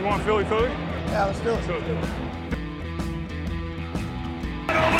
You 0.00 0.06
want 0.06 0.22
Philly 0.24 0.44
Philly? 0.46 0.70
Yeah, 1.12 1.26
let's 1.26 1.40
do 1.40 1.50
it. 1.50 1.60
Over 1.60 1.68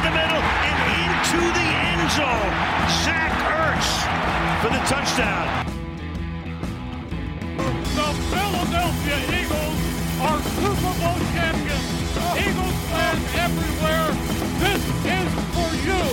the 0.05 0.13
middle 0.13 0.45
and 0.69 0.77
into 1.01 1.41
the 1.57 1.69
end 1.89 2.05
zone. 2.13 2.53
Zach 3.01 3.33
Ertz 3.49 3.89
for 4.61 4.69
the 4.69 4.83
touchdown. 4.85 5.65
The 7.97 8.09
Philadelphia 8.29 9.17
Eagles 9.41 9.81
are 10.21 10.41
Super 10.61 10.93
Bowl 11.01 11.17
champions. 11.33 11.89
Eagles 12.37 12.79
fans 12.93 13.25
everywhere, 13.41 14.13
this 14.61 14.85
is 15.17 15.31
for 15.57 15.71
you. 15.89 16.05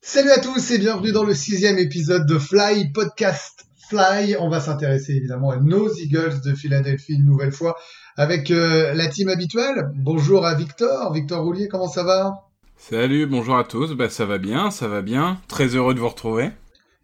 Salut 0.00 0.30
à 0.30 0.38
tous 0.40 0.70
et 0.70 0.78
bienvenue 0.78 1.12
dans 1.12 1.24
le 1.24 1.34
sixième 1.34 1.76
épisode 1.76 2.24
de 2.24 2.38
Fly 2.38 2.92
Podcast 2.94 3.69
Fly. 3.90 4.36
On 4.38 4.48
va 4.48 4.60
s'intéresser 4.60 5.14
évidemment 5.14 5.50
à 5.50 5.56
nos 5.56 5.92
Eagles 5.92 6.40
de 6.44 6.54
Philadelphie 6.54 7.14
une 7.14 7.24
nouvelle 7.24 7.50
fois 7.50 7.76
avec 8.16 8.52
euh, 8.52 8.94
la 8.94 9.08
team 9.08 9.28
habituelle. 9.28 9.90
Bonjour 9.96 10.46
à 10.46 10.54
Victor. 10.54 11.12
Victor 11.12 11.42
Roulier, 11.42 11.66
comment 11.66 11.88
ça 11.88 12.04
va? 12.04 12.44
Salut, 12.76 13.26
bonjour 13.26 13.58
à 13.58 13.64
tous. 13.64 13.94
Bah, 13.94 14.08
ça 14.08 14.26
va 14.26 14.38
bien, 14.38 14.70
ça 14.70 14.86
va 14.86 15.02
bien. 15.02 15.40
Très 15.48 15.74
heureux 15.74 15.94
de 15.94 15.98
vous 15.98 16.08
retrouver. 16.08 16.52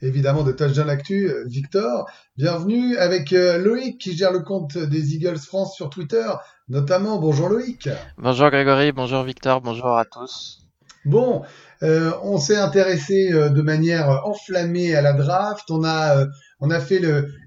Évidemment 0.00 0.44
de 0.44 0.52
Touchdown 0.52 0.88
Actu, 0.88 1.28
euh, 1.28 1.42
Victor. 1.48 2.08
Bienvenue 2.36 2.96
avec 2.98 3.32
euh, 3.32 3.58
Loïc 3.58 3.98
qui 3.98 4.16
gère 4.16 4.30
le 4.30 4.40
compte 4.40 4.78
des 4.78 5.14
Eagles 5.14 5.38
France 5.38 5.74
sur 5.74 5.90
Twitter, 5.90 6.28
notamment. 6.68 7.18
Bonjour 7.18 7.48
Loïc. 7.48 7.88
Bonjour 8.16 8.48
Grégory, 8.50 8.92
bonjour 8.92 9.24
Victor, 9.24 9.60
bonjour 9.60 9.98
à 9.98 10.04
tous. 10.04 10.66
Bon, 11.06 11.42
euh, 11.84 12.10
on 12.22 12.36
s'est 12.36 12.56
intéressé 12.56 13.32
euh, 13.32 13.48
de 13.48 13.62
manière 13.62 14.26
enflammée 14.26 14.94
à 14.96 15.02
la 15.02 15.12
draft. 15.12 15.70
On 15.70 15.84
a, 15.84 16.18
euh, 16.18 16.26
on 16.60 16.70
a 16.70 16.80
fait 16.80 17.00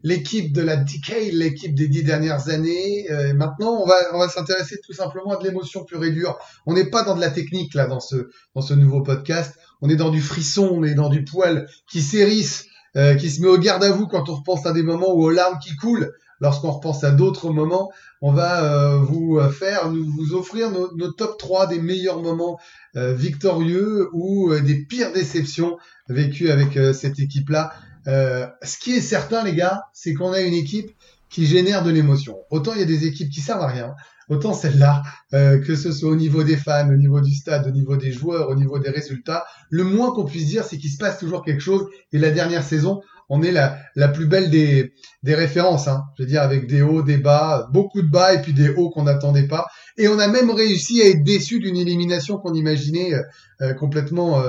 l'équipe 0.04 0.54
de 0.54 0.62
la 0.62 0.76
decade, 0.76 1.34
l'équipe 1.34 1.73
des 1.73 1.88
dix 1.88 2.04
dernières 2.04 2.50
années. 2.50 3.09
Euh, 3.11 3.34
maintenant, 3.34 3.81
on 3.81 3.86
va, 3.86 4.30
s'intéresser 4.30 4.80
tout 4.86 4.94
simplement 4.94 5.31
à 5.31 5.38
de 5.38 5.47
l'émotion 5.47 5.84
pure 5.84 6.03
et 6.03 6.11
dure. 6.11 6.38
On 6.66 6.73
n'est 6.73 6.89
pas 6.89 7.03
dans 7.03 7.16
de 7.16 7.22
la 7.22 7.31
technique 7.31 7.73
là 7.73 7.88
dans 7.88 8.00
ce, 8.00 8.73
nouveau 8.73 9.02
podcast. 9.02 9.56
On 9.81 9.89
est 9.89 9.95
dans 9.95 10.11
du 10.11 10.22
frisson, 10.22 10.69
on 10.72 10.84
est 10.84 10.94
dans 10.94 11.09
du 11.09 11.23
poil 11.23 11.67
qui 11.89 12.02
s'érisse, 12.02 12.66
euh, 12.97 13.16
qui 13.16 13.30
se 13.30 13.42
met 13.42 13.47
au 13.47 13.58
garde 13.58 13.84
à 13.84 13.92
vous 13.92 14.08
quand 14.08 14.30
on 14.30 14.36
repense 14.36 14.66
à 14.66 14.73
des 14.73 14.84
moments 14.84 15.14
ou 15.14 15.23
aux 15.23 15.31
larmes 15.31 15.58
qui 15.59 15.75
coulent. 15.75 16.12
Lorsqu'on 16.41 16.72
repense 16.72 17.03
à 17.03 17.12
d'autres 17.12 17.50
moments, 17.50 17.91
on 18.22 18.31
va 18.31 18.64
euh, 18.64 18.97
vous 18.97 19.41
faire, 19.52 19.91
nous 19.91 20.06
vous 20.06 20.36
offrir 20.36 20.72
nos, 20.72 20.95
nos 20.95 21.12
top 21.12 21.38
3 21.38 21.67
des 21.67 21.80
meilleurs 21.80 22.22
moments 22.22 22.58
euh, 22.95 23.14
victorieux 23.14 24.09
ou 24.14 24.52
euh, 24.52 24.62
des 24.62 24.84
pires 24.84 25.14
déceptions 25.14 25.78
vécues 26.08 26.50
avec 26.50 26.75
euh, 26.75 26.91
cette 26.91 27.19
équipe-là. 27.19 27.72
Euh, 28.08 28.47
ce 28.64 28.78
qui 28.78 28.94
est 28.94 29.02
certain, 29.02 29.44
les 29.44 29.55
gars, 29.55 29.81
c'est 29.94 30.14
qu'on 30.14 30.31
a 30.31 30.42
une 30.42 30.53
équipe 30.53 30.92
qui 31.30 31.45
génère 31.45 31.83
de 31.83 31.92
l'émotion. 31.92 32.38
Autant 32.50 32.73
il 32.73 32.80
y 32.80 32.83
a 32.83 32.86
des 32.86 33.06
équipes 33.06 33.30
qui 33.30 33.41
servent 33.41 33.61
à 33.61 33.67
rien, 33.67 33.94
autant 34.30 34.53
celle-là, 34.53 35.03
euh, 35.33 35.59
que 35.59 35.75
ce 35.75 35.91
soit 35.91 36.09
au 36.09 36.16
niveau 36.16 36.44
des 36.44 36.58
fans, 36.58 36.89
au 36.89 36.95
niveau 36.95 37.22
du 37.22 37.33
stade, 37.33 37.67
au 37.67 37.72
niveau 37.72 37.97
des 37.97 38.11
joueurs, 38.11 38.50
au 38.50 38.56
niveau 38.56 38.80
des 38.80 38.89
résultats, 38.89 39.45
le 39.69 39.83
moins 39.83 40.11
qu'on 40.11 40.25
puisse 40.25 40.47
dire, 40.47 40.64
c'est 40.64 40.78
qu'il 40.78 40.91
se 40.91 40.97
passe 40.97 41.19
toujours 41.19 41.44
quelque 41.44 41.61
chose. 41.61 41.86
Et 42.14 42.17
la 42.17 42.31
dernière 42.31 42.64
saison, 42.64 43.02
on 43.30 43.44
est 43.44 43.52
la, 43.52 43.78
la 43.95 44.08
plus 44.08 44.25
belle 44.25 44.50
des, 44.50 44.94
des 45.22 45.36
références. 45.36 45.88
Hein. 45.88 46.03
Je 46.17 46.23
veux 46.23 46.30
dire, 46.30 46.41
avec 46.41 46.67
des 46.67 46.81
hauts, 46.81 47.03
des 47.03 47.17
bas, 47.17 47.67
beaucoup 47.72 48.02
de 48.02 48.09
bas 48.09 48.34
et 48.34 48.41
puis 48.41 48.53
des 48.53 48.69
hauts 48.69 48.89
qu'on 48.89 49.03
n'attendait 49.03 49.47
pas. 49.47 49.67
Et 49.97 50.08
on 50.08 50.17
a 50.17 50.28
même 50.28 50.50
réussi 50.50 51.02
à 51.03 51.09
être 51.09 51.23
déçu 51.23 51.59
d'une 51.59 51.78
élimination 51.78 52.38
qu'on 52.39 52.56
imaginait 52.56 53.13
euh, 53.61 53.73
complètement 53.75 54.41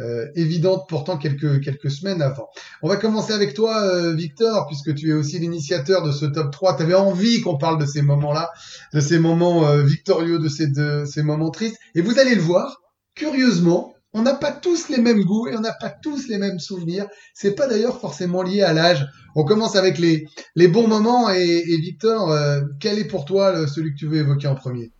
euh, 0.00 0.26
évidente 0.34 0.86
pourtant 0.88 1.16
quelques, 1.16 1.60
quelques 1.60 1.90
semaines 1.90 2.22
avant. 2.22 2.48
On 2.82 2.88
va 2.88 2.96
commencer 2.96 3.32
avec 3.32 3.54
toi, 3.54 3.82
euh, 3.82 4.14
Victor, 4.14 4.66
puisque 4.66 4.94
tu 4.94 5.10
es 5.10 5.12
aussi 5.12 5.38
l'initiateur 5.38 6.02
de 6.02 6.12
ce 6.12 6.24
top 6.24 6.52
3. 6.52 6.76
Tu 6.76 6.82
avais 6.84 6.94
envie 6.94 7.40
qu'on 7.40 7.58
parle 7.58 7.80
de 7.80 7.86
ces 7.86 8.02
moments-là, 8.02 8.50
de 8.94 9.00
ces 9.00 9.18
moments 9.18 9.66
euh, 9.66 9.82
victorieux, 9.82 10.38
de 10.38 10.48
ces, 10.48 10.68
de 10.68 11.04
ces 11.04 11.22
moments 11.22 11.50
tristes. 11.50 11.78
Et 11.94 12.00
vous 12.00 12.18
allez 12.18 12.34
le 12.34 12.40
voir, 12.40 12.80
curieusement, 13.14 13.94
on 14.12 14.22
n'a 14.22 14.34
pas 14.34 14.52
tous 14.52 14.88
les 14.88 14.98
mêmes 14.98 15.22
goûts 15.24 15.48
et 15.48 15.56
on 15.56 15.60
n'a 15.60 15.74
pas 15.74 15.90
tous 15.90 16.28
les 16.28 16.38
mêmes 16.38 16.58
souvenirs. 16.58 17.06
C'est 17.34 17.54
pas 17.54 17.66
d'ailleurs 17.66 18.00
forcément 18.00 18.42
lié 18.42 18.62
à 18.62 18.72
l'âge. 18.72 19.06
On 19.34 19.44
commence 19.44 19.76
avec 19.76 19.98
les, 19.98 20.26
les 20.54 20.68
bons 20.68 20.88
moments 20.88 21.30
et, 21.30 21.64
et 21.66 21.76
Victor, 21.76 22.30
euh, 22.30 22.62
quel 22.80 22.98
est 22.98 23.04
pour 23.04 23.24
toi 23.24 23.66
celui 23.66 23.92
que 23.92 23.98
tu 23.98 24.06
veux 24.06 24.18
évoquer 24.18 24.46
en 24.46 24.54
premier? 24.54 24.92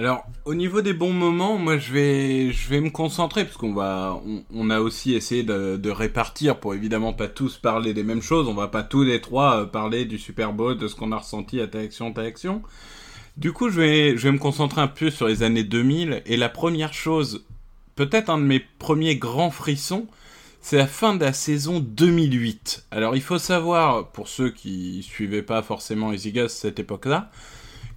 Alors, 0.00 0.24
au 0.46 0.54
niveau 0.54 0.80
des 0.80 0.94
bons 0.94 1.12
moments, 1.12 1.58
moi 1.58 1.76
je 1.76 1.92
vais, 1.92 2.80
me 2.80 2.88
concentrer 2.88 3.44
parce 3.44 3.58
qu'on 3.58 3.74
va, 3.74 4.18
on, 4.50 4.70
a 4.70 4.80
aussi 4.80 5.12
essayé 5.12 5.42
de, 5.42 5.90
répartir 5.90 6.58
pour 6.58 6.72
évidemment 6.72 7.12
pas 7.12 7.28
tous 7.28 7.58
parler 7.58 7.92
des 7.92 8.02
mêmes 8.02 8.22
choses. 8.22 8.48
On 8.48 8.54
va 8.54 8.68
pas 8.68 8.82
tous 8.82 9.02
les 9.02 9.20
trois 9.20 9.60
euh, 9.60 9.66
parler 9.66 10.06
du 10.06 10.16
Super 10.16 10.54
Bowl, 10.54 10.78
de 10.78 10.88
ce 10.88 10.94
qu'on 10.94 11.12
a 11.12 11.18
ressenti 11.18 11.60
à 11.60 11.66
telle 11.66 11.84
action, 11.84 12.14
telle 12.14 12.24
action. 12.24 12.62
Du 13.36 13.52
coup, 13.52 13.68
je 13.68 13.78
vais, 13.78 14.32
me 14.32 14.38
concentrer 14.38 14.80
un 14.80 14.88
peu 14.88 15.10
sur 15.10 15.28
les 15.28 15.42
années 15.42 15.64
2000 15.64 16.22
et 16.24 16.38
la 16.38 16.48
première 16.48 16.94
chose, 16.94 17.44
peut-être 17.94 18.30
un 18.30 18.38
de 18.38 18.44
mes 18.44 18.60
premiers 18.78 19.16
grands 19.16 19.50
frissons, 19.50 20.06
c'est 20.62 20.78
la 20.78 20.86
fin 20.86 21.14
de 21.14 21.22
la 21.22 21.34
saison 21.34 21.78
2008. 21.78 22.86
Alors, 22.90 23.16
il 23.16 23.22
faut 23.22 23.38
savoir, 23.38 24.08
pour 24.12 24.28
ceux 24.28 24.48
qui 24.48 25.02
suivaient 25.02 25.42
pas 25.42 25.60
forcément 25.60 26.10
les 26.10 26.48
cette 26.48 26.78
époque-là, 26.78 27.30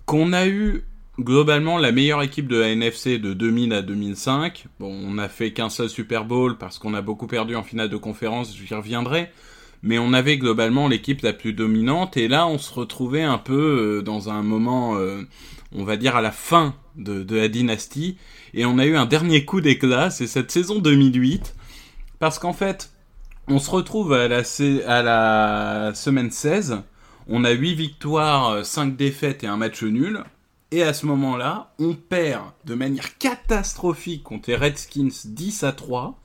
qu'on 0.05 0.33
a 0.33 0.47
eu 0.47 0.83
globalement 1.19 1.77
la 1.77 1.91
meilleure 1.91 2.23
équipe 2.23 2.47
de 2.47 2.57
la 2.57 2.69
NFC 2.69 3.19
de 3.19 3.33
2000 3.33 3.73
à 3.73 3.81
2005. 3.81 4.65
Bon, 4.79 4.91
on 4.91 5.15
n'a 5.15 5.29
fait 5.29 5.53
qu'un 5.53 5.69
seul 5.69 5.89
Super 5.89 6.25
Bowl 6.25 6.57
parce 6.57 6.79
qu'on 6.79 6.93
a 6.93 7.01
beaucoup 7.01 7.27
perdu 7.27 7.55
en 7.55 7.63
finale 7.63 7.89
de 7.89 7.97
conférence, 7.97 8.55
j'y 8.55 8.73
reviendrai. 8.73 9.29
Mais 9.83 9.99
on 9.99 10.13
avait 10.13 10.37
globalement 10.37 10.87
l'équipe 10.87 11.21
la 11.21 11.33
plus 11.33 11.53
dominante 11.53 12.15
et 12.15 12.29
là 12.29 12.47
on 12.47 12.57
se 12.57 12.73
retrouvait 12.73 13.23
un 13.23 13.37
peu 13.37 13.97
euh, 13.99 14.01
dans 14.01 14.29
un 14.29 14.41
moment, 14.41 14.95
euh, 14.95 15.23
on 15.73 15.83
va 15.83 15.97
dire 15.97 16.15
à 16.15 16.21
la 16.21 16.31
fin 16.31 16.73
de, 16.95 17.25
la 17.35 17.49
dynastie 17.49 18.17
et 18.53 18.65
on 18.65 18.77
a 18.77 18.85
eu 18.85 18.95
un 18.95 19.05
dernier 19.05 19.43
coup 19.43 19.59
d'éclat, 19.59 20.09
c'est 20.09 20.27
cette 20.27 20.51
saison 20.51 20.79
2008 20.79 21.53
parce 22.19 22.39
qu'en 22.39 22.53
fait 22.53 22.93
on 23.49 23.59
se 23.59 23.69
retrouve 23.69 24.13
à 24.13 24.29
la, 24.29 24.43
à 24.87 25.03
la 25.03 25.93
semaine 25.95 26.31
16, 26.31 26.81
on 27.27 27.43
a 27.43 27.51
8 27.51 27.75
victoires, 27.75 28.65
5 28.65 28.95
défaites 28.95 29.43
et 29.43 29.47
un 29.47 29.57
match 29.57 29.83
nul. 29.83 30.23
Et 30.73 30.81
à 30.81 30.91
ce 30.91 31.05
moment-là, 31.05 31.71
on 31.77 31.93
perd 31.93 32.45
de 32.65 32.73
manière 32.73 33.19
catastrophique 33.19 34.23
contre 34.23 34.49
les 34.49 34.55
Redskins 34.55 35.11
10 35.23 35.63
à 35.65 35.71
3 35.71 36.19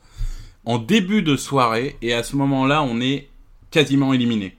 en 0.65 0.79
début 0.79 1.21
de 1.21 1.37
soirée. 1.37 1.97
Et 2.01 2.15
à 2.15 2.23
ce 2.23 2.35
moment-là, 2.35 2.81
on 2.81 2.99
est 2.99 3.29
quasiment 3.69 4.11
éliminé. 4.11 4.57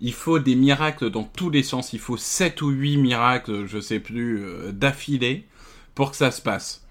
Il 0.00 0.12
faut 0.12 0.38
des 0.38 0.54
miracles 0.54 1.08
dans 1.08 1.24
tous 1.24 1.48
les 1.48 1.62
sens. 1.62 1.94
Il 1.94 1.98
faut 1.98 2.18
7 2.18 2.60
ou 2.60 2.68
8 2.68 2.98
miracles, 2.98 3.64
je 3.64 3.80
sais 3.80 4.00
plus, 4.00 4.44
euh, 4.44 4.70
d'affilée 4.70 5.46
pour 5.94 6.10
que 6.10 6.18
ça 6.18 6.30
se 6.30 6.42
passe. 6.42 6.86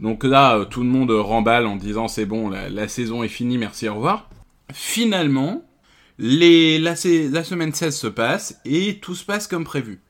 Donc 0.00 0.24
là, 0.24 0.56
euh, 0.56 0.64
tout 0.64 0.80
le 0.80 0.88
monde 0.88 1.12
remballe 1.12 1.68
en 1.68 1.76
disant 1.76 2.08
c'est 2.08 2.26
bon, 2.26 2.48
la, 2.48 2.88
saison 2.88 3.22
est 3.22 3.28
finie, 3.28 3.58
merci, 3.58 3.88
au 3.88 3.94
revoir. 3.94 4.28
Finalement, 4.72 5.64
la 6.18 6.96
semaine 6.96 7.72
16 7.72 7.96
se 7.96 8.08
passe 8.08 8.60
et 8.64 8.98
tout 8.98 9.14
se 9.14 9.24
passe 9.24 9.46
comme 9.46 9.62
prévu. 9.62 10.00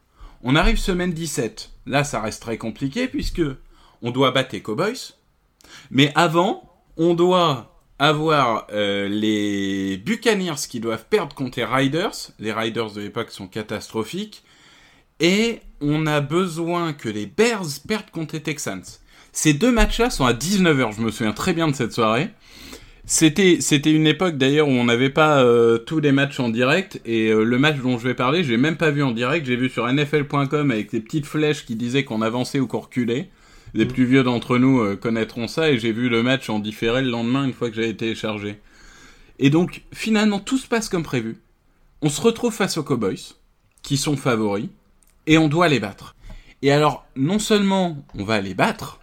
On 0.42 0.56
arrive 0.56 0.78
semaine 0.78 1.12
17. 1.12 1.70
Là, 1.86 2.04
ça 2.04 2.20
reste 2.20 2.42
très 2.42 2.56
compliqué 2.56 3.08
puisque 3.08 3.42
on 4.02 4.10
doit 4.10 4.30
battre 4.30 4.50
les 4.52 4.62
Cowboys. 4.62 5.14
Mais 5.90 6.12
avant, 6.14 6.70
on 6.96 7.14
doit 7.14 7.82
avoir 7.98 8.66
euh, 8.72 9.08
les 9.08 9.98
Buccaneers 9.98 10.66
qui 10.68 10.80
doivent 10.80 11.04
perdre 11.10 11.34
contre 11.34 11.58
les 11.58 11.64
Riders. 11.66 12.30
Les 12.38 12.52
Riders 12.52 12.92
de 12.92 13.02
l'époque 13.02 13.30
sont 13.30 13.46
catastrophiques. 13.46 14.42
Et 15.20 15.60
on 15.82 16.06
a 16.06 16.22
besoin 16.22 16.94
que 16.94 17.10
les 17.10 17.26
Bears 17.26 17.66
perdent 17.86 18.10
contre 18.10 18.34
les 18.34 18.42
Texans. 18.42 18.82
Ces 19.32 19.52
deux 19.52 19.70
matchs-là 19.70 20.08
sont 20.08 20.24
à 20.24 20.32
19h. 20.32 20.96
Je 20.96 21.02
me 21.02 21.10
souviens 21.10 21.32
très 21.32 21.52
bien 21.52 21.68
de 21.68 21.74
cette 21.74 21.92
soirée. 21.92 22.30
C'était 23.12 23.60
c'était 23.60 23.90
une 23.90 24.06
époque 24.06 24.38
d'ailleurs 24.38 24.68
où 24.68 24.70
on 24.70 24.84
n'avait 24.84 25.10
pas 25.10 25.42
euh, 25.42 25.78
tous 25.78 25.98
les 25.98 26.12
matchs 26.12 26.38
en 26.38 26.48
direct 26.48 27.00
et 27.04 27.30
euh, 27.30 27.42
le 27.42 27.58
match 27.58 27.78
dont 27.78 27.98
je 27.98 28.06
vais 28.06 28.14
parler, 28.14 28.44
je 28.44 28.50
l'ai 28.52 28.56
même 28.56 28.76
pas 28.76 28.92
vu 28.92 29.02
en 29.02 29.10
direct, 29.10 29.46
j'ai 29.46 29.56
vu 29.56 29.68
sur 29.68 29.92
nfl.com 29.92 30.70
avec 30.70 30.92
des 30.92 31.00
petites 31.00 31.26
flèches 31.26 31.66
qui 31.66 31.74
disaient 31.74 32.04
qu'on 32.04 32.22
avançait 32.22 32.60
ou 32.60 32.68
qu'on 32.68 32.78
reculait. 32.78 33.28
Les 33.74 33.84
plus 33.84 34.04
vieux 34.04 34.22
d'entre 34.22 34.58
nous 34.58 34.78
euh, 34.78 34.94
connaîtront 34.94 35.48
ça 35.48 35.72
et 35.72 35.78
j'ai 35.80 35.90
vu 35.90 36.08
le 36.08 36.22
match 36.22 36.48
en 36.50 36.60
différé 36.60 37.02
le 37.02 37.10
lendemain 37.10 37.44
une 37.44 37.52
fois 37.52 37.68
que 37.68 37.74
j'avais 37.74 37.94
téléchargé. 37.94 38.60
Et 39.40 39.50
donc 39.50 39.82
finalement 39.92 40.38
tout 40.38 40.56
se 40.56 40.68
passe 40.68 40.88
comme 40.88 41.02
prévu. 41.02 41.38
On 42.02 42.10
se 42.10 42.20
retrouve 42.20 42.54
face 42.54 42.76
aux 42.76 42.84
Cowboys 42.84 43.34
qui 43.82 43.96
sont 43.96 44.16
favoris 44.16 44.68
et 45.26 45.36
on 45.36 45.48
doit 45.48 45.66
les 45.66 45.80
battre. 45.80 46.14
Et 46.62 46.70
alors 46.70 47.04
non 47.16 47.40
seulement 47.40 48.06
on 48.14 48.22
va 48.22 48.40
les 48.40 48.54
battre, 48.54 49.00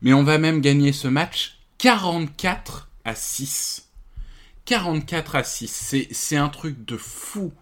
mais 0.00 0.12
on 0.12 0.22
va 0.22 0.38
même 0.38 0.60
gagner 0.60 0.92
ce 0.92 1.08
match 1.08 1.58
44 1.78 2.88
à 3.04 3.14
6. 3.14 3.88
44 4.64 5.36
à 5.36 5.44
6, 5.44 6.08
c'est, 6.12 6.36
un 6.36 6.48
truc 6.48 6.84
de 6.84 6.96
fou. 6.96 7.52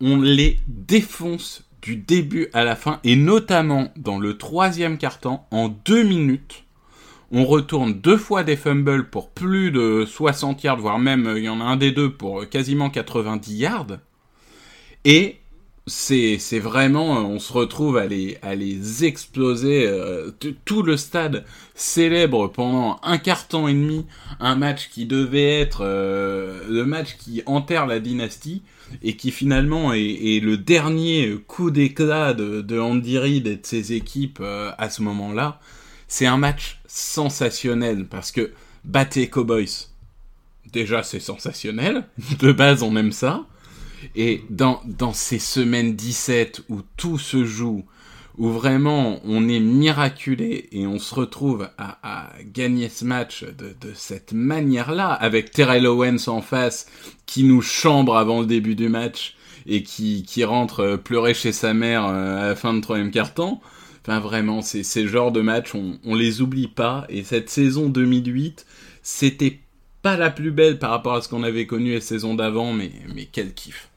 On 0.00 0.20
les 0.20 0.58
défonce 0.66 1.64
du 1.82 1.96
début 1.96 2.48
à 2.52 2.64
la 2.64 2.76
fin, 2.76 3.00
et 3.04 3.16
notamment 3.16 3.92
dans 3.96 4.18
le 4.18 4.38
troisième 4.38 4.96
quart-temps, 4.96 5.46
en 5.50 5.68
deux 5.68 6.02
minutes, 6.02 6.64
on 7.30 7.44
retourne 7.44 7.94
deux 7.94 8.16
fois 8.16 8.44
des 8.44 8.56
fumbles 8.56 9.10
pour 9.10 9.30
plus 9.30 9.70
de 9.70 10.06
60 10.06 10.62
yards, 10.62 10.78
voire 10.78 10.98
même, 10.98 11.26
euh, 11.26 11.38
il 11.38 11.44
y 11.44 11.48
en 11.48 11.60
a 11.60 11.64
un 11.64 11.76
des 11.76 11.90
deux 11.90 12.12
pour 12.12 12.42
euh, 12.42 12.46
quasiment 12.46 12.88
90 12.88 13.54
yards, 13.54 13.98
et 15.04 15.40
c'est 15.86 16.38
vraiment 16.60 17.18
on 17.26 17.38
se 17.38 17.52
retrouve 17.52 17.98
à 17.98 18.06
les 18.06 18.38
à 18.40 18.54
les 18.54 19.04
exploser 19.04 19.86
euh, 19.86 20.30
tout 20.64 20.82
le 20.82 20.96
stade 20.96 21.44
célèbre 21.74 22.48
pendant 22.48 22.98
un 23.02 23.18
quart 23.18 23.46
temps 23.48 23.68
et 23.68 23.74
demi 23.74 24.06
un 24.40 24.56
match 24.56 24.88
qui 24.88 25.04
devait 25.04 25.60
être 25.60 25.82
euh, 25.82 26.62
le 26.70 26.86
match 26.86 27.18
qui 27.18 27.42
enterre 27.44 27.86
la 27.86 28.00
dynastie 28.00 28.62
et 29.02 29.16
qui 29.16 29.30
finalement 29.30 29.92
est, 29.92 30.40
le 30.42 30.56
dernier 30.56 31.36
coup 31.48 31.70
d'éclat 31.70 32.32
de, 32.32 32.60
de, 32.60 32.78
Andy 32.78 33.18
Reid 33.18 33.46
et 33.46 33.56
de 33.56 33.66
ses 33.66 33.92
équipes 33.92 34.38
euh, 34.40 34.70
à 34.78 34.88
ce 34.88 35.02
moment-là. 35.02 35.58
C'est 36.06 36.26
un 36.26 36.36
match 36.36 36.80
sensationnel 36.86 38.06
parce 38.06 38.30
que 38.30 38.52
battez 38.84 39.28
Cowboys. 39.28 39.88
Déjà 40.72 41.02
c'est 41.02 41.20
sensationnel. 41.20 42.06
De 42.38 42.52
base 42.52 42.82
on 42.82 42.96
aime 42.96 43.12
ça 43.12 43.46
et 44.14 44.42
dans, 44.50 44.80
dans 44.84 45.12
ces 45.12 45.38
semaines 45.38 45.94
17 45.94 46.62
où 46.68 46.80
tout 46.96 47.18
se 47.18 47.44
joue, 47.44 47.84
où 48.36 48.48
vraiment 48.48 49.20
on 49.24 49.48
est 49.48 49.60
miraculé 49.60 50.68
et 50.72 50.86
on 50.86 50.98
se 50.98 51.14
retrouve 51.14 51.68
à, 51.78 51.98
à 52.02 52.32
gagner 52.44 52.88
ce 52.88 53.04
match 53.04 53.44
de, 53.44 53.74
de 53.80 53.92
cette 53.94 54.32
manière-là, 54.32 55.08
avec 55.12 55.50
Terrell 55.50 55.86
Owens 55.86 56.28
en 56.28 56.40
face 56.40 56.86
qui 57.26 57.44
nous 57.44 57.62
chambre 57.62 58.16
avant 58.16 58.40
le 58.40 58.46
début 58.46 58.74
du 58.74 58.88
match 58.88 59.36
et 59.66 59.82
qui, 59.82 60.24
qui 60.24 60.44
rentre 60.44 60.96
pleurer 60.96 61.34
chez 61.34 61.52
sa 61.52 61.74
mère 61.74 62.06
euh, 62.06 62.44
à 62.44 62.48
la 62.48 62.56
fin 62.56 62.74
de 62.74 62.80
troisième 62.80 63.10
quart-temps. 63.10 63.60
Enfin 64.06 64.20
vraiment, 64.20 64.60
c'est 64.60 64.82
ces 64.82 65.06
genres 65.06 65.32
de 65.32 65.40
matchs, 65.40 65.74
on, 65.74 65.98
on 66.04 66.14
les 66.14 66.42
oublie 66.42 66.68
pas. 66.68 67.06
Et 67.08 67.24
cette 67.24 67.48
saison 67.48 67.88
2008, 67.88 68.66
c'était 69.02 69.60
pas 70.02 70.16
la 70.18 70.30
plus 70.30 70.50
belle 70.50 70.78
par 70.78 70.90
rapport 70.90 71.14
à 71.14 71.22
ce 71.22 71.28
qu'on 71.30 71.42
avait 71.42 71.66
connu 71.66 71.94
la 71.94 72.00
saison 72.02 72.34
d'avant, 72.34 72.74
mais, 72.74 72.92
mais 73.14 73.26
quel 73.30 73.54
kiff. 73.54 73.88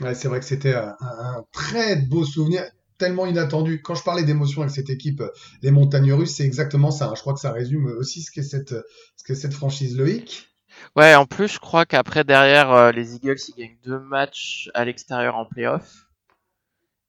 Ouais, 0.00 0.14
c'est 0.14 0.28
vrai 0.28 0.40
que 0.40 0.46
c'était 0.46 0.74
un, 0.74 1.44
très 1.52 1.96
beau 1.96 2.24
souvenir, 2.24 2.62
tellement 2.98 3.26
inattendu. 3.26 3.82
Quand 3.82 3.94
je 3.94 4.02
parlais 4.02 4.24
d'émotion 4.24 4.62
avec 4.62 4.74
cette 4.74 4.90
équipe, 4.90 5.22
les 5.62 5.70
montagnes 5.70 6.12
russes, 6.12 6.36
c'est 6.36 6.44
exactement 6.44 6.90
ça. 6.90 7.08
Hein. 7.08 7.14
Je 7.14 7.20
crois 7.20 7.34
que 7.34 7.40
ça 7.40 7.52
résume 7.52 7.86
aussi 7.86 8.22
ce 8.22 8.30
qu'est 8.30 8.42
cette, 8.42 8.74
ce 9.16 9.34
cette 9.34 9.54
franchise 9.54 9.96
Loïc. 9.96 10.52
Ouais, 10.96 11.14
en 11.14 11.26
plus, 11.26 11.48
je 11.48 11.58
crois 11.58 11.86
qu'après, 11.86 12.24
derrière, 12.24 12.70
euh, 12.72 12.92
les 12.92 13.14
Eagles, 13.16 13.38
ils 13.48 13.54
gagnent 13.54 13.78
deux 13.84 13.98
matchs 13.98 14.70
à 14.74 14.84
l'extérieur 14.84 15.36
en 15.36 15.44
playoff. 15.44 16.06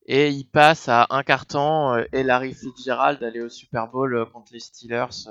Et 0.06 0.29
ils 0.29 0.45
passent 0.45 0.89
à 0.89 1.07
un 1.09 1.24
carton 1.24 1.94
euh, 1.94 2.03
et 2.12 2.24
Larry 2.24 2.53
Fitzgerald 2.53 3.19
d'aller 3.19 3.39
au 3.39 3.50
Super 3.50 3.88
Bowl 3.88 4.15
euh, 4.15 4.25
contre 4.25 4.51
les 4.53 4.59
Steelers. 4.59 5.27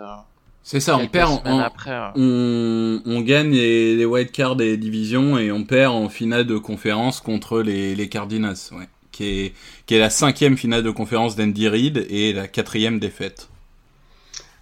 C'est 0.65 0.81
ça, 0.81 0.97
on 0.97 1.09
perd, 1.09 1.43
on, 1.45 3.03
on, 3.05 3.21
gagne 3.21 3.51
les, 3.51 3.97
les 3.97 4.05
white 4.05 4.31
cards 4.31 4.55
des 4.55 4.77
divisions 4.77 5.37
et 5.37 5.51
on 5.51 5.65
perd 5.65 5.93
en 5.93 6.09
finale 6.09 6.47
de 6.47 6.57
conférence 6.57 7.21
contre 7.21 7.63
les, 7.63 7.97
les 7.97 8.09
Cardinals, 8.09 8.57
ouais, 8.71 8.89
qui 9.11 9.25
est, 9.25 9.55
qui 9.87 9.97
est 9.97 9.99
la 9.99 10.11
cinquième 10.11 10.57
finale 10.57 10.85
de 10.85 10.91
conférence 10.91 11.35
d'Andy 11.35 11.69
Reid 11.69 12.07
et 12.09 12.33
la 12.33 12.47
quatrième 12.47 13.01
défaite. 13.01 13.49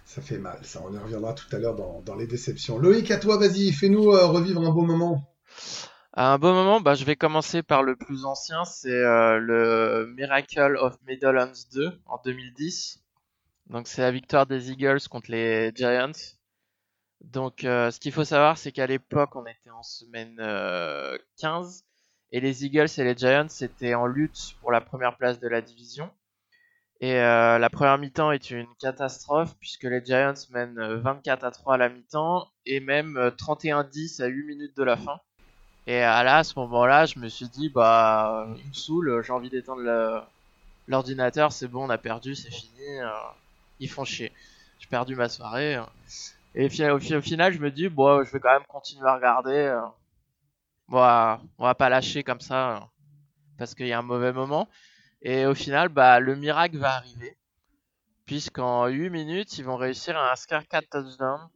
Ça 0.05 0.21
fait 0.21 0.39
mal, 0.39 0.59
ça. 0.63 0.81
On 0.85 0.93
y 0.93 0.97
reviendra 0.97 1.33
tout 1.33 1.45
à 1.55 1.59
l'heure 1.59 1.75
dans, 1.75 2.01
dans 2.05 2.15
les 2.15 2.27
déceptions. 2.27 2.79
Loïc, 2.79 3.11
à 3.11 3.17
toi, 3.17 3.37
vas-y, 3.37 3.71
fais-nous 3.71 4.11
euh, 4.11 4.25
revivre 4.25 4.61
un 4.61 4.71
beau 4.71 4.81
moment. 4.81 5.23
Un 6.13 6.37
beau 6.37 6.51
moment, 6.51 6.81
bah, 6.81 6.95
je 6.95 7.05
vais 7.05 7.15
commencer 7.15 7.63
par 7.63 7.83
le 7.83 7.95
plus 7.95 8.25
ancien, 8.25 8.65
c'est 8.65 8.89
euh, 8.89 9.37
le 9.37 10.11
Miracle 10.17 10.75
of 10.77 10.97
Meadowlands 11.07 11.53
2 11.73 11.93
en 12.07 12.19
2010. 12.25 13.01
Donc 13.71 13.87
c'est 13.87 14.01
la 14.01 14.11
victoire 14.11 14.45
des 14.45 14.69
Eagles 14.69 14.99
contre 15.09 15.31
les 15.31 15.71
Giants. 15.73 16.11
Donc 17.21 17.63
euh, 17.63 17.89
ce 17.89 18.01
qu'il 18.01 18.11
faut 18.11 18.25
savoir, 18.25 18.57
c'est 18.57 18.73
qu'à 18.73 18.85
l'époque, 18.85 19.33
on 19.37 19.45
était 19.45 19.69
en 19.69 19.81
semaine 19.81 20.35
15 20.35 20.41
euh, 20.41 21.17
et 22.33 22.41
les 22.41 22.65
Eagles 22.65 22.89
et 22.97 23.03
les 23.05 23.15
Giants 23.15 23.47
étaient 23.61 23.93
en 23.93 24.07
lutte 24.07 24.55
pour 24.59 24.73
la 24.73 24.81
première 24.81 25.15
place 25.15 25.39
de 25.39 25.47
la 25.47 25.61
division. 25.61 26.11
Et 26.99 27.15
euh, 27.15 27.59
la 27.59 27.69
première 27.69 27.97
mi-temps 27.97 28.33
est 28.33 28.51
une 28.51 28.67
catastrophe 28.77 29.55
puisque 29.57 29.83
les 29.83 30.03
Giants 30.03 30.33
mènent 30.49 30.95
24 30.97 31.45
à 31.45 31.51
3 31.51 31.75
à 31.75 31.77
la 31.77 31.87
mi-temps 31.87 32.49
et 32.65 32.81
même 32.81 33.17
31-10 33.37 34.21
à 34.21 34.27
8 34.27 34.43
minutes 34.43 34.75
de 34.75 34.83
la 34.83 34.97
fin. 34.97 35.21
Et 35.87 36.01
là, 36.01 36.37
à 36.37 36.43
ce 36.43 36.59
moment-là, 36.59 37.05
je 37.05 37.19
me 37.19 37.29
suis 37.29 37.47
dit, 37.47 37.69
bah, 37.69 38.47
il 38.57 38.67
me 38.67 38.73
saoule, 38.73 39.23
j'ai 39.25 39.31
envie 39.31 39.49
d'éteindre 39.49 40.27
l'ordinateur, 40.87 41.53
c'est 41.53 41.67
bon, 41.67 41.85
on 41.85 41.89
a 41.89 41.97
perdu, 41.97 42.35
c'est 42.35 42.51
fini 42.51 42.99
ils 43.81 43.89
font 43.89 44.05
chier. 44.05 44.31
J'ai 44.79 44.87
perdu 44.87 45.15
ma 45.15 45.27
soirée. 45.27 45.75
Hein. 45.75 45.89
Et 46.55 46.65
au, 46.65 46.99
final, 46.99 47.51
je 47.51 47.59
me 47.59 47.71
dis, 47.71 47.89
bon, 47.89 48.23
je 48.23 48.31
vais 48.31 48.39
quand 48.39 48.53
même 48.53 48.65
continuer 48.67 49.07
à 49.07 49.15
regarder. 49.15 49.67
Hein. 49.67 49.93
Bon, 50.87 50.99
on 51.57 51.63
va 51.63 51.75
pas 51.75 51.89
lâcher 51.89 52.23
comme 52.23 52.41
ça 52.41 52.75
hein, 52.75 52.89
parce 53.57 53.75
qu'il 53.75 53.87
y 53.87 53.93
a 53.93 53.99
un 53.99 54.03
mauvais 54.03 54.33
moment. 54.33 54.69
Et 55.21 55.45
au 55.45 55.55
final, 55.55 55.89
bah, 55.89 56.19
le 56.19 56.35
miracle 56.35 56.77
va 56.77 56.95
arriver. 56.95 57.37
Puisqu'en 58.25 58.87
8 58.87 59.09
minutes, 59.09 59.57
ils 59.57 59.65
vont 59.65 59.77
réussir 59.77 60.17
à 60.17 60.31
inscrire 60.31 60.67
4 60.67 60.89
touchdowns. 60.89 61.49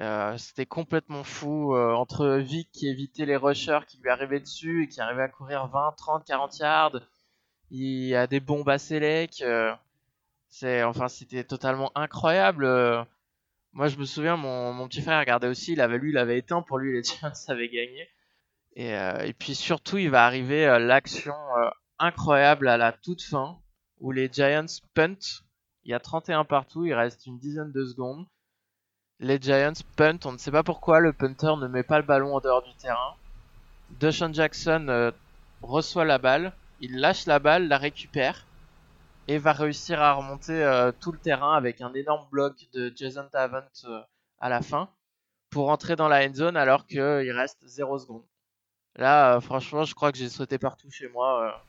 Euh, 0.00 0.36
c'était 0.38 0.66
complètement 0.66 1.24
fou. 1.24 1.74
Euh, 1.74 1.94
entre 1.94 2.36
Vic 2.36 2.70
qui 2.72 2.88
évitait 2.88 3.26
les 3.26 3.36
rushers 3.36 3.80
qui 3.86 3.98
lui 3.98 4.10
arrivaient 4.10 4.40
dessus 4.40 4.84
et 4.84 4.88
qui 4.88 5.00
arrivait 5.00 5.22
à 5.22 5.28
courir 5.28 5.68
20, 5.68 5.94
30, 5.96 6.24
40 6.24 6.58
yards. 6.58 7.00
Il 7.70 8.04
y 8.06 8.14
a 8.14 8.26
des 8.26 8.40
bombes 8.40 8.68
à 8.68 8.78
Selec. 8.78 9.42
Euh, 9.42 9.74
c'est, 10.54 10.84
enfin, 10.84 11.08
c'était 11.08 11.42
totalement 11.42 11.90
incroyable. 11.96 12.64
Euh, 12.64 13.02
moi, 13.72 13.88
je 13.88 13.96
me 13.96 14.04
souviens, 14.04 14.36
mon, 14.36 14.72
mon 14.72 14.86
petit 14.86 15.02
frère 15.02 15.18
regardait 15.18 15.48
aussi. 15.48 15.72
Il 15.72 15.80
avait, 15.80 15.98
lui, 15.98 16.10
il 16.10 16.18
avait 16.18 16.38
éteint. 16.38 16.62
Pour 16.62 16.78
lui, 16.78 16.92
les 16.92 17.02
Giants 17.02 17.32
avaient 17.48 17.68
gagné. 17.68 18.08
Et, 18.76 18.96
euh, 18.96 19.18
et 19.24 19.32
puis 19.32 19.56
surtout, 19.56 19.98
il 19.98 20.10
va 20.10 20.24
arriver 20.24 20.64
euh, 20.64 20.78
l'action 20.78 21.34
incroyable 21.98 22.68
à 22.68 22.76
la 22.76 22.92
toute 22.92 23.22
fin 23.22 23.58
où 23.98 24.12
les 24.12 24.30
Giants 24.32 24.66
punt. 24.94 25.18
Il 25.82 25.90
y 25.90 25.94
a 25.94 25.98
31 25.98 26.44
partout. 26.44 26.84
Il 26.84 26.94
reste 26.94 27.26
une 27.26 27.38
dizaine 27.40 27.72
de 27.72 27.84
secondes. 27.84 28.24
Les 29.18 29.40
Giants 29.40 29.72
punt. 29.96 30.18
On 30.24 30.32
ne 30.32 30.38
sait 30.38 30.52
pas 30.52 30.62
pourquoi 30.62 31.00
le 31.00 31.12
punter 31.12 31.56
ne 31.56 31.66
met 31.66 31.82
pas 31.82 31.98
le 31.98 32.06
ballon 32.06 32.36
en 32.36 32.40
dehors 32.40 32.62
du 32.62 32.74
terrain. 32.74 33.16
Deshaun 33.98 34.32
Jackson 34.32 35.12
reçoit 35.62 36.04
la 36.04 36.18
balle. 36.18 36.52
Il 36.78 37.00
lâche 37.00 37.26
la 37.26 37.40
balle, 37.40 37.66
la 37.66 37.78
récupère 37.78 38.46
et 39.28 39.38
va 39.38 39.52
réussir 39.52 40.00
à 40.00 40.12
remonter 40.12 40.62
euh, 40.62 40.92
tout 41.00 41.12
le 41.12 41.18
terrain 41.18 41.54
avec 41.54 41.80
un 41.80 41.92
énorme 41.94 42.26
bloc 42.30 42.68
de 42.72 42.92
Jason 42.94 43.26
Tavant 43.30 43.62
euh, 43.84 44.00
à 44.38 44.48
la 44.48 44.60
fin 44.60 44.88
pour 45.50 45.70
entrer 45.70 45.96
dans 45.96 46.08
la 46.08 46.26
end 46.26 46.34
zone 46.34 46.56
alors 46.56 46.86
qu'il 46.86 47.00
reste 47.00 47.66
0 47.66 47.98
secondes. 47.98 48.24
Là, 48.96 49.36
euh, 49.36 49.40
franchement, 49.40 49.84
je 49.84 49.94
crois 49.94 50.12
que 50.12 50.18
j'ai 50.18 50.28
sauté 50.28 50.58
partout 50.58 50.90
chez 50.90 51.08
moi. 51.08 51.62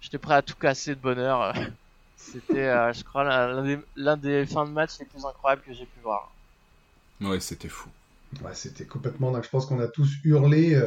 J'étais 0.00 0.18
prêt 0.18 0.34
à 0.34 0.42
tout 0.42 0.56
casser 0.56 0.94
de 0.94 1.00
bonheur. 1.00 1.54
C'était, 2.16 2.92
je 2.94 3.04
crois, 3.04 3.24
l'un 3.24 3.62
des, 3.62 3.76
des, 4.16 4.46
fins 4.46 4.64
de 4.64 4.70
match 4.70 4.98
les 4.98 5.04
plus 5.04 5.24
incroyables 5.24 5.62
que 5.62 5.74
j'ai 5.74 5.84
pu 5.84 6.00
voir. 6.02 6.32
Ouais, 7.20 7.38
c'était 7.40 7.68
fou. 7.68 7.90
Ouais, 8.42 8.54
c'était 8.54 8.86
complètement 8.86 9.30
dingue. 9.30 9.44
Je 9.44 9.50
pense 9.50 9.66
qu'on 9.66 9.78
a 9.80 9.86
tous 9.86 10.16
hurlé 10.24 10.80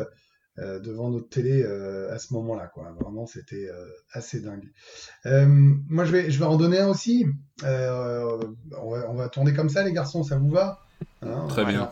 euh, 0.61 0.79
devant 0.79 1.09
notre 1.09 1.29
télé 1.29 1.63
euh, 1.63 2.13
à 2.13 2.19
ce 2.19 2.33
moment-là. 2.33 2.67
Quoi. 2.67 2.93
Vraiment, 2.99 3.25
c'était 3.25 3.69
euh, 3.69 3.85
assez 4.11 4.41
dingue. 4.41 4.69
moi, 5.25 6.05
je 6.05 6.11
vais, 6.11 6.31
je 6.31 6.39
vais 6.39 6.45
en 6.45 6.57
donner 6.57 6.79
un 6.79 6.87
aussi. 6.87 7.25
On 7.63 7.65
va, 7.67 9.09
on, 9.09 9.13
va, 9.13 9.29
tourner 9.29 9.53
comme 9.53 9.69
ça, 9.69 9.83
les 9.83 9.93
garçons, 9.93 10.23
ça 10.23 10.37
vous 10.37 10.49
va? 10.49 10.79
Hein 11.21 11.45
Très 11.47 11.65
bien. 11.65 11.89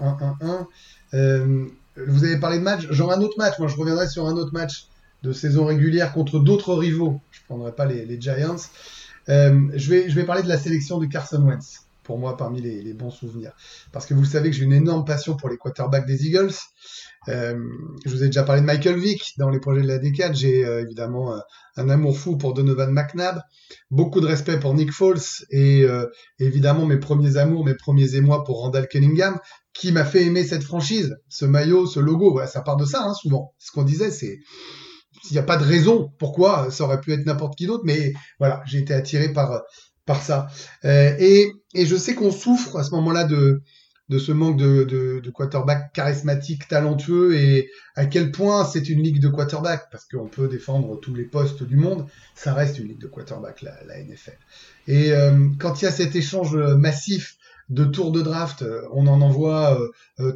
1-1-1. 1.13 1.69
vous 1.95 2.23
avez 2.23 2.39
parlé 2.39 2.57
de 2.59 2.63
match. 2.63 2.87
J'aurai 2.89 3.15
un 3.15 3.21
autre 3.21 3.37
match. 3.37 3.57
Moi, 3.59 3.67
je 3.67 3.77
reviendrai 3.77 4.07
sur 4.09 4.27
un 4.27 4.33
autre 4.33 4.53
match 4.53 4.87
de 5.23 5.31
saison 5.31 5.65
régulière 5.65 6.11
contre 6.13 6.39
d'autres 6.39 6.73
rivaux. 6.73 7.21
Je 7.31 7.39
ne 7.41 7.45
prendrai 7.45 7.71
pas 7.71 7.85
les, 7.85 8.05
les 8.05 8.19
Giants. 8.19 8.57
je, 9.27 9.89
vais, 9.89 10.09
je 10.09 10.15
vais 10.15 10.25
parler 10.25 10.43
de 10.43 10.49
la 10.49 10.57
sélection 10.57 10.97
de 10.97 11.05
Carson 11.05 11.41
Wentz 11.41 11.86
pour 12.07 12.17
moi 12.17 12.37
parmi 12.37 12.61
les, 12.61 12.93
bons 12.93 13.11
souvenirs. 13.11 13.51
Parce 13.91 14.05
que 14.05 14.13
vous 14.13 14.23
savez 14.23 14.49
que 14.49 14.55
j'ai 14.55 14.63
une 14.63 14.73
énorme 14.73 15.03
passion 15.03 15.35
pour 15.35 15.49
les 15.49 15.57
quarterbacks 15.57 16.07
des 16.07 16.25
Eagles. 16.25 16.53
Euh, 17.27 17.59
je 18.05 18.09
vous 18.09 18.23
ai 18.23 18.27
déjà 18.27 18.43
parlé 18.43 18.61
de 18.61 18.65
Michael 18.65 18.97
Vick 18.97 19.33
dans 19.37 19.49
les 19.49 19.59
projets 19.59 19.81
de 19.81 19.87
la 19.87 19.99
décade. 19.99 20.33
J'ai 20.33 20.65
euh, 20.65 20.83
évidemment 20.83 21.33
euh, 21.33 21.39
un 21.75 21.89
amour 21.89 22.17
fou 22.17 22.37
pour 22.37 22.53
Donovan 22.53 22.89
McNabb, 22.91 23.41
beaucoup 23.91 24.21
de 24.21 24.25
respect 24.25 24.57
pour 24.57 24.73
Nick 24.73 24.93
Foles 24.93 25.19
et 25.51 25.85
évidemment 26.39 26.85
mes 26.85 26.97
premiers 26.97 27.35
amours, 27.37 27.65
mes 27.65 27.75
premiers 27.75 28.15
émois 28.15 28.43
pour 28.45 28.61
Randall 28.61 28.87
Cunningham, 28.87 29.37
qui 29.73 29.91
m'a 29.91 30.05
fait 30.05 30.23
aimer 30.23 30.45
cette 30.45 30.63
franchise, 30.63 31.17
ce 31.27 31.45
maillot, 31.45 31.85
ce 31.85 31.99
logo. 31.99 32.31
Voilà, 32.31 32.47
ça 32.47 32.61
part 32.61 32.77
de 32.77 32.85
ça 32.85 33.03
hein, 33.03 33.13
souvent. 33.13 33.53
Ce 33.59 33.71
qu'on 33.71 33.83
disait, 33.83 34.11
c'est 34.11 34.39
il 35.29 35.33
n'y 35.33 35.39
a 35.39 35.43
pas 35.43 35.57
de 35.57 35.65
raison 35.65 36.09
pourquoi 36.19 36.71
ça 36.71 36.85
aurait 36.85 37.01
pu 37.01 37.11
être 37.11 37.25
n'importe 37.25 37.55
qui 37.57 37.67
d'autre, 37.67 37.83
mais 37.85 38.13
voilà, 38.39 38.63
j'ai 38.65 38.79
été 38.79 38.93
attiré 38.93 39.33
par 39.33 39.61
par 40.05 40.23
ça. 40.23 40.47
et, 40.83 41.51
et 41.77 41.85
je 41.85 41.95
sais 41.95 42.15
qu'on 42.15 42.31
souffre 42.31 42.77
à 42.77 42.83
ce 42.83 42.91
moment-là 42.91 43.23
de 43.23 43.61
de 44.09 44.19
ce 44.19 44.31
manque 44.31 44.57
de, 44.57 44.85
de, 44.85 45.29
quarterback 45.31 45.91
charismatique, 45.91 46.69
talentueux 46.69 47.35
et 47.35 47.69
à 47.97 48.05
quel 48.05 48.31
point 48.31 48.63
c'est 48.63 48.87
une 48.87 49.03
ligue 49.03 49.19
de 49.19 49.27
quarterback 49.27 49.89
parce 49.91 50.05
qu'on 50.05 50.27
peut 50.29 50.47
défendre 50.47 50.97
tous 51.01 51.13
les 51.13 51.25
postes 51.25 51.63
du 51.63 51.75
monde, 51.75 52.05
ça 52.33 52.53
reste 52.53 52.79
une 52.79 52.87
ligue 52.87 53.01
de 53.01 53.07
quarterback 53.07 53.61
la, 53.61 54.01
NFL. 54.01 54.37
Et 54.87 55.11
euh, 55.11 55.49
quand 55.59 55.81
il 55.81 55.85
y 55.85 55.87
a 55.89 55.91
cet 55.91 56.15
échange 56.15 56.55
massif 56.55 57.35
de 57.69 57.83
tours 57.83 58.13
de 58.13 58.21
draft. 58.21 58.63
On 58.93 59.07
en 59.07 59.19
envoie 59.19 59.77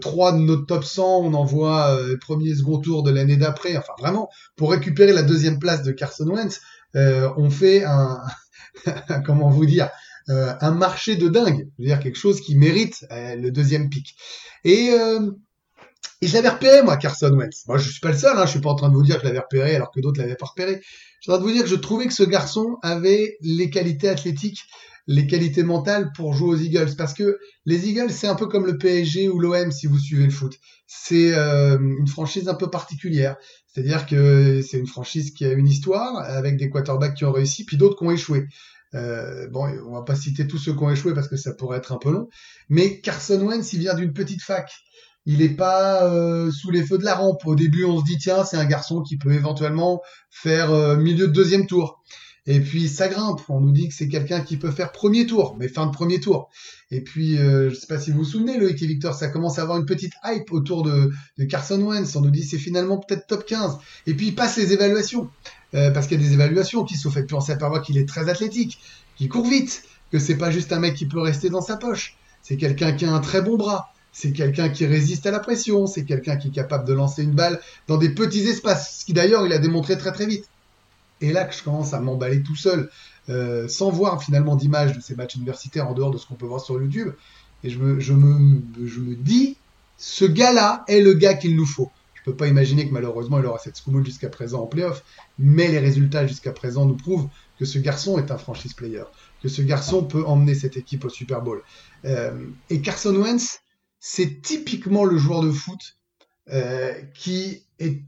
trois 0.02 0.34
de 0.34 0.40
notre 0.40 0.66
top 0.66 0.84
100, 0.84 1.22
on 1.22 1.34
envoie 1.34 1.96
euh, 1.96 2.18
premier 2.18 2.54
second 2.54 2.80
tour 2.80 3.04
de 3.04 3.12
l'année 3.12 3.38
d'après. 3.38 3.78
Enfin, 3.78 3.94
vraiment, 3.98 4.30
pour 4.58 4.72
récupérer 4.72 5.14
la 5.14 5.24
deuxième 5.24 5.58
place 5.58 5.82
de 5.82 5.94
Carson 5.94 6.28
Wentz, 6.28 6.60
on 6.94 7.50
fait 7.50 7.86
un, 7.86 8.20
comment 9.26 9.50
vous 9.50 9.66
dire, 9.66 9.90
un 10.32 10.72
marché 10.72 11.16
de 11.16 11.28
dingue. 11.28 11.68
Je 11.78 11.84
veux 11.84 11.88
dire 11.88 12.00
quelque 12.00 12.18
chose 12.18 12.42
qui 12.42 12.56
mérite 12.56 13.06
le 13.12 13.50
deuxième 13.50 13.90
pic. 13.90 14.16
Et 14.64 14.92
et 16.22 16.28
je 16.28 16.34
l'avais 16.36 16.50
repéré, 16.50 16.84
moi, 16.84 16.98
Carson 16.98 17.32
Wentz. 17.32 17.64
Moi, 17.68 17.80
je 17.80 17.90
suis 17.90 18.00
pas 18.00 18.12
le 18.12 18.18
seul, 18.18 18.38
hein, 18.38 18.46
je 18.46 18.52
suis 18.52 18.62
pas 18.62 18.70
en 18.70 18.76
train 18.76 18.90
de 18.90 18.94
vous 18.94 19.02
dire 19.02 19.16
que 19.16 19.24
je 19.24 19.28
l'avais 19.28 19.40
repéré 19.40 19.76
alors 19.76 19.92
que 19.92 20.00
d'autres 20.00 20.22
l'avaient 20.22 20.36
pas 20.36 20.46
repéré. 20.46 20.80
Je 21.20 21.24
suis 21.24 21.32
en 21.32 21.36
train 21.36 21.44
de 21.44 21.50
vous 21.50 21.54
dire 21.54 21.64
que 21.64 21.70
je 21.70 21.76
trouvais 21.76 22.06
que 22.06 22.14
ce 22.14 22.24
garçon 22.24 22.78
avait 22.84 23.38
les 23.42 23.72
qualités 23.72 24.08
athlétiques, 24.08 24.62
les 25.08 25.26
qualités 25.26 25.64
mentales 25.64 26.12
pour 26.16 26.34
jouer 26.34 26.50
aux 26.50 26.58
Eagles. 26.58 26.96
Parce 26.96 27.16
que 27.16 27.40
les 27.66 27.90
Eagles, 27.90 28.12
c'est 28.12 28.28
un 28.28 28.36
peu 28.36 28.46
comme 28.46 28.68
le 28.68 28.78
PSG 28.78 29.30
ou 29.30 29.40
l'OM 29.40 29.72
si 29.72 29.88
vous 29.88 29.98
suivez 29.98 30.26
le 30.26 30.32
foot. 30.32 30.54
C'est 30.86 31.34
euh, 31.34 31.80
une 31.80 32.08
franchise 32.08 32.48
un 32.48 32.56
peu 32.56 32.70
particulière. 32.70 33.36
C'est-à-dire 33.66 34.06
que 34.06 34.62
c'est 34.62 34.78
une 34.78 34.88
franchise 34.88 35.32
qui 35.32 35.46
a 35.46 35.54
une 35.54 35.68
histoire 35.68 36.18
avec 36.18 36.56
des 36.58 36.70
quarterbacks 36.70 37.16
qui 37.16 37.26
ont 37.26 37.32
réussi, 37.32 37.66
puis 37.66 37.78
d'autres 37.78 37.98
qui 37.98 38.04
ont 38.04 38.12
échoué. 38.12 38.46
Euh, 38.94 39.48
bon, 39.48 39.68
on 39.88 39.94
va 39.94 40.04
pas 40.04 40.16
citer 40.16 40.48
tous 40.48 40.58
ceux 40.58 40.74
qui 40.74 40.84
ont 40.84 40.90
échoué 40.90 41.14
parce 41.14 41.28
que 41.28 41.38
ça 41.38 41.54
pourrait 41.54 41.78
être 41.78 41.92
un 41.92 41.98
peu 41.98 42.12
long. 42.12 42.28
Mais 42.70 43.00
Carson 43.00 43.40
Wentz, 43.42 43.74
il 43.74 43.80
vient 43.80 43.94
d'une 43.94 44.14
petite 44.14 44.42
fac 44.42 44.72
il 45.26 45.40
n'est 45.40 45.50
pas 45.50 46.06
euh, 46.06 46.52
sous 46.52 46.72
les 46.72 46.84
feux 46.84 46.98
de 46.98 47.04
la 47.04 47.16
rampe. 47.16 47.46
Au 47.46 47.56
début, 47.56 47.86
on 47.86 48.00
se 48.00 48.06
dit 48.06 48.18
tiens, 48.18 48.44
c'est 48.44 48.58
un 48.58 48.66
garçon 48.66 49.02
qui 49.02 49.18
peut 49.18 49.34
éventuellement 49.34 50.02
faire 50.30 50.72
euh, 50.72 50.98
milieu 50.98 51.28
de 51.28 51.34
deuxième 51.34 51.68
tour. 51.68 52.02
Et 52.48 52.60
puis 52.60 52.88
ça 52.88 53.08
grimpe. 53.08 53.42
On 53.50 53.62
nous 53.62 53.72
dit 53.72 53.88
que 53.88 53.94
c'est 53.94 54.08
quelqu'un 54.08 54.42
qui 54.42 54.58
peut 54.58 54.72
faire 54.72 54.92
premier 54.92 55.26
tour, 55.26 55.56
mais 55.60 55.68
fin 55.68 55.86
de 55.86 55.92
premier 55.92 56.20
tour. 56.20 56.50
Et 56.90 57.02
puis, 57.02 57.38
euh, 57.38 57.70
je 57.70 57.76
sais 57.76 57.88
pas 57.88 58.00
si 58.00 58.12
vous 58.12 58.20
vous 58.20 58.26
souvenez, 58.26 58.58
Loïc 58.58 58.82
et 58.82 58.88
Victor, 58.88 59.14
ça 59.14 59.28
commence 59.28 59.60
à 59.60 59.62
avoir 59.62 59.78
une 59.78 59.86
petite 59.86 60.14
hype 60.26 60.52
autour 60.52 60.84
de, 60.84 61.12
Carson 61.46 61.80
Wentz. 61.82 62.16
On 62.16 62.22
nous 62.22 62.32
dit 62.32 62.44
c'est 62.44 62.58
finalement 62.58 62.98
peut-être 62.98 63.28
top 63.28 63.46
15. 63.46 63.78
Et 64.08 64.14
puis 64.14 64.28
il 64.28 64.36
passe 64.36 64.58
les 64.58 64.74
évaluations, 64.74 65.30
parce 65.72 66.08
qu'il 66.08 66.20
y 66.20 66.24
a 66.24 66.28
des 66.28 66.34
évaluations 66.34 66.84
qui 66.84 66.98
sont 66.98 67.12
faites. 67.12 67.28
Puis 67.28 67.36
on 67.36 67.42
s'aperçoit 67.42 67.80
qu'il 67.80 67.98
est 67.98 68.08
très 68.08 68.28
athlétique, 68.30 68.80
qu'il 69.16 69.30
court 69.30 69.48
vite, 69.48 69.84
que 70.12 70.20
c'est 70.20 70.36
pas 70.36 70.52
juste 70.52 70.74
un 70.74 70.80
mec 70.80 70.96
qui 70.96 71.06
peut 71.06 71.22
rester 71.22 71.50
dans 71.50 71.62
sa 71.62 71.78
poche. 71.78 72.18
C'est 72.42 72.58
quelqu'un 72.58 72.92
qui 72.94 73.06
a 73.06 73.14
un 73.14 73.20
très 73.20 73.42
bon 73.42 73.56
bras 73.56 73.94
c'est 74.14 74.34
quelqu'un 74.34 74.70
qui 74.70 74.86
résiste 74.86 75.26
à 75.26 75.32
la 75.32 75.40
pression, 75.40 75.88
c'est 75.88 76.04
quelqu'un 76.04 76.36
qui 76.36 76.50
est 76.50 76.52
capable 76.52 76.86
de 76.86 76.94
lancer 76.94 77.24
une 77.24 77.32
balle 77.32 77.62
dans 77.88 77.98
des 77.98 78.10
petits 78.10 78.42
espaces, 78.48 79.00
ce 79.00 79.06
qui 79.06 79.14
d'ailleurs 79.14 79.46
il 79.46 79.54
a 79.54 79.58
démontré 79.58 79.98
très 79.98 80.12
très 80.12 80.26
vite. 80.26 80.50
Et 81.22 81.32
là 81.32 81.46
que 81.46 81.56
je 81.56 81.64
commence 81.64 81.94
à 81.94 82.00
m'emballer 82.00 82.44
tout 82.44 82.56
seul, 82.56 82.90
euh, 83.30 83.68
sans 83.68 83.92
voir 83.92 84.24
finalement 84.24 84.56
d'image 84.56 84.96
de 84.96 85.02
ces 85.02 85.16
matchs 85.16 85.36
universitaires 85.36 85.88
en 85.88 85.94
dehors 85.94 86.12
de 86.12 86.18
ce 86.18 86.26
qu'on 86.26 86.36
peut 86.36 86.48
voir 86.48 86.62
sur 86.62 86.82
YouTube, 86.82 87.12
et 87.64 87.70
je 87.70 87.78
me, 87.80 89.16
dis, 89.16 89.58
ce 89.98 90.26
gars-là 90.26 90.84
est 90.88 91.02
le 91.02 91.14
gars 91.14 91.36
qu'il 91.36 91.56
nous 91.56 91.66
faut. 91.66 91.92
Je 92.16 92.24
peux 92.24 92.36
pas 92.36 92.48
imaginer 92.48 92.88
que 92.88 92.94
malheureusement 92.94 93.40
il 93.40 93.46
aura 93.46 93.60
cette 93.60 93.78
school 93.78 94.06
jusqu'à 94.06 94.30
présent 94.30 94.64
en 94.64 94.68
playoff, 94.68 95.04
mais 95.40 95.68
les 95.68 95.80
résultats 95.80 96.26
jusqu'à 96.28 96.52
présent 96.52 96.86
nous 96.86 96.96
prouvent 96.96 97.28
que 97.58 97.66
ce 97.66 97.80
garçon 97.80 98.18
est 98.18 98.32
un 98.32 98.38
franchise 98.38 98.74
player, 98.74 99.04
que 99.42 99.50
ce 99.50 99.62
garçon 99.62 100.04
peut 100.04 100.26
emmener 100.26 100.56
cette 100.56 100.78
équipe 100.78 101.06
au 101.06 101.10
Super 101.10 101.42
Bowl. 101.42 101.62
Euh, 102.06 102.48
et 102.70 102.82
Carson 102.82 103.16
Wentz, 103.16 103.62
c'est 104.00 104.42
typiquement 104.42 105.06
le 105.06 105.18
joueur 105.18 105.42
de 105.42 105.52
foot 105.52 105.98
euh, 106.52 106.94
qui 107.14 107.64
est 107.80 108.02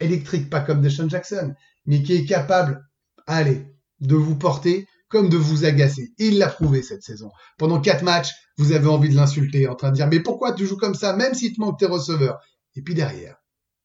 électrique, 0.00 0.50
pas 0.50 0.60
comme 0.60 0.80
Deshaun 0.80 1.08
Jackson, 1.08 1.54
mais 1.86 2.02
qui 2.02 2.14
est 2.14 2.26
capable, 2.26 2.82
allez, 3.26 3.66
de 4.00 4.14
vous 4.14 4.36
porter 4.36 4.86
comme 5.08 5.28
de 5.28 5.36
vous 5.36 5.64
agacer. 5.64 6.14
il 6.18 6.38
l'a 6.38 6.48
prouvé 6.48 6.82
cette 6.82 7.02
saison. 7.02 7.30
Pendant 7.58 7.80
quatre 7.80 8.04
matchs, 8.04 8.30
vous 8.56 8.72
avez 8.72 8.86
envie 8.86 9.08
de 9.08 9.16
l'insulter, 9.16 9.66
en 9.66 9.74
train 9.74 9.90
de 9.90 9.96
dire 9.96 10.06
mais 10.06 10.20
pourquoi 10.20 10.52
tu 10.52 10.66
joues 10.66 10.76
comme 10.76 10.94
ça, 10.94 11.14
même 11.14 11.34
s'il 11.34 11.54
te 11.54 11.60
manque 11.60 11.78
tes 11.78 11.86
receveurs? 11.86 12.38
Et 12.76 12.82
puis 12.82 12.94
derrière, 12.94 13.36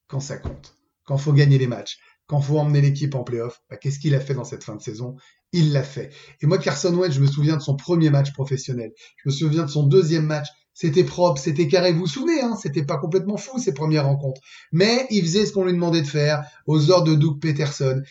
quand 0.06 0.20
ça 0.20 0.38
compte, 0.38 0.76
quand 1.04 1.18
faut 1.18 1.32
gagner 1.32 1.58
les 1.58 1.66
matchs, 1.66 1.98
quand 2.26 2.40
faut 2.40 2.58
emmener 2.58 2.80
l'équipe 2.80 3.14
en 3.14 3.24
playoff, 3.24 3.60
bah, 3.68 3.76
qu'est-ce 3.76 3.98
qu'il 3.98 4.14
a 4.14 4.20
fait 4.20 4.34
dans 4.34 4.44
cette 4.44 4.64
fin 4.64 4.76
de 4.76 4.82
saison? 4.82 5.16
Il 5.52 5.72
l'a 5.72 5.82
fait. 5.82 6.12
Et 6.40 6.46
moi, 6.46 6.58
Carson 6.58 6.94
Wentz, 6.94 7.14
je 7.14 7.20
me 7.20 7.26
souviens 7.26 7.56
de 7.56 7.62
son 7.62 7.76
premier 7.76 8.10
match 8.10 8.32
professionnel. 8.32 8.92
Je 9.18 9.28
me 9.28 9.34
souviens 9.34 9.62
de 9.62 9.70
son 9.70 9.84
deuxième 9.84 10.26
match 10.26 10.48
c'était 10.76 11.04
propre, 11.04 11.40
c'était 11.40 11.68
carré. 11.68 11.90
Vous 11.94 12.00
vous 12.00 12.06
souvenez, 12.06 12.42
hein, 12.42 12.54
c'était 12.60 12.84
pas 12.84 12.98
complètement 12.98 13.38
fou 13.38 13.58
ces 13.58 13.72
premières 13.72 14.04
rencontres. 14.04 14.42
Mais 14.72 15.06
il 15.08 15.22
faisait 15.22 15.46
ce 15.46 15.52
qu'on 15.54 15.64
lui 15.64 15.72
demandait 15.72 16.02
de 16.02 16.06
faire 16.06 16.44
aux 16.66 16.90
ordres 16.90 17.12
de 17.12 17.14
Doug 17.14 17.40
Peterson. 17.40 18.02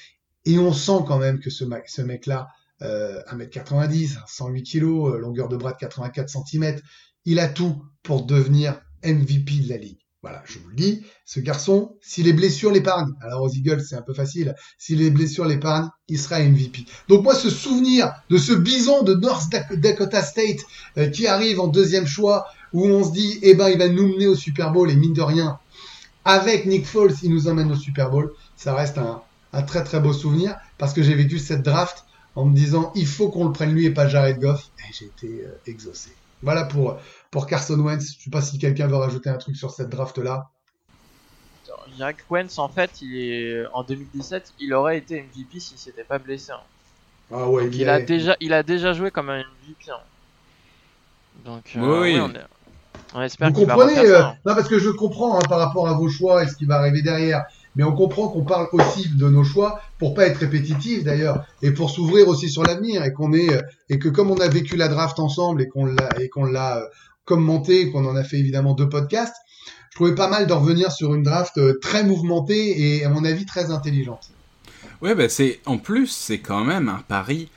Et 0.45 0.57
on 0.57 0.73
sent 0.73 1.03
quand 1.07 1.19
même 1.19 1.39
que 1.39 1.51
ce, 1.51 1.63
mec, 1.63 1.83
ce 1.87 2.01
mec-là, 2.01 2.47
euh, 2.81 3.21
1m90, 3.31 4.17
108 4.25 4.63
kg, 4.63 4.81
longueur 5.19 5.47
de 5.47 5.57
bras 5.57 5.73
de 5.73 5.77
84 5.77 6.27
cm, 6.27 6.79
il 7.25 7.39
a 7.39 7.47
tout 7.47 7.83
pour 8.01 8.25
devenir 8.25 8.81
MVP 9.03 9.59
de 9.59 9.69
la 9.69 9.77
ligue. 9.77 9.99
Voilà, 10.25 10.41
je 10.47 10.57
vous 10.57 10.69
le 10.69 10.75
dis, 10.75 11.03
ce 11.23 11.39
garçon, 11.39 11.99
si 12.01 12.23
les 12.23 12.33
blessures 12.33 12.71
l'épargnent, 12.71 13.13
alors 13.21 13.43
aux 13.43 13.49
Eagles 13.49 13.83
c'est 13.87 13.93
un 13.93 14.01
peu 14.01 14.15
facile, 14.15 14.55
si 14.79 14.95
les 14.95 15.11
blessures 15.11 15.45
l'épargnent, 15.45 15.91
il 16.07 16.17
sera 16.17 16.39
MVP. 16.39 16.85
Donc 17.09 17.21
moi 17.21 17.35
ce 17.35 17.51
souvenir 17.51 18.11
de 18.31 18.39
ce 18.39 18.51
bison 18.51 19.03
de 19.03 19.13
North 19.13 19.53
Dakota 19.73 20.23
State 20.23 20.61
euh, 20.97 21.09
qui 21.09 21.27
arrive 21.27 21.59
en 21.59 21.67
deuxième 21.67 22.07
choix, 22.07 22.47
où 22.73 22.85
on 22.85 23.03
se 23.03 23.11
dit, 23.11 23.39
eh 23.41 23.53
ben 23.53 23.69
il 23.69 23.77
va 23.77 23.87
nous 23.87 24.07
mener 24.07 24.27
au 24.27 24.35
Super 24.35 24.71
Bowl 24.71 24.89
et 24.89 24.95
mine 24.95 25.13
de 25.13 25.21
rien, 25.21 25.59
avec 26.23 26.65
Nick 26.65 26.85
Foles, 26.85 27.13
il 27.23 27.31
nous 27.31 27.47
emmène 27.47 27.71
au 27.71 27.75
Super 27.75 28.09
Bowl, 28.09 28.33
ça 28.55 28.73
reste 28.73 28.97
un, 28.97 29.21
très 29.63 29.83
très 29.83 29.99
beau 29.99 30.11
souvenir 30.11 30.55
parce 30.77 30.93
que 30.93 31.03
j'ai 31.03 31.13
vécu 31.13 31.39
cette 31.39 31.61
draft 31.61 32.05
en 32.35 32.45
me 32.45 32.55
disant, 32.55 32.91
il 32.95 33.07
faut 33.07 33.29
qu'on 33.29 33.45
le 33.45 33.53
prenne 33.53 33.71
lui 33.73 33.85
et 33.85 33.91
pas 33.91 34.07
Jared 34.07 34.39
Goff, 34.39 34.69
et 34.79 34.93
j'ai 34.93 35.05
été 35.05 35.45
euh, 35.45 35.57
exaucé. 35.67 36.09
Voilà 36.41 36.65
pour 36.65 36.97
pour 37.31 37.47
Carson 37.47 37.79
Wentz. 37.79 38.17
Je 38.17 38.23
sais 38.25 38.29
pas 38.29 38.41
si 38.41 38.57
quelqu'un 38.59 38.87
veut 38.87 38.97
rajouter 38.97 39.29
un 39.29 39.37
truc 39.37 39.55
sur 39.55 39.71
cette 39.71 39.89
draft 39.89 40.17
là. 40.17 40.49
Jack 41.97 42.17
Wentz, 42.29 42.57
en 42.59 42.67
fait, 42.67 43.01
il 43.01 43.15
est 43.15 43.65
en 43.73 43.83
2017, 43.83 44.53
il 44.59 44.73
aurait 44.73 44.97
été 44.97 45.21
MVP 45.21 45.59
s'il 45.59 45.77
s'était 45.77 46.03
pas 46.03 46.19
blessé. 46.19 46.51
Hein. 46.51 46.59
Ah 47.31 47.49
ouais, 47.49 47.69
il, 47.71 47.89
a 47.89 48.01
déjà, 48.01 48.35
il 48.39 48.53
a 48.53 48.63
déjà 48.63 48.93
joué 48.93 49.11
comme 49.11 49.29
un 49.29 49.39
MVP. 49.39 49.91
Hein. 49.91 49.99
Donc, 51.43 51.73
euh, 51.75 52.01
oui. 52.01 52.19
on, 53.13 53.21
espère 53.21 53.51
qu'il 53.53 53.65
va 53.65 53.75
comprenez, 53.75 53.99
euh, 53.99 54.21
Non, 54.45 54.55
parce 54.55 54.67
que 54.67 54.79
je 54.79 54.89
comprends 54.89 55.37
hein, 55.37 55.43
par 55.47 55.59
rapport 55.59 55.87
à 55.87 55.93
vos 55.93 56.09
choix 56.09 56.43
et 56.43 56.47
ce 56.47 56.55
qui 56.55 56.65
va 56.65 56.77
arriver 56.77 57.01
derrière 57.01 57.45
mais 57.75 57.83
on 57.83 57.93
comprend 57.93 58.29
qu'on 58.29 58.43
parle 58.43 58.67
aussi 58.71 59.09
de 59.09 59.29
nos 59.29 59.43
choix 59.43 59.81
pour 59.99 60.13
pas 60.13 60.27
être 60.27 60.37
répétitif 60.37 61.03
d'ailleurs 61.03 61.45
et 61.61 61.71
pour 61.71 61.89
s'ouvrir 61.89 62.27
aussi 62.27 62.49
sur 62.49 62.63
l'avenir 62.63 63.03
et 63.03 63.11
qu'on 63.11 63.33
est 63.33 63.61
et 63.89 63.99
que 63.99 64.09
comme 64.09 64.31
on 64.31 64.39
a 64.39 64.47
vécu 64.47 64.75
la 64.75 64.87
draft 64.87 65.19
ensemble 65.19 65.61
et 65.61 65.67
qu'on 65.67 65.85
l'a 65.85 66.09
et 66.19 66.29
qu'on 66.29 66.45
l'a 66.45 66.77
euh, 66.77 66.85
commenté, 67.25 67.91
qu'on 67.91 68.05
en 68.05 68.15
a 68.15 68.23
fait 68.23 68.37
évidemment 68.37 68.73
deux 68.73 68.89
podcasts, 68.89 69.35
je 69.89 69.95
trouvais 69.95 70.15
pas 70.15 70.27
mal 70.27 70.47
de 70.47 70.53
revenir 70.53 70.91
sur 70.91 71.13
une 71.13 71.23
draft 71.23 71.57
euh, 71.57 71.77
très 71.81 72.03
mouvementée 72.03 72.97
et 72.97 73.05
à 73.05 73.09
mon 73.09 73.25
avis 73.25 73.45
très 73.45 73.71
intelligente. 73.71 74.29
Ouais, 75.01 75.15
bah 75.15 75.27
c'est 75.27 75.59
en 75.65 75.77
plus 75.77 76.07
c'est 76.07 76.39
quand 76.39 76.63
même 76.63 76.87
un 76.87 77.03
pari 77.07 77.49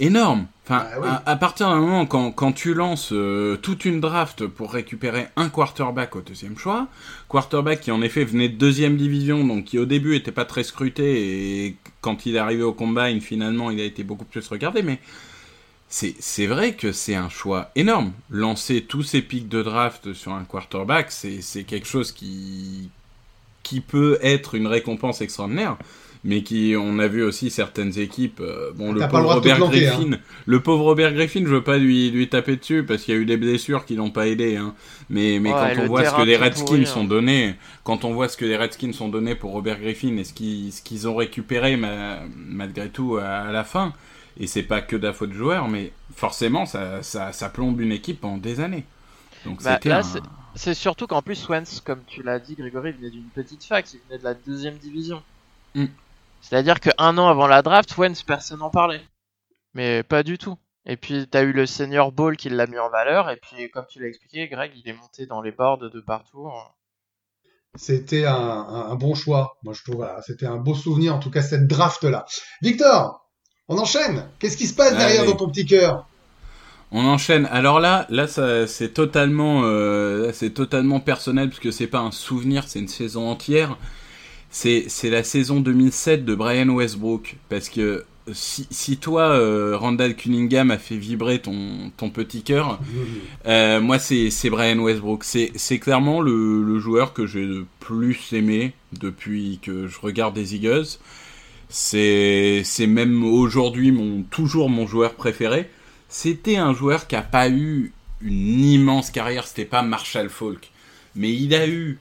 énorme. 0.00 0.46
Enfin, 0.64 0.86
bah 1.00 1.22
à, 1.24 1.36
partir 1.36 1.70
d'un 1.70 1.80
moment 1.80 2.04
quand, 2.04 2.30
quand 2.30 2.52
tu 2.52 2.74
lances 2.74 3.10
euh, 3.12 3.56
toute 3.56 3.86
une 3.86 4.00
draft 4.00 4.46
pour 4.46 4.72
récupérer 4.72 5.28
un 5.36 5.48
quarterback 5.48 6.14
au 6.14 6.20
deuxième 6.20 6.58
choix, 6.58 6.88
quarterback 7.28 7.80
qui 7.80 7.90
en 7.90 8.02
effet 8.02 8.24
venait 8.24 8.50
de 8.50 8.56
deuxième 8.56 8.96
division, 8.96 9.44
donc 9.44 9.64
qui 9.64 9.78
au 9.78 9.86
début 9.86 10.14
était 10.14 10.32
pas 10.32 10.44
très 10.44 10.64
scruté 10.64 11.64
et 11.66 11.76
quand 12.02 12.26
il 12.26 12.36
est 12.36 12.38
arrivé 12.38 12.62
au 12.62 12.74
combine 12.74 13.22
finalement 13.22 13.70
il 13.70 13.80
a 13.80 13.84
été 13.84 14.02
beaucoup 14.02 14.26
plus 14.26 14.46
regardé, 14.48 14.82
mais 14.82 14.98
c'est 15.88 16.46
vrai 16.46 16.74
que 16.74 16.92
c'est 16.92 17.14
un 17.14 17.30
choix 17.30 17.70
énorme. 17.74 18.12
Lancer 18.28 18.82
tous 18.82 19.02
ces 19.02 19.22
pics 19.22 19.48
de 19.48 19.62
draft 19.62 20.12
sur 20.12 20.32
un 20.32 20.44
quarterback, 20.44 21.10
c'est 21.10 21.64
quelque 21.64 21.86
chose 21.86 22.12
qui, 22.12 22.90
qui 23.62 23.80
peut 23.80 24.18
être 24.20 24.54
une 24.54 24.66
récompense 24.66 25.22
extraordinaire 25.22 25.78
mais 26.24 26.42
qui 26.42 26.74
on 26.76 26.98
a 26.98 27.06
vu 27.06 27.22
aussi 27.22 27.50
certaines 27.50 27.98
équipes 27.98 28.40
euh, 28.40 28.72
bon 28.74 28.92
le 28.92 29.06
pauvre 29.08 29.34
Robert 29.34 29.62
hein. 29.62 29.68
Griffin 29.68 30.18
le 30.46 30.60
pauvre 30.60 30.84
Robert 30.84 31.12
Griffin 31.12 31.40
je 31.40 31.50
veux 31.50 31.62
pas 31.62 31.78
lui 31.78 32.10
lui 32.10 32.28
taper 32.28 32.56
dessus 32.56 32.84
parce 32.84 33.02
qu'il 33.02 33.14
y 33.14 33.16
a 33.16 33.20
eu 33.20 33.24
des 33.24 33.36
blessures 33.36 33.84
qui 33.84 33.94
l'ont 33.94 34.10
pas 34.10 34.26
aidé 34.26 34.56
hein. 34.56 34.74
mais 35.10 35.38
mais 35.40 35.50
quand 35.50 35.82
on 35.82 35.86
voit 35.86 36.04
ce 36.04 36.14
que 36.14 36.22
les 36.22 36.36
Redskins 36.36 36.86
sont 36.86 37.02
hein. 37.02 37.04
donnés 37.04 37.54
quand 37.84 38.04
on 38.04 38.12
voit 38.12 38.28
ce 38.28 38.36
que 38.36 38.44
les 38.44 38.56
Redskins 38.56 38.92
sont 38.92 39.08
donnés 39.08 39.34
pour 39.34 39.52
Robert 39.52 39.80
Griffin 39.80 40.16
et 40.16 40.24
ce 40.24 40.32
qu'ils 40.32 40.72
ce 40.72 40.82
qu'ils 40.82 41.06
ont 41.08 41.14
récupéré 41.14 41.78
malgré 42.36 42.88
tout 42.88 43.16
à, 43.16 43.52
la 43.52 43.64
fin 43.64 43.92
et 44.40 44.46
c'est 44.46 44.62
pas 44.62 44.80
que 44.80 44.96
de 44.96 45.06
la 45.06 45.12
faute 45.12 45.30
de 45.30 45.34
joueur 45.34 45.68
mais 45.68 45.92
forcément 46.14 46.66
ça, 46.66 47.02
ça, 47.02 47.32
ça 47.32 47.48
plombe 47.48 47.80
une 47.80 47.92
équipe 47.92 48.24
en 48.24 48.38
des 48.38 48.60
années 48.60 48.84
donc 49.44 49.62
bah, 49.62 49.78
là, 49.84 50.02
c'est 50.56 50.74
surtout 50.74 51.06
qu'en 51.06 51.22
plus 51.22 51.48
Wentz 51.48 51.80
comme 51.80 52.00
tu 52.08 52.24
l'as 52.24 52.40
dit 52.40 52.56
Grégory 52.56 52.90
venait 52.90 53.10
d'une 53.10 53.28
petite 53.34 53.62
fac 53.62 53.86
il 53.94 54.00
venait 54.08 54.18
de 54.18 54.24
la 54.24 54.34
deuxième 54.34 54.74
division 54.78 55.22
mm. 55.76 55.86
C'est-à-dire 56.40 56.80
qu'un 56.80 57.18
an 57.18 57.28
avant 57.28 57.46
la 57.46 57.62
draft, 57.62 57.96
Wentz, 57.96 58.22
personne 58.22 58.60
n'en 58.60 58.70
parlait. 58.70 59.02
Mais 59.74 60.02
pas 60.02 60.22
du 60.22 60.38
tout. 60.38 60.56
Et 60.86 60.96
puis, 60.96 61.26
t'as 61.28 61.42
eu 61.42 61.52
le 61.52 61.66
Senior 61.66 62.12
Ball 62.12 62.36
qui 62.36 62.48
l'a 62.48 62.66
mis 62.66 62.78
en 62.78 62.88
valeur. 62.88 63.28
Et 63.30 63.36
puis, 63.36 63.70
comme 63.70 63.84
tu 63.88 64.00
l'as 64.00 64.08
expliqué, 64.08 64.48
Greg, 64.48 64.72
il 64.74 64.88
est 64.88 64.94
monté 64.94 65.26
dans 65.26 65.42
les 65.42 65.52
boards 65.52 65.78
de 65.78 66.00
partout. 66.00 66.48
C'était 67.74 68.24
un, 68.24 68.94
bon 68.94 69.14
choix. 69.14 69.58
Moi, 69.62 69.74
je 69.74 69.82
trouve, 69.82 69.96
voilà, 69.96 70.22
c'était 70.22 70.46
un 70.46 70.56
beau 70.56 70.74
souvenir, 70.74 71.14
en 71.14 71.18
tout 71.18 71.30
cas, 71.30 71.42
cette 71.42 71.66
draft-là. 71.66 72.24
Victor, 72.62 73.28
on 73.68 73.78
enchaîne. 73.78 74.28
Qu'est-ce 74.38 74.56
qui 74.56 74.66
se 74.66 74.74
passe 74.74 74.96
derrière 74.96 75.26
dans 75.26 75.36
ton 75.36 75.48
petit 75.48 75.66
cœur? 75.66 76.06
On 76.90 77.04
enchaîne. 77.04 77.44
Alors 77.46 77.80
là, 77.80 78.06
là, 78.08 78.26
ça, 78.26 78.66
c'est 78.66 78.94
totalement, 78.94 79.62
euh, 79.64 80.32
c'est 80.32 80.50
totalement 80.50 81.00
personnel 81.00 81.50
parce 81.50 81.60
que 81.60 81.70
c'est 81.70 81.86
pas 81.86 82.00
un 82.00 82.10
souvenir, 82.10 82.64
c'est 82.66 82.78
une 82.78 82.88
saison 82.88 83.28
entière. 83.28 83.76
C'est, 84.50 84.88
la 85.04 85.22
saison 85.24 85.60
2007 85.60 86.24
de 86.24 86.34
Brian 86.34 86.68
Westbrook. 86.68 87.36
Parce 87.48 87.68
que 87.68 88.04
si, 88.32 88.66
si 88.70 88.96
toi, 88.96 89.30
euh, 89.30 89.76
Randall 89.76 90.14
Cunningham 90.16 90.70
a 90.70 90.78
fait 90.78 90.96
vibrer 90.96 91.40
ton, 91.40 91.90
ton 91.96 92.10
petit 92.10 92.42
cœur, 92.42 92.78
euh, 93.46 93.80
moi 93.80 93.98
c'est, 93.98 94.30
Brian 94.50 94.78
Westbrook. 94.78 95.24
C'est, 95.24 95.78
clairement 95.78 96.20
le, 96.20 96.62
le 96.62 96.78
joueur 96.78 97.12
que 97.12 97.26
j'ai 97.26 97.44
le 97.44 97.66
plus 97.80 98.32
aimé 98.32 98.72
depuis 98.98 99.58
que 99.62 99.86
je 99.86 99.98
regarde 100.00 100.36
les 100.36 100.54
Eagles. 100.54 100.98
C'est, 101.68 102.64
même 102.86 103.24
aujourd'hui 103.24 103.92
mon, 103.92 104.22
toujours 104.22 104.70
mon 104.70 104.86
joueur 104.86 105.14
préféré. 105.14 105.70
C'était 106.08 106.56
un 106.56 106.72
joueur 106.72 107.06
qui 107.06 107.16
a 107.16 107.22
pas 107.22 107.50
eu 107.50 107.92
une 108.22 108.64
immense 108.64 109.10
carrière, 109.10 109.46
c'était 109.46 109.66
pas 109.66 109.82
Marshall 109.82 110.30
Falk, 110.30 110.70
mais 111.14 111.32
il 111.32 111.54
a 111.54 111.68
eu 111.68 111.98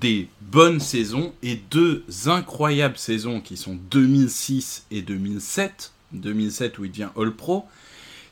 des 0.00 0.28
bonnes 0.40 0.80
saisons 0.80 1.32
et 1.42 1.56
deux 1.70 2.04
incroyables 2.26 2.96
saisons 2.96 3.40
qui 3.40 3.56
sont 3.56 3.76
2006 3.90 4.86
et 4.90 5.02
2007, 5.02 5.92
2007 6.12 6.78
où 6.78 6.84
il 6.84 6.90
devient 6.90 7.08
All 7.16 7.32
Pro. 7.32 7.64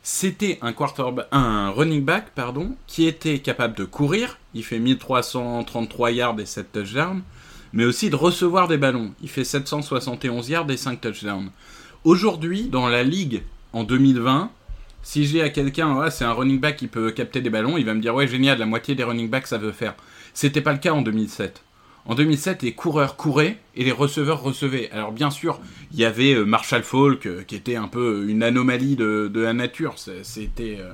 C'était 0.05 0.59
un 0.61 0.73
un 1.31 1.69
running 1.69 2.03
back 2.03 2.31
pardon, 2.35 2.75
qui 2.87 3.07
était 3.07 3.39
capable 3.39 3.75
de 3.77 3.85
courir, 3.85 4.37
il 4.53 4.63
fait 4.63 4.79
1333 4.79 6.11
yards 6.11 6.39
et 6.41 6.45
7 6.45 6.71
touchdowns, 6.73 7.21
mais 7.71 7.85
aussi 7.85 8.09
de 8.09 8.15
recevoir 8.15 8.67
des 8.67 8.77
ballons, 8.77 9.13
il 9.21 9.29
fait 9.29 9.45
771 9.45 10.49
yards 10.49 10.69
et 10.69 10.77
5 10.77 10.99
touchdowns. 10.99 11.51
Aujourd'hui, 12.03 12.63
dans 12.63 12.89
la 12.89 13.03
ligue 13.03 13.43
en 13.71 13.85
2020, 13.85 14.51
si 15.03 15.25
j'ai 15.25 15.41
à 15.41 15.49
quelqu'un, 15.49 16.09
c'est 16.09 16.25
un 16.25 16.33
running 16.33 16.59
back 16.59 16.75
qui 16.75 16.87
peut 16.87 17.11
capter 17.11 17.39
des 17.39 17.49
ballons, 17.49 17.77
il 17.77 17.85
va 17.85 17.93
me 17.93 18.01
dire 18.01 18.13
ouais 18.13 18.27
génial, 18.27 18.59
la 18.59 18.65
moitié 18.65 18.95
des 18.95 19.03
running 19.05 19.29
backs 19.29 19.47
ça 19.47 19.57
veut 19.57 19.71
faire. 19.71 19.95
C'était 20.33 20.61
pas 20.61 20.73
le 20.73 20.79
cas 20.79 20.93
en 20.93 21.01
2007. 21.01 21.63
En 22.05 22.15
2007, 22.15 22.63
les 22.63 22.73
coureurs 22.73 23.15
couraient 23.15 23.59
et 23.75 23.83
les 23.83 23.91
receveurs 23.91 24.41
recevaient. 24.41 24.89
Alors 24.91 25.13
bien 25.13 25.31
sûr, 25.31 25.59
il 25.93 25.99
y 25.99 26.05
avait 26.05 26.33
euh, 26.33 26.43
Marshall 26.43 26.83
Falk 26.83 27.25
euh, 27.25 27.43
qui 27.43 27.55
était 27.55 27.77
un 27.77 27.87
peu 27.87 28.25
une 28.27 28.43
anomalie 28.43 28.97
de, 28.97 29.31
la 29.33 29.53
nature. 29.53 29.95
C'était 30.23 30.77
euh, 30.79 30.91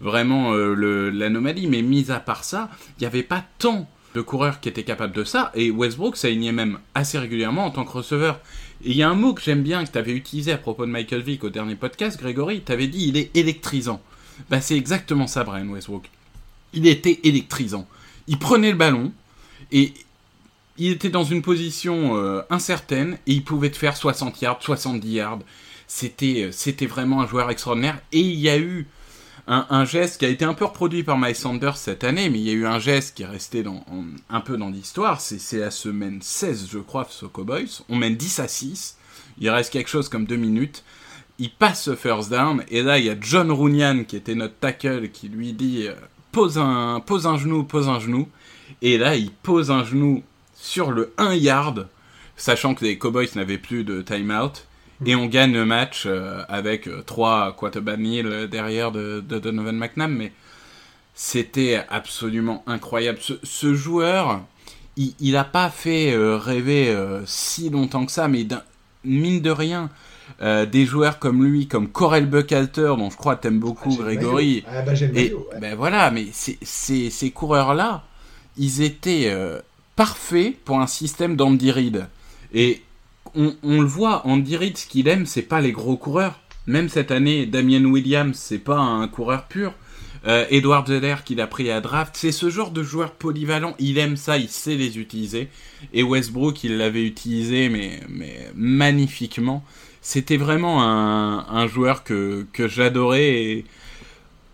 vraiment 0.00 0.52
l'anomalie. 0.52 1.66
Mais 1.66 1.82
mis 1.82 2.10
à 2.10 2.20
part 2.20 2.44
ça, 2.44 2.70
il 2.98 3.02
n'y 3.02 3.06
avait 3.06 3.24
pas 3.24 3.44
tant 3.58 3.88
de 4.14 4.20
coureurs 4.20 4.60
qui 4.60 4.68
étaient 4.68 4.84
capables 4.84 5.12
de 5.12 5.24
ça. 5.24 5.50
Et 5.54 5.72
Westbrook 5.72 6.16
s'alignait 6.16 6.52
même 6.52 6.78
assez 6.94 7.18
régulièrement 7.18 7.66
en 7.66 7.70
tant 7.70 7.84
que 7.84 7.90
receveur. 7.90 8.38
Et 8.84 8.90
il 8.90 8.96
y 8.96 9.02
a 9.02 9.10
un 9.10 9.14
mot 9.14 9.34
que 9.34 9.42
j'aime 9.42 9.62
bien, 9.62 9.84
que 9.84 9.90
tu 9.90 9.98
avais 9.98 10.12
utilisé 10.12 10.52
à 10.52 10.58
propos 10.58 10.86
de 10.86 10.90
Michael 10.90 11.22
Vick 11.22 11.42
au 11.42 11.50
dernier 11.50 11.74
podcast, 11.74 12.20
Grégory, 12.20 12.62
tu 12.64 12.70
avais 12.70 12.86
dit 12.86 13.08
il 13.08 13.16
est 13.16 13.36
électrisant. 13.36 14.00
Bah 14.50 14.60
c'est 14.60 14.76
exactement 14.76 15.26
ça, 15.26 15.42
Brian 15.42 15.66
Westbrook. 15.66 16.08
Il 16.74 16.86
était 16.86 17.20
électrisant. 17.24 17.88
Il 18.26 18.38
prenait 18.38 18.70
le 18.70 18.76
ballon 18.76 19.12
et 19.72 19.92
il 20.76 20.90
était 20.90 21.10
dans 21.10 21.24
une 21.24 21.42
position 21.42 22.16
euh, 22.16 22.42
incertaine 22.50 23.18
et 23.26 23.32
il 23.32 23.44
pouvait 23.44 23.70
te 23.70 23.76
faire 23.76 23.96
60 23.96 24.40
yards, 24.40 24.62
70 24.62 25.08
yards. 25.08 25.38
C'était, 25.86 26.44
euh, 26.44 26.52
c'était 26.52 26.86
vraiment 26.86 27.20
un 27.20 27.26
joueur 27.26 27.50
extraordinaire. 27.50 28.00
Et 28.12 28.20
il 28.20 28.40
y 28.40 28.48
a 28.48 28.58
eu 28.58 28.86
un, 29.46 29.84
geste 29.84 30.18
qui 30.18 30.24
a 30.24 30.28
été 30.28 30.44
un 30.44 30.54
peu 30.54 30.64
reproduit 30.64 31.02
par 31.02 31.18
Miles 31.18 31.34
Sanders 31.34 31.76
cette 31.76 32.02
année, 32.02 32.30
mais 32.30 32.38
il 32.38 32.44
y 32.44 32.50
a 32.50 32.54
eu 32.54 32.66
un 32.66 32.78
geste 32.78 33.14
qui 33.14 33.24
est 33.24 33.26
resté 33.26 33.62
dans, 33.62 33.84
un 34.30 34.40
peu 34.40 34.56
dans 34.56 34.70
l'histoire. 34.70 35.20
C'est 35.20 35.58
la 35.58 35.70
semaine 35.70 36.20
16, 36.22 36.68
je 36.72 36.78
crois, 36.78 37.06
aux 37.22 37.28
Cowboys. 37.28 37.82
On 37.88 37.96
mène 37.96 38.16
10 38.16 38.38
à 38.40 38.48
6. 38.48 38.96
Il 39.38 39.50
reste 39.50 39.72
quelque 39.72 39.90
chose 39.90 40.08
comme 40.08 40.24
2 40.24 40.36
minutes. 40.36 40.82
Il 41.38 41.50
passe 41.50 41.82
ce 41.82 41.96
first 41.96 42.30
down, 42.30 42.64
et 42.68 42.82
là, 42.82 42.98
il 42.98 43.06
y 43.06 43.10
a 43.10 43.16
John 43.20 43.50
Runyan, 43.50 44.04
qui 44.04 44.16
était 44.16 44.36
notre 44.36 44.54
tackle, 44.54 45.10
qui 45.10 45.28
lui 45.28 45.52
dit 45.52 45.88
euh, 45.88 45.94
pose, 46.34 46.58
un, 46.58 47.36
genou, 47.38 47.64
pose 47.64 47.88
un 47.88 48.00
genou. 48.00 48.28
Et 48.82 48.98
là, 48.98 49.14
il 49.14 49.30
pose 49.30 49.70
un 49.70 49.84
genou 49.84 50.22
sur 50.54 50.90
le 50.90 51.14
1 51.16 51.34
yard, 51.34 51.88
sachant 52.36 52.74
que 52.74 52.84
les 52.84 52.98
Cowboys 52.98 53.28
n'avaient 53.36 53.58
plus 53.58 53.84
de 53.84 54.02
timeout. 54.02 54.66
Et 55.06 55.14
on 55.14 55.26
gagne 55.26 55.52
le 55.52 55.64
match 55.64 56.04
euh, 56.06 56.42
avec 56.48 56.86
euh, 56.86 57.02
trois 57.02 57.52
quarterback 57.52 58.00
derrière 58.50 58.92
de, 58.92 59.20
Donovan 59.20 59.76
McNabb. 59.76 60.10
Mais 60.10 60.32
c'était 61.14 61.84
absolument 61.88 62.64
incroyable. 62.66 63.18
Ce, 63.42 63.74
joueur, 63.74 64.42
il 64.96 65.32
n'a 65.32 65.44
pas 65.44 65.70
fait 65.70 66.12
euh, 66.12 66.36
rêver 66.36 66.96
si 67.26 67.70
longtemps 67.70 68.06
que 68.06 68.12
ça, 68.12 68.28
mais 68.28 68.46
mine 69.04 69.40
de 69.40 69.50
rien, 69.50 69.90
des 70.40 70.86
joueurs 70.86 71.18
comme 71.18 71.44
lui, 71.44 71.66
comme 71.68 71.88
Corel 71.88 72.26
Buchalter, 72.26 72.94
dont 72.98 73.10
je 73.10 73.16
crois 73.16 73.36
que 73.36 73.48
aimes 73.48 73.60
beaucoup, 73.60 73.96
ah, 73.98 74.02
Grégory. 74.02 74.64
Ah, 74.66 74.82
bah, 74.82 74.92
et 75.14 75.34
ben 75.60 75.74
voilà, 75.74 76.10
mais 76.10 76.26
ces 76.32 77.30
coureurs-là, 77.30 78.04
ils 78.56 78.82
étaient 78.82 79.32
parfaits 79.96 80.56
pour 80.64 80.80
un 80.80 80.86
système 80.86 81.36
d'Andy 81.36 81.70
Reid. 81.70 82.06
Et 82.52 82.82
on, 83.34 83.80
le 83.80 83.86
voit, 83.86 84.26
Andy 84.26 84.56
Reid, 84.56 84.76
ce 84.76 84.86
qu'il 84.86 85.08
aime, 85.08 85.26
c'est 85.26 85.42
pas 85.42 85.60
les 85.60 85.72
gros 85.72 85.96
coureurs. 85.96 86.40
Même 86.66 86.88
cette 86.88 87.10
année, 87.10 87.46
Damien 87.46 87.84
Williams, 87.84 88.36
c'est 88.36 88.58
pas 88.58 88.78
un 88.78 89.06
coureur 89.08 89.46
pur. 89.46 89.74
Euh, 90.26 90.46
Edward 90.50 90.86
Zeller 90.86 91.16
qu'il 91.24 91.40
a 91.42 91.46
pris 91.46 91.70
à 91.70 91.82
draft, 91.82 92.16
c'est 92.16 92.32
ce 92.32 92.48
genre 92.48 92.70
de 92.70 92.82
joueur 92.82 93.10
polyvalent. 93.10 93.74
Il 93.78 93.98
aime 93.98 94.16
ça, 94.16 94.38
il 94.38 94.48
sait 94.48 94.76
les 94.76 94.98
utiliser. 94.98 95.48
Et 95.92 96.02
Westbrook, 96.02 96.64
il 96.64 96.78
l'avait 96.78 97.04
utilisé, 97.04 97.68
mais, 97.68 98.00
mais 98.08 98.50
magnifiquement. 98.54 99.62
C'était 100.06 100.36
vraiment 100.36 100.82
un, 100.82 101.66
joueur 101.66 102.04
que, 102.04 102.46
j'adorais. 102.58 103.42
Et 103.42 103.64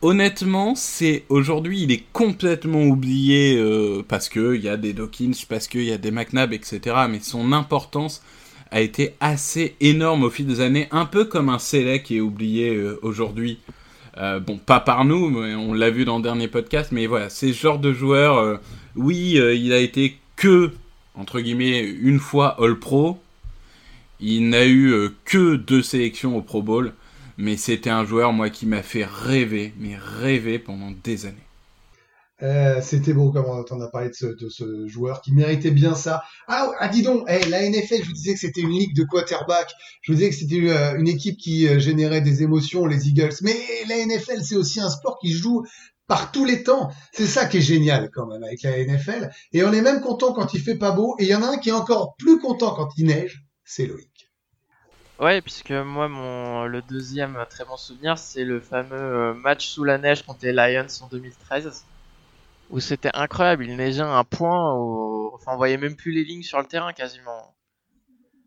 honnêtement, 0.01 0.77
c'est 0.77 1.25
aujourd'hui, 1.29 1.83
il 1.83 1.91
est 1.91 2.05
complètement 2.13 2.85
oublié 2.85 3.59
euh, 3.59 4.05
parce 4.07 4.29
que 4.29 4.55
il 4.55 4.63
y 4.63 4.69
a 4.69 4.77
des 4.77 4.93
Dawkins, 4.93 5.33
parce 5.49 5.67
qu'il 5.67 5.83
y 5.83 5.91
a 5.91 5.99
des 5.99 6.13
McNabb, 6.13 6.53
etc. 6.53 6.97
Mais 7.11 7.19
son 7.19 7.53
importance 7.53 8.23
a 8.71 8.81
été 8.81 9.15
assez 9.19 9.75
énorme 9.81 10.23
au 10.23 10.31
fil 10.31 10.47
des 10.47 10.61
années, 10.61 10.87
un 10.93 11.05
peu 11.05 11.25
comme 11.25 11.49
un 11.49 11.59
Select 11.59 12.07
qui 12.07 12.19
est 12.19 12.21
oublié 12.21 12.77
euh, 12.77 13.01
aujourd'hui. 13.03 13.59
Euh, 14.19 14.39
bon, 14.39 14.57
pas 14.57 14.79
par 14.79 15.05
nous, 15.05 15.31
mais 15.31 15.57
on 15.57 15.75
l'a 15.75 15.91
vu 15.91 16.05
dans 16.05 16.19
le 16.19 16.23
dernier 16.23 16.47
podcast, 16.47 16.93
mais 16.93 17.09
voilà, 17.09 17.29
c'est 17.29 17.53
ce 17.53 17.61
genre 17.61 17.81
de 17.81 17.93
joueur. 17.93 18.39
Euh, 18.39 18.57
oui, 18.95 19.33
il 19.33 19.73
a 19.73 19.79
été 19.79 20.17
que, 20.37 20.71
entre 21.17 21.41
guillemets, 21.41 21.81
une 21.81 22.21
fois 22.21 22.57
All 22.63 22.79
Pro. 22.79 23.19
Il 24.21 24.49
n'a 24.49 24.67
eu 24.67 25.09
que 25.25 25.57
deux 25.57 25.83
sélections 25.83 26.37
au 26.37 26.43
Pro 26.43 26.63
Bowl, 26.63 26.93
mais 27.39 27.57
c'était 27.57 27.91
un 27.91 28.05
joueur, 28.05 28.33
moi, 28.33 28.51
qui 28.51 28.67
m'a 28.67 28.83
fait 28.83 29.05
rêver, 29.05 29.73
mais 29.79 29.97
rêver 29.97 30.59
pendant 30.59 30.91
des 30.91 31.27
années. 31.27 31.51
Euh, 32.43 32.81
c'était 32.81 33.13
beau 33.13 33.31
comme 33.33 33.45
on 33.47 33.81
a 33.81 33.89
parlé 33.89 34.09
de 34.09 34.49
ce, 34.49 34.87
joueur 34.87 35.21
qui 35.21 35.33
méritait 35.33 35.71
bien 35.71 35.95
ça. 35.95 36.23
Ah, 36.49 36.71
ah 36.79 36.89
dis 36.89 37.03
donc, 37.03 37.29
hey, 37.29 37.49
la 37.51 37.69
NFL, 37.69 38.03
je 38.03 38.07
vous 38.07 38.15
disais 38.15 38.35
que 38.35 38.41
c'était 38.41 38.63
une 38.63 38.71
ligue 38.71 38.97
de 38.97 39.05
quarterback. 39.05 39.71
Je 40.03 40.13
vous 40.13 40.19
disais 40.19 40.31
que 40.31 40.37
c'était 40.37 40.71
euh, 40.71 40.99
une 40.99 41.09
équipe 41.09 41.37
qui 41.37 41.69
euh, 41.69 41.79
générait 41.79 42.23
des 42.23 42.43
émotions, 42.43 42.87
les 42.87 43.09
Eagles. 43.09 43.35
Mais 43.43 43.57
la 43.89 44.05
NFL, 44.05 44.43
c'est 44.43 44.57
aussi 44.57 44.81
un 44.81 44.89
sport 44.89 45.19
qui 45.21 45.33
joue 45.33 45.65
par 46.07 46.33
tous 46.33 46.45
les 46.45 46.63
temps. 46.63 46.91
C'est 47.13 47.27
ça 47.27 47.47
qui 47.47 47.59
est 47.59 47.63
génial 47.63 48.11
quand 48.13 48.27
même 48.27 48.43
avec 48.43 48.63
la 48.63 48.85
NFL. 48.85 49.31
Et 49.53 49.63
on 49.63 49.73
est 49.73 49.83
même 49.83 50.01
content 50.01 50.33
quand 50.33 50.55
il 50.55 50.61
fait 50.61 50.77
pas 50.77 50.93
beau. 50.93 51.15
Et 51.19 51.25
il 51.25 51.29
y 51.29 51.35
en 51.35 51.43
a 51.43 51.47
un 51.47 51.59
qui 51.59 51.69
est 51.69 51.73
encore 51.73 52.17
plus 52.17 52.39
content 52.39 52.75
quand 52.75 52.89
il 52.97 53.07
neige. 53.07 53.45
C'est 53.65 53.87
Loïc. 53.87 54.10
Ouais, 55.21 55.41
puisque 55.43 55.71
moi, 55.71 56.09
mon 56.09 56.65
le 56.65 56.83
deuxième 56.83 57.45
très 57.51 57.65
bon 57.65 57.77
souvenir, 57.77 58.19
c'est 58.19 58.45
le 58.45 58.61
fameux 58.61 59.35
match 59.35 59.69
sous 59.69 59.85
la 59.85 59.99
neige 59.99 60.23
contre 60.23 60.41
les 60.45 60.53
Lions 60.53 60.87
en 61.03 61.09
2013 61.09 61.85
où 62.71 62.81
c'était 62.81 63.11
incroyable. 63.15 63.67
Il 63.67 63.77
neigeait 63.77 64.01
un 64.01 64.25
point 64.25 64.75
où 64.75 65.31
enfin, 65.35 65.53
on 65.53 65.57
voyait 65.57 65.77
même 65.77 65.97
plus 65.97 66.13
les 66.13 66.25
lignes 66.25 66.43
sur 66.43 66.59
le 66.59 66.67
terrain 66.67 66.93
quasiment. 66.93 67.55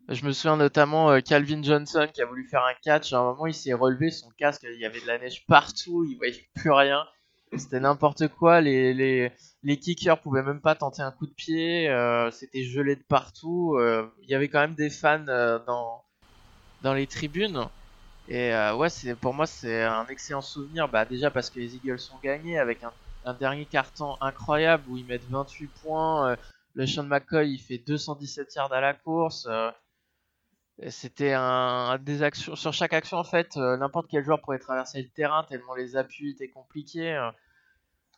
Je 0.08 0.24
me 0.26 0.32
souviens 0.32 0.56
notamment 0.56 1.10
euh, 1.10 1.20
Calvin 1.20 1.62
Johnson 1.62 2.08
qui 2.12 2.20
a 2.20 2.26
voulu 2.26 2.46
faire 2.46 2.64
un 2.64 2.74
catch. 2.82 3.12
À 3.12 3.18
un 3.18 3.24
moment, 3.24 3.46
il 3.46 3.54
s'est 3.54 3.72
relevé 3.72 4.10
son 4.10 4.28
casque, 4.36 4.62
il 4.64 4.80
y 4.80 4.84
avait 4.84 5.00
de 5.00 5.06
la 5.06 5.18
neige 5.18 5.46
partout, 5.46 6.04
il 6.04 6.16
voyait 6.16 6.48
plus 6.54 6.70
rien. 6.70 7.06
C'était 7.56 7.80
n'importe 7.80 8.28
quoi. 8.28 8.60
Les, 8.60 8.92
les, 8.92 9.32
les 9.62 9.78
kickers 9.78 10.20
pouvaient 10.20 10.42
même 10.42 10.60
pas 10.60 10.74
tenter 10.74 11.02
un 11.02 11.12
coup 11.12 11.26
de 11.26 11.32
pied. 11.32 11.88
Euh, 11.88 12.30
c'était 12.30 12.64
gelé 12.64 12.96
de 12.96 13.02
partout. 13.02 13.76
Euh, 13.78 14.06
il 14.22 14.28
y 14.28 14.34
avait 14.34 14.48
quand 14.48 14.60
même 14.60 14.74
des 14.74 14.90
fans 14.90 15.20
dans, 15.20 16.03
dans 16.84 16.94
les 16.94 17.08
tribunes. 17.08 17.66
Et 18.28 18.52
ouais, 18.76 18.88
c'est 18.88 19.16
pour 19.16 19.34
moi 19.34 19.46
c'est 19.46 19.82
un 19.82 20.06
excellent 20.06 20.40
souvenir. 20.40 20.88
Bah 20.88 21.04
déjà 21.04 21.30
parce 21.30 21.50
que 21.50 21.58
les 21.58 21.74
Eagles 21.74 21.98
ont 22.12 22.18
gagné 22.22 22.58
avec 22.58 22.84
un 22.84 22.92
un 23.24 23.34
dernier 23.34 23.66
carton 23.66 24.16
incroyable 24.20 24.84
où 24.88 24.96
ils 24.96 25.04
mettent 25.04 25.28
28 25.28 25.66
points. 25.82 26.30
Euh, 26.30 26.36
le 26.74 26.86
Sean 26.86 27.04
McCoy 27.04 27.50
il 27.50 27.58
fait 27.58 27.78
217 27.78 28.54
yards 28.54 28.72
à 28.72 28.80
la 28.80 28.94
course. 28.94 29.46
Euh, 29.48 29.70
c'était 30.88 31.32
un, 31.32 31.98
des 31.98 32.22
actions 32.22 32.56
sur 32.56 32.72
chaque 32.72 32.92
action 32.92 33.16
en 33.18 33.24
fait, 33.24 33.56
euh, 33.56 33.76
n'importe 33.76 34.08
quel 34.10 34.24
joueur 34.24 34.40
pourrait 34.40 34.58
traverser 34.58 35.02
le 35.02 35.08
terrain 35.08 35.44
tellement 35.44 35.74
les 35.74 35.96
appuis 35.96 36.30
étaient 36.30 36.48
compliqués. 36.48 37.30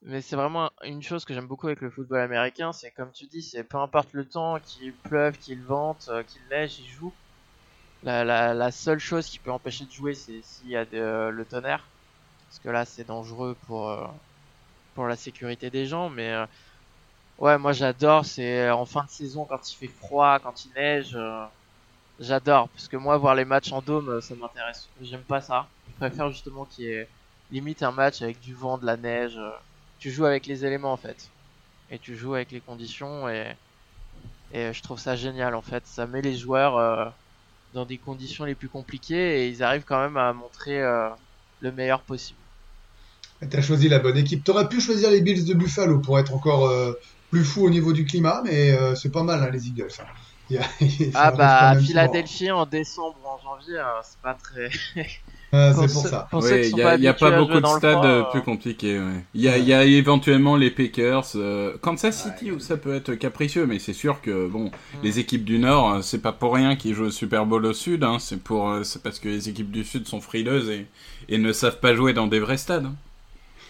Mais 0.02 0.22
c'est 0.22 0.36
vraiment 0.36 0.70
une 0.82 1.02
chose 1.02 1.24
que 1.24 1.34
j'aime 1.34 1.46
beaucoup 1.46 1.66
avec 1.66 1.80
le 1.80 1.90
football 1.90 2.20
américain, 2.20 2.72
c'est 2.72 2.90
comme 2.90 3.12
tu 3.12 3.26
dis, 3.26 3.42
c'est 3.42 3.64
peu 3.64 3.78
importe 3.78 4.12
le 4.12 4.26
temps, 4.26 4.58
qu'il 4.60 4.94
pleuve, 4.94 5.36
qu'il 5.38 5.62
vente, 5.62 6.10
qu'il 6.28 6.40
neige, 6.50 6.78
il 6.78 6.86
joue. 6.86 7.12
La, 8.02 8.24
la, 8.54 8.70
seule 8.70 8.98
chose 8.98 9.28
qui 9.28 9.38
peut 9.38 9.50
empêcher 9.50 9.84
de 9.86 9.90
jouer, 9.90 10.14
c'est 10.14 10.42
s'il 10.42 10.68
y 10.68 10.76
a 10.76 10.84
le 10.84 11.44
tonnerre 11.48 11.90
parce 12.48 12.60
que 12.60 12.68
là 12.70 12.84
c'est 12.86 13.04
dangereux 13.04 13.56
pour 13.62 13.90
euh, 13.90 14.06
pour 14.94 15.06
la 15.08 15.16
sécurité 15.16 15.70
des 15.70 15.86
gens. 15.86 16.10
Mais 16.10 16.32
euh, 16.32 16.46
ouais, 17.38 17.58
moi 17.58 17.72
j'adore. 17.72 18.24
C'est 18.26 18.70
en 18.70 18.86
fin 18.86 19.04
de 19.04 19.10
saison 19.10 19.46
quand 19.46 19.70
il 19.72 19.76
fait 19.76 19.88
froid, 19.88 20.40
quand 20.40 20.64
il 20.66 20.72
neige. 20.74 21.16
euh, 21.16 21.46
j'adore 22.18 22.70
parce 22.70 22.88
que 22.88 22.96
moi 22.96 23.18
voir 23.18 23.34
les 23.36 23.44
matchs 23.46 23.72
en 23.72 23.82
dôme, 23.82 24.08
euh, 24.10 24.20
ça 24.22 24.36
m'intéresse. 24.36 24.92
J'aime 25.00 25.24
pas 25.26 25.40
ça. 25.42 25.72
Je 25.86 25.94
préfère 25.94 26.30
justement 26.30 26.66
qu'il 26.66 26.84
y 26.86 26.88
ait 26.90 27.12
limite 27.50 27.82
un 27.82 27.92
match 27.92 28.22
avec 28.22 28.40
du 28.40 28.54
vent, 28.54 28.78
de 28.78 28.86
la 28.86 28.96
neige. 28.98 29.36
euh, 29.38 29.52
Tu 29.98 30.10
joues 30.12 30.26
avec 30.26 30.46
les 30.46 30.64
éléments 30.66 30.92
en 30.92 30.96
fait, 30.98 31.32
et 31.90 31.98
tu 32.00 32.16
joues 32.16 32.34
avec 32.34 32.52
les 32.52 32.62
conditions 32.62 33.28
et 33.28 33.56
et 34.50 34.72
je 34.72 34.82
trouve 34.82 34.98
ça 34.98 35.16
génial 35.16 35.54
en 35.54 35.62
fait. 35.62 35.86
Ça 35.86 36.06
met 36.06 36.22
les 36.22 36.36
joueurs 36.36 36.76
euh, 36.76 37.10
dans 37.72 37.86
des 37.86 37.98
conditions 37.98 38.44
les 38.44 38.54
plus 38.54 38.68
compliquées 38.68 39.44
et 39.44 39.48
ils 39.48 39.62
arrivent 39.62 39.84
quand 39.84 40.00
même 40.00 40.16
à 40.16 40.32
montrer 40.32 40.80
euh, 40.82 41.10
le 41.60 41.72
meilleur 41.72 42.04
possible. 42.04 42.42
T'as 43.50 43.60
choisi 43.62 43.88
la 43.88 43.98
bonne 43.98 44.16
équipe. 44.16 44.44
T'aurais 44.44 44.68
pu 44.68 44.80
choisir 44.80 45.10
les 45.10 45.20
Bills 45.20 45.44
de 45.44 45.54
Buffalo 45.54 46.00
pour 46.00 46.18
être 46.18 46.32
encore 46.32 46.66
euh, 46.68 46.92
plus 47.30 47.44
fou 47.44 47.64
au 47.66 47.70
niveau 47.70 47.92
du 47.92 48.04
climat, 48.06 48.40
mais 48.44 48.72
euh, 48.72 48.94
c'est 48.94 49.10
pas 49.10 49.22
mal 49.22 49.42
hein, 49.42 49.50
les 49.50 49.68
Eagles. 49.68 49.88
hein. 50.00 50.06
Il 50.48 50.56
y 50.56 50.58
a- 50.58 51.12
ça 51.12 51.28
Ah 51.28 51.32
bah 51.32 51.74
Philadelphie 51.76 52.50
en 52.52 52.64
décembre 52.64 53.26
en 53.26 53.38
janvier, 53.38 53.76
euh, 53.76 54.00
c'est 54.04 54.20
pas 54.20 54.34
très. 54.34 54.68
Ah, 55.52 55.72
c'est 55.74 55.88
Pour 55.92 56.06
ça. 56.06 56.28
Ouais, 56.32 56.68
il 56.68 56.70
sont 56.70 56.76
y 56.76 56.82
pas 56.82 56.92
a, 56.92 56.96
y 56.96 57.06
a 57.08 57.14
pas 57.14 57.30
beaucoup 57.30 57.60
de 57.60 57.66
stades 57.66 57.98
froid, 57.98 58.04
euh, 58.04 58.22
euh, 58.22 58.24
plus 58.24 58.42
compliqués. 58.42 58.98
ouais. 58.98 59.24
Il 59.34 59.40
y, 59.42 59.48
a, 59.48 59.58
il 59.58 59.64
y 59.64 59.72
a 59.74 59.84
éventuellement 59.84 60.56
les 60.56 60.70
Packers, 60.70 61.24
euh, 61.36 61.76
Kansas 61.80 62.20
City 62.22 62.50
où 62.52 62.58
ça 62.60 62.76
peut 62.76 62.94
être 62.94 63.14
capricieux, 63.14 63.66
mais 63.66 63.78
c'est 63.78 63.92
sûr 63.92 64.20
que 64.20 64.48
bon, 64.48 64.72
Mm. 64.92 64.98
les 65.02 65.18
équipes 65.18 65.44
du 65.44 65.58
Nord, 65.58 65.94
euh, 65.94 66.02
c'est 66.02 66.20
pas 66.22 66.32
pour 66.32 66.54
rien 66.54 66.76
qu'ils 66.76 66.94
jouent 66.94 67.06
au 67.06 67.10
Super 67.10 67.46
Bowl 67.46 67.64
au 67.66 67.72
Sud. 67.72 68.02
Hein, 68.04 68.18
c'est 68.18 68.42
pour, 68.42 68.70
euh, 68.70 68.82
c'est 68.82 69.02
parce 69.02 69.18
que 69.20 69.28
les 69.28 69.48
équipes 69.48 69.70
du 69.70 69.84
Sud 69.84 70.06
sont 70.08 70.20
frileuses 70.20 70.68
et, 70.70 70.86
et 71.28 71.38
ne 71.38 71.52
savent 71.52 71.80
pas 71.80 71.94
jouer 71.94 72.12
dans 72.12 72.26
des 72.26 72.40
vrais 72.40 72.56
stades. 72.58 72.86
hein. 72.86 72.96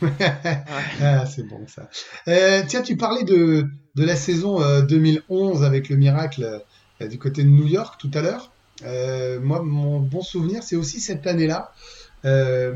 Ah, 1.00 1.26
c'est 1.26 1.44
bon 1.46 1.66
ça. 1.66 1.88
Euh, 2.28 2.62
tiens, 2.66 2.82
tu 2.82 2.96
parlais 2.96 3.24
de, 3.24 3.66
de 3.94 4.04
la 4.04 4.16
saison 4.16 4.60
euh, 4.62 4.82
2011 4.82 5.64
avec 5.64 5.88
le 5.88 5.96
miracle 5.96 6.62
euh, 7.02 7.08
du 7.08 7.18
côté 7.18 7.42
de 7.44 7.48
New 7.48 7.66
York 7.66 7.98
tout 8.00 8.10
à 8.14 8.22
l'heure. 8.22 8.55
Euh, 8.84 9.40
moi, 9.40 9.62
mon 9.62 10.00
bon 10.00 10.22
souvenir, 10.22 10.62
c'est 10.62 10.76
aussi 10.76 11.00
cette 11.00 11.26
année-là. 11.26 11.72
Euh, 12.24 12.74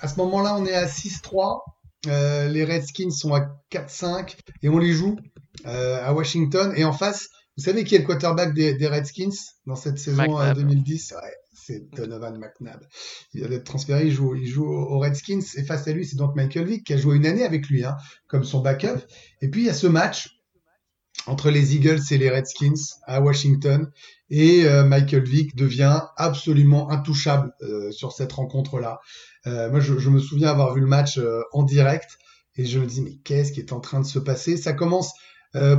à 0.00 0.08
ce 0.08 0.16
moment-là, 0.16 0.56
on 0.58 0.64
est 0.66 0.74
à 0.74 0.86
6-3. 0.86 1.62
Euh, 2.06 2.48
les 2.48 2.64
Redskins 2.64 3.10
sont 3.10 3.34
à 3.34 3.48
4-5 3.70 4.36
et 4.62 4.68
on 4.68 4.78
les 4.78 4.92
joue 4.92 5.16
euh, 5.66 6.04
à 6.04 6.12
Washington. 6.12 6.72
Et 6.76 6.84
en 6.84 6.92
face, 6.92 7.28
vous 7.56 7.64
savez 7.64 7.84
qui 7.84 7.94
est 7.94 7.98
le 7.98 8.04
quarterback 8.04 8.54
des, 8.54 8.74
des 8.74 8.86
Redskins 8.86 9.34
dans 9.66 9.76
cette 9.76 9.98
saison 9.98 10.38
euh, 10.38 10.50
McNabb. 10.50 10.58
2010 10.58 11.14
Ouais, 11.16 11.34
c'est 11.54 11.90
Donovan 11.94 12.38
McNabb. 12.38 12.80
Il 13.32 13.40
vient 13.40 13.48
d'être 13.48 13.64
transféré, 13.64 14.06
il 14.06 14.12
joue, 14.12 14.34
il 14.34 14.46
joue 14.46 14.66
aux 14.66 14.98
Redskins. 14.98 15.42
Et 15.56 15.64
face 15.64 15.88
à 15.88 15.92
lui, 15.92 16.06
c'est 16.06 16.16
donc 16.16 16.36
Michael 16.36 16.66
Vick 16.66 16.84
qui 16.84 16.92
a 16.92 16.96
joué 16.96 17.16
une 17.16 17.26
année 17.26 17.44
avec 17.44 17.68
lui, 17.68 17.84
hein, 17.84 17.96
comme 18.28 18.44
son 18.44 18.60
backup. 18.60 19.00
Et 19.40 19.48
puis 19.48 19.62
il 19.62 19.66
y 19.66 19.70
a 19.70 19.74
ce 19.74 19.86
match 19.86 20.35
entre 21.26 21.50
les 21.50 21.74
Eagles 21.74 22.00
et 22.10 22.18
les 22.18 22.30
Redskins 22.30 22.74
à 23.04 23.20
Washington. 23.20 23.90
Et 24.30 24.64
euh, 24.64 24.84
Michael 24.84 25.24
Vick 25.24 25.56
devient 25.56 26.00
absolument 26.16 26.90
intouchable 26.90 27.52
euh, 27.62 27.90
sur 27.92 28.12
cette 28.12 28.32
rencontre-là. 28.32 29.00
Euh, 29.46 29.70
moi, 29.70 29.80
je, 29.80 29.92
me 30.10 30.18
souviens 30.18 30.48
avoir 30.48 30.74
vu 30.74 30.80
le 30.80 30.86
match 30.86 31.20
en 31.52 31.62
direct 31.62 32.18
et 32.56 32.64
je 32.64 32.78
me 32.78 32.86
dis 32.86 33.02
mais 33.02 33.16
qu'est-ce 33.24 33.52
qui 33.52 33.60
est 33.60 33.72
en 33.72 33.80
train 33.80 34.00
de 34.00 34.06
se 34.06 34.18
passer? 34.18 34.56
Ça 34.56 34.72
commence 34.72 35.12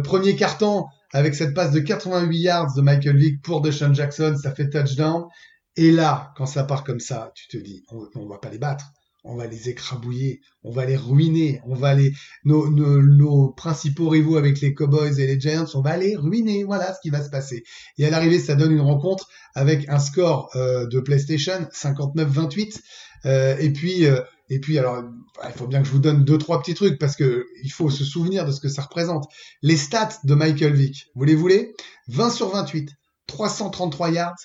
premier 0.04 0.36
carton 0.36 0.86
avec 1.14 1.36
cette 1.36 1.54
passe 1.54 1.72
de 1.72 1.80
88 1.80 2.40
yards 2.40 2.74
de 2.74 2.82
Michael 2.82 3.18
Vick 3.18 3.42
pour 3.44 3.62
Deshaun 3.62 3.94
Jackson, 3.94 4.36
ça 4.42 4.52
fait 4.52 4.70
touchdown. 4.70 5.26
Et 5.76 5.92
là, 5.92 6.34
quand 6.36 6.48
ça 6.48 6.64
part 6.64 6.84
comme 6.84 7.00
ça, 7.00 7.32
tu 7.36 7.48
te 7.48 7.58
dis 7.58 7.84
on, 7.90 8.08
on 8.16 8.28
va 8.28 8.40
pas 8.40 8.50
les 8.50 8.58
battre, 8.58 8.86
on 9.24 9.36
va 9.36 9.48
les 9.48 9.70
écrabouiller, 9.70 10.42
on 10.64 10.72
va 10.72 10.86
les 10.86 10.96
ruiner, 10.96 11.62
on 11.66 11.76
va 11.76 11.94
les 11.94 12.14
nos, 12.46 12.70
nos, 12.70 13.02
nos 13.02 13.50
principaux 13.50 14.10
rivaux 14.10 14.38
avec 14.38 14.62
les 14.62 14.74
Cowboys 14.74 15.20
et 15.20 15.28
les 15.28 15.40
Giants, 15.40 15.66
on 15.74 15.82
va 15.82 15.98
les 15.98 16.16
ruiner. 16.16 16.64
Voilà 16.64 16.94
ce 16.94 17.00
qui 17.02 17.10
va 17.10 17.24
se 17.24 17.30
passer. 17.30 17.64
Et 17.98 18.06
à 18.06 18.10
l'arrivée, 18.10 18.40
ça 18.40 18.56
donne 18.56 18.72
une 18.72 18.82
rencontre 18.82 19.28
avec 19.56 19.90
un 19.90 20.00
score 20.00 20.50
euh, 20.56 20.86
de 20.88 21.00
PlayStation 21.00 21.68
59-28. 21.74 22.80
Euh, 23.26 23.58
et 23.58 23.72
puis, 23.72 24.06
euh, 24.06 24.22
et 24.50 24.60
puis, 24.60 24.78
alors, 24.78 25.04
il 25.46 25.52
faut 25.54 25.68
bien 25.68 25.82
que 25.82 25.88
je 25.88 25.92
vous 25.92 26.00
donne 26.00 26.24
deux 26.24 26.38
trois 26.38 26.62
petits 26.62 26.74
trucs 26.74 26.98
parce 27.00 27.16
que 27.16 27.46
il 27.64 27.72
faut 27.72 27.90
se 27.90 28.06
souvenir 28.06 28.46
de 28.46 28.52
ce 28.52 28.62
que 28.62 28.70
ça 28.70 28.84
représente. 28.84 29.26
Les 29.62 29.76
stats 29.76 30.20
de 30.24 30.36
Michael 30.36 30.74
Vick, 30.74 31.08
vous 31.16 31.26
les 31.26 31.36
voulez? 31.36 31.74
20 32.08 32.30
sur 32.30 32.50
28, 32.50 32.92
333 33.28 34.12
yards, 34.12 34.36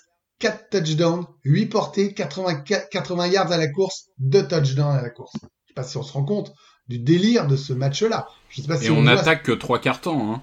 4 0.43 0.71
touchdowns, 0.71 1.25
8 1.45 1.67
portées, 1.67 2.13
80, 2.15 2.63
80 2.91 3.27
yards 3.29 3.53
à 3.53 3.57
la 3.57 3.69
course, 3.69 4.07
2 4.19 4.49
touchdowns 4.49 4.97
à 4.99 5.01
la 5.03 5.11
course. 5.11 5.35
Je 5.35 5.39
sais 5.69 5.75
pas 5.75 5.85
si 5.85 5.97
on 5.97 6.03
se 6.03 6.13
rend 6.13 6.25
compte 6.25 6.53
du 6.89 6.99
délire 6.99 7.47
de 7.47 7.57
ce 7.57 7.73
match-là. 7.73 8.27
Je 8.51 8.61
sais 8.61 8.67
pas 8.69 8.77
si 8.77 8.87
Et 8.87 8.91
on 8.91 9.03
n'attaque 9.03 9.45
que 9.45 9.53
trois 9.53 9.79
cartons. 9.79 10.33
Hein. 10.35 10.43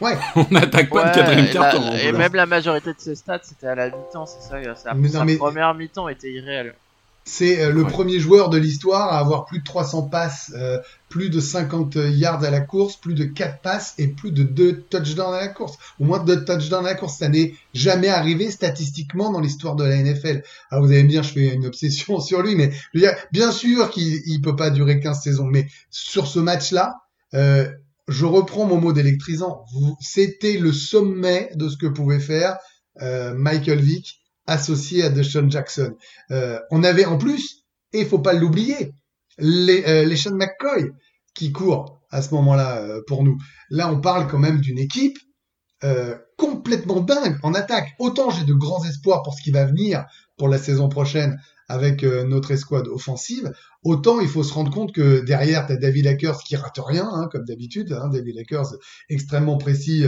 Ouais. 0.00 0.16
On 0.36 0.46
n'attaque 0.50 0.90
pas 0.90 1.04
Ouais, 1.04 1.10
de 1.10 1.14
quatrième 1.14 1.46
et 1.46 1.50
carton. 1.50 1.80
la- 1.80 1.96
et 1.98 2.02
voilà. 2.10 2.18
même 2.18 2.34
la 2.34 2.46
majorité 2.46 2.92
de 2.94 2.98
ses 2.98 3.14
stats, 3.14 3.40
c'était 3.44 3.68
à 3.68 3.74
la 3.76 3.86
mi-temps, 3.90 4.26
c'est 4.26 4.40
ça. 4.40 4.74
Sa, 4.76 4.94
Mais 4.94 5.06
non, 5.08 5.12
sa 5.20 5.24
mais- 5.24 5.36
première 5.36 5.72
mi-temps 5.74 6.08
était 6.08 6.32
irréelle. 6.32 6.74
C'est 7.26 7.60
euh, 7.62 7.70
le 7.72 7.82
Ouais. 7.84 7.90
premier 7.90 8.18
joueur 8.20 8.50
de 8.50 8.58
l'histoire 8.58 9.12
à 9.12 9.18
avoir 9.18 9.46
plus 9.46 9.60
de 9.60 9.64
300 9.64 10.02
passes, 10.08 10.52
euh, 10.56 10.78
plus 11.08 11.30
de 11.30 11.40
50 11.40 11.94
yards 11.96 12.44
à 12.44 12.50
la 12.50 12.60
course, 12.60 12.96
plus 12.96 13.14
de 13.14 13.24
4 13.24 13.60
passes 13.62 13.94
et 13.98 14.08
plus 14.08 14.30
de 14.30 14.42
2 14.42 14.82
touchdowns 14.90 15.32
à 15.34 15.40
la 15.40 15.48
course. 15.48 15.78
Au 15.98 16.04
moins 16.04 16.18
2 16.22 16.44
touchdowns 16.44 16.84
à 16.84 16.90
la 16.90 16.94
course. 16.94 17.16
Ça 17.18 17.28
n'est 17.28 17.54
jamais 17.72 18.08
arrivé 18.08 18.50
statistiquement 18.50 19.30
dans 19.32 19.40
l'histoire 19.40 19.74
de 19.74 19.84
la 19.84 19.96
NFL. 19.96 20.42
Alors 20.70 20.84
vous 20.84 20.92
allez 20.92 21.02
me 21.02 21.08
dire, 21.08 21.22
je 21.22 21.32
fais 21.32 21.54
une 21.54 21.66
obsession 21.66 22.20
sur 22.20 22.42
lui, 22.42 22.56
mais 22.56 22.70
je 22.92 22.98
veux 22.98 23.06
dire, 23.06 23.14
bien 23.32 23.52
sûr 23.52 23.90
qu'il 23.90 24.20
il 24.26 24.40
peut 24.42 24.56
pas 24.56 24.70
durer 24.70 25.00
15 25.00 25.22
saisons. 25.22 25.46
Mais 25.46 25.66
sur 25.90 26.26
ce 26.26 26.38
match-là, 26.40 26.94
euh, 27.32 27.68
je 28.06 28.26
reprends 28.26 28.66
mon 28.66 28.76
mot 28.78 28.92
d'électrisant. 28.92 29.64
C'était 29.98 30.58
le 30.58 30.72
sommet 30.72 31.48
de 31.54 31.70
ce 31.70 31.78
que 31.78 31.86
pouvait 31.86 32.20
faire 32.20 32.58
euh, 33.00 33.32
Michael 33.34 33.80
Vick 33.80 34.20
associé 34.46 35.02
à 35.04 35.10
Deshaun 35.10 35.50
Jackson. 35.50 35.94
Euh, 36.30 36.58
on 36.70 36.84
avait 36.84 37.04
en 37.04 37.18
plus, 37.18 37.64
et 37.92 38.00
il 38.00 38.06
faut 38.06 38.18
pas 38.18 38.32
l'oublier, 38.32 38.92
les, 39.38 39.84
euh, 39.86 40.04
les 40.04 40.16
Sean 40.16 40.34
McCoy 40.34 40.90
qui 41.34 41.52
courent 41.52 42.00
à 42.10 42.22
ce 42.22 42.32
moment-là 42.34 42.78
euh, 42.78 43.00
pour 43.06 43.24
nous. 43.24 43.36
Là, 43.70 43.92
on 43.92 44.00
parle 44.00 44.28
quand 44.28 44.38
même 44.38 44.60
d'une 44.60 44.78
équipe 44.78 45.18
complètement 46.38 47.00
dingue 47.00 47.36
en 47.42 47.52
attaque. 47.52 47.90
Autant 47.98 48.30
j'ai 48.30 48.46
de 48.46 48.54
grands 48.54 48.82
espoirs 48.86 49.22
pour 49.22 49.34
ce 49.34 49.42
qui 49.42 49.50
va 49.50 49.66
venir 49.66 50.06
pour 50.38 50.48
la 50.48 50.56
saison 50.56 50.88
prochaine 50.88 51.38
avec 51.68 52.02
notre 52.04 52.52
escouade 52.52 52.88
offensive, 52.88 53.52
autant 53.82 54.18
il 54.18 54.28
faut 54.28 54.42
se 54.42 54.54
rendre 54.54 54.72
compte 54.72 54.94
que 54.94 55.20
derrière, 55.20 55.66
tu 55.66 55.74
as 55.74 55.76
David 55.76 56.06
Akers 56.06 56.38
qui 56.38 56.56
rate 56.56 56.80
rien, 56.82 57.06
hein, 57.12 57.28
comme 57.30 57.44
d'habitude. 57.44 57.92
Hein, 57.92 58.08
David 58.08 58.38
Akers 58.38 58.78
extrêmement 59.10 59.58
précis. 59.58 60.06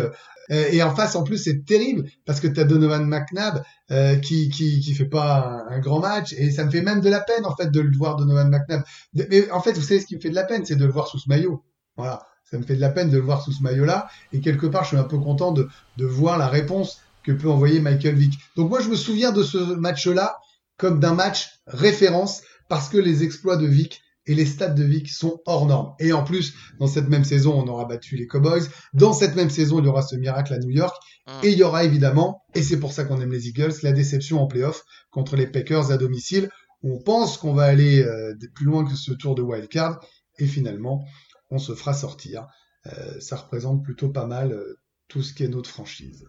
Euh, 0.50 0.68
et 0.70 0.82
en 0.82 0.94
face, 0.94 1.16
en 1.16 1.22
plus, 1.22 1.38
c'est 1.38 1.64
terrible 1.64 2.08
parce 2.24 2.40
que 2.40 2.46
tu 2.46 2.60
as 2.60 2.64
Donovan 2.64 3.06
McNabb 3.06 3.62
euh, 3.90 4.16
qui, 4.16 4.48
qui 4.48 4.80
qui 4.80 4.94
fait 4.94 5.06
pas 5.06 5.64
un, 5.68 5.78
grand 5.80 6.00
match 6.00 6.32
et 6.34 6.50
ça 6.50 6.64
me 6.64 6.70
fait 6.70 6.82
même 6.82 7.00
de 7.00 7.08
la 7.08 7.20
peine 7.20 7.44
en 7.44 7.54
fait 7.54 7.70
de 7.70 7.80
le 7.80 7.96
voir 7.96 8.16
Donovan 8.16 8.48
McNabb. 8.48 8.82
Mais 9.14 9.50
en 9.50 9.60
fait, 9.60 9.72
vous 9.72 9.82
savez 9.82 10.00
ce 10.00 10.06
qui 10.06 10.16
me 10.16 10.20
fait 10.20 10.30
de 10.30 10.34
la 10.34 10.44
peine, 10.44 10.64
c'est 10.64 10.76
de 10.76 10.84
le 10.84 10.92
voir 10.92 11.08
sous 11.08 11.18
ce 11.18 11.28
maillot. 11.28 11.64
Voilà, 11.96 12.26
ça 12.44 12.58
me 12.58 12.62
fait 12.62 12.76
de 12.76 12.80
la 12.80 12.90
peine 12.90 13.10
de 13.10 13.16
le 13.16 13.22
voir 13.22 13.42
sous 13.42 13.52
ce 13.52 13.62
maillot-là 13.62 14.08
et 14.32 14.40
quelque 14.40 14.66
part, 14.66 14.84
je 14.84 14.88
suis 14.88 14.96
un 14.96 15.04
peu 15.04 15.18
content 15.18 15.52
de 15.52 15.68
de 15.96 16.06
voir 16.06 16.38
la 16.38 16.48
réponse 16.48 17.00
que 17.24 17.32
peut 17.32 17.50
envoyer 17.50 17.80
Michael 17.80 18.14
Vick. 18.14 18.38
Donc 18.56 18.70
moi, 18.70 18.80
je 18.80 18.88
me 18.88 18.96
souviens 18.96 19.32
de 19.32 19.42
ce 19.42 19.58
match-là 19.58 20.38
comme 20.76 21.00
d'un 21.00 21.14
match 21.14 21.60
référence 21.66 22.42
parce 22.68 22.88
que 22.88 22.98
les 22.98 23.24
exploits 23.24 23.56
de 23.56 23.66
Vick 23.66 24.02
et 24.26 24.34
les 24.34 24.46
stats 24.46 24.70
de 24.70 24.82
Vick 24.82 25.08
sont 25.08 25.40
hors 25.46 25.66
normes. 25.66 25.94
Et 25.98 26.12
en 26.12 26.24
plus, 26.24 26.54
dans 26.78 26.86
cette 26.86 27.08
même 27.08 27.24
saison, 27.24 27.58
on 27.58 27.68
aura 27.68 27.84
battu 27.84 28.16
les 28.16 28.26
Cowboys. 28.26 28.62
Dans 28.92 29.12
cette 29.12 29.36
même 29.36 29.50
saison, 29.50 29.78
il 29.78 29.84
y 29.84 29.88
aura 29.88 30.02
ce 30.02 30.16
miracle 30.16 30.52
à 30.54 30.58
New 30.58 30.70
York. 30.70 30.96
Mm. 31.26 31.30
Et 31.44 31.50
il 31.50 31.58
y 31.58 31.62
aura 31.62 31.84
évidemment, 31.84 32.42
et 32.54 32.62
c'est 32.62 32.80
pour 32.80 32.92
ça 32.92 33.04
qu'on 33.04 33.20
aime 33.20 33.32
les 33.32 33.48
Eagles, 33.48 33.74
la 33.82 33.92
déception 33.92 34.40
en 34.40 34.46
playoff 34.46 34.84
contre 35.10 35.36
les 35.36 35.46
Packers 35.46 35.90
à 35.90 35.96
domicile. 35.96 36.50
On 36.82 36.98
pense 36.98 37.38
qu'on 37.38 37.52
va 37.52 37.64
aller 37.64 38.02
euh, 38.02 38.34
plus 38.54 38.66
loin 38.66 38.84
que 38.84 38.94
ce 38.94 39.12
tour 39.12 39.34
de 39.34 39.42
wildcard. 39.42 40.00
Et 40.38 40.46
finalement, 40.46 41.04
on 41.50 41.58
se 41.58 41.74
fera 41.74 41.94
sortir. 41.94 42.46
Euh, 42.86 43.20
ça 43.20 43.36
représente 43.36 43.82
plutôt 43.82 44.10
pas 44.10 44.26
mal 44.26 44.52
euh, 44.52 44.78
tout 45.08 45.22
ce 45.22 45.32
qui 45.32 45.44
est 45.44 45.48
notre 45.48 45.70
franchise. 45.70 46.26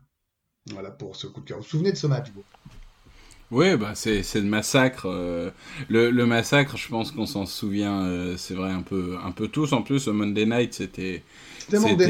Voilà 0.72 0.92
pour 0.92 1.16
ce 1.16 1.28
coup 1.28 1.42
de 1.42 1.46
cœur. 1.46 1.58
Vous 1.58 1.64
vous 1.64 1.70
souvenez 1.70 1.92
de 1.92 1.98
ce 1.98 2.08
match, 2.08 2.32
vous? 2.34 2.44
Oui, 3.50 3.78
bah 3.78 3.94
c'est 3.96 4.24
le 4.36 4.42
massacre. 4.44 5.06
euh, 5.06 5.52
le, 5.90 6.10
le 6.12 6.26
massacre, 6.26 6.76
je 6.78 6.88
pense 6.90 7.12
qu'on 7.12 7.26
s'en 7.26 7.46
souvient. 7.46 8.02
euh, 8.06 8.36
c'est 8.38 8.54
vrai 8.56 8.72
un 8.72 8.82
peu 8.82 9.18
un 9.24 9.32
peu 9.32 9.48
tous. 9.48 9.72
En 9.74 9.82
plus, 9.84 10.08
Monday 10.08 10.46
Night, 10.46 10.74
c'était 10.74 11.24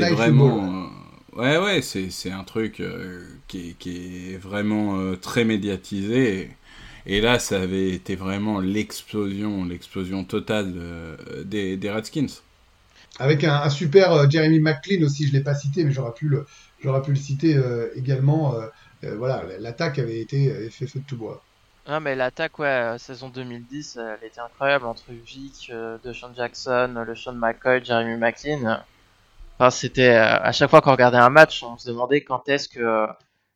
vraiment. 0.05 0.89
euh, 1.35 1.39
ouais, 1.41 1.57
ouais, 1.59 1.81
c'est 1.83 2.31
un 2.31 2.43
truc 2.43 2.79
euh, 2.81 3.23
qui 3.47 3.69
est 3.71 3.73
qui 3.77 4.33
est 4.33 4.37
vraiment 4.37 5.15
très 5.21 5.45
médiatisé. 5.45 6.49
Et, 7.07 7.17
et 7.17 7.21
là, 7.21 7.39
ça 7.39 7.61
avait 7.61 7.91
été 7.91 8.15
vraiment 8.15 8.59
l'explosion, 8.59 9.63
l'explosion 9.65 10.23
totale 10.25 10.73
de- 10.73 11.43
des, 11.43 11.77
des 11.77 11.91
Redskins. 11.91 12.27
Avec 13.19 13.43
un, 13.43 13.55
un 13.61 13.69
super 13.69 14.29
Jeremy 14.29 14.59
McLean 14.59 15.03
aussi, 15.03 15.27
je 15.27 15.33
l'ai 15.33 15.41
pas 15.43 15.55
cité, 15.55 15.83
mais 15.83 15.91
j'aurais 15.91 16.13
pu 16.13 16.27
le, 16.27 16.45
pu 17.01 17.11
le 17.11 17.15
citer 17.17 17.55
également. 17.95 18.55
Euh, 19.03 19.15
voilà, 19.17 19.43
l'attaque 19.59 19.99
avait 19.99 20.19
été 20.19 20.51
avait 20.51 20.69
fait 20.69 20.87
feu 20.87 20.99
de 20.99 21.05
tout 21.05 21.17
bois. 21.17 21.41
Non, 21.87 21.99
mais 22.01 22.15
l'attaque, 22.15 22.59
ouais, 22.59 22.67
euh, 22.67 22.97
saison 22.97 23.29
2010, 23.29 23.97
euh, 23.97 24.15
elle 24.21 24.27
était 24.27 24.41
incroyable 24.41 24.85
entre 24.85 25.05
Vic, 25.11 25.69
euh, 25.73 25.97
DeShaun 26.03 26.33
Jackson, 26.35 27.03
le 27.05 27.15
Sean 27.15 27.33
McCoy, 27.33 27.83
Jeremy 27.83 28.17
McLean. 28.17 28.81
Enfin, 29.59 29.69
c'était 29.71 30.09
à 30.15 30.51
chaque 30.51 30.69
fois 30.69 30.81
qu'on 30.81 30.91
regardait 30.91 31.17
un 31.17 31.29
match, 31.29 31.63
on 31.63 31.77
se 31.77 31.87
demandait 31.89 32.21
quand 32.21 32.47
est-ce 32.49 32.67
que 32.69 33.07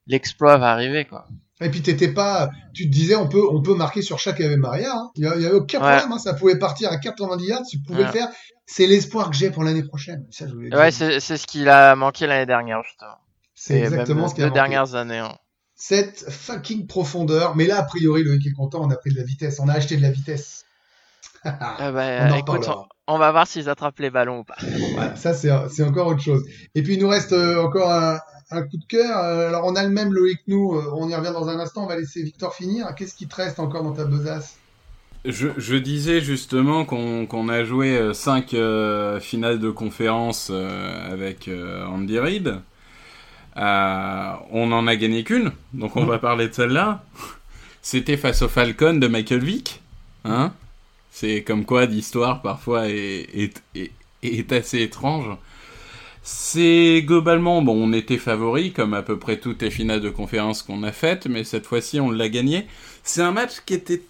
l'exploit 0.08 0.58
va 0.58 0.71
arriver, 0.71 1.06
quoi. 1.06 1.27
Et 1.63 1.69
puis 1.69 1.84
t'étais 1.84 2.08
pas, 2.12 2.49
tu 2.73 2.86
te 2.88 2.91
disais 2.91 3.13
on 3.15 3.27
peut 3.30 3.43
on 3.51 3.62
peut 3.62 3.75
marquer 3.75 4.01
sur 4.01 4.17
chaque 4.17 4.41
Ave 4.41 4.56
Maria. 4.56 4.93
hein. 4.95 5.12
Il 5.15 5.25
y, 5.25 5.27
a- 5.27 5.36
il 5.36 5.41
y 5.43 5.45
avait 5.45 5.54
aucun 5.58 5.77
Ouais. 5.80 5.84
problème. 5.97 6.12
hein. 6.13 6.17
Ça 6.17 6.34
pouvait 6.34 6.58
partir 6.58 6.91
à 6.91 6.97
90 6.97 7.45
yards. 7.45 7.62
Tu 7.69 7.77
pouvais 7.80 7.99
le 7.99 8.06
Ouais. 8.06 8.12
faire. 8.12 8.30
C'est 8.65 8.88
l'espoir 8.88 9.30
que 9.30 9.36
j'ai 9.36 9.51
pour 9.51 9.63
l'année 9.63 9.84
prochaine. 9.84 10.25
Ça, 10.32 10.47
je. 10.47 10.56
Ouais, 10.75 10.89
c'est 10.89 11.19
c'est 11.19 11.38
ce 11.38 11.45
qu'il 11.45 11.69
a 11.69 11.95
manqué 11.95 12.25
l'année 12.25 12.47
dernière, 12.47 12.82
justement. 12.84 13.17
C'est 13.63 13.80
exactement 13.80 14.21
même 14.21 14.30
ce 14.30 14.34
qu'il 14.34 14.43
y 14.43 14.45
a 14.45 14.50
deux 14.50 14.54
dernières 14.56 14.95
années. 14.95 15.19
hein. 15.19 15.36
Cette 15.76 16.26
fucking 16.30 16.88
profondeur. 16.88 17.56
Mais 17.56 17.65
là, 17.67 17.78
a 17.80 17.84
priori, 17.84 18.24
Loïc 18.24 18.45
est 18.47 18.52
content. 18.54 18.82
On 18.84 18.89
a 18.91 18.95
pris 18.95 19.12
de 19.12 19.17
la 19.17 19.24
vitesse. 19.24 19.60
On 19.60 19.67
a 19.69 19.74
acheté 19.74 19.97
de 19.97 20.02
la 20.02 20.12
vitesse. 20.12 20.65
Ah 21.43 21.91
bah, 21.91 22.04
on 22.19 22.32
en 22.32 22.36
écoute, 22.38 22.65
reparlera. 22.65 22.88
on, 23.08 23.15
on 23.15 23.17
va 23.17 23.32
voir 23.32 23.47
s'ils 23.47 23.67
attrapent 23.67 24.00
les 24.00 24.12
ballons 24.12 24.39
ou 24.39 24.43
pas. 24.43 24.58
Voilà, 24.93 25.15
ça, 25.15 25.34
c'est 25.34 25.84
encore 25.84 26.08
autre 26.08 26.21
chose. 26.21 26.43
Et 26.76 26.84
puis, 26.84 26.93
il 26.95 27.00
nous 27.02 27.08
reste 27.10 27.34
euh, 27.34 27.63
encore 27.63 27.91
un, 27.91 28.19
un 28.52 28.62
coup 28.62 28.78
de 28.78 28.86
cœur. 28.88 29.17
Euh, 29.17 29.47
alors, 29.50 29.65
on 29.65 29.76
a 29.76 29.84
le 29.84 29.89
même 29.89 30.13
Loïc, 30.13 30.39
nous. 30.47 30.76
euh, 30.76 30.91
on 30.95 31.10
y 31.10 31.15
revient 31.15 31.32
dans 31.34 31.50
un 31.50 31.60
instant. 31.60 31.84
On 31.86 31.88
va 31.88 31.95
laisser 31.97 32.21
Victor 32.24 32.54
finir. 32.54 32.93
Qu'est-ce 32.95 33.15
qui 33.15 33.28
te 33.28 33.36
reste 33.36 33.60
encore 33.60 33.84
dans 33.84 33.93
ta 33.93 34.06
besace? 34.06 34.58
Je, 35.26 35.50
je 35.58 35.76
disais 35.76 36.21
justement 36.21 36.84
qu'on 36.86 37.50
a 37.50 37.63
joué 37.63 38.12
5 38.13 38.56
finales 39.19 39.60
de 39.60 39.69
conférence 39.69 40.50
euh, 40.52 41.12
avec 41.12 41.47
euh, 41.47 41.86
Andy 41.86 42.17
Reid. 42.19 42.62
Euh, 43.58 44.34
on 44.52 44.72
en 44.72 44.88
a 44.88 44.96
gagné 44.96 45.24
qu'une, 45.24 45.52
donc 45.74 45.96
on 45.98 46.06
va 46.06 46.20
parler 46.20 46.48
de 46.48 46.54
celle-là. 46.54 47.04
C'était 47.82 48.18
face 48.18 48.42
au 48.42 48.48
Falcon 48.48 48.94
de 48.94 49.08
Michael 49.08 49.44
Vick. 49.44 49.82
Hein 50.24 50.54
C'est 51.12 51.44
comme 51.44 51.66
quoi 51.66 51.86
l'histoire 51.86 52.42
parfois 52.42 52.88
est, 52.88 53.28
est, 53.34 53.62
est, 53.76 53.92
est 54.24 54.52
assez 54.52 54.82
étrange. 54.82 55.26
C'est 56.24 57.02
globalement, 57.02 57.64
bon, 57.64 57.74
on 57.74 57.94
était 57.94 58.20
favori, 58.20 58.72
comme 58.72 58.94
à 58.94 59.02
peu 59.02 59.18
près 59.18 59.38
toutes 59.38 59.62
les 59.64 59.72
finales 59.72 60.02
de 60.02 60.10
conférence 60.10 60.62
qu'on 60.62 60.84
a 60.84 60.92
faites, 60.92 61.26
mais 61.26 61.44
cette 61.44 61.66
fois-ci 61.66 62.00
on 62.00 62.12
l'a 62.12 62.30
gagné. 62.30 62.68
C'est 63.04 63.24
un 63.24 63.32
match 63.32 63.62
qui 63.66 63.74
était 63.74 64.04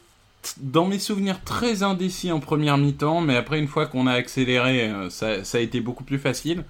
dans 0.57 0.85
mes 0.85 0.99
souvenirs 0.99 1.41
très 1.43 1.83
indécis 1.83 2.31
en 2.31 2.39
première 2.39 2.77
mi-temps, 2.77 3.21
mais 3.21 3.37
après 3.37 3.59
une 3.59 3.67
fois 3.67 3.85
qu'on 3.85 4.07
a 4.07 4.13
accéléré, 4.13 4.89
euh, 4.89 5.09
ça, 5.09 5.43
ça 5.45 5.59
a 5.59 5.61
été 5.61 5.79
beaucoup 5.79 6.03
plus 6.03 6.19
facile. 6.19 6.65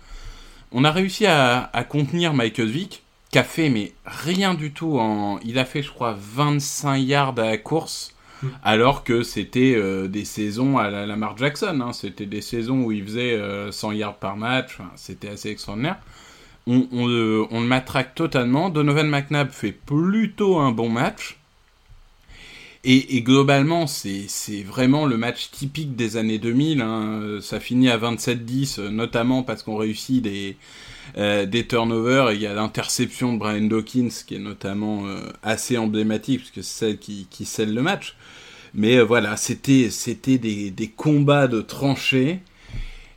On 0.72 0.84
a 0.84 0.92
réussi 0.92 1.26
à, 1.26 1.70
à 1.74 1.84
contenir 1.84 2.34
Michael 2.34 2.70
Vick, 2.70 3.04
qui 3.32 3.40
a 3.40 3.44
fait 3.44 3.70
mais 3.70 3.92
rien 4.06 4.54
du 4.54 4.72
tout 4.72 4.98
en... 5.00 5.40
Il 5.44 5.60
a 5.60 5.66
fait 5.66 5.82
je 5.84 5.90
crois 5.92 6.16
25 6.20 6.98
yards 6.98 7.38
à 7.40 7.46
la 7.46 7.58
course, 7.58 8.14
Mm. 8.44 8.48
alors 8.64 9.04
que 9.04 9.22
c'était 9.22 9.76
euh, 9.76 10.08
des 10.08 10.26
saisons 10.26 10.80
à 10.80 10.90
la 10.90 11.06
Lamar 11.06 11.38
Jackson, 11.38 11.80
hein. 11.80 11.94
c'était 11.94 12.26
des 12.26 12.42
saisons 12.42 12.82
où 12.82 12.92
il 12.92 13.04
faisait 13.04 13.34
euh, 13.34 13.72
100 13.72 13.92
yards 13.92 14.16
par 14.18 14.36
match, 14.36 14.78
Enfin, 14.80 14.90
c'était 14.96 15.30
assez 15.30 15.50
extraordinaire. 15.50 15.98
On, 16.66 16.88
on 16.92 17.06
le, 17.08 17.46
on 17.52 17.62
le 17.62 17.68
matraque 17.68 18.16
totalement, 18.16 18.70
Donovan 18.72 19.08
McNabb 19.08 19.52
fait 19.52 19.72
plutôt 19.72 20.58
un 20.58 20.72
bon 20.72 20.90
match, 20.90 21.38
et, 22.84 23.22
globalement, 23.22 23.86
c'est 23.86 24.64
vraiment 24.64 25.06
le 25.06 25.16
match 25.16 25.52
typique 25.52 25.96
des 25.96 26.18
années 26.18 26.40
2000. 26.40 26.82
Hein. 26.82 27.40
Ça 27.42 27.60
finit 27.60 27.90
à 27.90 27.98
27-10, 27.98 28.80
euh, 28.80 28.90
notamment 28.90 29.44
parce 29.44 29.62
qu'on 29.62 29.78
réussit 29.78 30.24
des, 30.24 30.58
euh, 31.18 31.46
des 31.46 31.68
turnovers. 31.68 32.32
Il 32.32 32.42
y 32.42 32.48
a 32.48 32.54
l'interception 32.54 33.34
de 33.34 33.38
Brian 33.38 33.66
Dawkins, 33.66 34.10
qui 34.26 34.36
est 34.36 34.40
notamment 34.40 35.06
euh, 35.06 35.20
assez 35.44 35.78
emblématique, 35.78 36.40
puisque 36.40 36.64
c'est 36.64 36.98
celle 36.98 36.98
qui, 36.98 37.46
scelle 37.46 37.74
le 37.74 37.84
match. 37.84 38.16
Mais 38.74 38.98
euh, 38.98 39.04
voilà, 39.04 39.38
c'était 39.38 39.90
des, 40.38 40.72
des 40.72 40.88
combats 40.88 41.48
de 41.48 41.62
tranchées. 41.62 42.40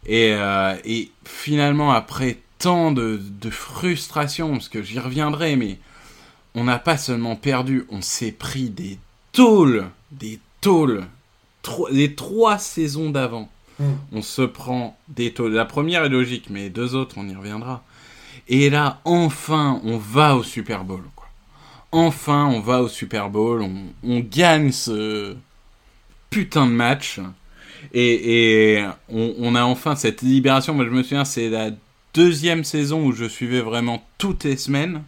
Et, 0.07 0.35
et 0.85 1.11
finalement, 1.25 1.91
après 1.91 2.37
tant 2.59 2.93
de, 2.93 3.19
de 3.41 3.49
frustration, 3.49 4.53
parce 4.53 4.69
que 4.69 4.83
j'y 4.83 4.99
reviendrai, 4.99 5.57
mais 5.57 5.79
on 6.55 6.65
n'a 6.65 6.79
pas 6.79 6.99
seulement 6.99 7.37
perdu, 7.37 7.87
on 7.89 8.03
s'est 8.03 8.33
pris 8.33 8.69
des 8.69 8.99
tôles, 9.35 9.85
des 10.13 10.39
tôles, 10.61 11.05
Tro- 11.63 11.89
les 11.91 12.15
trois 12.15 12.59
saisons 12.59 13.11
d'avant. 13.11 13.49
Mm. 13.79 13.85
On 14.13 14.23
se 14.23 14.43
prend 14.43 14.97
des 15.09 15.33
tôles. 15.33 15.53
La 15.53 15.65
première 15.65 16.05
est 16.05 16.09
logique, 16.11 16.47
mais 16.51 16.65
les 16.65 16.71
deux 16.71 16.95
autres, 16.95 17.17
on 17.19 17.29
y 17.29 17.35
reviendra. 17.35 17.83
Et 18.49 18.69
là, 18.71 19.01
enfin, 19.05 19.81
on 19.85 19.97
va 19.97 20.37
au 20.37 20.43
Super 20.43 20.85
Bowl. 20.85 21.03
Quoi. 21.17 21.27
Enfin, 21.91 22.47
on 22.47 22.61
va 22.61 22.83
au 22.83 22.89
Super 22.89 23.31
Bowl, 23.31 23.63
on, 23.63 23.75
on 24.03 24.21
gagne 24.21 24.73
ce 24.73 25.35
putain 26.29 26.67
de 26.67 26.73
match. 26.73 27.21
Et, 27.93 28.75
et 28.77 28.87
on, 29.09 29.35
on 29.39 29.55
a 29.55 29.63
enfin 29.65 29.97
cette 29.97 30.21
libération. 30.23 30.75
Moi, 30.75 30.85
je 30.85 30.91
me 30.91 31.03
souviens, 31.03 31.25
c'est 31.25 31.49
la 31.49 31.71
deuxième 32.13 32.65
saison 32.65 33.07
où 33.07 33.13
je 33.13 33.25
suivais 33.25 33.61
vraiment 33.61 34.07
toutes 34.19 34.45
les 34.45 34.57
semaines. 34.57 35.03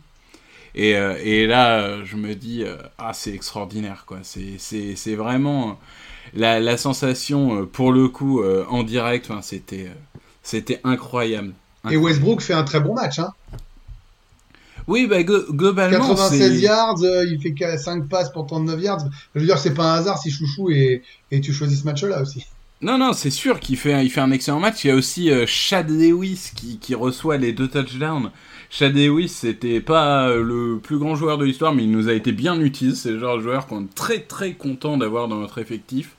Et, 0.77 0.95
euh, 0.97 1.17
et 1.23 1.47
là, 1.47 1.81
euh, 1.81 2.05
je 2.05 2.17
me 2.17 2.35
dis, 2.35 2.63
euh, 2.63 2.77
ah, 2.99 3.13
c'est 3.13 3.33
extraordinaire, 3.33 4.05
quoi. 4.07 4.19
C'est, 4.23 5.15
vraiment 5.15 5.79
la, 6.35 6.61
la 6.61 6.77
sensation, 6.77 7.67
pour 7.67 7.93
le 7.93 8.09
coup, 8.09 8.43
en 8.45 8.83
direct, 8.83 9.31
c'était, 9.43 9.91
c'était 10.43 10.81
incroyable. 10.85 11.55
Et 11.91 11.97
Westbrook 11.97 12.43
fait 12.43 12.55
un 12.55 12.65
très 12.65 12.81
bon 12.81 12.95
match. 12.95 13.19
Hein. 13.19 13.33
Oui, 14.89 15.07
bah, 15.07 15.23
glo- 15.23 15.51
globalement, 15.51 16.09
96 16.15 16.39
c'est... 16.39 16.61
yards, 16.61 17.03
euh, 17.03 17.25
il 17.27 17.41
fait 17.41 17.53
que 17.53 17.77
5 17.77 18.09
passes 18.09 18.31
pour 18.31 18.47
39 18.47 18.81
yards. 18.81 19.05
Je 19.35 19.41
veux 19.41 19.47
dire, 19.47 19.59
c'est 19.59 19.75
pas 19.75 19.95
un 19.95 19.99
hasard 19.99 20.19
si 20.19 20.31
Chouchou 20.31 20.71
et, 20.71 21.03
et 21.31 21.41
tu 21.41 21.53
choisis 21.53 21.81
ce 21.81 21.85
match-là 21.85 22.23
aussi. 22.23 22.45
Non, 22.83 22.99
non, 22.99 23.13
c'est 23.13 23.31
sûr 23.31 23.59
qu'il 23.59 23.77
fait, 23.79 24.05
il 24.05 24.11
fait 24.11 24.21
un 24.21 24.31
excellent 24.31 24.61
match. 24.61 24.85
Il 24.85 24.89
y 24.89 24.91
a 24.91 24.95
aussi 24.95 25.31
euh, 25.31 25.45
Chad 25.47 25.91
Lewis 25.91 26.51
qui, 26.55 26.79
qui 26.79 26.95
reçoit 26.95 27.37
les 27.37 27.53
deux 27.53 27.69
touchdowns. 27.69 28.31
Chad 28.71 28.95
Lewis, 28.95 29.29
c'était 29.29 29.81
pas 29.81 30.29
euh, 30.29 30.43
le 30.43 30.79
plus 30.79 30.99
grand 30.99 31.15
joueur 31.15 31.39
de 31.39 31.45
l'histoire, 31.45 31.75
mais 31.75 31.85
il 31.85 31.91
nous 31.91 32.09
a 32.09 32.13
été 32.13 32.33
bien 32.33 32.61
utile. 32.61 32.97
C'est 32.97 33.11
le 33.11 33.19
genre 33.19 33.37
de 33.37 33.43
joueur 33.43 33.67
qu'on 33.67 33.85
est 33.85 33.95
très 33.95 34.21
très 34.21 34.55
content 34.55 34.97
d'avoir 34.97 35.29
dans 35.29 35.37
notre 35.37 35.59
effectif. 35.59 36.17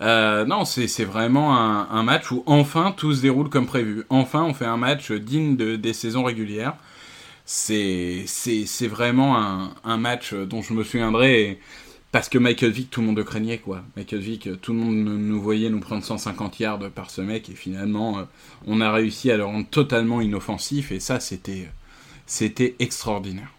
Euh, 0.00 0.44
non, 0.44 0.64
c'est 0.64 1.04
vraiment 1.04 1.56
un, 1.56 2.02
match 2.02 2.32
où 2.32 2.42
enfin 2.46 2.92
tout 2.96 3.14
se 3.14 3.22
déroule 3.22 3.48
comme 3.48 3.66
prévu. 3.66 4.04
Enfin, 4.10 4.42
on 4.42 4.52
fait 4.52 4.64
un 4.64 4.76
match 4.76 5.12
digne 5.12 5.56
de, 5.56 5.76
des 5.76 5.92
saisons 5.92 6.24
régulières. 6.24 6.74
C'est 7.44 8.24
vraiment 8.88 9.36
un, 9.84 9.96
match 9.96 10.34
dont 10.34 10.62
je 10.62 10.72
me 10.72 10.82
souviendrai. 10.82 11.60
Parce 12.14 12.28
que 12.28 12.38
Michael 12.38 12.70
Vick, 12.70 12.90
tout 12.92 13.00
le 13.00 13.08
monde 13.08 13.16
le 13.16 13.24
craignait, 13.24 13.58
quoi. 13.58 13.82
Michael 13.96 14.20
Vick, 14.20 14.46
euh, 14.46 14.54
tout 14.54 14.72
le 14.72 14.78
monde 14.78 14.94
nous- 14.94 15.42
voyait 15.42 15.68
nous 15.68 15.80
prendre 15.80 16.04
150 16.04 16.60
yards 16.60 16.78
par 16.94 17.10
ce 17.10 17.20
mec, 17.20 17.48
et 17.48 17.56
finalement, 17.56 18.20
euh, 18.20 18.22
on 18.68 18.80
a 18.80 18.92
réussi 18.92 19.32
à 19.32 19.36
le 19.36 19.44
rendre 19.44 19.66
totalement 19.68 20.20
inoffensif, 20.20 20.92
et 20.92 21.00
ça, 21.00 21.18
c'était, 21.18 21.68
c'était 22.24 22.76
extraordinaire. 22.78 23.50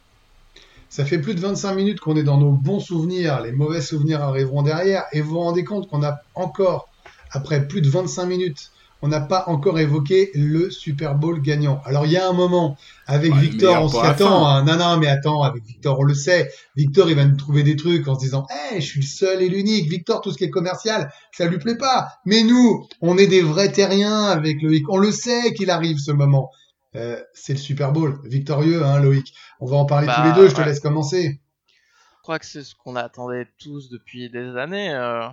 Ça 0.88 1.04
fait 1.04 1.20
plus 1.20 1.36
de 1.36 1.42
25 1.42 1.76
minutes 1.76 2.00
qu'on 2.00 2.16
est 2.16 2.24
dans 2.24 2.38
nos 2.38 2.54
bons 2.54 2.80
souvenirs. 2.80 3.42
Les 3.42 3.52
mauvais 3.52 3.82
souvenirs 3.82 4.22
arriveront 4.22 4.62
derrière. 4.62 5.04
Et 5.12 5.20
vous 5.20 5.32
vous 5.32 5.40
rendez 5.40 5.66
compte 5.66 5.90
qu'on 5.90 6.02
a 6.04 6.20
encore, 6.34 6.88
après 7.32 7.68
plus 7.68 7.82
de 7.82 7.90
25 7.90 8.26
minutes, 8.26 8.72
on 9.06 9.08
n'a 9.08 9.22
pas 9.22 9.44
encore 9.48 9.78
évoqué 9.78 10.32
le 10.34 10.72
Super 10.72 11.14
Bowl 11.14 11.40
gagnant. 11.40 11.80
Alors 11.86 12.08
il 12.08 12.12
y 12.12 12.18
a 12.18 12.28
un 12.28 12.34
moment, 12.34 12.76
avec 13.06 13.32
Ouais, 13.34 13.40
Victor, 13.42 13.84
on 13.84 13.88
s'y 13.88 14.00
attend. 14.00 14.48
hein. 14.48 14.64
Non, 14.64 14.78
non, 14.78 14.98
mais 14.98 15.06
attends, 15.08 15.44
avec 15.44 15.64
Victor, 15.64 16.00
on 16.00 16.04
le 16.04 16.16
sait. 16.16 16.50
Victor, 16.76 17.08
il 17.10 17.16
va 17.16 17.26
nous 17.26 17.36
trouver 17.38 17.62
des 17.62 17.76
trucs 17.76 18.08
en 18.08 18.16
se 18.16 18.22
disant, 18.22 18.48
hey, 18.50 18.82
je 18.82 18.86
suis 18.88 19.02
le 19.02 19.06
seul 19.06 19.42
et 19.44 19.48
l'unique. 19.50 19.88
Victor, 19.90 20.22
tout 20.22 20.32
ce 20.32 20.38
qui 20.40 20.46
est 20.46 20.50
commercial, 20.50 21.12
ça 21.32 21.46
lui 21.46 21.60
plaît 21.60 21.78
pas. 21.78 22.08
Mais 22.26 22.42
nous, 22.44 22.88
on 23.02 23.18
est 23.20 23.28
des 23.28 23.42
vrais 23.42 23.72
terriens 23.72 24.24
avec 24.24 24.62
Loïc. 24.64 24.90
On 24.90 24.98
le 24.98 25.12
sait 25.12 25.54
qu'il 25.54 25.70
arrive 25.70 25.98
ce 26.00 26.12
moment. 26.12 26.50
Euh, 26.96 27.22
c'est 27.34 27.54
le 27.54 27.60
Super 27.60 27.92
Bowl. 27.92 28.20
Victorieux, 28.24 28.84
hein, 28.84 29.00
Loïc. 29.00 29.34
On 29.60 29.68
va 29.68 29.78
en 29.78 29.86
parler 29.86 30.08
Bah, 30.08 30.16
tous 30.18 30.24
les 30.30 30.34
deux. 30.34 30.50
Je 30.50 30.56
te 30.56 30.62
ouais. 30.62 30.66
laisse 30.66 30.80
commencer. 30.80 31.40
Je 31.68 32.22
crois 32.24 32.40
que 32.40 32.46
c'est 32.48 32.64
ce 32.64 32.74
qu'on 32.74 32.96
attendait 32.96 33.46
tous 33.60 33.90
depuis 33.90 34.32
des 34.32 34.58
années. 34.58 34.90
euh, 34.90 35.28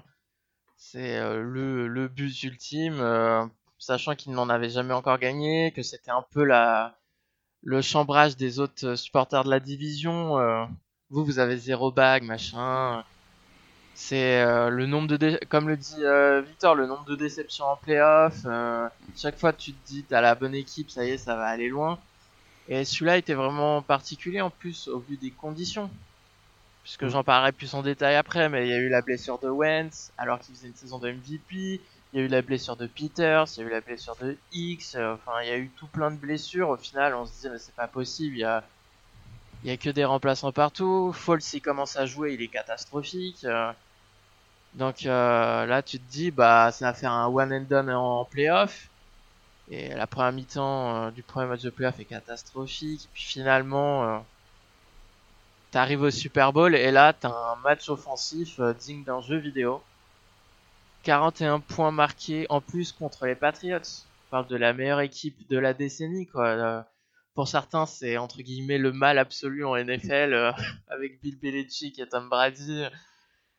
c'est 0.76 1.16
euh, 1.16 1.40
le, 1.42 1.87
le 1.87 2.08
but 2.08 2.42
ultime, 2.42 2.96
euh, 3.00 3.44
sachant 3.83 4.14
qu'il 4.14 4.33
n'en 4.33 4.49
avait 4.49 4.71
jamais 4.71 4.95
encore 4.95 5.18
gagné, 5.18 5.73
que 5.73 5.83
c'était 5.83 6.11
un 6.11 6.25
peu 6.31 6.45
la, 6.45 6.97
le 7.62 7.83
chambrage 7.83 8.37
des 8.37 8.61
autres 8.61 8.87
euh, 8.87 8.97
supporters 8.97 9.45
de 9.45 9.51
la 9.51 9.61
division. 9.61 10.38
euh, 10.38 10.64
vous, 11.11 11.25
vous 11.25 11.38
avez 11.38 11.57
zéro 11.59 11.92
bague, 11.92 12.25
machin. 12.25 13.05
C'est 13.95 14.40
euh, 14.42 14.71
le 14.71 14.87
nombre 14.87 15.09
de, 15.09 15.16
dé- 15.16 15.40
comme 15.51 15.68
le 15.68 15.77
dit 15.77 16.05
euh, 16.05 16.40
Victor, 16.42 16.75
le 16.75 16.87
nombre 16.87 17.05
de 17.05 17.16
déceptions 17.16 17.66
en 17.66 17.77
playoff. 17.77 18.47
chaque 19.16 19.38
fois, 19.38 19.53
tu 19.53 19.73
te 19.73 19.87
dis, 19.87 20.05
t'as 20.05 20.21
la 20.21 20.35
bonne 20.35 20.55
équipe, 20.55 20.90
ça 20.90 21.05
y 21.05 21.11
est, 21.11 21.18
ça 21.18 21.37
va 21.37 21.47
aller 21.47 21.68
loin. 21.68 21.99
Et 22.68 22.85
celui-là 22.85 23.18
était 23.18 23.35
vraiment 23.35 23.83
particulier 23.83 24.40
en 24.40 24.51
plus 24.51 24.88
au 24.88 25.01
vu 25.01 25.16
des 25.16 25.31
conditions. 25.31 25.90
Puisque 26.83 27.07
j'en 27.09 27.23
parlerai 27.23 27.53
plus 27.53 27.75
en 27.75 27.83
détail 27.83 28.16
après, 28.16 28.49
mais 28.49 28.66
il 28.66 28.71
y 28.71 28.75
a 28.75 28.79
eu 28.79 28.88
la 28.88 29.03
blessure 29.03 29.38
de 29.38 29.49
Wentz 29.49 30.12
alors 30.18 30.40
qu'il 30.40 30.55
faisait 30.55 30.68
une 30.68 30.75
saison 30.75 30.99
de 30.99 31.11
MVP. 31.12 31.81
Il 32.12 32.18
y 32.20 32.22
a 32.22 32.25
eu 32.27 32.29
la 32.29 32.42
blessure 32.42 32.77
de 32.77 32.87
Peters, 32.87 33.46
il 33.57 33.61
y 33.61 33.62
a 33.64 33.66
eu 33.66 33.70
la 33.70 33.81
blessure 33.81 34.16
de 34.16 34.38
X. 34.53 34.94
euh, 34.94 35.14
Enfin, 35.14 35.42
il 35.42 35.48
y 35.48 35.51
a 35.51 35.59
eu 35.59 35.70
tout 35.70 35.88
plein 35.88 36.11
de 36.11 36.16
blessures. 36.16 36.68
Au 36.70 36.77
final, 36.77 37.14
on 37.14 37.27
se 37.27 37.33
disait, 37.33 37.51
mais 37.51 37.59
c'est 37.59 37.75
pas 37.75 37.88
possible. 37.88 38.37
Il 38.37 38.40
y 38.40 38.44
a 38.44 38.64
il 39.62 39.70
y 39.70 39.72
a 39.72 39.77
que 39.77 39.90
des 39.90 40.05
remplaçants 40.05 40.53
partout. 40.53 41.12
Foles, 41.12 41.42
s'il 41.42 41.62
commence 41.62 41.96
à 41.96 42.07
jouer, 42.07 42.35
il 42.35 42.42
est 42.42 42.48
catastrophique. 42.48 43.46
donc 44.75 45.03
là, 45.03 45.83
tu 45.83 45.98
te 45.98 46.11
dis, 46.11 46.31
bah, 46.31 46.70
ça 46.72 46.87
va 46.87 46.94
faire 46.94 47.12
un 47.12 47.27
one 47.29 47.53
and 47.53 47.66
done 47.68 47.90
en 47.90 48.25
playoff. 48.25 48.90
Et 49.68 49.90
la 49.94 50.07
première 50.07 50.33
mi-temps 50.33 51.11
du 51.12 51.22
premier 51.25 51.48
match 51.48 51.62
de 51.62 51.70
playoff 51.70 51.98
est 52.01 52.07
catastrophique. 52.07 53.09
Puis 53.14 53.25
finalement, 53.25 54.25
t'arrives 55.72 56.03
au 56.03 56.11
Super 56.12 56.53
Bowl 56.53 56.75
et 56.77 56.92
là, 56.92 57.12
t'as 57.12 57.29
un 57.31 57.57
match 57.57 57.88
offensif 57.88 58.61
digne 58.79 59.03
d'un 59.03 59.20
jeu 59.20 59.38
vidéo. 59.38 59.83
41 61.02 61.60
points 61.60 61.90
marqués 61.90 62.46
en 62.48 62.60
plus 62.60 62.92
contre 62.92 63.26
les 63.26 63.34
Patriots. 63.34 63.78
On 64.28 64.30
parle 64.30 64.46
de 64.46 64.56
la 64.56 64.72
meilleure 64.72 65.00
équipe 65.00 65.48
de 65.48 65.58
la 65.58 65.74
décennie, 65.74 66.26
quoi. 66.26 66.48
Euh, 66.48 66.82
pour 67.34 67.48
certains, 67.48 67.86
c'est 67.86 68.16
entre 68.18 68.42
guillemets 68.42 68.78
le 68.78 68.92
mal 68.92 69.18
absolu 69.18 69.64
en 69.64 69.76
NFL 69.76 70.34
euh, 70.34 70.52
avec 70.88 71.20
Bill 71.20 71.38
Belichick 71.38 71.98
et 71.98 72.08
Tom 72.08 72.28
Brady. 72.28 72.84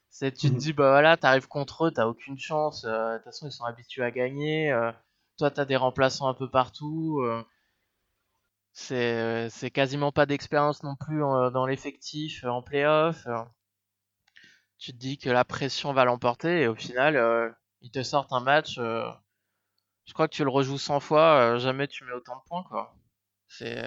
C'est, 0.10 0.32
tu 0.32 0.50
te 0.50 0.54
mhm. 0.54 0.60
dis, 0.60 0.74
bah 0.74 0.90
voilà, 0.90 1.18
t'arrives 1.18 1.48
contre 1.48 1.86
eux, 1.86 1.92
t'as 1.92 2.06
aucune 2.06 2.38
chance. 2.38 2.86
Euh, 2.86 3.14
de 3.14 3.18
toute 3.18 3.26
façon, 3.26 3.48
ils 3.48 3.52
sont 3.52 3.66
habitués 3.66 4.04
à 4.04 4.12
gagner. 4.12 4.72
toi, 5.38 5.52
t'as 5.52 5.66
des 5.66 5.76
remplaçants 5.76 6.28
un 6.28 6.34
peu 6.34 6.50
partout. 6.50 7.26
c'est, 8.74 9.50
c'est 9.50 9.72
quasiment 9.72 10.12
pas 10.12 10.26
d'expérience 10.26 10.84
non 10.84 10.96
plus 10.96 11.20
dans 11.20 11.66
l'effectif 11.66 12.44
en 12.46 12.62
playoff 12.62 13.28
tu 14.84 14.92
te 14.92 14.98
dis 14.98 15.18
que 15.18 15.30
la 15.30 15.46
pression 15.46 15.94
va 15.94 16.04
l'emporter 16.04 16.64
et 16.64 16.68
au 16.68 16.76
final, 16.76 17.16
euh, 17.16 17.48
ils 17.82 17.90
te 17.90 18.04
sortent 18.04 18.34
un 18.34 18.42
match. 18.42 18.76
Euh, 18.80 19.06
je 20.06 20.12
crois 20.12 20.28
que 20.28 20.36
tu 20.36 20.44
le 20.44 20.50
rejoues 20.50 20.78
100 20.78 21.00
fois, 21.00 21.36
euh, 21.36 21.58
jamais 21.58 21.88
tu 21.88 22.04
mets 22.04 22.12
autant 22.12 22.36
de 22.36 22.50
points, 22.50 22.66
quoi. 22.70 22.94
C'est. 23.48 23.82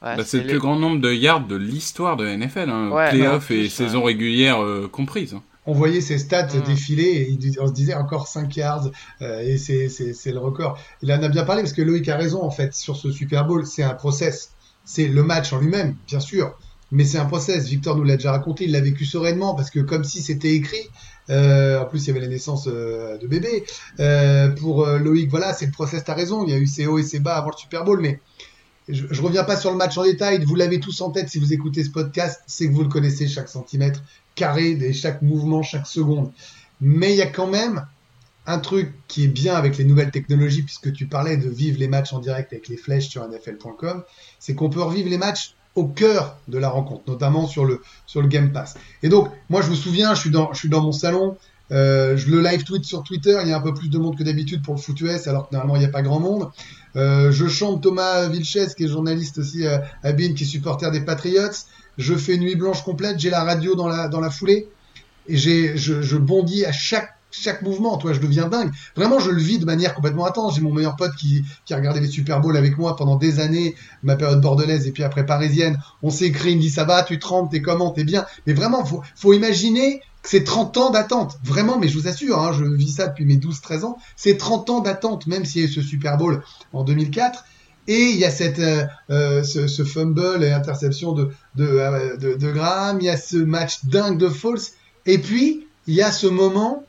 Bah, 0.00 0.22
c'est 0.24 0.40
le 0.40 0.46
plus 0.46 0.58
grand 0.58 0.76
nombre 0.76 1.00
de 1.00 1.12
yards 1.12 1.46
de 1.46 1.56
l'histoire 1.56 2.16
de 2.16 2.26
NFL, 2.26 2.70
hein, 2.70 3.08
playoff 3.10 3.50
et 3.50 3.68
saison 3.68 4.02
régulière 4.02 4.58
comprises. 4.90 5.34
Hein. 5.34 5.42
On 5.66 5.72
voyait 5.72 6.02
ses 6.02 6.18
stats 6.18 6.46
mm. 6.46 6.62
défiler 6.62 7.38
et 7.42 7.60
on 7.60 7.66
se 7.66 7.72
disait 7.72 7.94
encore 7.94 8.26
5 8.26 8.54
yards 8.54 8.90
et 9.20 9.56
c'est 9.56 10.32
le 10.32 10.38
record. 10.38 10.78
Il 11.02 11.10
en 11.12 11.22
a 11.22 11.28
bien 11.28 11.44
parlé 11.44 11.62
parce 11.62 11.72
que 11.72 11.80
Loïc 11.80 12.08
a 12.08 12.16
raison 12.16 12.42
en 12.42 12.50
fait 12.50 12.74
sur 12.74 12.96
ce 12.96 13.10
Super 13.10 13.46
Bowl, 13.46 13.66
c'est 13.66 13.82
un 13.82 13.94
process. 13.94 14.52
C'est 14.84 15.08
le 15.08 15.22
match 15.22 15.54
en 15.54 15.58
lui-même, 15.58 15.96
bien 16.06 16.20
sûr, 16.20 16.54
mais 16.94 17.04
c'est 17.04 17.18
un 17.18 17.24
process. 17.26 17.66
Victor 17.66 17.96
nous 17.96 18.04
l'a 18.04 18.16
déjà 18.16 18.30
raconté, 18.30 18.64
il 18.64 18.70
l'a 18.70 18.80
vécu 18.80 19.04
sereinement 19.04 19.54
parce 19.54 19.68
que 19.68 19.80
comme 19.80 20.04
si 20.04 20.22
c'était 20.22 20.54
écrit. 20.54 20.88
Euh, 21.28 21.80
en 21.80 21.86
plus, 21.86 22.04
il 22.04 22.08
y 22.08 22.10
avait 22.10 22.20
la 22.20 22.28
naissance 22.28 22.68
euh, 22.68 23.18
de 23.18 23.26
bébé. 23.26 23.64
Euh, 23.98 24.48
pour 24.50 24.86
Loïc, 24.86 25.28
voilà, 25.28 25.52
c'est 25.52 25.66
le 25.66 25.72
process. 25.72 26.04
T'as 26.04 26.14
raison. 26.14 26.44
Il 26.44 26.50
y 26.50 26.54
a 26.54 26.58
eu 26.58 26.66
ses 26.66 26.86
hauts 26.86 26.98
et 26.98 27.02
ses 27.02 27.18
bas 27.18 27.36
avant 27.36 27.50
le 27.50 27.56
Super 27.56 27.82
Bowl, 27.82 28.00
mais 28.00 28.20
je, 28.88 29.06
je 29.10 29.22
reviens 29.22 29.42
pas 29.42 29.56
sur 29.56 29.72
le 29.72 29.76
match 29.76 29.98
en 29.98 30.04
détail. 30.04 30.44
Vous 30.44 30.54
l'avez 30.54 30.78
tous 30.78 31.00
en 31.00 31.10
tête 31.10 31.28
si 31.28 31.38
vous 31.38 31.52
écoutez 31.52 31.82
ce 31.82 31.90
podcast, 31.90 32.42
c'est 32.46 32.68
que 32.68 32.72
vous 32.72 32.82
le 32.82 32.88
connaissez 32.88 33.26
chaque 33.26 33.48
centimètre 33.48 34.00
carré, 34.36 34.74
des, 34.74 34.92
chaque 34.92 35.20
mouvement, 35.20 35.62
chaque 35.62 35.88
seconde. 35.88 36.30
Mais 36.80 37.12
il 37.12 37.16
y 37.16 37.22
a 37.22 37.26
quand 37.26 37.48
même 37.48 37.86
un 38.46 38.58
truc 38.58 38.92
qui 39.08 39.24
est 39.24 39.28
bien 39.28 39.54
avec 39.54 39.78
les 39.78 39.84
nouvelles 39.84 40.10
technologies, 40.10 40.62
puisque 40.62 40.92
tu 40.92 41.06
parlais 41.06 41.36
de 41.36 41.48
vivre 41.48 41.78
les 41.80 41.88
matchs 41.88 42.12
en 42.12 42.20
direct 42.20 42.52
avec 42.52 42.68
les 42.68 42.76
flèches 42.76 43.08
sur 43.08 43.26
nfl.com, 43.26 44.04
c'est 44.38 44.54
qu'on 44.54 44.70
peut 44.70 44.82
revivre 44.82 45.08
les 45.08 45.18
matchs 45.18 45.56
au 45.74 45.86
cœur 45.86 46.36
de 46.48 46.58
la 46.58 46.68
rencontre, 46.68 47.02
notamment 47.06 47.46
sur 47.46 47.64
le, 47.64 47.80
sur 48.06 48.22
le 48.22 48.28
Game 48.28 48.52
Pass. 48.52 48.74
Et 49.02 49.08
donc, 49.08 49.28
moi, 49.50 49.60
je 49.62 49.68
vous 49.68 49.74
souviens, 49.74 50.14
je 50.14 50.20
suis 50.20 50.30
dans, 50.30 50.52
je 50.52 50.58
suis 50.58 50.68
dans 50.68 50.82
mon 50.82 50.92
salon, 50.92 51.36
euh, 51.72 52.16
je 52.16 52.30
le 52.30 52.40
live 52.40 52.64
tweet 52.64 52.84
sur 52.84 53.02
Twitter, 53.02 53.38
il 53.42 53.48
y 53.48 53.52
a 53.52 53.56
un 53.56 53.60
peu 53.60 53.74
plus 53.74 53.88
de 53.88 53.98
monde 53.98 54.16
que 54.16 54.22
d'habitude 54.22 54.62
pour 54.62 54.74
le 54.74 54.80
foot 54.80 55.00
US, 55.00 55.26
alors 55.26 55.48
que 55.48 55.54
normalement, 55.54 55.76
il 55.76 55.80
n'y 55.80 55.86
a 55.86 55.90
pas 55.90 56.02
grand 56.02 56.20
monde. 56.20 56.50
Euh, 56.96 57.32
je 57.32 57.48
chante 57.48 57.82
Thomas 57.82 58.28
Vilches, 58.28 58.74
qui 58.76 58.84
est 58.84 58.88
journaliste 58.88 59.38
aussi 59.38 59.66
à, 59.66 59.82
à 60.02 60.12
qui 60.12 60.24
est 60.24 60.46
supporter 60.46 60.90
des 60.90 61.00
Patriots. 61.00 61.50
Je 61.98 62.14
fais 62.14 62.36
nuit 62.36 62.54
blanche 62.54 62.82
complète, 62.82 63.18
j'ai 63.18 63.30
la 63.30 63.44
radio 63.44 63.74
dans 63.74 63.88
la, 63.88 64.08
dans 64.08 64.20
la 64.20 64.30
foulée. 64.30 64.68
Et 65.26 65.36
j'ai, 65.36 65.76
je, 65.76 66.02
je 66.02 66.16
bondis 66.18 66.64
à 66.64 66.72
chaque 66.72 67.14
chaque 67.40 67.62
mouvement, 67.62 67.96
toi, 67.96 68.12
je 68.12 68.20
deviens 68.20 68.48
dingue. 68.48 68.70
Vraiment, 68.96 69.18
je 69.18 69.30
le 69.30 69.40
vis 69.40 69.58
de 69.58 69.64
manière 69.64 69.94
complètement 69.94 70.26
intense. 70.26 70.54
J'ai 70.54 70.60
mon 70.60 70.72
meilleur 70.72 70.96
pote 70.96 71.14
qui, 71.16 71.42
qui 71.64 71.74
a 71.74 71.76
regardé 71.76 72.00
les 72.00 72.08
Super 72.08 72.40
Bowls 72.40 72.56
avec 72.56 72.78
moi 72.78 72.96
pendant 72.96 73.16
des 73.16 73.40
années, 73.40 73.74
ma 74.02 74.16
période 74.16 74.40
bordelaise 74.40 74.86
et 74.86 74.92
puis 74.92 75.02
après 75.02 75.26
parisienne. 75.26 75.78
On 76.02 76.10
s'est 76.10 76.26
écrit, 76.26 76.52
il 76.52 76.56
me 76.56 76.62
dit 76.62 76.70
ça 76.70 76.84
va, 76.84 77.02
tu 77.02 77.18
trembles, 77.18 77.48
t'es 77.50 77.60
comment, 77.60 77.90
t'es 77.90 78.04
bien. 78.04 78.24
Mais 78.46 78.52
vraiment, 78.52 78.84
faut, 78.84 79.02
faut 79.16 79.32
imaginer 79.32 80.00
que 80.22 80.28
c'est 80.30 80.44
30 80.44 80.76
ans 80.78 80.90
d'attente. 80.90 81.38
Vraiment, 81.44 81.78
mais 81.78 81.88
je 81.88 81.98
vous 81.98 82.08
assure, 82.08 82.38
hein, 82.38 82.52
je 82.52 82.64
vis 82.64 82.92
ça 82.92 83.08
depuis 83.08 83.24
mes 83.24 83.36
12-13 83.36 83.84
ans. 83.84 83.98
C'est 84.16 84.36
30 84.36 84.70
ans 84.70 84.80
d'attente, 84.80 85.26
même 85.26 85.44
s'il 85.44 85.62
y 85.62 85.64
a 85.64 85.68
eu 85.68 85.72
ce 85.72 85.82
Super 85.82 86.16
Bowl 86.16 86.42
en 86.72 86.84
2004. 86.84 87.44
Et 87.86 88.10
il 88.10 88.16
y 88.16 88.24
a 88.24 88.30
cette, 88.30 88.60
euh, 88.60 88.86
euh, 89.10 89.42
ce, 89.42 89.66
ce, 89.66 89.84
fumble 89.84 90.42
et 90.42 90.52
interception 90.52 91.12
de, 91.12 91.30
de, 91.56 91.66
euh, 91.66 92.16
de, 92.16 92.34
de 92.34 92.50
Graham, 92.50 92.98
il 93.00 93.04
y 93.04 93.10
a 93.10 93.18
ce 93.18 93.36
match 93.36 93.84
dingue 93.84 94.16
de 94.16 94.28
Falls. 94.28 94.72
Et 95.04 95.18
puis, 95.18 95.66
il 95.86 95.94
y 95.94 96.00
a 96.00 96.10
ce 96.10 96.26
moment 96.26 96.83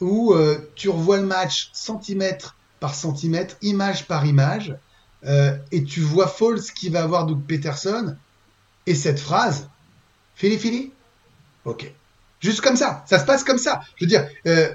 où 0.00 0.34
euh, 0.34 0.58
tu 0.74 0.88
revois 0.88 1.18
le 1.18 1.26
match 1.26 1.70
centimètre 1.72 2.56
par 2.80 2.94
centimètre, 2.94 3.56
image 3.62 4.06
par 4.06 4.26
image, 4.26 4.76
euh, 5.24 5.56
et 5.72 5.82
tu 5.84 6.00
vois 6.00 6.26
Falls 6.26 6.60
qui 6.60 6.88
va 6.88 7.02
avoir 7.02 7.26
Doug 7.26 7.42
Peterson, 7.46 8.16
et 8.86 8.94
cette 8.94 9.18
phrase, 9.18 9.68
Philly 10.34 10.58
Philly 10.58 10.92
Ok. 11.64 11.92
Juste 12.40 12.60
comme 12.60 12.76
ça, 12.76 13.04
ça 13.08 13.18
se 13.18 13.24
passe 13.24 13.42
comme 13.42 13.58
ça. 13.58 13.80
Je 13.96 14.04
veux 14.04 14.08
dire, 14.08 14.28
euh, 14.46 14.72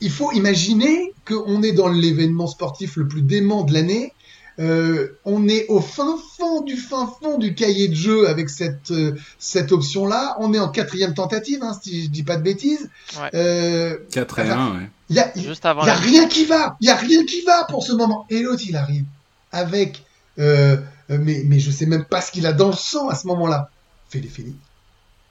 il 0.00 0.10
faut 0.10 0.32
imaginer 0.32 1.12
qu'on 1.26 1.62
est 1.62 1.72
dans 1.72 1.88
l'événement 1.88 2.46
sportif 2.46 2.96
le 2.96 3.06
plus 3.06 3.22
dément 3.22 3.62
de 3.62 3.72
l'année, 3.72 4.14
euh, 4.58 5.18
on 5.24 5.46
est 5.46 5.66
au 5.68 5.80
fin 5.80 6.16
fond 6.36 6.62
du 6.62 6.76
fin 6.76 7.06
fond 7.06 7.38
du 7.38 7.54
cahier 7.54 7.88
de 7.88 7.94
jeu 7.94 8.28
avec 8.28 8.50
cette 8.50 8.90
euh, 8.90 9.14
cette 9.38 9.70
option 9.70 10.06
là. 10.06 10.36
On 10.40 10.52
est 10.52 10.58
en 10.58 10.68
quatrième 10.68 11.14
tentative, 11.14 11.62
hein, 11.62 11.78
si 11.80 12.04
je 12.04 12.10
dis 12.10 12.24
pas 12.24 12.36
de 12.36 12.42
bêtises. 12.42 12.90
Ouais. 13.20 13.30
Euh, 13.34 13.96
4 14.10 14.38
et 14.40 14.50
1, 14.50 14.72
ouais. 14.72 14.90
Il 15.10 15.16
y 15.16 15.20
a, 15.20 15.32
y 15.36 15.88
a 15.88 15.94
rien 15.94 16.28
qui 16.28 16.44
va. 16.44 16.76
Il 16.80 16.88
y 16.88 16.90
a 16.90 16.96
rien 16.96 17.24
qui 17.24 17.42
va 17.42 17.64
pour 17.64 17.84
ce 17.84 17.92
moment. 17.92 18.26
Et 18.30 18.42
l'autre, 18.42 18.62
il 18.68 18.76
arrive 18.76 19.04
avec, 19.52 20.04
euh, 20.38 20.76
mais 21.08 21.42
mais 21.46 21.60
je 21.60 21.70
sais 21.70 21.86
même 21.86 22.04
pas 22.04 22.20
ce 22.20 22.30
qu'il 22.32 22.46
a 22.46 22.52
dans 22.52 22.68
le 22.68 22.74
sang 22.74 23.08
à 23.08 23.14
ce 23.14 23.26
moment-là. 23.28 23.70
Félix 24.10 24.34
Félix. 24.34 24.56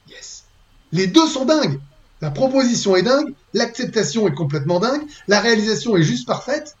Yes. 0.08 0.44
Les 0.92 1.06
deux 1.06 1.26
sont 1.28 1.44
dingues. 1.44 1.78
La 2.20 2.30
proposition 2.30 2.96
est 2.96 3.02
dingue, 3.02 3.32
l'acceptation 3.54 4.26
est 4.26 4.34
complètement 4.34 4.80
dingue, 4.80 5.02
la 5.28 5.40
réalisation 5.40 5.96
est 5.96 6.02
juste 6.02 6.26
parfaite. 6.26 6.76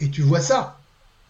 Et 0.00 0.10
tu 0.10 0.22
vois 0.22 0.40
ça. 0.40 0.80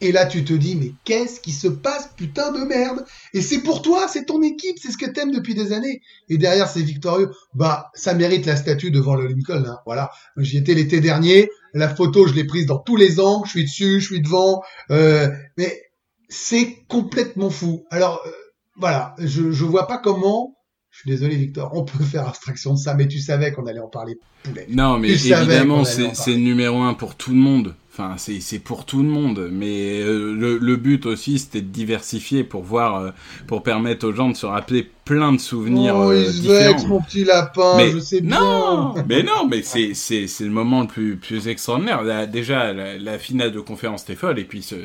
Et 0.02 0.10
là, 0.10 0.26
tu 0.26 0.44
te 0.44 0.52
dis, 0.52 0.74
mais 0.74 0.92
qu'est-ce 1.04 1.40
qui 1.40 1.52
se 1.52 1.68
passe, 1.68 2.10
putain 2.16 2.50
de 2.50 2.64
merde? 2.64 3.04
Et 3.34 3.40
c'est 3.40 3.60
pour 3.60 3.82
toi, 3.82 4.08
c'est 4.08 4.24
ton 4.24 4.42
équipe, 4.42 4.76
c'est 4.82 4.90
ce 4.90 4.98
que 4.98 5.08
t'aimes 5.08 5.30
depuis 5.30 5.54
des 5.54 5.72
années. 5.72 6.02
Et 6.28 6.38
derrière, 6.38 6.68
c'est 6.68 6.82
victorieux. 6.82 7.30
Bah, 7.54 7.88
ça 7.94 8.12
mérite 8.12 8.44
la 8.44 8.56
statue 8.56 8.90
devant 8.90 9.14
le 9.14 9.28
Lincoln. 9.28 9.64
Hein. 9.64 9.78
Voilà, 9.86 10.10
j'y 10.36 10.58
étais 10.58 10.74
l'été 10.74 11.00
dernier. 11.00 11.48
La 11.72 11.88
photo, 11.88 12.26
je 12.26 12.34
l'ai 12.34 12.44
prise 12.44 12.66
dans 12.66 12.78
tous 12.78 12.96
les 12.96 13.20
angles. 13.20 13.46
Je 13.46 13.50
suis 13.52 13.64
dessus, 13.64 14.00
je 14.00 14.06
suis 14.06 14.20
devant. 14.20 14.62
Euh, 14.90 15.28
mais 15.56 15.80
c'est 16.28 16.84
complètement 16.88 17.50
fou. 17.50 17.84
Alors, 17.90 18.20
euh, 18.26 18.30
voilà, 18.76 19.14
je, 19.18 19.52
je 19.52 19.64
vois 19.64 19.86
pas 19.86 19.98
comment 19.98 20.56
je 20.90 20.98
suis 20.98 21.10
désolé, 21.10 21.36
Victor, 21.36 21.70
on 21.74 21.84
peut 21.84 22.04
faire 22.04 22.28
abstraction 22.28 22.74
de 22.74 22.78
ça, 22.78 22.92
mais 22.92 23.08
tu 23.08 23.18
savais 23.18 23.50
qu'on 23.50 23.66
allait 23.66 23.80
en 23.80 23.88
parler. 23.88 24.18
Poulet. 24.42 24.66
Non, 24.68 24.98
mais 24.98 25.08
évidemment, 25.08 25.84
c'est 25.84 26.36
numéro 26.36 26.82
un 26.82 26.92
pour 26.92 27.14
tout 27.14 27.30
le 27.30 27.38
monde. 27.38 27.74
Enfin, 27.94 28.14
c'est 28.16 28.58
pour 28.58 28.86
tout 28.86 29.02
le 29.02 29.08
monde, 29.08 29.50
mais 29.52 30.00
euh, 30.00 30.32
le, 30.32 30.56
le, 30.56 30.76
but 30.76 31.04
aussi, 31.04 31.38
c'était 31.38 31.60
de 31.60 31.66
diversifier 31.66 32.42
pour 32.42 32.62
voir, 32.62 32.96
euh, 32.96 33.10
pour 33.46 33.62
permettre 33.62 34.08
aux 34.08 34.14
gens 34.14 34.30
de 34.30 34.34
se 34.34 34.46
rappeler 34.46 34.88
plein 35.04 35.30
de 35.30 35.38
souvenirs 35.38 35.96
oh, 35.96 36.10
euh, 36.10 36.26
différents. 36.26 36.86
mon 36.86 37.02
petit 37.02 37.22
lapin, 37.22 37.76
mais, 37.76 37.90
je 37.90 37.98
sais 37.98 38.22
non, 38.22 38.94
mais 39.06 39.22
non, 39.22 39.46
mais 39.46 39.60
c'est 39.60 39.92
c'est 39.92 40.26
c'est 40.26 40.44
le 40.44 40.50
moment 40.50 40.80
le 40.80 40.86
plus 40.86 41.16
plus 41.16 41.48
extraordinaire. 41.48 42.26
déjà, 42.28 42.72
la, 42.72 42.96
la, 42.96 43.18
finale 43.18 43.52
de 43.52 43.60
conférence 43.60 44.04
était 44.04 44.16
folle, 44.16 44.38
et 44.38 44.44
puis 44.44 44.62
ce 44.62 44.76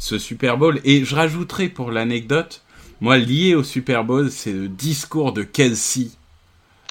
ce 0.00 0.18
Super 0.18 0.58
Bowl. 0.58 0.80
Et 0.82 1.04
je 1.04 1.14
rajouterai 1.14 1.68
pour 1.68 1.92
l'anecdote, 1.92 2.62
moi 3.00 3.18
lié 3.18 3.54
au 3.54 3.62
Super 3.62 4.02
Bowl, 4.02 4.32
c'est 4.32 4.52
le 4.52 4.66
discours 4.66 5.32
de 5.32 5.44
Kelsey 5.44 6.08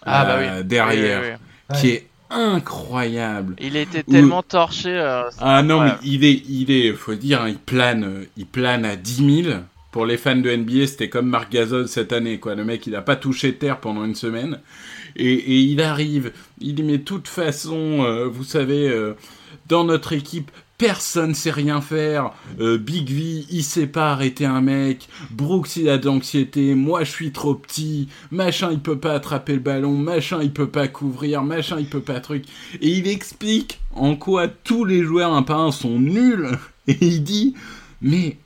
ah, 0.05 0.23
bah 0.23 0.37
oui. 0.39 0.63
derrière, 0.63 1.39
qui 1.77 1.89
est 1.89 2.07
incroyable. 2.29 3.55
Il 3.59 3.75
était 3.75 4.03
tellement 4.03 4.43
torché. 4.43 4.89
Euh, 4.89 5.23
ah 5.39 5.63
non, 5.63 5.81
mais 5.81 5.93
il 6.03 6.23
est, 6.23 6.43
il 6.47 6.71
est, 6.71 6.93
faut 6.93 7.15
dire, 7.15 7.41
hein, 7.41 7.49
il 7.49 7.57
plane, 7.57 8.03
euh, 8.03 8.25
il 8.37 8.45
plane 8.45 8.85
à 8.85 8.95
10 8.95 9.43
000. 9.43 9.57
Pour 9.91 10.05
les 10.05 10.17
fans 10.17 10.35
de 10.35 10.53
NBA, 10.53 10.87
c'était 10.87 11.09
comme 11.09 11.27
Marc 11.27 11.51
Gasol 11.51 11.87
cette 11.87 12.13
année, 12.13 12.39
quoi. 12.39 12.55
Le 12.55 12.63
mec, 12.63 12.85
il 12.87 12.95
a 12.95 13.01
pas 13.01 13.15
touché 13.15 13.55
terre 13.55 13.79
pendant 13.79 14.05
une 14.05 14.15
semaine. 14.15 14.59
Et, 15.15 15.33
et 15.33 15.59
il 15.59 15.81
arrive, 15.81 16.31
il 16.59 16.75
dit, 16.75 16.83
mais 16.83 16.97
de 16.99 17.03
toute 17.03 17.27
façon, 17.27 18.03
euh, 18.03 18.27
vous 18.27 18.43
savez, 18.43 18.93
dans 19.67 19.83
notre 19.83 20.13
équipe, 20.13 20.51
personne 20.77 21.33
sait 21.33 21.51
rien 21.51 21.81
faire. 21.81 22.31
Euh, 22.59 22.77
Big 22.77 23.09
V, 23.09 23.45
il 23.49 23.63
sait 23.63 23.87
pas 23.87 24.11
arrêter 24.11 24.45
un 24.45 24.61
mec. 24.61 25.07
Brooks, 25.31 25.75
il 25.77 25.89
a 25.89 25.97
de 25.97 26.05
l'anxiété. 26.05 26.75
Moi, 26.75 27.03
je 27.03 27.11
suis 27.11 27.31
trop 27.31 27.55
petit. 27.55 28.07
Machin, 28.31 28.69
il 28.71 28.79
peut 28.79 28.97
pas 28.99 29.13
attraper 29.13 29.53
le 29.53 29.59
ballon. 29.59 29.93
Machin, 29.93 30.39
il 30.41 30.51
peut 30.53 30.67
pas 30.69 30.87
couvrir. 30.87 31.43
Machin, 31.43 31.77
il 31.79 31.89
peut 31.89 32.01
pas 32.01 32.19
truc. 32.19 32.45
Et 32.81 32.89
il 32.89 33.07
explique 33.07 33.79
en 33.95 34.15
quoi 34.15 34.47
tous 34.47 34.85
les 34.85 35.03
joueurs 35.03 35.33
un 35.33 35.43
par 35.43 35.59
un 35.61 35.71
sont 35.71 35.99
nuls. 35.99 36.49
Et 36.87 36.97
il 37.01 37.23
dit, 37.23 37.53
mais 38.01 38.37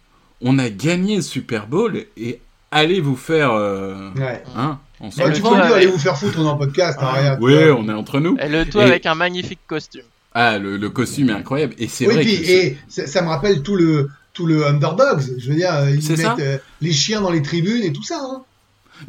on 0.42 0.58
a 0.58 0.70
gagné 0.70 1.18
le 1.18 1.22
Super 1.22 1.68
Bowl 1.68 2.06
et 2.18 2.40
allez 2.72 3.00
vous 3.02 3.16
faire, 3.16 3.52
euh, 3.52 4.10
Ouais. 4.16 4.42
hein, 4.56 4.80
on 5.00 5.10
Bah, 5.10 5.28
le 5.28 5.34
tu 5.34 5.46
avec- 5.46 5.72
allez 5.74 5.86
vous 5.86 6.00
faire 6.00 6.18
foutre, 6.18 6.40
on 6.40 6.46
est 6.46 6.50
en 6.50 6.58
podcast, 6.58 6.98
hein, 7.02 7.12
rien. 7.12 7.38
Oui, 7.40 7.54
on 7.78 7.88
est 7.88 7.94
entre 7.94 8.20
nous. 8.20 8.36
Et 8.40 8.50
le 8.50 8.66
tout 8.66 8.80
Et- 8.80 8.84
avec 8.84 9.06
un 9.06 9.14
magnifique 9.14 9.60
costume. 9.68 10.02
Ah, 10.34 10.58
le, 10.58 10.78
le 10.78 10.90
costume 10.90 11.30
est 11.30 11.34
incroyable. 11.34 11.76
Et 11.78 11.88
c'est 11.88 12.08
Oui, 12.08 12.14
vrai 12.14 12.24
puis, 12.24 12.40
que 12.40 12.46
c'est- 12.46 12.66
et 12.68 12.78
ça, 12.88 13.08
ça 13.08 13.22
me 13.22 13.28
rappelle 13.28 13.62
tout 13.64 13.76
le 13.76 14.10
tout 14.34 14.46
le 14.46 14.66
underdogs. 14.66 15.22
Je 15.40 15.50
veux 15.50 15.56
dire, 15.56 15.74
ils 15.90 16.10
mettent 16.18 16.40
euh, 16.40 16.58
les 16.80 16.94
chiens 16.94 17.20
dans 17.22 17.32
les 17.32 17.42
tribunes 17.42 17.84
et 17.84 17.92
tout 17.92 18.04
ça. 18.04 18.18
Hein. 18.22 18.44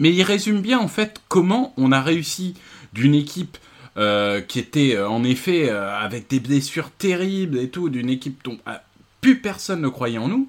Mais 0.01 0.13
il 0.13 0.23
résume 0.23 0.61
bien 0.63 0.79
en 0.81 0.89
fait 0.89 1.21
comment 1.29 1.73
on 1.77 1.93
a 1.93 2.01
réussi 2.03 2.55
d'une 2.93 3.15
équipe 3.15 3.57
euh, 3.99 4.41
qui 4.41 4.59
était 4.59 4.97
euh, 4.97 5.09
en 5.09 5.23
effet 5.23 5.69
euh, 5.71 5.95
avec 5.97 6.29
des 6.29 6.41
blessures 6.41 6.91
terribles 6.91 7.59
et 7.59 7.69
tout, 7.69 7.89
d'une 7.89 8.09
équipe 8.11 8.43
dont 8.43 8.59
ah, 8.67 8.83
plus 9.21 9.39
personne 9.39 9.81
ne 9.81 9.89
croyait 9.89 10.19
en 10.19 10.29
nous. 10.29 10.49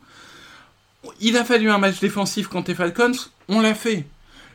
Il 1.19 1.38
a 1.38 1.43
fallu 1.43 1.69
un 1.69 1.78
match 1.78 1.99
défensif 1.99 2.47
contre 2.47 2.69
les 2.71 2.76
Falcons, 2.76 3.11
on 3.49 3.59
l'a 3.61 3.76
fait. 3.76 4.05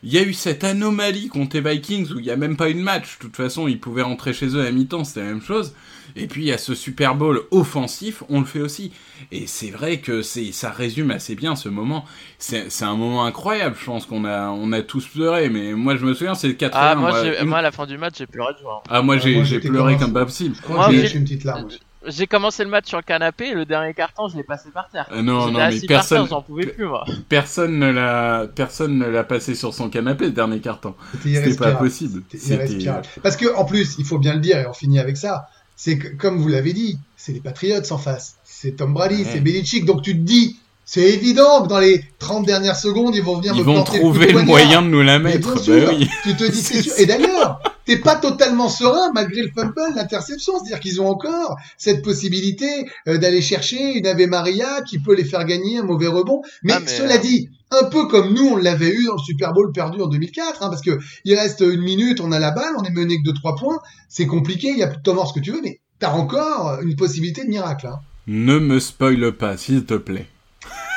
Il 0.02 0.12
y 0.12 0.18
a 0.18 0.22
eu 0.22 0.32
cette 0.32 0.64
anomalie 0.64 1.28
contre 1.28 1.56
les 1.58 1.70
Vikings 1.70 2.12
où 2.12 2.18
il 2.18 2.24
n'y 2.24 2.30
a 2.30 2.36
même 2.36 2.56
pas 2.56 2.70
eu 2.70 2.74
de 2.74 2.80
match. 2.80 3.18
De 3.18 3.22
toute 3.24 3.36
façon, 3.36 3.68
ils 3.68 3.80
pouvaient 3.80 4.02
rentrer 4.02 4.32
chez 4.32 4.46
eux 4.56 4.64
à 4.64 4.70
mi-temps, 4.70 5.04
c'était 5.04 5.20
la 5.20 5.26
même 5.26 5.42
chose. 5.42 5.74
Et 6.16 6.26
puis 6.26 6.42
il 6.42 6.46
y 6.48 6.52
a 6.52 6.58
ce 6.58 6.74
Super 6.74 7.14
Bowl 7.14 7.42
offensif, 7.50 8.22
on 8.28 8.40
le 8.40 8.46
fait 8.46 8.60
aussi. 8.60 8.92
Et 9.30 9.46
c'est 9.46 9.70
vrai 9.70 9.98
que 9.98 10.22
c'est 10.22 10.52
ça 10.52 10.70
résume 10.70 11.10
assez 11.10 11.34
bien 11.34 11.54
ce 11.54 11.68
moment. 11.68 12.04
C'est 12.38 12.70
c'est 12.70 12.84
un 12.86 12.96
moment 12.96 13.24
incroyable, 13.24 13.76
je 13.78 13.84
pense 13.84 14.06
qu'on 14.06 14.24
a, 14.24 14.48
on 14.48 14.72
a 14.72 14.80
tous 14.82 15.06
pleuré. 15.06 15.50
Mais 15.50 15.74
moi 15.74 15.96
je 15.96 16.06
me 16.06 16.14
souviens, 16.14 16.34
c'est 16.34 16.48
le 16.48 16.54
4 16.54 16.74
Ah, 16.76 16.94
moi, 16.94 17.10
j'ai- 17.22 17.44
moi, 17.44 17.58
à 17.58 17.62
la 17.62 17.72
fin 17.72 17.86
du 17.86 17.98
match, 17.98 18.14
j'ai 18.18 18.26
pleuré 18.26 18.54
de 18.54 18.58
joie. 18.58 18.82
Ah, 18.88 19.02
moi 19.02 19.16
Ouais, 19.16 19.20
j'ai 19.20 19.34
moi, 19.34 19.44
j'ai 19.44 19.56
j'étais 19.56 19.68
pleuré 19.68 19.96
comme 19.98 20.12
pas 20.14 20.24
possible. 20.24 20.56
Moi, 20.68 20.88
j'ai 20.92 21.16
une 21.16 21.24
petite 21.24 21.44
larme. 21.44 21.68
J'ai 22.08 22.26
commencé 22.26 22.64
le 22.64 22.70
match 22.70 22.86
sur 22.88 22.96
le 22.98 23.02
canapé 23.02 23.48
et 23.48 23.54
le 23.54 23.64
dernier 23.64 23.94
carton, 23.94 24.28
je 24.28 24.36
l'ai 24.36 24.42
passé 24.42 24.70
par 24.72 24.88
terre. 24.90 25.06
Euh, 25.12 25.22
non, 25.22 25.50
non, 25.50 25.58
mais 25.70 25.78
personne, 25.86 26.26
j'en 26.28 26.42
pouvais 26.42 26.66
plus, 26.66 26.86
moi. 26.86 27.04
personne 27.28 27.78
ne 27.78 27.90
l'a, 27.90 28.46
personne 28.54 28.98
ne 28.98 29.06
l'a 29.06 29.24
passé 29.24 29.54
sur 29.54 29.74
son 29.74 29.90
canapé 29.90 30.26
le 30.26 30.30
dernier 30.32 30.60
carton. 30.60 30.94
C'était 31.22 31.54
pas 31.54 31.72
possible. 31.72 32.22
C'était 32.32 32.54
irrespirable. 32.54 33.02
Parce 33.22 33.36
que 33.36 33.54
en 33.54 33.64
plus, 33.64 33.96
il 33.98 34.04
faut 34.04 34.18
bien 34.18 34.34
le 34.34 34.40
dire 34.40 34.58
et 34.58 34.66
on 34.66 34.72
finit 34.72 34.98
avec 34.98 35.16
ça. 35.16 35.48
C'est 35.76 35.96
que, 35.98 36.08
comme 36.08 36.38
vous 36.38 36.48
l'avez 36.48 36.72
dit, 36.72 36.98
c'est 37.16 37.32
les 37.32 37.40
Patriots 37.40 37.82
en 37.90 37.98
face. 37.98 38.36
C'est 38.44 38.72
Tom 38.76 38.92
Brady, 38.94 39.22
Ouais. 39.22 39.28
c'est 39.32 39.40
Belichick. 39.40 39.84
Donc 39.84 40.02
tu 40.02 40.12
te 40.14 40.22
dis, 40.22 40.58
c'est 40.84 41.02
évident 41.10 41.62
que 41.62 41.68
dans 41.68 41.78
les 41.78 42.04
30 42.18 42.44
dernières 42.46 42.74
secondes, 42.74 43.14
ils 43.14 43.22
vont 43.22 43.36
venir 43.36 43.52
Ils 43.54 43.60
me 43.60 43.64
vont 43.64 43.84
trouver 43.84 44.32
le 44.32 44.42
moyen 44.42 44.82
de 44.82 44.88
nous 44.88 45.02
la 45.02 45.18
mettre. 45.20 45.52
bien 45.54 45.62
sûr, 45.62 45.86
Bah 45.86 45.92
oui. 45.96 46.08
tu 46.24 46.34
te 46.36 46.50
dis 46.50 46.58
c'est 46.62 46.82
sûr. 46.82 46.92
Et 46.98 47.06
d'ailleurs, 47.06 47.60
t'es 47.88 47.96
pas 47.96 48.16
totalement 48.16 48.68
serein 48.68 49.10
malgré 49.14 49.40
le 49.40 49.50
fumble, 49.50 49.72
l'interception. 49.96 50.52
C'est-à-dire 50.58 50.78
qu'ils 50.78 51.00
ont 51.00 51.08
encore 51.08 51.56
cette 51.78 52.02
possibilité 52.02 52.66
euh, 53.08 53.16
d'aller 53.16 53.40
chercher 53.40 53.94
une 53.96 54.06
Ave 54.06 54.26
Maria 54.26 54.82
qui 54.82 54.98
peut 54.98 55.14
les 55.14 55.24
faire 55.24 55.44
gagner 55.46 55.78
un 55.78 55.84
mauvais 55.84 56.06
rebond. 56.06 56.42
Mais, 56.62 56.74
Ah, 56.74 56.80
mais, 56.80 56.86
cela 56.86 57.14
euh, 57.14 57.18
dit, 57.18 57.48
un 57.70 57.84
peu 57.84 58.06
comme 58.06 58.34
nous 58.34 58.46
on 58.46 58.56
l'avait 58.56 58.90
eu 58.90 59.06
dans 59.06 59.14
le 59.14 59.22
Super 59.22 59.54
Bowl 59.54 59.72
perdu 59.72 60.02
en 60.02 60.06
2004, 60.06 60.62
hein, 60.62 60.68
parce 60.68 60.82
que 60.82 60.98
il 61.24 61.34
reste 61.34 61.60
une 61.60 61.80
minute, 61.80 62.20
on 62.20 62.30
a 62.30 62.38
la 62.38 62.50
balle, 62.50 62.74
on 62.78 62.82
est 62.82 62.90
mené 62.90 63.16
que 63.16 63.26
de 63.26 63.34
trois 63.34 63.56
points, 63.56 63.78
c'est 64.10 64.26
compliqué, 64.26 64.68
il 64.68 64.78
y 64.78 64.82
a 64.82 64.88
plus 64.88 64.98
de 64.98 65.02
temps 65.02 65.14
mort 65.14 65.28
ce 65.28 65.32
que 65.32 65.40
tu 65.40 65.52
veux, 65.52 65.62
mais 65.62 65.80
t'as 65.98 66.12
encore 66.12 66.80
une 66.82 66.94
possibilité 66.94 67.42
de 67.44 67.48
miracle. 67.48 67.86
Hein. 67.86 68.00
Ne 68.26 68.58
me 68.58 68.80
spoile 68.80 69.32
pas, 69.32 69.56
s'il 69.56 69.86
te 69.86 69.94
plaît. 69.94 70.26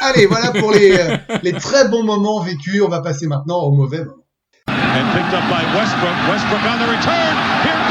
Allez, 0.02 0.26
voilà 0.26 0.52
pour 0.52 0.74
les, 0.74 0.92
euh, 0.92 1.18
les 1.44 1.54
très 1.54 1.88
bons 1.88 2.04
moments 2.04 2.42
vécus. 2.42 2.82
On 2.82 2.90
va 2.90 3.00
passer 3.00 3.28
maintenant 3.28 3.62
aux 3.62 3.72
mauvais 3.72 4.04
moments. 4.04 4.21
And 4.92 5.08
picked 5.16 5.34
up 5.34 5.48
by 5.50 5.64
Westbrook. 5.72 6.18
Westbrook 6.28 6.64
on 6.68 6.80
the 6.80 6.88
return. 6.92 7.34
Here 7.64 7.91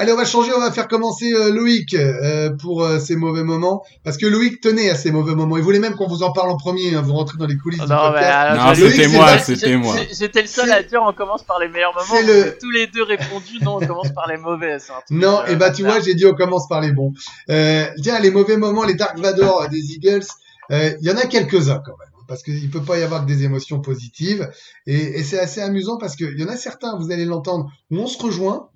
Allez, 0.00 0.12
on 0.12 0.16
va 0.16 0.24
changer, 0.24 0.52
on 0.56 0.60
va 0.60 0.70
faire 0.70 0.86
commencer 0.86 1.32
euh, 1.32 1.52
Loïc 1.52 1.92
euh, 1.94 2.50
pour 2.56 2.84
euh, 2.84 3.00
ces 3.00 3.16
mauvais 3.16 3.42
moments, 3.42 3.82
parce 4.04 4.16
que 4.16 4.26
Loïc 4.26 4.60
tenait 4.60 4.90
à 4.90 4.94
ces 4.94 5.10
mauvais 5.10 5.34
moments. 5.34 5.56
Il 5.56 5.64
voulait 5.64 5.80
même 5.80 5.96
qu'on 5.96 6.06
vous 6.06 6.22
en 6.22 6.32
parle 6.32 6.50
en 6.50 6.56
premier. 6.56 6.94
hein, 6.94 7.02
vous 7.02 7.14
rentrez 7.14 7.36
dans 7.36 7.46
les 7.46 7.56
coulisses 7.56 7.80
du 7.80 7.86
Non, 7.88 7.96
mais 7.96 8.20
podcast. 8.20 8.32
alors, 8.32 8.66
Non, 8.68 8.74
je- 8.74 8.80
Loïc, 8.82 8.92
c'était 8.94 9.08
c'est 9.08 9.16
moi, 9.16 9.38
c'était 9.38 9.76
moi. 9.76 9.96
J'étais 10.16 10.42
le 10.42 10.46
seul 10.48 10.66
C'est- 10.68 10.72
à 10.72 10.82
dire 10.84 11.00
on 11.04 11.12
commence 11.12 11.42
par 11.42 11.58
les 11.58 11.66
meilleurs 11.68 11.92
moments. 11.94 12.06
c'est 12.08 12.22
le- 12.22 12.56
tous 12.60 12.70
les 12.70 12.86
deux 12.86 13.02
répondu 13.02 13.58
non, 13.62 13.78
on 13.82 13.86
commence 13.86 14.12
par 14.12 14.28
les 14.28 14.36
mauvais. 14.36 14.78
c'est 14.78 14.92
un 14.92 15.00
truc, 15.04 15.18
Non, 15.20 15.40
euh, 15.40 15.46
et 15.52 15.56
bah 15.56 15.70
tu 15.70 15.82
bizarre. 15.82 15.94
vois, 15.96 16.04
j'ai 16.04 16.14
dit 16.14 16.26
on 16.26 16.34
commence 16.34 16.68
par 16.68 16.80
les 16.80 16.92
bons. 16.92 17.12
Euh, 17.50 17.84
tiens, 18.00 18.20
les 18.20 18.30
mauvais 18.30 18.56
moments, 18.56 18.84
les 18.84 18.94
Dark 18.94 19.18
Vador 19.18 19.62
euh, 19.62 19.66
des 19.66 19.94
Eagles, 19.94 20.22
euh, 20.70 20.92
il 21.00 21.08
y 21.08 21.10
en 21.10 21.16
a 21.16 21.26
quelques-uns 21.26 21.82
quand 21.84 21.98
même, 21.98 22.08
hein, 22.16 22.24
parce 22.28 22.44
qu'il 22.44 22.70
peut 22.70 22.82
pas 22.84 22.98
y 22.98 23.02
avoir 23.02 23.22
que 23.22 23.26
des 23.32 23.42
émotions 23.42 23.80
positives. 23.80 24.48
Et, 24.86 25.18
et 25.18 25.24
c'est 25.24 25.40
assez 25.40 25.60
amusant 25.60 25.96
parce 25.98 26.14
qu'il 26.14 26.38
y 26.38 26.44
en 26.44 26.48
a 26.48 26.56
certains, 26.56 26.96
vous 26.96 27.10
allez 27.10 27.24
l'entendre, 27.24 27.68
où 27.90 27.98
on 27.98 28.06
se 28.06 28.22
rejoint, 28.22 28.68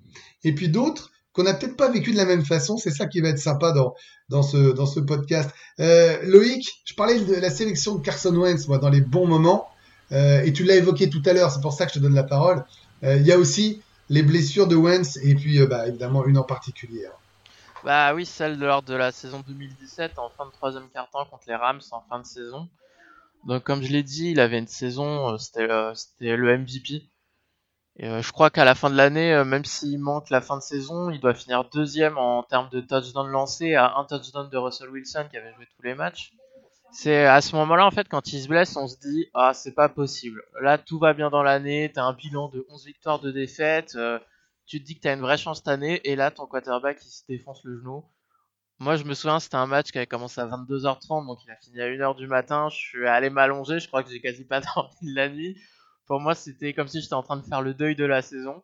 et 0.43 0.53
puis 0.53 0.67
d'autres 0.67 1.11
qu'on 1.33 1.43
n'a 1.43 1.53
peut-être 1.53 1.75
pas 1.75 1.89
vécu 1.89 2.11
de 2.11 2.17
la 2.17 2.25
même 2.25 2.45
façon. 2.45 2.77
C'est 2.77 2.91
ça 2.91 3.07
qui 3.07 3.19
va 3.19 3.29
être 3.29 3.39
sympa 3.39 3.71
dans 3.71 3.95
dans 4.29 4.43
ce 4.43 4.71
dans 4.71 4.85
ce 4.85 4.99
podcast. 4.99 5.49
Euh, 5.79 6.17
Loïc, 6.23 6.81
je 6.85 6.93
parlais 6.93 7.19
de 7.19 7.35
la 7.35 7.49
sélection 7.49 7.95
de 7.95 8.01
Carson 8.01 8.35
Wentz, 8.35 8.67
moi, 8.67 8.77
dans 8.77 8.89
les 8.89 9.01
bons 9.01 9.27
moments, 9.27 9.67
euh, 10.11 10.43
et 10.43 10.53
tu 10.53 10.63
l'as 10.63 10.75
évoqué 10.75 11.09
tout 11.09 11.21
à 11.25 11.33
l'heure. 11.33 11.51
C'est 11.51 11.61
pour 11.61 11.73
ça 11.73 11.85
que 11.85 11.91
je 11.91 11.99
te 11.99 12.03
donne 12.03 12.15
la 12.15 12.23
parole. 12.23 12.63
Euh, 13.03 13.17
Il 13.17 13.25
y 13.25 13.31
a 13.31 13.37
aussi 13.37 13.81
les 14.09 14.23
blessures 14.23 14.67
de 14.67 14.75
Wentz 14.75 15.17
et 15.23 15.35
puis 15.35 15.65
bah, 15.65 15.87
évidemment 15.87 16.25
une 16.25 16.37
en 16.37 16.43
particulier. 16.43 17.07
Bah 17.83 18.13
oui, 18.13 18.25
celle 18.25 18.57
de 18.57 18.65
lors 18.65 18.83
de 18.83 18.93
la 18.93 19.11
saison 19.11 19.43
2017 19.45 20.17
en 20.17 20.29
fin 20.29 20.45
de 20.45 20.51
troisième 20.51 20.87
quart-temps 20.89 21.25
contre 21.25 21.43
les 21.47 21.55
Rams 21.55 21.81
en 21.91 22.01
fin 22.09 22.19
de 22.19 22.25
saison. 22.25 22.69
Donc 23.45 23.63
comme 23.63 23.81
je 23.81 23.91
l'ai 23.91 24.03
dit, 24.03 24.29
il 24.31 24.39
avait 24.39 24.59
une 24.59 24.67
saison, 24.67 25.37
c'était 25.37 25.67
le 25.67 26.57
MVP. 26.57 27.03
Euh, 28.01 28.21
je 28.23 28.31
crois 28.31 28.49
qu'à 28.49 28.65
la 28.65 28.73
fin 28.73 28.89
de 28.89 28.95
l'année, 28.95 29.33
euh, 29.33 29.45
même 29.45 29.65
s'il 29.65 29.99
manque 29.99 30.29
la 30.31 30.41
fin 30.41 30.57
de 30.57 30.63
saison, 30.63 31.11
il 31.11 31.19
doit 31.19 31.35
finir 31.35 31.63
deuxième 31.69 32.17
en 32.17 32.41
termes 32.41 32.69
de 32.69 32.81
touchdown 32.81 33.27
lancé 33.29 33.75
à 33.75 33.95
un 33.97 34.05
touchdown 34.05 34.49
de 34.49 34.57
Russell 34.57 34.89
Wilson 34.89 35.27
qui 35.29 35.37
avait 35.37 35.53
joué 35.53 35.67
tous 35.75 35.83
les 35.83 35.93
matchs. 35.93 36.33
C'est 36.91 37.25
à 37.25 37.41
ce 37.41 37.55
moment-là 37.55 37.85
en 37.85 37.91
fait 37.91 38.07
quand 38.07 38.33
il 38.33 38.41
se 38.41 38.47
blesse, 38.47 38.75
on 38.77 38.87
se 38.87 38.97
dit 38.97 39.27
ah 39.33 39.53
c'est 39.53 39.73
pas 39.73 39.89
possible. 39.89 40.43
Là 40.61 40.77
tout 40.77 40.97
va 40.99 41.13
bien 41.13 41.29
dans 41.29 41.43
l'année, 41.43 41.91
t'as 41.93 42.03
un 42.03 42.13
bilan 42.13 42.49
de 42.49 42.65
11 42.69 42.85
victoires 42.85 43.19
de 43.19 43.31
défaites. 43.31 43.95
euh, 43.95 44.19
tu 44.65 44.79
te 44.79 44.85
dis 44.85 44.95
que 44.95 45.01
tu 45.01 45.07
as 45.07 45.13
une 45.13 45.21
vraie 45.21 45.37
chance 45.37 45.57
cette 45.57 45.67
année, 45.67 45.99
et 46.03 46.15
là, 46.15 46.31
ton 46.31 46.45
quarterback, 46.47 46.97
il 47.05 47.09
se 47.09 47.23
défonce 47.27 47.61
le 47.63 47.77
genou. 47.77 48.05
Moi, 48.79 48.95
je 48.95 49.03
me 49.03 49.13
souviens, 49.13 49.39
c'était 49.39 49.55
un 49.55 49.65
match 49.67 49.91
qui 49.91 49.97
avait 49.97 50.07
commencé 50.07 50.39
à 50.41 50.45
22h30, 50.45 51.27
donc 51.27 51.39
il 51.45 51.51
a 51.51 51.55
fini 51.57 51.81
à 51.81 51.87
1h 51.87 52.15
du 52.15 52.27
matin. 52.27 52.69
Je 52.69 52.75
suis 52.75 53.07
allé 53.07 53.29
m'allonger, 53.29 53.79
je 53.79 53.87
crois 53.87 54.03
que 54.03 54.09
j'ai 54.09 54.19
quasi 54.21 54.45
pas 54.45 54.61
dormi 54.75 54.95
de 55.11 55.15
la 55.15 55.29
nuit. 55.29 55.57
Pour 56.05 56.19
moi, 56.19 56.35
c'était 56.35 56.73
comme 56.73 56.87
si 56.87 57.01
j'étais 57.01 57.13
en 57.13 57.23
train 57.23 57.37
de 57.37 57.45
faire 57.45 57.61
le 57.61 57.73
deuil 57.73 57.95
de 57.95 58.05
la 58.05 58.21
saison. 58.21 58.63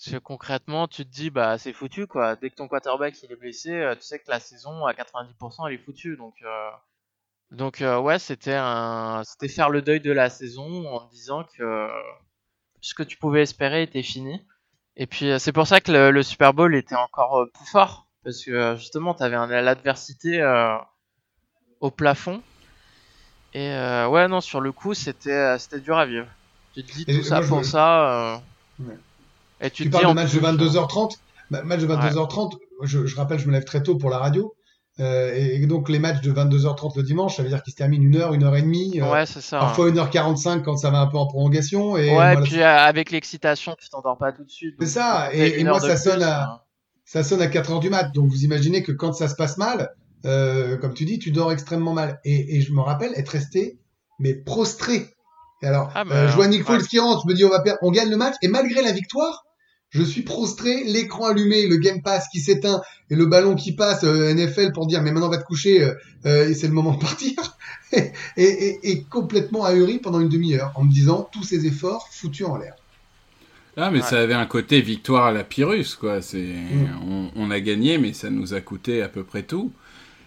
Parce 0.00 0.12
que 0.12 0.18
concrètement, 0.18 0.88
tu 0.88 1.04
te 1.04 1.10
dis, 1.10 1.28
bah, 1.28 1.58
c'est 1.58 1.74
foutu, 1.74 2.06
quoi. 2.06 2.34
Dès 2.34 2.48
que 2.48 2.54
ton 2.54 2.68
quarterback, 2.68 3.22
il 3.22 3.30
est 3.30 3.36
blessé, 3.36 3.70
euh, 3.70 3.94
tu 3.94 4.00
sais 4.00 4.18
que 4.18 4.30
la 4.30 4.40
saison, 4.40 4.86
à 4.86 4.94
90%, 4.94 5.68
elle 5.68 5.74
est 5.74 5.78
foutue. 5.78 6.16
Donc, 6.16 6.36
euh, 6.42 6.70
donc 7.50 7.82
euh, 7.82 7.98
ouais, 8.00 8.18
c'était 8.18 8.58
c'était 9.24 9.48
faire 9.48 9.68
le 9.68 9.82
deuil 9.82 10.00
de 10.00 10.10
la 10.10 10.30
saison 10.30 10.88
en 10.88 11.06
disant 11.08 11.44
que 11.44 11.88
ce 12.80 12.94
que 12.94 13.02
tu 13.02 13.18
pouvais 13.18 13.42
espérer 13.42 13.82
était 13.82 14.02
fini. 14.02 14.40
Et 14.96 15.06
puis 15.06 15.32
c'est 15.38 15.52
pour 15.52 15.66
ça 15.66 15.80
que 15.80 15.92
le, 15.92 16.22
Super 16.22 16.54
Bowl 16.54 16.74
était 16.74 16.94
encore 16.94 17.46
plus 17.52 17.66
fort 17.66 18.06
parce 18.22 18.44
que 18.44 18.76
justement 18.76 19.14
tu 19.14 19.22
avais 19.24 19.62
l'adversité 19.62 20.42
au 21.80 21.90
plafond. 21.90 22.40
Et 23.52 23.68
ouais 23.68 24.28
non 24.28 24.40
sur 24.40 24.60
le 24.60 24.70
coup 24.70 24.94
c'était 24.94 25.58
c'était 25.58 25.80
dur 25.80 25.98
à 25.98 26.06
vivre. 26.06 26.28
Tu 26.82 26.92
te 26.92 26.92
dis 26.96 27.04
Et 27.08 27.18
tout 27.18 27.24
ça 27.24 27.40
moi, 27.40 27.48
pour 27.48 27.58
me- 27.58 27.62
ça. 27.64 28.32
euh, 28.34 28.36
Ouais. 28.80 28.94
Et 29.60 29.70
tu, 29.70 29.76
Tu 29.76 29.82
te 29.84 29.88
dis 29.88 29.92
parles 29.92 30.06
en 30.06 30.10
de 30.10 30.14
match 30.14 30.32
de 30.32 30.38
plus, 30.38 30.46
euh, 30.46 30.50
22h30. 30.52 31.18
Ma- 31.50 31.62
Match 31.62 31.80
de 31.80 31.86
22h30, 31.86 32.56
je, 32.82 33.06
je 33.06 33.16
rappelle, 33.16 33.38
je 33.38 33.46
me 33.46 33.52
lève 33.52 33.64
très 33.64 33.82
tôt 33.82 33.96
pour 33.96 34.08
la 34.10 34.18
radio. 34.18 34.54
Euh, 34.98 35.32
et 35.34 35.66
donc 35.66 35.88
les 35.88 35.98
matchs 35.98 36.20
de 36.20 36.30
22h30 36.32 36.96
le 36.96 37.02
dimanche, 37.02 37.36
ça 37.36 37.42
veut 37.42 37.48
dire 37.48 37.62
qu'ils 37.62 37.72
se 37.72 37.76
terminent 37.78 38.04
une 38.04 38.16
heure, 38.16 38.34
une 38.34 38.42
heure 38.44 38.54
et 38.56 38.60
demie, 38.62 39.00
euh, 39.00 39.10
Ouais 39.10 39.24
c'est 39.24 39.40
ça. 39.40 39.58
parfois 39.58 39.88
1h45 39.90 40.62
quand 40.62 40.76
ça 40.76 40.90
va 40.90 41.00
un 41.00 41.06
peu 41.06 41.16
en 41.16 41.26
prolongation. 41.26 41.96
Et 41.96 42.08
ouais 42.08 42.14
voilà, 42.14 42.40
puis 42.42 42.60
euh, 42.60 42.66
avec 42.78 43.10
l'excitation 43.10 43.74
tu 43.80 43.88
t'endors 43.88 44.18
pas 44.18 44.32
tout 44.32 44.44
de 44.44 44.50
suite. 44.50 44.74
C'est 44.80 44.86
ça, 44.86 45.30
et- 45.32 45.64
moi, 45.64 45.80
ça 45.80 45.96
sonne 45.96 46.14
plus, 46.16 46.22
à- 46.24 46.44
hein. 46.44 46.60
ça 47.06 47.22
sonne 47.22 47.40
à 47.40 47.46
4h 47.46 47.80
du 47.80 47.88
mat. 47.88 48.12
Donc 48.14 48.28
vous 48.28 48.44
imaginez 48.44 48.82
que 48.82 48.92
quand 48.92 49.12
ça 49.14 49.28
se 49.28 49.36
passe 49.36 49.56
mal, 49.56 49.90
euh, 50.26 50.76
comme 50.76 50.92
tu 50.92 51.04
dis, 51.06 51.18
tu 51.18 51.30
dors 51.30 51.50
extrêmement 51.50 51.94
mal. 51.94 52.20
Et, 52.24 52.56
et 52.56 52.60
je 52.60 52.72
me 52.72 52.80
rappelle 52.80 53.12
être 53.16 53.30
resté, 53.30 53.78
mais 54.18 54.34
prostré. 54.34 55.08
Et 55.62 55.66
alors, 55.66 55.90
Ah, 55.94 56.04
euh, 56.10 56.28
je 56.28 56.34
vois 56.34 56.46
Nick 56.48 56.60
ouais. 56.68 56.76
Foles 56.78 56.86
qui 56.86 56.98
rentre, 56.98 57.22
je 57.26 57.28
me 57.30 57.34
dis 57.36 57.44
on 57.44 57.50
va 57.50 57.60
perdre, 57.60 57.78
on 57.82 57.90
gagne 57.90 58.10
le 58.10 58.16
match, 58.16 58.34
et 58.42 58.48
malgré 58.48 58.82
la 58.82 58.92
victoire, 58.92 59.44
je 59.90 60.02
suis 60.02 60.22
prostré, 60.22 60.84
l'écran 60.84 61.26
allumé, 61.26 61.66
le 61.66 61.76
Game 61.76 62.00
Pass 62.02 62.28
qui 62.30 62.38
s'éteint 62.40 62.80
et 63.10 63.16
le 63.16 63.26
ballon 63.26 63.56
qui 63.56 63.72
passe 63.72 64.04
euh, 64.04 64.32
NFL 64.32 64.72
pour 64.72 64.86
dire 64.86 65.02
mais 65.02 65.10
maintenant 65.10 65.28
va 65.28 65.38
te 65.38 65.44
coucher 65.44 65.82
euh, 66.26 66.48
et 66.48 66.54
c'est 66.54 66.68
le 66.68 66.72
moment 66.74 66.92
de 66.94 67.00
partir 67.00 67.34
et, 67.92 68.12
et, 68.36 68.78
et 68.90 69.02
complètement 69.02 69.64
ahuri 69.64 69.98
pendant 69.98 70.20
une 70.20 70.28
demi-heure 70.28 70.70
en 70.76 70.84
me 70.84 70.92
disant 70.92 71.28
tous 71.32 71.42
ces 71.42 71.66
efforts 71.66 72.08
foutus 72.12 72.46
en 72.46 72.56
l'air. 72.56 72.74
Ah, 73.76 73.90
mais 73.90 73.98
Ouais. 74.00 74.04
ça 74.06 74.20
avait 74.20 74.34
un 74.34 74.46
côté 74.46 74.80
victoire 74.80 75.26
à 75.26 75.32
la 75.32 75.42
Pyrrhus, 75.44 75.96
quoi. 75.98 76.22
C'est, 76.22 76.38
Mm. 76.38 76.88
on, 77.08 77.30
on 77.34 77.50
a 77.50 77.60
gagné, 77.60 77.98
mais 77.98 78.12
ça 78.12 78.28
nous 78.30 78.52
a 78.54 78.60
coûté 78.60 79.02
à 79.02 79.08
peu 79.08 79.24
près 79.24 79.42
tout. 79.42 79.72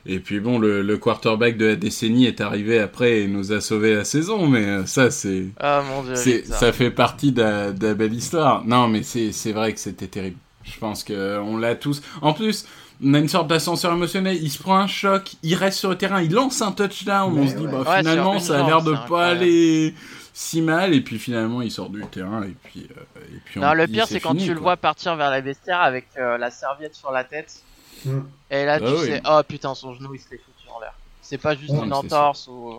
Et 0.06 0.20
puis 0.20 0.40
bon, 0.42 0.60
le, 0.60 0.82
le 0.82 0.98
quarterback 0.98 1.58
de 1.58 1.66
la 1.68 1.76
décennie 1.78 2.26
est 2.26 2.42
arrivé 2.42 2.78
après 2.80 3.22
et 3.22 3.28
nous 3.28 3.54
a 3.54 3.62
sauvé 3.62 3.96
la 3.96 4.04
saison, 4.04 4.48
mais 4.48 4.66
euh, 4.66 4.86
ça, 4.86 5.10
c'est, 5.12 5.46
Ah 5.60 5.82
mon 5.88 6.04
dieu. 6.04 6.16
ça 6.16 6.74
fait 6.74 6.92
partie 6.92 7.32
de 7.32 7.42
la, 7.42 7.72
de 7.72 7.88
la 7.88 7.94
belle 7.94 8.14
histoire. 8.14 8.66
Non, 8.66 8.88
mais 8.90 9.02
c'est, 9.04 9.32
c'est 9.32 9.54
vrai 9.54 9.72
que 9.74 9.80
c'était 9.80 10.08
terrible. 10.08 10.38
Je 10.66 10.78
pense 10.78 11.04
que 11.06 11.40
on 11.40 11.56
l'a 11.58 11.76
tous. 11.76 12.02
En 12.22 12.34
plus, 12.34 12.66
on 13.04 13.14
a 13.14 13.20
une 13.20 13.28
sorte 13.30 13.48
d'ascenseur 13.48 13.94
émotionnel. 13.94 14.38
Il 14.42 14.50
se 14.50 14.62
prend 14.62 14.78
un 14.78 14.88
choc, 14.88 15.34
il 15.42 15.56
reste 15.56 15.80
sur 15.80 15.90
le 15.90 15.98
terrain, 15.98 16.22
il 16.22 16.32
lance 16.34 16.62
un 16.62 16.72
touchdown. 16.74 17.34
Mais 17.34 17.42
on 17.42 17.48
se 17.48 17.56
dit, 17.56 17.66
ouais. 17.66 17.72
bah, 17.72 17.84
Ouais, 17.90 18.00
finalement, 18.00 18.40
ça 18.40 18.64
a 18.64 18.68
l'air 18.68 18.82
de 18.82 18.92
pas 18.92 19.00
incroyable. 19.00 19.42
aller 19.42 19.94
si 20.34 20.62
mal. 20.62 20.94
Et 20.94 21.02
puis 21.02 21.18
finalement, 21.20 21.62
il 21.62 21.72
sort 21.72 21.90
du 21.90 22.02
terrain. 22.08 22.44
Et 22.44 22.56
puis, 22.64 22.88
euh, 22.92 23.20
et 23.34 23.40
puis 23.46 23.60
Non, 23.62 23.70
on 23.70 23.74
le 23.74 23.88
dit, 23.88 23.94
pire, 23.94 24.08
c'est 24.08 24.20
quand 24.20 24.32
fini, 24.32 24.46
tu 24.46 24.54
le 24.54 24.60
vois 24.60 24.76
partir 24.78 25.16
vers 25.16 25.30
la 25.30 25.42
vestiaire 25.42 25.82
avec 25.82 26.08
euh, 26.18 26.38
la 26.38 26.50
serviette 26.52 26.96
sur 26.96 27.12
la 27.12 27.24
tête. 27.24 27.62
Mm. 28.06 28.22
Et 28.52 28.66
là, 28.66 28.74
Ah 28.76 28.80
tu 28.80 28.86
oui. 28.86 29.06
sais, 29.06 29.22
oh 29.30 29.42
putain, 29.48 29.74
son 29.76 29.94
genou, 29.94 30.14
il 30.14 30.20
se 30.20 30.30
l'est 30.32 30.38
foutu 30.38 30.70
en 30.76 30.80
l'air. 30.80 30.94
C'est 31.22 31.38
pas 31.38 31.56
juste 31.56 31.72
Ouais, 31.72 31.86
une 31.86 31.94
entorse 31.94 32.48
ou. 32.48 32.74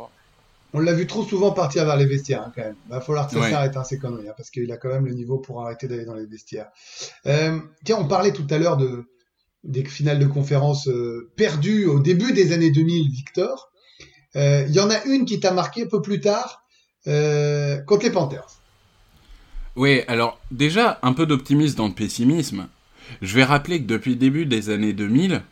On 0.76 0.80
l'a 0.80 0.92
vu 0.92 1.06
trop 1.06 1.22
souvent 1.24 1.52
partir 1.52 1.84
vers 1.84 1.96
les 1.96 2.04
vestiaires, 2.06 2.42
hein, 2.42 2.52
quand 2.54 2.62
même. 2.62 2.74
Va 2.88 3.00
falloir 3.00 3.28
que 3.28 3.34
ça 3.34 3.40
Ouais. 3.40 3.50
s'arrête, 3.50 3.76
hein, 3.76 3.84
ces 3.84 3.98
conneries, 3.98 4.28
hein, 4.28 4.34
parce 4.36 4.50
qu'il 4.50 4.70
a 4.72 4.76
quand 4.76 4.88
même 4.88 5.06
le 5.06 5.12
niveau 5.14 5.38
pour 5.38 5.62
arrêter 5.62 5.86
d'aller 5.86 6.04
dans 6.04 6.14
les 6.14 6.26
vestiaires. 6.26 6.68
Euh, 7.26 7.58
tiens, 7.84 7.96
on 8.00 8.08
parlait 8.08 8.32
tout 8.32 8.46
à 8.50 8.58
l'heure 8.58 8.76
de 8.76 9.04
des 9.62 9.82
finales 9.84 10.18
de 10.18 10.26
conférence 10.26 10.88
euh, 10.88 11.30
perdues 11.36 11.86
au 11.86 11.98
début 12.00 12.32
des 12.34 12.52
années 12.52 12.70
2000, 12.70 13.10
Victor. 13.10 13.70
Euh, 14.36 14.64
Il 14.68 14.74
y 14.74 14.80
en 14.80 14.90
a 14.90 15.02
une 15.04 15.24
qui 15.24 15.40
t'a 15.40 15.52
marqué 15.52 15.84
un 15.84 15.86
peu 15.86 16.02
plus 16.02 16.20
tard 16.20 16.64
euh, 17.06 17.78
contre 17.82 18.04
les 18.04 18.10
Panthers. 18.10 18.46
Oui, 19.76 20.02
alors 20.06 20.38
déjà, 20.50 20.98
un 21.02 21.12
peu 21.14 21.24
d'optimisme 21.24 21.76
dans 21.76 21.88
le 21.88 21.94
pessimisme. 21.94 22.68
Je 23.22 23.34
vais 23.34 23.44
rappeler 23.44 23.80
que 23.80 23.86
depuis 23.86 24.10
le 24.12 24.16
début 24.16 24.46
des 24.46 24.70
années 24.70 24.92
2000, 24.92 25.42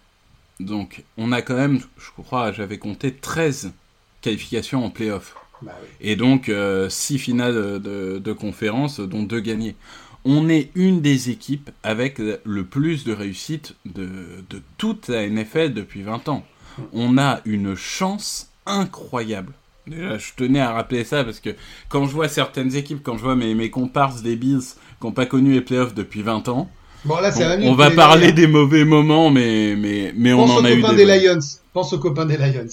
donc 0.60 1.04
on 1.16 1.32
a 1.32 1.42
quand 1.42 1.56
même, 1.56 1.80
je 1.98 2.22
crois, 2.22 2.52
j'avais 2.52 2.78
compté 2.78 3.12
13 3.12 3.72
qualifications 4.20 4.84
en 4.84 4.90
playoff. 4.90 5.34
Bah 5.62 5.72
oui. 5.80 5.88
Et 6.00 6.16
donc 6.16 6.50
6 6.88 7.18
finales 7.18 7.54
de, 7.54 7.78
de, 7.78 8.18
de 8.18 8.32
conférence, 8.32 9.00
dont 9.00 9.22
2 9.22 9.40
gagnées. 9.40 9.76
On 10.24 10.48
est 10.48 10.70
une 10.76 11.00
des 11.00 11.30
équipes 11.30 11.70
avec 11.82 12.18
le 12.18 12.64
plus 12.64 13.04
de 13.04 13.12
réussite 13.12 13.74
de, 13.86 14.08
de 14.50 14.62
toute 14.78 15.08
la 15.08 15.28
NFL 15.28 15.72
depuis 15.72 16.02
20 16.02 16.28
ans. 16.28 16.44
On 16.92 17.18
a 17.18 17.40
une 17.44 17.74
chance 17.74 18.50
incroyable. 18.66 19.52
Déjà, 19.86 20.18
je 20.18 20.32
tenais 20.36 20.60
à 20.60 20.72
rappeler 20.72 21.02
ça 21.02 21.24
parce 21.24 21.40
que 21.40 21.50
quand 21.88 22.06
je 22.06 22.12
vois 22.12 22.28
certaines 22.28 22.76
équipes, 22.76 23.02
quand 23.02 23.16
je 23.16 23.22
vois 23.22 23.34
mes, 23.34 23.54
mes 23.54 23.70
comparses 23.70 24.22
des 24.22 24.36
Bills 24.36 24.76
qui 25.00 25.06
n'ont 25.06 25.12
pas 25.12 25.26
connu 25.26 25.52
les 25.52 25.60
playoffs 25.60 25.94
depuis 25.94 26.22
20 26.22 26.48
ans, 26.48 26.70
Bon, 27.04 27.18
là, 27.20 27.32
c'est 27.32 27.58
bon, 27.58 27.68
on 27.70 27.74
va 27.74 27.90
parler 27.90 28.28
Lions. 28.28 28.34
des 28.34 28.46
mauvais 28.46 28.84
moments, 28.84 29.30
mais, 29.30 29.74
mais, 29.76 30.12
mais 30.14 30.32
on 30.32 30.46
Pense 30.46 30.50
en 30.52 30.56
aux 30.62 30.64
a 30.64 30.70
eu 30.70 30.80
copains 30.80 30.94
des. 30.94 31.04
des. 31.06 31.20
Lions. 31.26 31.40
Pense 31.72 31.92
aux 31.92 31.98
copains 31.98 32.26
des 32.26 32.36
Lions. 32.36 32.68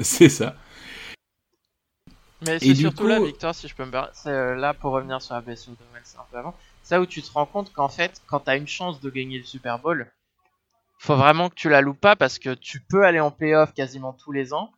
C'est 0.00 0.28
ça. 0.28 0.54
Mais 2.42 2.58
c'est 2.58 2.74
surtout 2.74 3.02
coup- 3.02 3.08
là, 3.08 3.20
Victor, 3.20 3.54
si 3.54 3.68
je 3.68 3.74
peux 3.74 3.84
me 3.84 3.90
permettre, 3.90 4.14
c'est 4.14 4.30
euh, 4.30 4.54
là 4.54 4.72
pour 4.72 4.92
revenir 4.92 5.20
sur 5.20 5.34
la 5.34 5.40
blessure 5.40 5.72
de 5.72 5.78
Wells 5.92 6.04
un 6.18 6.22
peu 6.30 6.38
avant. 6.38 6.54
C'est 6.82 6.94
là 6.94 7.00
où 7.02 7.06
tu 7.06 7.20
te 7.22 7.30
rends 7.32 7.44
compte 7.46 7.72
qu'en 7.72 7.88
fait, 7.88 8.22
quand 8.26 8.40
t'as 8.40 8.56
une 8.56 8.68
chance 8.68 9.00
de 9.00 9.10
gagner 9.10 9.38
le 9.38 9.44
Super 9.44 9.78
Bowl, 9.78 10.10
faut 10.98 11.16
vraiment 11.16 11.50
que 11.50 11.54
tu 11.54 11.68
la 11.68 11.80
loupes 11.82 12.00
pas 12.00 12.16
parce 12.16 12.38
que 12.38 12.54
tu 12.54 12.80
peux 12.80 13.04
aller 13.04 13.20
en 13.20 13.30
playoff 13.30 13.74
quasiment 13.74 14.12
tous 14.12 14.32
les 14.32 14.52
ans. 14.54 14.70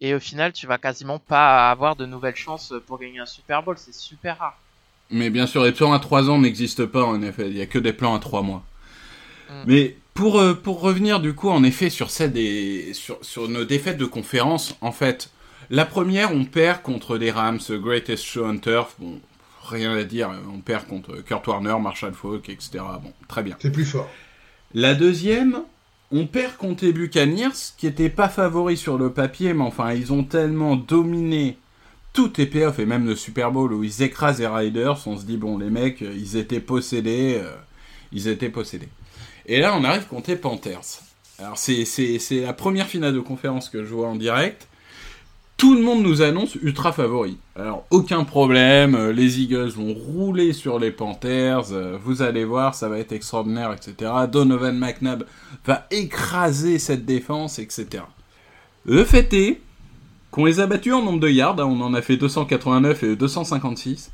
Et 0.00 0.14
au 0.14 0.20
final, 0.20 0.52
tu 0.52 0.66
vas 0.66 0.78
quasiment 0.78 1.18
pas 1.18 1.70
avoir 1.70 1.96
de 1.96 2.04
nouvelles 2.06 2.36
chances 2.36 2.72
pour 2.86 2.98
gagner 2.98 3.18
un 3.20 3.26
Super 3.26 3.62
Bowl. 3.62 3.78
C'est 3.78 3.94
super 3.94 4.38
rare. 4.38 4.58
Mais 5.10 5.30
bien 5.30 5.46
sûr, 5.46 5.64
les 5.64 5.72
plans 5.72 5.92
à 5.92 5.98
3 5.98 6.30
ans 6.30 6.38
n'existent 6.38 6.86
pas 6.86 7.04
en 7.04 7.22
effet. 7.22 7.48
Il 7.48 7.54
n'y 7.54 7.60
a 7.60 7.66
que 7.66 7.78
des 7.78 7.92
plans 7.92 8.14
à 8.14 8.18
3 8.18 8.42
mois. 8.42 8.64
Mm. 9.48 9.54
Mais 9.66 9.96
pour, 10.14 10.40
euh, 10.40 10.54
pour 10.54 10.80
revenir 10.80 11.20
du 11.20 11.34
coup 11.34 11.50
en 11.50 11.62
effet 11.62 11.90
sur, 11.90 12.10
celle 12.10 12.32
des, 12.32 12.92
sur, 12.94 13.18
sur 13.22 13.48
nos 13.48 13.64
défaites 13.64 13.98
de 13.98 14.06
conférence, 14.06 14.76
en 14.80 14.92
fait, 14.92 15.30
la 15.70 15.84
première, 15.84 16.32
on 16.32 16.44
perd 16.44 16.82
contre 16.82 17.16
les 17.16 17.30
Rams, 17.30 17.58
The 17.58 17.72
Greatest 17.72 18.24
Show 18.24 18.44
on 18.46 18.58
Turf. 18.58 18.94
Bon, 18.98 19.20
rien 19.64 19.92
à 19.96 20.04
dire, 20.04 20.30
on 20.52 20.58
perd 20.58 20.86
contre 20.86 21.16
Kurt 21.22 21.46
Warner, 21.46 21.76
Marshall 21.80 22.14
Falk, 22.14 22.48
etc. 22.48 22.84
Bon, 23.02 23.12
très 23.28 23.42
bien. 23.42 23.56
C'est 23.58 23.72
plus 23.72 23.84
fort. 23.84 24.08
La 24.74 24.94
deuxième, 24.94 25.62
on 26.12 26.26
perd 26.26 26.56
contre 26.56 26.84
les 26.84 26.92
Buccaneers, 26.92 27.72
qui 27.76 27.86
n'étaient 27.86 28.10
pas 28.10 28.28
favoris 28.28 28.78
sur 28.78 28.98
le 28.98 29.10
papier, 29.12 29.54
mais 29.54 29.64
enfin, 29.64 29.92
ils 29.92 30.12
ont 30.12 30.22
tellement 30.24 30.76
dominé 30.76 31.58
toutes 32.16 32.38
les 32.38 32.48
et 32.78 32.86
même 32.86 33.06
le 33.06 33.14
Super 33.14 33.52
Bowl 33.52 33.74
où 33.74 33.84
ils 33.84 34.02
écrasent 34.02 34.40
les 34.40 34.46
Riders, 34.46 35.06
on 35.06 35.18
se 35.18 35.26
dit, 35.26 35.36
bon, 35.36 35.58
les 35.58 35.68
mecs, 35.68 36.00
ils 36.00 36.38
étaient 36.38 36.60
possédés, 36.60 37.38
euh, 37.38 37.52
ils 38.10 38.26
étaient 38.26 38.48
possédés. 38.48 38.88
Et 39.44 39.60
là, 39.60 39.76
on 39.78 39.84
arrive 39.84 40.06
contre 40.06 40.30
les 40.30 40.36
Panthers. 40.36 41.02
Alors, 41.38 41.58
c'est 41.58 41.84
la 42.30 42.54
première 42.54 42.86
finale 42.86 43.12
de 43.12 43.20
conférence 43.20 43.68
que 43.68 43.84
je 43.84 43.92
vois 43.92 44.08
en 44.08 44.16
direct. 44.16 44.66
Tout 45.58 45.74
le 45.74 45.82
monde 45.82 46.02
nous 46.02 46.22
annonce 46.22 46.54
ultra 46.54 46.90
favori. 46.90 47.36
Alors, 47.54 47.84
aucun 47.90 48.24
problème, 48.24 48.94
euh, 48.94 49.12
les 49.12 49.42
Eagles 49.42 49.72
vont 49.76 49.92
rouler 49.92 50.54
sur 50.54 50.78
les 50.78 50.92
Panthers, 50.92 51.70
euh, 51.72 51.98
vous 52.02 52.22
allez 52.22 52.46
voir, 52.46 52.74
ça 52.74 52.88
va 52.88 52.98
être 52.98 53.12
extraordinaire, 53.12 53.74
etc. 53.74 54.10
Donovan 54.32 54.78
McNabb 54.78 55.24
va 55.66 55.86
écraser 55.90 56.78
cette 56.78 57.04
défense, 57.04 57.58
etc. 57.58 58.04
Le 58.86 59.04
fait 59.04 59.30
est 59.34 59.60
qu'on 60.36 60.44
les 60.44 60.60
a 60.60 60.66
battus 60.66 60.92
en 60.92 61.02
nombre 61.02 61.18
de 61.18 61.30
yards, 61.30 61.58
hein, 61.58 61.64
on 61.64 61.80
en 61.80 61.94
a 61.94 62.02
fait 62.02 62.18
289 62.18 63.02
et 63.04 63.16
256, 63.16 64.10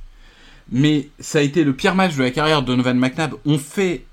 mais 0.70 1.08
ça 1.18 1.40
a 1.40 1.42
été 1.42 1.64
le 1.64 1.74
pire 1.74 1.96
match 1.96 2.14
de 2.14 2.22
la 2.22 2.30
carrière 2.30 2.62
de 2.62 2.68
Donovan 2.68 2.96
McNabb. 2.96 3.34
On 3.44 3.58
fait 3.58 4.04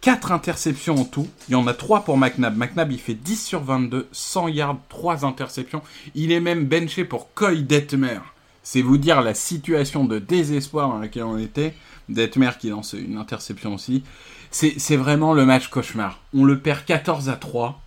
4 0.00 0.32
interceptions 0.32 0.94
en 0.94 1.04
tout, 1.04 1.28
il 1.50 1.52
y 1.52 1.54
en 1.54 1.66
a 1.66 1.74
3 1.74 2.04
pour 2.04 2.16
McNabb. 2.16 2.56
McNabb 2.56 2.92
il 2.92 2.98
fait 2.98 3.12
10 3.12 3.44
sur 3.44 3.62
22, 3.62 4.08
100 4.10 4.48
yards, 4.48 4.78
3 4.88 5.26
interceptions. 5.26 5.82
Il 6.14 6.32
est 6.32 6.40
même 6.40 6.64
benché 6.64 7.04
pour 7.04 7.34
Coy 7.34 7.62
Detmer. 7.62 8.20
C'est 8.62 8.80
vous 8.80 8.96
dire 8.96 9.20
la 9.20 9.34
situation 9.34 10.06
de 10.06 10.18
désespoir 10.18 10.88
dans 10.88 10.98
laquelle 10.98 11.24
on 11.24 11.36
était. 11.36 11.74
Detmer 12.08 12.52
qui 12.58 12.70
lance 12.70 12.94
une 12.94 13.18
interception 13.18 13.74
aussi. 13.74 14.02
C'est 14.50 14.96
vraiment 14.96 15.34
le 15.34 15.44
match 15.44 15.68
cauchemar. 15.68 16.20
On 16.32 16.44
le 16.46 16.58
perd 16.58 16.86
14 16.86 17.28
à 17.28 17.34
3. 17.34 17.78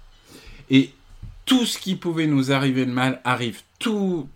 Et 0.69 0.93
tout 1.45 1.65
ce 1.65 1.77
qui 1.77 1.95
pouvait 1.95 2.27
nous 2.27 2.51
arriver 2.51 2.85
de 2.85 2.91
mal 2.91 3.21
arrive. 3.23 3.61
Tout. 3.79 4.27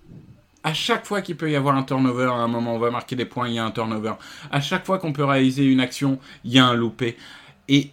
À 0.63 0.73
chaque 0.73 1.05
fois 1.05 1.21
qu'il 1.21 1.37
peut 1.37 1.51
y 1.51 1.55
avoir 1.55 1.75
un 1.75 1.83
turnover, 1.83 2.25
à 2.25 2.37
un 2.37 2.47
moment 2.47 2.75
on 2.75 2.79
va 2.79 2.89
marquer 2.89 3.15
des 3.15 3.25
points, 3.25 3.47
il 3.47 3.55
y 3.55 3.59
a 3.59 3.65
un 3.65 3.71
turnover. 3.71 4.13
À 4.51 4.61
chaque 4.61 4.85
fois 4.85 4.97
qu'on 4.97 5.13
peut 5.13 5.23
réaliser 5.23 5.63
une 5.63 5.79
action, 5.79 6.19
il 6.43 6.53
y 6.53 6.59
a 6.59 6.65
un 6.65 6.73
loupé. 6.73 7.17
Et 7.67 7.91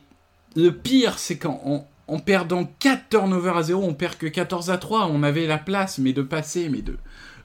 le 0.57 0.71
pire, 0.71 1.19
c'est 1.19 1.39
qu'en 1.39 1.87
en, 2.09 2.19
perdant 2.19 2.71
4 2.79 3.11
turnovers 3.11 3.57
à 3.57 3.63
0, 3.63 3.83
on 3.83 3.95
perd 3.95 4.17
que 4.17 4.27
14 4.27 4.71
à 4.71 4.79
3. 4.79 5.07
On 5.07 5.23
avait 5.23 5.47
la 5.47 5.59
place, 5.59 5.99
mais 5.99 6.13
de 6.13 6.23
passer, 6.23 6.69
mais 6.71 6.83
de, 6.83 6.97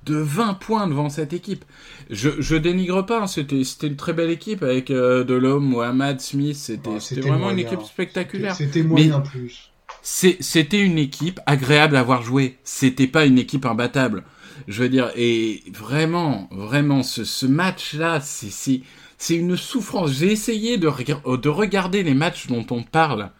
de 0.06 0.16
20 0.16 0.56
points 0.56 0.88
devant 0.88 1.10
cette 1.10 1.34
équipe. 1.34 1.66
Je, 2.10 2.30
je 2.40 2.56
dénigre 2.56 3.06
pas, 3.06 3.22
hein, 3.22 3.28
c'était 3.28 3.64
c'était 3.64 3.88
une 3.88 3.96
très 3.96 4.14
belle 4.14 4.30
équipe 4.30 4.64
avec 4.64 4.92
euh, 4.92 5.24
Delhomme, 5.24 5.66
Mohamed, 5.66 6.22
Smith. 6.22 6.56
C'était 6.56 7.00
c'était 7.00 7.16
c'était 7.16 7.22
vraiment 7.30 7.50
une 7.50 7.56
moyen. 7.56 7.68
équipe 7.68 7.84
spectaculaire. 7.84 8.56
C'était 8.56 8.84
moyen 8.84 9.16
en 9.16 9.22
plus. 9.22 9.72
C'était 10.10 10.80
une 10.80 10.98
équipe 10.98 11.42
agréable 11.46 11.98
à 11.98 12.02
voir 12.04 12.22
jouer. 12.22 12.58
C'était 12.64 13.08
pas 13.08 13.26
une 13.26 13.38
équipe 13.38 13.66
imbattable. 13.66 14.24
Je 14.68 14.84
veux 14.84 14.88
dire, 14.90 15.12
et 15.18 15.64
vraiment, 15.74 16.48
vraiment, 16.50 17.04
ce, 17.04 17.46
match-là, 17.46 18.22
c'est- 18.22 18.82
une 19.30 19.58
souffrance. 19.58 20.12
J'ai 20.14 20.32
essayé 20.32 20.78
de, 20.78 20.88
rega- 20.88 21.22
de 21.26 21.50
regarder 21.50 22.04
les 22.04 22.14
matchs 22.14 22.48
dont 22.48 22.66
on 22.72 22.84
parle 22.84 23.32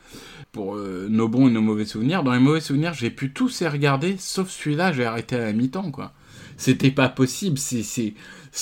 pour 0.52 0.76
euh, 0.76 1.08
nos 1.10 1.30
bons 1.30 1.48
et 1.48 1.52
nos 1.52 1.62
mauvais 1.62 1.86
souvenirs. 1.86 2.24
Dans 2.24 2.34
les 2.34 2.40
mauvais 2.40 2.60
souvenirs, 2.62 2.94
j'ai 2.94 3.12
pu 3.12 3.32
tous 3.32 3.62
les 3.62 3.70
regarder, 3.70 4.18
sauf 4.20 4.50
celui-là, 4.50 4.92
j'ai 4.92 5.06
arrêté 5.06 5.38
à 5.38 5.40
la 5.46 5.54
mi-temps, 5.54 5.92
quoi. 5.92 6.14
C'était 6.58 6.92
pas 6.92 7.10
possible. 7.10 7.58
C'est 7.58 8.14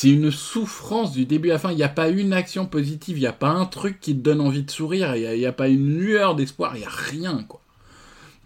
une 0.03 0.29
souffrance 0.31 1.11
du 1.13 1.25
début 1.25 1.49
à 1.49 1.53
la 1.53 1.59
fin. 1.59 1.71
Il 1.71 1.77
n'y 1.77 1.83
a 1.83 1.89
pas 1.89 2.09
une 2.09 2.33
action 2.33 2.67
positive. 2.67 3.17
Il 3.17 3.21
n'y 3.21 3.27
a 3.27 3.33
pas 3.33 3.49
un 3.49 3.65
truc 3.65 3.99
qui 3.99 4.13
te 4.15 4.21
donne 4.21 4.41
envie 4.41 4.63
de 4.63 4.71
sourire. 4.71 5.15
Il 5.15 5.39
n'y 5.39 5.45
a, 5.45 5.49
a 5.49 5.53
pas 5.53 5.69
une 5.69 5.97
lueur 5.97 6.35
d'espoir. 6.35 6.75
Il 6.75 6.81
n'y 6.81 6.85
a 6.85 6.89
rien, 6.89 7.43
quoi. 7.49 7.61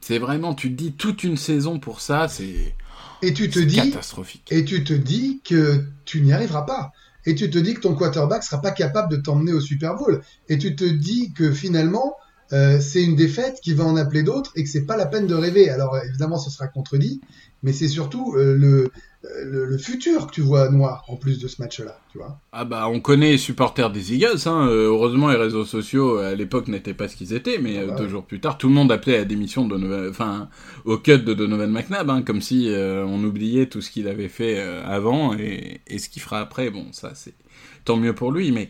C'est 0.02 0.20
vraiment, 0.20 0.54
tu 0.54 0.70
te 0.72 0.76
dis 0.76 0.94
toute 0.94 1.24
une 1.24 1.38
saison 1.38 1.80
pour 1.80 2.02
ça, 2.02 2.28
c'est 2.28 2.76
Et 3.22 3.34
tu 3.34 3.50
te 3.50 3.60
dis, 3.60 3.76
catastrophique. 3.76 4.48
et 4.52 4.66
tu 4.66 4.84
te 4.84 4.94
dis 4.94 5.42
que 5.44 5.86
tu 6.06 6.22
n'y 6.22 6.34
arriveras 6.34 6.64
pas. 6.64 6.92
Et 7.26 7.36
tu 7.36 7.50
te 7.50 7.58
dis 7.60 7.74
que 7.74 7.82
ton 7.82 7.96
quarterback 7.96 8.44
sera 8.44 8.62
pas 8.62 8.72
capable 8.72 9.12
de 9.12 9.18
t'emmener 9.22 9.54
au 9.54 9.60
Super 9.62 9.96
Bowl. 9.96 10.22
Et 10.48 10.58
tu 10.58 10.76
te 10.76 10.86
dis 10.86 11.34
que 11.34 11.52
finalement, 11.52 12.16
euh, 12.54 12.80
c'est 12.80 13.04
une 13.04 13.16
défaite 13.16 13.60
qui 13.62 13.74
va 13.74 13.84
en 13.86 13.96
appeler 13.96 14.24
d'autres 14.24 14.52
et 14.56 14.64
que 14.64 14.70
c'est 14.70 14.86
pas 14.86 14.98
la 14.98 15.06
peine 15.06 15.28
de 15.28 15.36
rêver. 15.36 15.70
Alors 15.70 15.98
évidemment, 15.98 16.38
ce 16.38 16.50
sera 16.50 16.68
contredit, 16.68 17.22
mais 17.64 17.74
c'est 17.74 17.88
surtout 17.88 18.34
euh, 18.38 18.56
le, 18.56 18.92
euh, 19.26 19.44
le, 19.46 19.66
le 19.66 19.78
futur 19.78 20.28
que 20.28 20.32
tu 20.32 20.42
vois 20.42 20.70
noir 20.70 21.04
en 21.08 21.16
plus 21.16 21.40
de 21.40 21.48
ce 21.48 21.62
match-là, 21.62 22.00
tu 22.12 22.18
vois. 22.18 22.40
Ah 22.52 22.66
bah 22.66 22.88
on 22.90 23.00
connaît 23.00 23.32
les 23.32 23.38
supporters 23.38 23.92
des 23.92 24.14
Eagles, 24.14 24.48
hein. 24.48 24.66
heureusement 24.68 25.30
les 25.30 25.36
réseaux 25.36 25.66
sociaux 25.66 26.18
à 26.18 26.34
l'époque 26.34 26.68
n'étaient 26.68 26.96
pas 26.96 27.08
ce 27.08 27.16
qu'ils 27.16 27.34
étaient, 27.34 27.60
mais 27.60 27.78
Ah 27.78 27.86
bah 27.86 27.94
deux 27.96 28.06
ouais. 28.06 28.10
jours 28.10 28.26
plus 28.26 28.40
tard, 28.40 28.58
tout 28.58 28.68
le 28.68 28.74
monde 28.74 28.92
appelait 28.92 29.16
à 29.16 29.20
la 29.20 29.26
démission 29.26 29.66
de 29.66 29.70
Donovan, 29.78 30.10
enfin 30.10 30.50
au 30.86 30.98
cut 30.98 31.20
de 31.20 31.34
Donovan 31.36 31.70
McNabb, 31.70 32.10
hein, 32.10 32.22
comme 32.24 32.42
si 32.42 32.70
euh, 32.70 33.06
on 33.06 33.24
oubliait 33.24 33.68
tout 33.68 33.82
ce 33.82 33.92
qu'il 33.92 34.08
avait 34.08 34.30
fait 34.30 34.60
avant 34.60 35.36
et, 35.38 35.82
et 35.86 36.00
ce 36.00 36.10
qu'il 36.10 36.22
fera 36.24 36.40
après. 36.40 36.72
Bon, 36.72 36.88
ça 36.92 37.12
c'est 37.14 37.34
tant 37.86 37.98
mieux 37.98 38.14
pour 38.14 38.32
lui, 38.32 38.52
mais 38.52 38.70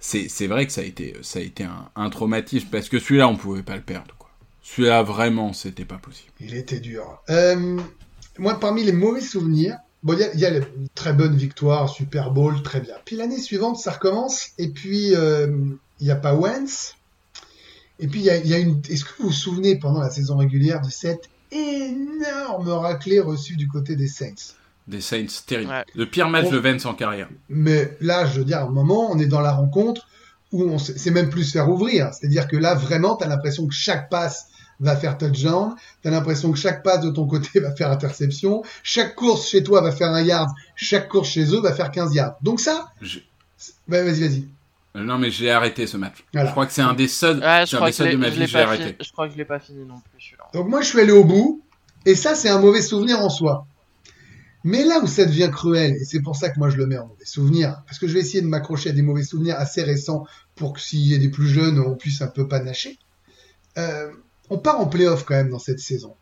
c'est 0.00 0.46
vrai 0.46 0.66
que 0.66 0.72
ça 0.72 0.82
a 0.82 0.84
été 0.84 1.14
ça 1.22 1.38
a 1.38 1.42
été 1.42 1.66
un, 1.94 2.10
traumatisme 2.10 2.68
parce 2.70 2.88
que 2.88 2.98
celui-là 2.98 3.28
on 3.28 3.36
pouvait 3.36 3.62
pas 3.62 3.76
le 3.76 3.82
perdre. 3.82 4.14
Celui-là 4.62 5.02
vraiment 5.02 5.52
c'était 5.52 5.84
pas 5.84 5.98
possible. 5.98 6.32
Il 6.40 6.54
était 6.54 6.80
dur. 6.80 7.22
Euh, 7.30 7.78
moi, 8.38 8.60
parmi 8.60 8.84
les 8.84 8.92
mauvais 8.92 9.20
souvenirs, 9.20 9.78
Bon, 10.04 10.16
il 10.32 10.40
y 10.40 10.46
a, 10.46 10.50
une 10.50 10.88
très 10.94 11.12
bonne 11.12 11.36
victoire, 11.36 11.88
Super 11.88 12.30
Bowl, 12.30 12.62
très 12.62 12.80
bien. 12.80 12.94
Puis 13.04 13.16
l'année 13.16 13.40
suivante, 13.40 13.78
ça 13.78 13.90
recommence, 13.90 14.50
et 14.56 14.68
puis 14.68 15.14
euh, 15.14 15.48
il 15.98 16.04
n'y 16.04 16.12
a 16.12 16.16
pas 16.16 16.34
Wentz. 16.34 16.94
Et 17.98 18.06
puis 18.06 18.20
il 18.20 18.26
y 18.26 18.30
a, 18.30 18.36
y 18.36 18.54
a 18.54 18.58
une. 18.58 18.80
Est-ce 18.88 19.04
que 19.04 19.10
vous 19.18 19.28
vous 19.28 19.32
souvenez 19.32 19.76
pendant 19.76 20.00
la 20.00 20.10
saison 20.10 20.36
régulière 20.36 20.80
de 20.82 20.90
cette 20.90 21.28
énorme 21.50 22.68
raclée 22.68 23.18
reçue 23.18 23.56
du 23.56 23.66
côté 23.66 23.96
des 23.96 24.06
Saints? 24.06 24.54
Des 24.88 25.00
Saints, 25.00 25.26
terrible. 25.46 25.70
Ouais. 25.70 25.84
Le 25.94 26.06
pire 26.06 26.28
match 26.28 26.48
de 26.50 26.56
Vance 26.58 26.84
en 26.86 26.94
carrière. 26.94 27.28
Mais 27.48 27.96
là, 28.00 28.26
je 28.26 28.38
veux 28.40 28.44
dire, 28.44 28.58
à 28.58 28.62
un 28.62 28.68
moment, 28.70 29.08
on 29.12 29.18
est 29.18 29.26
dans 29.26 29.40
la 29.42 29.52
rencontre 29.52 30.08
où 30.50 30.62
on 30.64 30.78
sait- 30.78 30.96
c'est 30.96 31.10
même 31.10 31.28
plus 31.28 31.44
se 31.44 31.52
faire 31.52 31.68
ouvrir. 31.68 32.08
C'est-à-dire 32.14 32.48
que 32.48 32.56
là, 32.56 32.74
vraiment, 32.74 33.14
tu 33.16 33.22
as 33.24 33.28
l'impression 33.28 33.66
que 33.66 33.74
chaque 33.74 34.08
passe 34.08 34.46
va 34.80 34.96
faire 34.96 35.18
touchdown. 35.18 35.74
Tu 36.02 36.08
as 36.08 36.10
l'impression 36.10 36.50
que 36.52 36.58
chaque 36.58 36.82
passe 36.82 37.02
de 37.02 37.10
ton 37.10 37.26
côté 37.26 37.48
va 37.60 37.74
faire 37.76 37.90
interception. 37.90 38.62
Chaque 38.82 39.14
course 39.14 39.46
chez 39.48 39.62
toi 39.62 39.82
va 39.82 39.92
faire 39.92 40.08
un 40.08 40.22
yard. 40.22 40.48
Chaque 40.74 41.08
course 41.08 41.28
chez 41.28 41.52
eux 41.54 41.60
va 41.60 41.74
faire 41.74 41.90
15 41.90 42.14
yards. 42.14 42.36
Donc 42.42 42.58
ça, 42.60 42.88
Je- 43.02 43.18
vas-y, 43.86 44.20
vas-y. 44.20 44.48
Non, 44.94 45.18
mais 45.18 45.30
j'ai 45.30 45.50
arrêté 45.50 45.86
ce 45.86 45.96
match. 45.98 46.24
Voilà. 46.32 46.46
Je 46.48 46.52
crois 46.52 46.66
que 46.66 46.72
c'est 46.72 46.80
un 46.82 46.94
des 46.94 47.08
seuls, 47.08 47.38
Ouais, 47.40 47.60
je 47.66 47.66
c'est 47.70 47.76
un 47.76 47.78
crois 47.78 47.88
des 47.88 47.92
que, 47.92 47.96
seuls 47.98 48.06
je 48.08 48.12
de 48.12 48.16
ma 48.16 48.26
l'ai- 48.28 48.32
je 48.34 48.38
l'ai 48.40 48.46
vie, 48.46 48.52
j'ai 48.52 48.58
arrêté. 48.58 48.82
fini. 48.84 48.96
Je 49.04 49.12
crois 49.12 49.26
que 49.26 49.32
je 49.34 49.38
l'ai 49.38 49.44
pas 49.44 49.58
fini 49.60 49.84
non 49.84 50.00
plus. 50.00 50.34
Donc 50.54 50.68
moi, 50.68 50.80
je 50.80 50.86
suis 50.86 51.00
allé 51.00 51.12
au 51.12 51.24
bout. 51.24 51.60
Et 52.06 52.14
ça, 52.14 52.34
c'est 52.34 52.48
un 52.48 52.58
mauvais 52.58 52.80
souvenir 52.80 53.20
en 53.20 53.28
soi. 53.28 53.66
Mais 54.64 54.84
là 54.84 55.00
où 55.02 55.06
ça 55.06 55.24
devient 55.24 55.50
cruel, 55.52 55.92
et 55.92 56.04
c'est 56.04 56.20
pour 56.20 56.36
ça 56.36 56.50
que 56.50 56.58
moi 56.58 56.68
je 56.68 56.76
le 56.76 56.86
mets 56.86 56.98
en 56.98 57.06
mauvais 57.06 57.24
souvenir, 57.24 57.82
parce 57.86 57.98
que 57.98 58.08
je 58.08 58.14
vais 58.14 58.20
essayer 58.20 58.42
de 58.42 58.46
m'accrocher 58.46 58.90
à 58.90 58.92
des 58.92 59.02
mauvais 59.02 59.22
souvenirs 59.22 59.56
assez 59.58 59.82
récents 59.82 60.26
pour 60.56 60.72
que 60.72 60.80
s'il 60.80 61.00
y 61.00 61.14
ait 61.14 61.18
des 61.18 61.30
plus 61.30 61.48
jeunes, 61.48 61.78
on 61.78 61.94
puisse 61.94 62.20
un 62.22 62.26
peu 62.26 62.48
panacher. 62.48 62.98
Euh, 63.78 64.10
on 64.50 64.58
part 64.58 64.80
en 64.80 64.86
playoff 64.86 65.24
quand 65.24 65.34
même 65.34 65.50
dans 65.50 65.58
cette 65.58 65.78
saison. 65.78 66.14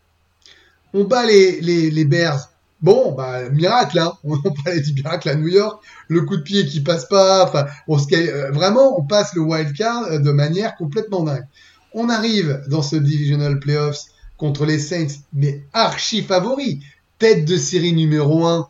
On 0.92 1.04
bat 1.04 1.24
les, 1.26 1.60
les, 1.60 1.90
les 1.90 2.04
Bears. 2.04 2.50
Bon, 2.82 3.12
bah, 3.12 3.48
miracle, 3.48 3.98
hein. 3.98 4.12
On 4.24 4.38
parlait 4.38 4.80
du 4.80 4.92
miracle 4.92 5.28
à 5.28 5.34
New 5.34 5.48
York. 5.48 5.82
Le 6.08 6.22
coup 6.22 6.36
de 6.36 6.42
pied 6.42 6.66
qui 6.66 6.82
passe 6.82 7.06
pas. 7.06 7.44
Enfin, 7.44 7.66
on 7.88 7.98
se, 7.98 8.14
euh, 8.14 8.50
vraiment, 8.50 8.98
on 8.98 9.04
passe 9.04 9.34
le 9.34 9.40
wild 9.40 9.72
card 9.74 10.04
euh, 10.04 10.18
de 10.18 10.30
manière 10.30 10.76
complètement 10.76 11.22
dingue. 11.22 11.46
On 11.94 12.10
arrive 12.10 12.62
dans 12.68 12.82
ce 12.82 12.96
divisional 12.96 13.58
playoffs 13.58 14.04
contre 14.36 14.66
les 14.66 14.78
Saints, 14.78 15.22
mais 15.32 15.64
archi 15.72 16.22
favoris. 16.22 16.78
Tête 17.18 17.44
de 17.44 17.56
série 17.56 17.92
numéro 17.92 18.46
1 18.46 18.68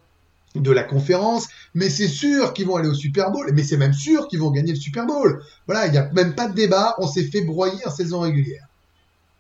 de 0.54 0.70
la 0.70 0.84
conférence, 0.84 1.48
mais 1.74 1.90
c'est 1.90 2.08
sûr 2.08 2.52
qu'ils 2.54 2.66
vont 2.66 2.76
aller 2.76 2.88
au 2.88 2.94
Super 2.94 3.30
Bowl, 3.30 3.50
mais 3.52 3.62
c'est 3.62 3.76
même 3.76 3.92
sûr 3.92 4.26
qu'ils 4.28 4.38
vont 4.40 4.50
gagner 4.50 4.72
le 4.72 4.78
Super 4.78 5.04
Bowl. 5.04 5.42
Voilà, 5.66 5.86
il 5.86 5.92
n'y 5.92 5.98
a 5.98 6.10
même 6.12 6.34
pas 6.34 6.48
de 6.48 6.54
débat, 6.54 6.94
on 6.98 7.06
s'est 7.06 7.24
fait 7.24 7.42
broyer 7.42 7.78
en 7.86 7.90
saison 7.90 8.20
régulière. 8.20 8.66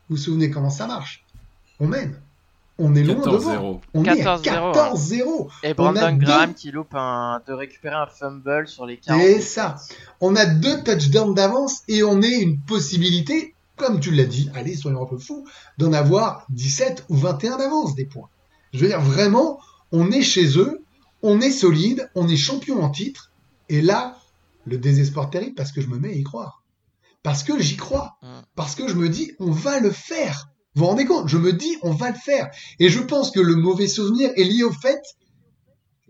Vous 0.08 0.16
vous 0.16 0.22
souvenez 0.22 0.50
comment 0.50 0.70
ça 0.70 0.86
marche? 0.86 1.24
On 1.80 1.86
mène. 1.86 2.20
On 2.78 2.94
est 2.94 3.02
loin 3.04 3.24
devant. 3.24 3.54
14-0. 3.54 3.80
On 3.94 4.04
est 4.04 4.26
à 4.26 4.36
14-0, 4.36 4.72
14-0. 4.74 5.48
Et 5.62 5.68
On 5.68 5.70
a 5.70 5.74
Brandon 5.92 6.12
deux- 6.18 6.26
Graham 6.26 6.52
qui 6.54 6.70
loupe 6.70 6.94
un, 6.94 7.40
de 7.46 7.52
récupérer 7.54 7.94
un 7.94 8.06
fumble 8.06 8.68
sur 8.68 8.84
les 8.84 8.98
40. 8.98 9.22
C'est 9.22 9.40
ça. 9.40 9.76
On 10.20 10.36
a 10.36 10.44
deux 10.44 10.82
touchdowns 10.82 11.34
d'avance 11.34 11.82
et 11.88 12.02
on 12.02 12.20
est 12.20 12.38
une 12.38 12.58
possibilité, 12.60 13.54
comme 13.76 13.98
tu 14.00 14.10
l'as 14.10 14.24
dit, 14.24 14.50
allez, 14.54 14.74
soyons 14.74 15.02
un 15.02 15.06
peu 15.06 15.16
fous, 15.16 15.46
d'en 15.78 15.94
avoir 15.94 16.44
17 16.50 17.06
ou 17.08 17.16
21 17.16 17.56
d'avance 17.56 17.94
des 17.94 18.04
points. 18.04 18.28
Je 18.72 18.80
veux 18.80 18.88
dire, 18.88 19.00
vraiment, 19.00 19.60
on 19.92 20.10
est 20.10 20.22
chez 20.22 20.58
eux, 20.58 20.84
on 21.22 21.40
est 21.40 21.50
solide, 21.50 22.10
on 22.14 22.28
est 22.28 22.36
champion 22.36 22.82
en 22.82 22.90
titre, 22.90 23.32
et 23.68 23.80
là, 23.80 24.18
le 24.66 24.78
désespoir 24.78 25.30
terrible 25.30 25.54
parce 25.54 25.72
que 25.72 25.80
je 25.80 25.88
me 25.88 25.98
mets 25.98 26.10
à 26.10 26.16
y 26.16 26.22
croire. 26.22 26.62
Parce 27.22 27.42
que 27.42 27.60
j'y 27.60 27.76
crois. 27.76 28.16
Mm. 28.22 28.40
Parce 28.54 28.74
que 28.74 28.88
je 28.88 28.94
me 28.94 29.08
dis, 29.08 29.32
on 29.38 29.50
va 29.50 29.80
le 29.80 29.90
faire. 29.90 30.48
Vous 30.74 30.82
vous 30.82 30.90
rendez 30.90 31.06
compte? 31.06 31.28
Je 31.28 31.38
me 31.38 31.52
dis, 31.52 31.76
on 31.82 31.92
va 31.92 32.10
le 32.10 32.16
faire. 32.16 32.50
Et 32.78 32.88
je 32.88 33.00
pense 33.00 33.30
que 33.30 33.40
le 33.40 33.56
mauvais 33.56 33.88
souvenir 33.88 34.30
est 34.36 34.44
lié 34.44 34.62
au 34.62 34.72
fait 34.72 35.00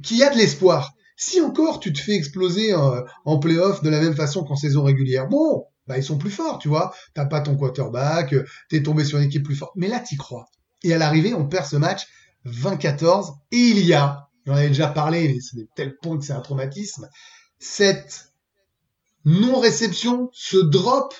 qu'il 0.02 0.18
y 0.18 0.22
a 0.22 0.30
de 0.30 0.36
l'espoir. 0.36 0.92
Si 1.16 1.40
encore 1.40 1.80
tu 1.80 1.92
te 1.92 2.00
fais 2.00 2.14
exploser 2.14 2.74
en, 2.74 3.02
en 3.24 3.38
playoff 3.38 3.82
de 3.82 3.88
la 3.88 4.00
même 4.00 4.14
façon 4.14 4.44
qu'en 4.44 4.56
saison 4.56 4.82
régulière, 4.82 5.28
bon, 5.28 5.64
bah 5.86 5.96
ils 5.96 6.04
sont 6.04 6.18
plus 6.18 6.30
forts, 6.30 6.58
tu 6.58 6.68
vois. 6.68 6.92
T'as 7.14 7.24
pas 7.24 7.40
ton 7.40 7.56
quarterback, 7.56 8.34
euh, 8.34 8.44
t'es 8.68 8.82
tombé 8.82 9.04
sur 9.04 9.18
une 9.18 9.24
équipe 9.24 9.44
plus 9.44 9.56
forte. 9.56 9.72
Mais 9.76 9.88
là, 9.88 10.00
t'y 10.00 10.16
crois. 10.16 10.46
Et 10.82 10.92
à 10.92 10.98
l'arrivée, 10.98 11.32
on 11.32 11.46
perd 11.46 11.64
ce 11.64 11.76
match 11.76 12.06
20-14. 12.46 13.34
Et 13.52 13.56
il 13.56 13.80
y 13.84 13.94
a, 13.94 14.28
j'en 14.46 14.54
avais 14.54 14.68
déjà 14.68 14.88
parlé, 14.88 15.28
mais 15.28 15.40
c'est 15.40 15.56
de 15.56 15.66
tel 15.74 15.96
point 15.96 16.18
que 16.18 16.24
c'est 16.24 16.32
un 16.32 16.40
traumatisme, 16.40 17.08
cette 17.58 18.32
non-réception, 19.24 20.30
ce 20.32 20.56
drop, 20.56 21.14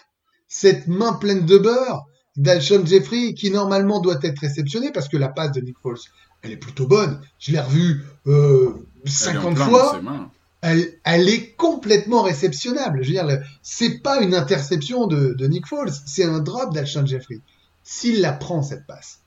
cette 0.48 0.86
main 0.86 1.12
pleine 1.14 1.44
de 1.44 1.58
beurre 1.58 2.06
d'Alshon 2.36 2.84
Jeffrey 2.84 3.34
qui 3.34 3.50
normalement 3.50 4.00
doit 4.00 4.18
être 4.22 4.38
réceptionné 4.38 4.92
parce 4.92 5.08
que 5.08 5.16
la 5.16 5.28
passe 5.28 5.52
de 5.52 5.60
Nick 5.60 5.78
Foles, 5.82 5.98
elle 6.42 6.52
est 6.52 6.56
plutôt 6.56 6.86
bonne. 6.86 7.20
Je 7.38 7.52
l'ai 7.52 7.60
revue 7.60 8.04
euh, 8.26 8.86
Elle 9.04 9.36
est 9.36 9.38
en 9.38 9.54
50 9.54 9.54
plein 9.54 9.66
dans 9.66 9.70
fois 9.70 10.30
elle, 10.62 10.98
elle 11.04 11.28
est 11.28 11.54
complètement 11.54 12.22
réceptionnable. 12.22 13.02
Je 13.02 13.08
veux 13.08 13.14
dire, 13.14 13.40
c'est 13.62 14.00
pas 14.00 14.20
une 14.20 14.34
interception 14.34 15.06
de, 15.06 15.34
de 15.34 15.46
Nick 15.46 15.66
Foles, 15.66 15.92
c'est 16.06 16.24
un 16.24 16.40
drop 16.40 16.74
d'Alshon 16.74 17.06
Jeffrey. 17.06 17.40
S'il 17.84 18.20
la 18.20 18.32
prend, 18.32 18.62
cette 18.62 18.86
passe, 18.86 19.20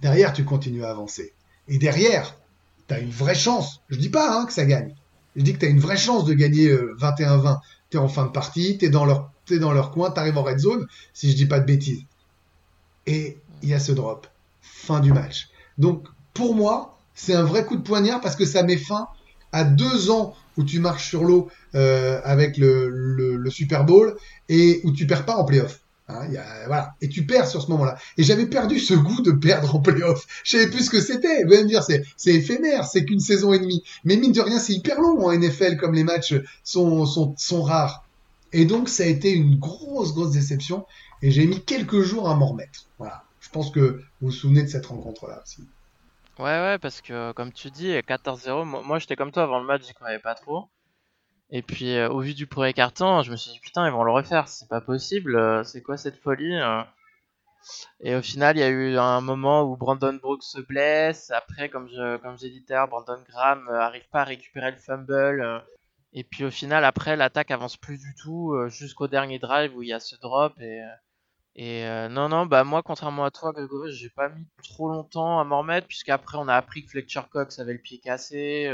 derrière, 0.00 0.32
tu 0.32 0.44
continues 0.44 0.84
à 0.84 0.90
avancer. 0.90 1.32
Et 1.70 1.78
derrière, 1.78 2.36
tu 2.88 2.94
as 2.94 2.98
une 2.98 3.10
vraie 3.10 3.34
chance. 3.34 3.80
Je 3.88 3.96
dis 3.96 4.10
pas 4.10 4.36
hein, 4.36 4.44
que 4.44 4.52
ça 4.52 4.66
gagne. 4.66 4.94
Je 5.36 5.42
dis 5.42 5.54
que 5.54 5.60
tu 5.60 5.66
as 5.66 5.68
une 5.68 5.78
vraie 5.78 5.96
chance 5.96 6.24
de 6.24 6.34
gagner 6.34 6.68
euh, 6.68 6.96
21-20. 7.00 7.60
Tu 7.88 7.96
es 7.96 8.00
en 8.00 8.08
fin 8.08 8.26
de 8.26 8.32
partie, 8.32 8.76
tu 8.76 8.84
es 8.84 8.88
dans 8.90 9.04
leur, 9.04 9.30
dans 9.48 9.72
leur 9.72 9.92
coin, 9.92 10.10
tu 10.10 10.20
en 10.20 10.42
red 10.42 10.58
zone, 10.58 10.86
si 11.14 11.30
je 11.30 11.36
dis 11.36 11.46
pas 11.46 11.60
de 11.60 11.64
bêtises. 11.64 12.02
Et 13.06 13.38
il 13.62 13.68
y 13.68 13.74
a 13.74 13.78
ce 13.78 13.92
drop. 13.92 14.26
Fin 14.60 15.00
du 15.00 15.12
match. 15.12 15.48
Donc, 15.78 16.06
pour 16.34 16.54
moi, 16.54 16.98
c'est 17.14 17.34
un 17.34 17.44
vrai 17.44 17.64
coup 17.64 17.76
de 17.76 17.82
poignard 17.82 18.20
parce 18.20 18.36
que 18.36 18.44
ça 18.44 18.64
met 18.64 18.76
fin 18.76 19.06
à 19.52 19.64
deux 19.64 20.10
ans 20.10 20.34
où 20.56 20.64
tu 20.64 20.80
marches 20.80 21.08
sur 21.08 21.24
l'eau 21.24 21.48
euh, 21.74 22.20
avec 22.24 22.56
le 22.56 23.48
Super 23.50 23.84
Bowl 23.84 24.16
et 24.48 24.80
où 24.84 24.92
tu 24.92 25.06
perds 25.06 25.24
pas 25.24 25.36
en 25.36 25.44
playoff. 25.44 25.80
Hein. 26.10 26.88
Et 27.00 27.08
tu 27.08 27.26
perds 27.26 27.46
sur 27.46 27.62
ce 27.62 27.70
moment-là. 27.70 27.96
Et 28.16 28.22
j'avais 28.22 28.46
perdu 28.46 28.78
ce 28.78 28.94
goût 28.94 29.22
de 29.22 29.32
perdre 29.32 29.74
en 29.74 29.80
playoff. 29.80 30.26
Je 30.44 30.58
savais 30.58 30.70
plus 30.70 30.84
ce 30.84 30.90
que 30.90 31.00
c'était. 31.00 31.44
Vous 31.44 31.52
allez 31.52 31.64
me 31.64 31.68
dire, 31.68 31.82
c'est, 31.82 32.04
éphémère, 32.26 32.84
c'est 32.84 33.04
qu'une 33.04 33.20
saison 33.20 33.52
et 33.52 33.58
demie. 33.58 33.82
Mais 34.04 34.16
mine 34.16 34.32
de 34.32 34.40
rien, 34.40 34.58
c'est 34.58 34.72
hyper 34.72 35.00
long 35.00 35.24
en 35.24 35.32
NFL 35.32 35.76
comme 35.76 35.94
les 35.94 36.04
matchs 36.04 36.34
sont, 36.64 37.04
rares. 37.62 38.04
Et 38.52 38.64
donc, 38.64 38.88
ça 38.88 39.04
a 39.04 39.06
été 39.06 39.30
une 39.30 39.58
grosse, 39.58 40.12
grosse 40.14 40.32
déception. 40.32 40.86
Et 41.22 41.30
j'ai 41.30 41.46
mis 41.46 41.62
quelques 41.62 42.00
jours 42.00 42.28
à 42.28 42.34
m'en 42.34 42.48
remettre. 42.48 42.86
Voilà. 42.98 43.24
Je 43.40 43.48
pense 43.50 43.70
que 43.70 44.02
vous 44.20 44.28
vous 44.28 44.32
souvenez 44.32 44.62
de 44.62 44.68
cette 44.68 44.86
rencontre-là 44.86 45.40
aussi. 45.42 45.66
Ouais, 46.38 46.44
ouais, 46.44 46.78
parce 46.78 47.00
que 47.00 47.32
comme 47.32 47.52
tu 47.52 47.70
dis, 47.70 47.92
14-0, 47.92 48.64
moi, 48.64 48.82
moi, 48.84 48.98
j'étais 48.98 49.16
comme 49.16 49.30
toi 49.30 49.42
avant 49.42 49.60
le 49.60 49.66
match, 49.66 49.82
j'y 49.86 49.92
croyais 49.92 50.18
pas 50.18 50.34
trop. 50.34 50.68
Et 51.52 51.62
puis 51.62 51.96
euh, 51.96 52.08
au 52.08 52.20
vu 52.20 52.34
du 52.34 52.46
premier 52.46 52.72
carton, 52.72 53.22
je 53.22 53.30
me 53.30 53.36
suis 53.36 53.50
dit 53.50 53.58
putain, 53.58 53.86
ils 53.86 53.92
vont 53.92 54.04
le 54.04 54.12
refaire, 54.12 54.48
c'est 54.48 54.68
pas 54.68 54.80
possible, 54.80 55.36
euh, 55.36 55.64
c'est 55.64 55.82
quoi 55.82 55.96
cette 55.96 56.16
folie 56.16 56.56
euh. 56.56 56.82
Et 58.00 58.14
au 58.14 58.22
final, 58.22 58.56
il 58.56 58.60
y 58.60 58.62
a 58.62 58.68
eu 58.68 58.96
un 58.96 59.20
moment 59.20 59.62
où 59.64 59.76
Brandon 59.76 60.14
Brooks 60.14 60.44
se 60.44 60.60
blesse. 60.60 61.30
Après, 61.30 61.68
comme 61.68 61.88
je, 61.88 62.16
comme 62.18 62.38
j'ai 62.38 62.48
dit 62.48 62.64
tout 62.64 62.72
à 62.72 62.86
Brandon 62.86 63.22
Graham 63.28 63.68
arrive 63.68 64.08
pas 64.10 64.22
à 64.22 64.24
récupérer 64.24 64.70
le 64.70 64.78
fumble. 64.78 65.62
et 66.14 66.24
puis 66.24 66.44
au 66.44 66.50
final, 66.50 66.84
après, 66.84 67.16
l'attaque 67.16 67.50
avance 67.50 67.76
plus 67.76 67.98
du 67.98 68.14
tout 68.14 68.56
jusqu'au 68.68 69.08
dernier 69.08 69.38
drive 69.38 69.76
où 69.76 69.82
il 69.82 69.88
y 69.88 69.92
a 69.92 70.00
ce 70.00 70.16
drop. 70.16 70.58
Et, 70.58 70.80
et 71.54 72.08
non, 72.08 72.30
non, 72.30 72.46
bah 72.46 72.64
moi, 72.64 72.82
contrairement 72.82 73.26
à 73.26 73.30
toi, 73.30 73.52
Grégory, 73.52 73.92
j'ai 73.92 74.08
pas 74.08 74.30
mis 74.30 74.46
trop 74.64 74.88
longtemps 74.88 75.38
à 75.38 75.44
m'en 75.44 75.58
remettre, 75.58 75.86
puisqu'après, 75.86 76.38
on 76.38 76.48
a 76.48 76.54
appris 76.54 76.82
que 76.84 76.90
Fletcher 76.92 77.22
Cox 77.30 77.58
avait 77.58 77.74
le 77.74 77.78
pied 77.78 77.98
cassé. 77.98 78.72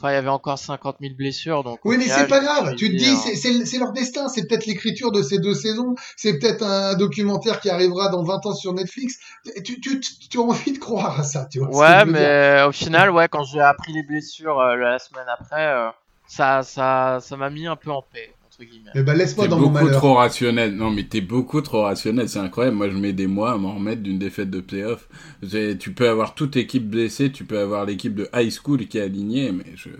Enfin, 0.00 0.12
il 0.12 0.14
y 0.14 0.16
avait 0.16 0.28
encore 0.30 0.58
50 0.58 0.96
000 1.00 1.12
blessures. 1.14 1.62
Donc 1.62 1.78
Oui, 1.84 1.98
mais 1.98 2.06
c'est 2.08 2.26
pas 2.26 2.40
grave. 2.40 2.74
Tu 2.76 2.90
te 2.90 2.96
dis, 2.96 3.04
euh, 3.10 3.64
c'est- 3.66 3.78
leur 3.78 3.92
destin. 3.92 4.28
C'est 4.28 4.46
peut-être 4.48 4.64
l'écriture 4.64 5.12
de 5.12 5.22
ces 5.22 5.38
deux 5.38 5.52
saisons. 5.52 5.94
C'est 6.16 6.38
peut-être 6.38 6.62
un 6.62 6.94
documentaire 6.94 7.60
qui 7.60 7.68
arrivera 7.68 8.08
dans 8.08 8.22
20 8.24 8.46
ans 8.46 8.54
sur 8.54 8.72
Netflix. 8.72 9.18
Tu, 9.62 9.78
tu, 9.80 10.00
tu, 10.00 10.12
tu 10.30 10.38
as 10.38 10.40
envie 10.40 10.72
de 10.72 10.78
croire 10.78 11.20
à 11.20 11.22
ça, 11.22 11.46
tu 11.50 11.58
vois. 11.58 11.68
Ouais, 11.68 12.04
mais 12.06 12.62
au 12.66 12.72
final, 12.72 13.10
ouais, 13.10 13.28
quand 13.28 13.44
j'ai 13.44 13.60
appris 13.60 13.92
les 13.92 14.02
blessures 14.02 14.58
euh, 14.58 14.76
la 14.76 14.98
semaine 14.98 15.26
après, 15.28 15.66
euh, 15.66 15.90
ça, 16.26 16.62
ça, 16.62 17.18
ça 17.20 17.36
m'a 17.36 17.50
mis 17.50 17.66
un 17.66 17.76
peu 17.76 17.90
en 17.90 18.00
paix 18.02 18.32
entre 18.60 18.70
guillemets. 18.70 18.90
Eh 18.94 19.02
ben, 19.02 19.14
laisse-moi 19.14 19.44
T'es 19.44 19.50
dans 19.50 19.58
mon 19.58 19.68
beaucoup 19.68 19.84
malheur. 19.84 20.00
trop 20.00 20.14
rationnel. 20.14 20.74
Non, 20.74 20.90
mais 20.90 21.04
t'es 21.04 21.20
beaucoup 21.20 21.60
trop 21.60 21.82
rationnel. 21.82 22.28
C'est 22.28 22.38
incroyable. 22.38 22.76
Moi, 22.76 22.90
je 22.90 22.96
mets 22.96 23.12
des 23.12 23.26
mois 23.26 23.52
à 23.52 23.56
m'en 23.58 23.74
remettre 23.74 24.02
d'une 24.02 24.18
défaite 24.18 24.50
de 24.50 24.60
playoff. 24.60 25.08
Tu 25.78 25.92
peux 25.92 26.08
avoir 26.08 26.34
toute 26.34 26.56
équipe 26.56 26.88
blessée. 26.88 27.32
Tu 27.32 27.44
peux 27.44 27.58
avoir 27.58 27.84
l'équipe 27.86 28.14
de 28.14 28.28
high 28.34 28.50
school 28.50 28.86
qui 28.86 28.98
est 28.98 29.02
alignée, 29.02 29.52
mais 29.52 29.64
je. 29.76 29.90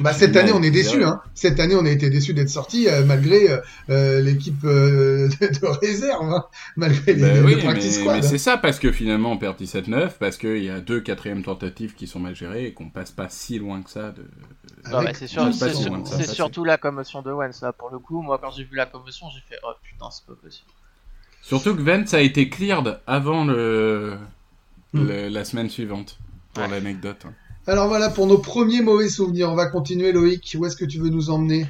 Bah, 0.00 0.12
cette 0.12 0.34
année, 0.36 0.52
on 0.52 0.62
est 0.62 0.70
déçus. 0.70 0.98
dire. 0.98 1.08
Hein. 1.08 1.22
Cette 1.34 1.60
année, 1.60 1.74
on 1.74 1.84
a 1.84 1.90
été 1.90 2.08
déçus 2.10 2.32
d'être 2.34 2.48
sortis 2.48 2.88
euh, 2.88 3.04
malgré 3.04 3.50
euh, 3.50 3.58
euh, 3.90 4.20
l'équipe 4.20 4.64
euh, 4.64 5.28
de, 5.40 5.66
réserve, 5.86 6.22
hein, 6.32 6.44
malgré 6.76 7.12
les, 7.12 7.20
Bah 7.20 7.32
les 7.34 7.40
oui, 7.42 7.56
practice 7.62 7.96
mais, 7.98 8.02
squad. 8.02 8.16
mais 8.16 8.22
c'est 8.22 8.38
ça 8.38 8.56
parce 8.56 8.78
que 8.78 8.90
finalement 8.90 9.32
on 9.32 9.36
perd 9.38 9.60
17-9 9.60 10.12
parce 10.18 10.38
qu'il 10.38 10.64
y 10.64 10.70
a 10.70 10.80
deux 10.80 11.00
quatrièmes 11.00 11.42
tentatives 11.42 11.94
qui 11.94 12.06
sont 12.06 12.20
mal 12.20 12.34
gérées 12.34 12.66
et 12.66 12.72
qu'on 12.72 12.88
passe 12.88 13.10
pas 13.10 13.28
si 13.28 13.58
loin 13.58 13.82
que 13.82 13.90
ça 13.90 14.12
de. 14.12 14.24
Avec- 14.94 15.16
c'est 15.16 15.26
sur- 15.26 15.52
si 15.52 16.24
surtout 16.34 16.64
la 16.64 16.78
commotion 16.78 17.20
de 17.22 17.30
Wentz 17.30 17.60
là 17.62 17.72
pour 17.72 17.90
le 17.90 17.98
coup. 17.98 18.22
Moi, 18.22 18.38
quand 18.42 18.50
j'ai 18.50 18.64
vu 18.64 18.76
la 18.76 18.86
commotion, 18.86 19.26
j'ai 19.34 19.40
fait 19.48 19.60
oh 19.62 19.72
putain, 19.82 20.06
c'est 20.10 20.24
pas 20.26 20.34
possible. 20.42 20.68
Surtout 21.42 21.74
que 21.76 21.82
Vance 21.82 22.14
a 22.14 22.20
été 22.22 22.48
cleared 22.48 22.98
avant 23.06 23.44
le, 23.44 24.16
Hmm. 24.94 25.06
le- 25.08 25.28
la 25.28 25.44
semaine 25.44 25.68
suivante 25.70 26.18
pour 26.54 26.64
Ouais. 26.64 26.70
l'anecdote. 26.70 27.24
hein. 27.26 27.32
Alors 27.64 27.86
voilà 27.86 28.10
pour 28.10 28.26
nos 28.26 28.38
premiers 28.38 28.82
mauvais 28.82 29.08
souvenirs. 29.08 29.48
On 29.48 29.54
va 29.54 29.66
continuer 29.66 30.10
Loïc. 30.10 30.56
Où 30.58 30.66
est-ce 30.66 30.76
que 30.76 30.84
tu 30.84 30.98
veux 30.98 31.10
nous 31.10 31.30
emmener 31.30 31.64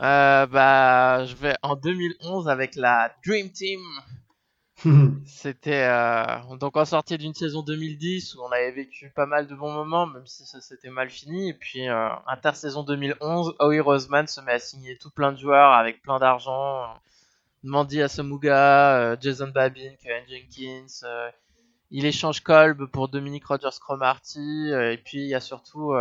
euh, 0.00 0.46
Bah, 0.46 1.26
je 1.26 1.34
vais 1.34 1.54
en 1.62 1.76
2011 1.76 2.48
avec 2.48 2.76
la 2.76 3.14
Dream 3.26 3.50
Team. 3.50 3.80
C'était 5.26 5.84
euh, 5.84 6.56
donc 6.58 6.78
en 6.78 6.86
sortie 6.86 7.18
d'une 7.18 7.34
saison 7.34 7.62
2010 7.62 8.36
où 8.36 8.42
on 8.42 8.50
avait 8.52 8.70
vécu 8.70 9.10
pas 9.14 9.26
mal 9.26 9.46
de 9.46 9.54
bons 9.54 9.70
moments, 9.70 10.06
même 10.06 10.26
si 10.26 10.46
ça 10.46 10.62
s'était 10.62 10.88
mal 10.88 11.10
fini. 11.10 11.50
Et 11.50 11.54
puis 11.54 11.86
euh, 11.90 12.08
intersaison 12.26 12.82
2011, 12.82 13.54
Howie 13.58 13.80
Roseman 13.80 14.26
se 14.26 14.40
met 14.40 14.52
à 14.52 14.58
signer 14.58 14.96
tout 14.96 15.10
plein 15.10 15.32
de 15.32 15.38
joueurs 15.38 15.72
avec 15.72 16.00
plein 16.00 16.18
d'argent. 16.18 16.86
Mandy 17.62 18.00
Asamuga, 18.00 18.96
euh, 18.96 19.16
Jason 19.20 19.48
Babin, 19.48 19.92
Kevin 20.02 20.24
Jenkins. 20.26 21.06
Euh, 21.90 21.96
il 21.96 22.04
échange 22.04 22.40
Kolb 22.40 22.86
pour 22.86 23.08
Dominique 23.08 23.46
Rogers-Cromarty. 23.46 24.70
Euh, 24.72 24.92
et 24.92 24.98
puis 24.98 25.18
il 25.18 25.28
y 25.28 25.34
a 25.34 25.40
surtout 25.40 25.94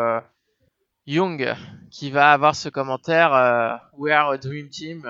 Young 1.06 1.56
qui 1.90 2.12
va 2.12 2.32
avoir 2.32 2.56
ce 2.56 2.70
commentaire 2.70 3.82
We 3.94 4.14
are 4.14 4.32
a 4.32 4.38
dream 4.38 4.70
team 4.70 5.08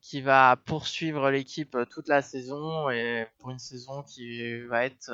qui 0.00 0.20
va 0.20 0.56
poursuivre 0.56 1.30
l'équipe 1.30 1.76
toute 1.90 2.08
la 2.08 2.22
saison 2.22 2.88
et 2.90 3.26
pour 3.38 3.50
une 3.50 3.58
saison 3.58 4.02
qui 4.02 4.60
va 4.66 4.84
être 4.84 5.10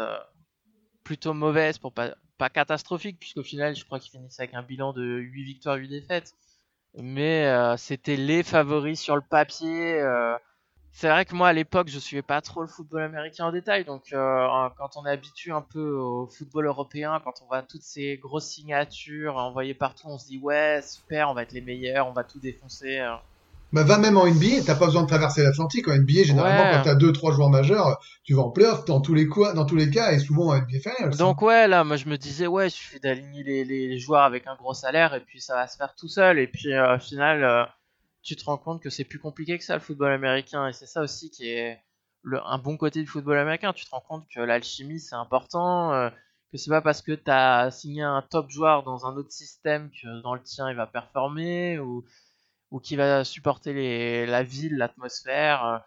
plutôt 1.03 1.35
mauvaise 1.35 1.79
pour 1.79 1.93
pas, 1.93 2.15
catastrophique 2.53 3.19
puisqu'au 3.19 3.43
final 3.43 3.75
je 3.75 3.85
crois 3.85 3.99
qu'ils 3.99 4.11
finissent 4.11 4.39
avec 4.39 4.55
un 4.55 4.63
bilan 4.63 4.93
de 4.93 5.03
8 5.03 5.45
victoires 5.45 5.77
8 5.77 5.89
défaites 5.89 6.35
mais 6.97 7.47
euh, 7.47 7.77
c'était 7.77 8.17
les 8.17 8.43
favoris 8.43 9.01
sur 9.01 9.17
le 9.17 9.23
papier. 9.23 10.01
Euh. 10.01 10.37
C'est 10.97 11.09
vrai 11.09 11.25
que 11.25 11.35
moi 11.35 11.49
à 11.49 11.53
l'époque 11.53 11.89
je 11.89 11.99
suivais 11.99 12.23
pas 12.23 12.41
trop 12.41 12.63
le 12.63 12.69
football 12.69 13.03
américain 13.03 13.47
en 13.47 13.53
détail, 13.53 13.85
donc 13.85 14.13
euh, 14.13 14.69
quand 14.79 14.97
on 14.97 15.05
est 15.05 15.11
habitué 15.11 15.51
un 15.51 15.61
peu 15.61 15.91
au 15.97 16.29
football 16.29 16.67
européen, 16.67 17.21
quand 17.25 17.35
on 17.43 17.47
voit 17.47 17.63
toutes 17.63 17.83
ces 17.83 18.17
grosses 18.17 18.47
signatures 18.47 19.37
envoyées 19.37 19.75
partout, 19.75 20.07
on 20.07 20.19
se 20.19 20.27
dit 20.27 20.39
ouais 20.39 20.81
super, 20.83 21.31
on 21.31 21.35
va 21.35 21.43
être 21.43 21.53
les 21.53 21.63
meilleurs, 21.63 22.07
on 22.07 22.13
va 22.13 22.23
tout 22.23 22.39
défoncer. 22.39 23.01
Bah, 23.75 23.83
va 23.83 23.99
même 23.99 24.17
en 24.17 24.25
NBA, 24.25 24.63
t'as 24.65 24.77
pas 24.77 24.87
besoin 24.87 25.03
de 25.03 25.09
traverser 25.09 25.43
l'Atlantique. 25.43 25.89
En 25.89 25.97
NBA, 25.97 26.23
généralement, 26.23 26.71
quand 26.71 26.77
quand 26.79 26.83
t'as 26.85 26.95
deux, 26.95 27.13
trois 27.13 27.33
joueurs 27.33 27.51
majeurs, 27.51 27.99
tu 28.23 28.33
vas 28.33 28.43
en 28.43 28.51
playoff 28.51 28.85
dans 28.85 29.01
tous 29.01 29.15
les 29.15 29.29
cas, 29.29 29.53
dans 29.53 29.67
tous 29.67 29.75
les 29.75 29.91
cas, 29.91 30.13
et 30.13 30.21
souvent 30.21 30.51
en 30.51 30.59
NBA 30.59 30.79
Finals. 30.79 31.17
Donc 31.17 31.43
ouais, 31.43 31.67
là, 31.67 31.83
moi 31.83 31.97
je 31.97 32.07
me 32.07 32.17
disais 32.17 32.47
ouais, 32.47 32.69
il 32.69 32.71
suffit 32.71 33.01
d'aligner 33.01 33.43
les, 33.43 33.65
les, 33.65 33.99
joueurs 33.99 34.23
avec 34.23 34.47
un 34.47 34.55
gros 34.55 34.75
salaire 34.75 35.15
et 35.15 35.21
puis 35.21 35.41
ça 35.41 35.57
va 35.57 35.67
se 35.67 35.77
faire 35.77 35.93
tout 35.97 36.07
seul. 36.07 36.39
Et 36.39 36.47
puis 36.47 36.73
euh, 36.73 36.95
au 36.95 36.99
final, 37.01 37.43
euh, 37.43 37.65
tu 38.25 38.37
te 38.37 38.45
rends 38.45 38.59
compte 38.59 38.83
que 38.83 38.91
c'est 38.91 39.05
plus 39.05 39.19
compliqué 39.19 39.59
que 39.59 39.65
ça 39.65 39.75
le 39.75 39.81
football 39.81 40.13
américain. 40.13 40.69
Et 40.69 40.73
c'est 40.73 40.87
ça 40.87 41.03
aussi 41.03 41.31
qui 41.31 41.49
est 41.49 41.81
le, 42.23 42.41
un 42.45 42.59
bon 42.59 42.77
côté 42.77 43.01
du 43.01 43.07
football 43.07 43.39
américain. 43.39 43.73
Tu 43.73 43.85
te 43.85 43.91
rends 43.91 44.01
compte 44.01 44.27
que 44.29 44.41
l'alchimie 44.41 45.01
c'est 45.01 45.15
important. 45.15 45.93
Euh, 45.93 46.11
que 46.51 46.59
c'est 46.59 46.71
pas 46.71 46.83
parce 46.83 47.03
que 47.03 47.13
t'as 47.13 47.71
signé 47.71 48.03
un 48.03 48.23
top 48.23 48.51
joueur 48.51 48.85
dans 48.85 49.07
un 49.07 49.17
autre 49.17 49.33
système 49.33 49.91
que 49.91 50.23
dans 50.23 50.35
le 50.35 50.43
tien 50.43 50.71
il 50.71 50.77
va 50.77 50.87
performer 50.87 51.79
ou 51.79 52.05
ou 52.71 52.81
qui 52.81 52.97
va 52.97 53.25
supporter 53.25 53.73
les, 53.73 54.27
la 54.27 54.43
ville, 54.43 54.77
l'atmosphère. 54.77 55.85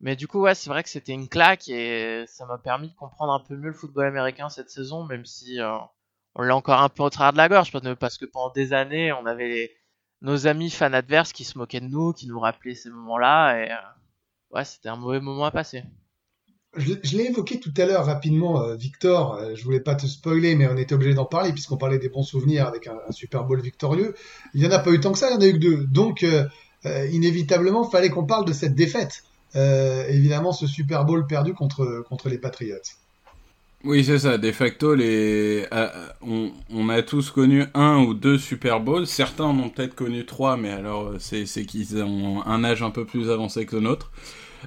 Mais 0.00 0.16
du 0.16 0.28
coup, 0.28 0.40
ouais, 0.42 0.54
c'est 0.54 0.70
vrai 0.70 0.82
que 0.82 0.88
c'était 0.88 1.12
une 1.12 1.28
claque 1.28 1.68
et 1.68 2.24
ça 2.26 2.46
m'a 2.46 2.58
permis 2.58 2.88
de 2.90 2.94
comprendre 2.94 3.32
un 3.32 3.40
peu 3.40 3.56
mieux 3.56 3.68
le 3.68 3.74
football 3.74 4.06
américain 4.06 4.48
cette 4.48 4.70
saison, 4.70 5.04
même 5.04 5.24
si 5.24 5.60
euh, 5.60 5.76
on 6.34 6.42
l'a 6.42 6.54
encore 6.54 6.80
un 6.80 6.88
peu 6.88 7.02
au 7.02 7.10
travers 7.10 7.32
de 7.32 7.38
la 7.38 7.48
gorge, 7.48 7.72
parce 7.98 8.18
que 8.18 8.26
pendant 8.26 8.52
des 8.52 8.72
années, 8.72 9.12
on 9.12 9.26
avait 9.26 9.74
nos 10.24 10.46
amis 10.46 10.70
fans 10.70 10.92
adverses 10.92 11.32
qui 11.32 11.44
se 11.44 11.58
moquaient 11.58 11.80
de 11.80 11.86
nous, 11.86 12.12
qui 12.12 12.26
nous 12.26 12.40
rappelaient 12.40 12.74
ces 12.74 12.90
moments-là, 12.90 13.58
et 13.58 13.70
euh, 13.70 13.76
ouais, 14.50 14.64
c'était 14.64 14.88
un 14.88 14.96
mauvais 14.96 15.20
moment 15.20 15.44
à 15.44 15.50
passer 15.50 15.84
je, 16.76 17.16
l'ai 17.16 17.26
évoqué 17.26 17.60
tout 17.60 17.72
à 17.76 17.84
l'heure 17.84 18.06
rapidement, 18.06 18.62
euh, 18.62 18.74
Victor. 18.74 19.34
Euh, 19.34 19.54
je 19.54 19.62
voulais 19.62 19.78
pas 19.78 19.94
te 19.94 20.06
spoiler, 20.06 20.56
mais 20.56 20.66
on 20.66 20.76
était 20.76 20.94
obligé 20.94 21.14
d'en 21.14 21.24
parler 21.24 21.52
puisqu'on 21.52 21.76
parlait 21.76 22.00
des 22.00 22.08
bons 22.08 22.24
souvenirs 22.24 22.66
avec 22.66 22.88
un, 22.88 22.98
Super 23.12 23.44
Bowl 23.44 23.60
victorieux. 23.60 24.14
Il 24.54 24.60
y 24.62 24.66
en 24.66 24.72
a 24.72 24.80
pas 24.80 24.90
eu 24.90 24.98
tant 24.98 25.12
que 25.12 25.18
ça, 25.18 25.30
il 25.30 25.34
y 25.34 25.36
en 25.36 25.40
a 25.40 25.46
eu 25.46 25.52
que 25.52 25.58
deux. 25.58 25.86
Donc, 25.86 26.24
euh, 26.24 26.48
inévitablement, 27.12 27.88
fallait 27.88 28.10
qu'on 28.10 28.26
parle 28.26 28.44
de 28.44 28.52
cette 28.52 28.74
défaite. 28.74 29.22
évidemment, 29.54 30.52
ce 30.52 30.66
Super 30.66 31.04
Bowl 31.04 31.28
perdu 31.28 31.54
contre 31.54 32.04
contre 32.08 32.28
les 32.28 32.38
Patriots. 32.38 32.74
Oui, 33.84 34.02
c'est 34.02 34.18
ça. 34.18 34.38
De 34.38 34.50
facto, 34.50 34.94
les, 34.94 35.66
on, 36.22 36.52
on, 36.70 36.88
a 36.88 37.02
tous 37.02 37.30
connu 37.30 37.64
un 37.74 37.98
ou 37.98 38.14
deux 38.14 38.38
Super 38.38 38.80
Bowls. 38.80 39.06
Certains 39.06 39.44
en 39.44 39.58
ont 39.58 39.68
peut-être 39.68 39.94
connu 39.94 40.24
trois, 40.24 40.56
mais 40.56 40.70
alors 40.70 41.12
c'est 41.18 41.44
qu'ils 41.66 42.02
ont 42.02 42.42
un 42.46 42.64
âge 42.64 42.82
un 42.82 42.90
peu 42.90 43.04
plus 43.04 43.30
avancé 43.30 43.66
que 43.66 43.76
le 43.76 43.82
nôtre. 43.82 44.10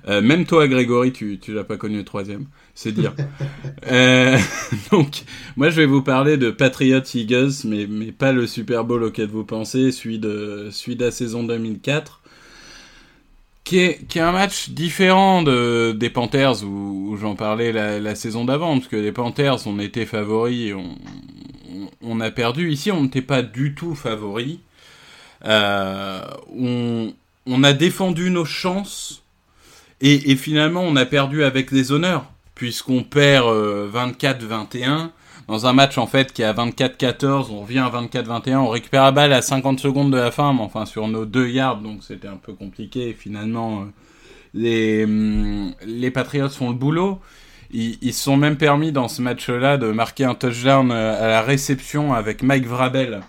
Euh, 0.07 0.21
même 0.21 0.45
toi, 0.45 0.67
Grégory, 0.67 1.11
tu, 1.11 1.39
tu 1.39 1.53
l'as 1.53 1.63
pas 1.63 1.77
connu 1.77 1.97
le 1.97 2.05
troisième, 2.05 2.45
c'est 2.75 2.91
dire. 2.91 3.15
euh, 3.91 4.37
donc, 4.91 5.23
moi, 5.55 5.69
je 5.69 5.81
vais 5.81 5.87
vous 5.87 6.01
parler 6.01 6.37
de 6.37 6.51
Patriots 6.51 7.01
Eagles, 7.13 7.53
mais, 7.65 7.87
mais 7.87 8.11
pas 8.11 8.31
le 8.31 8.47
Super 8.47 8.83
Bowl 8.83 9.03
auquel 9.03 9.29
vous 9.29 9.45
pensez, 9.45 9.91
celui 9.91 10.19
de, 10.19 10.69
celui 10.71 10.95
de 10.95 11.05
la 11.05 11.11
saison 11.11 11.43
2004. 11.43 12.21
Qui 13.67 13.79
est, 13.79 14.17
un 14.17 14.31
match 14.31 14.69
différent 14.69 15.41
de, 15.43 15.91
des 15.91 16.09
Panthers 16.09 16.63
où, 16.63 17.17
j'en 17.19 17.35
parlais 17.35 17.73
la, 17.73 18.15
saison 18.15 18.45
d'avant, 18.45 18.77
parce 18.77 18.87
que 18.87 18.95
les 18.95 19.11
Panthers, 19.11 19.67
on 19.67 19.77
était 19.79 20.05
favoris, 20.05 20.73
on, 20.73 20.95
on, 22.01 22.21
a 22.21 22.31
perdu. 22.31 22.71
Ici, 22.71 22.93
on 22.93 23.03
n'était 23.03 23.21
pas 23.21 23.41
du 23.41 23.75
tout 23.75 23.93
favoris. 23.93 24.59
Euh, 25.43 26.21
on, 26.57 27.13
on 27.45 27.63
a 27.65 27.73
défendu 27.73 28.29
nos 28.29 28.45
chances 28.45 29.21
et, 29.99 30.37
finalement, 30.37 30.83
on 30.83 30.95
a 30.95 31.05
perdu 31.05 31.43
avec 31.43 31.73
des 31.73 31.91
honneurs, 31.91 32.31
puisqu'on 32.55 33.03
perd 33.03 33.47
24-21 33.47 33.47
euh, 33.51 35.07
dans 35.47 35.65
un 35.65 35.73
match 35.73 35.97
en 35.97 36.07
fait 36.07 36.33
qui 36.33 36.41
est 36.41 36.45
à 36.45 36.53
24-14, 36.53 37.47
on 37.51 37.61
revient 37.61 37.79
à 37.79 37.89
24-21, 37.89 38.57
on 38.57 38.69
récupère 38.69 39.03
la 39.03 39.11
balle 39.11 39.33
à 39.33 39.41
50 39.41 39.79
secondes 39.79 40.11
de 40.11 40.17
la 40.17 40.31
fin, 40.31 40.53
mais 40.53 40.61
enfin 40.61 40.85
sur 40.85 41.07
nos 41.07 41.25
deux 41.25 41.49
yards, 41.49 41.81
donc 41.81 42.03
c'était 42.03 42.27
un 42.27 42.37
peu 42.37 42.53
compliqué. 42.53 43.15
finalement, 43.17 43.81
euh, 43.81 43.85
les, 44.53 45.05
hum, 45.05 45.73
les 45.85 46.11
Patriots 46.11 46.49
font 46.49 46.69
le 46.69 46.75
boulot. 46.75 47.19
Ils, 47.71 48.13
se 48.13 48.23
sont 48.23 48.37
même 48.37 48.55
permis 48.55 48.93
dans 48.93 49.09
ce 49.09 49.21
match-là 49.21 49.77
de 49.77 49.91
marquer 49.91 50.23
un 50.23 50.35
touchdown 50.35 50.89
euh, 50.89 51.21
à 51.21 51.27
la 51.27 51.41
réception 51.41 52.13
avec 52.13 52.41
Mike 52.41 52.65
Vrabel, 52.65 53.21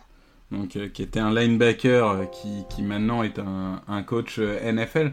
donc 0.52 0.78
qui 0.92 1.02
était 1.02 1.18
un 1.18 1.34
linebacker 1.34 2.30
qui, 2.30 2.48
qui 2.70 2.82
maintenant 2.82 3.24
est 3.24 3.40
un, 3.40 3.82
un 3.88 4.02
coach 4.02 4.38
NFL. 4.38 5.12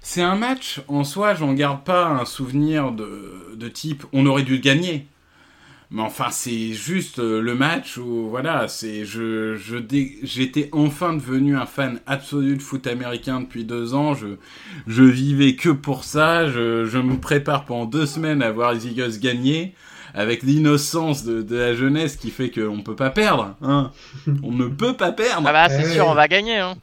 C'est 0.00 0.22
un 0.22 0.36
match, 0.36 0.80
en 0.88 1.04
soi, 1.04 1.34
j'en 1.34 1.52
garde 1.52 1.84
pas 1.84 2.06
un 2.06 2.24
souvenir 2.24 2.92
de, 2.92 3.54
de 3.54 3.68
type 3.68 4.04
on 4.12 4.24
aurait 4.26 4.42
dû 4.42 4.58
gagner. 4.58 5.06
Mais 5.92 6.00
enfin, 6.00 6.28
c'est 6.30 6.72
juste 6.72 7.18
euh, 7.18 7.42
le 7.42 7.54
match 7.54 7.98
où, 7.98 8.28
voilà, 8.30 8.66
c'est, 8.66 9.04
je, 9.04 9.56
je, 9.56 9.76
j'étais 10.22 10.70
enfin 10.72 11.12
devenu 11.12 11.54
un 11.54 11.66
fan 11.66 12.00
absolu 12.06 12.56
de 12.56 12.62
foot 12.62 12.86
américain 12.86 13.42
depuis 13.42 13.64
deux 13.64 13.92
ans. 13.92 14.14
Je, 14.14 14.38
je 14.86 15.02
vivais 15.02 15.54
que 15.54 15.68
pour 15.68 16.04
ça. 16.04 16.46
Je, 16.46 16.86
je 16.86 16.96
me 16.96 17.18
prépare 17.18 17.66
pendant 17.66 17.84
deux 17.84 18.06
semaines 18.06 18.42
à 18.42 18.50
voir 18.50 18.72
les 18.72 18.88
Eagles 18.88 19.18
gagner 19.18 19.74
avec 20.14 20.42
l'innocence 20.42 21.24
de, 21.24 21.42
de, 21.42 21.56
la 21.56 21.74
jeunesse 21.74 22.16
qui 22.16 22.30
fait 22.30 22.50
qu'on 22.50 22.80
peut 22.80 22.96
pas 22.96 23.10
perdre. 23.10 23.54
Hein. 23.60 23.90
On 24.42 24.52
ne 24.52 24.68
peut 24.68 24.94
pas 24.94 25.12
perdre. 25.12 25.46
Ah 25.46 25.52
bah 25.52 25.68
c'est 25.68 25.92
sûr, 25.92 26.06
on 26.06 26.14
va 26.14 26.28
gagner. 26.28 26.58
Hein. 26.58 26.74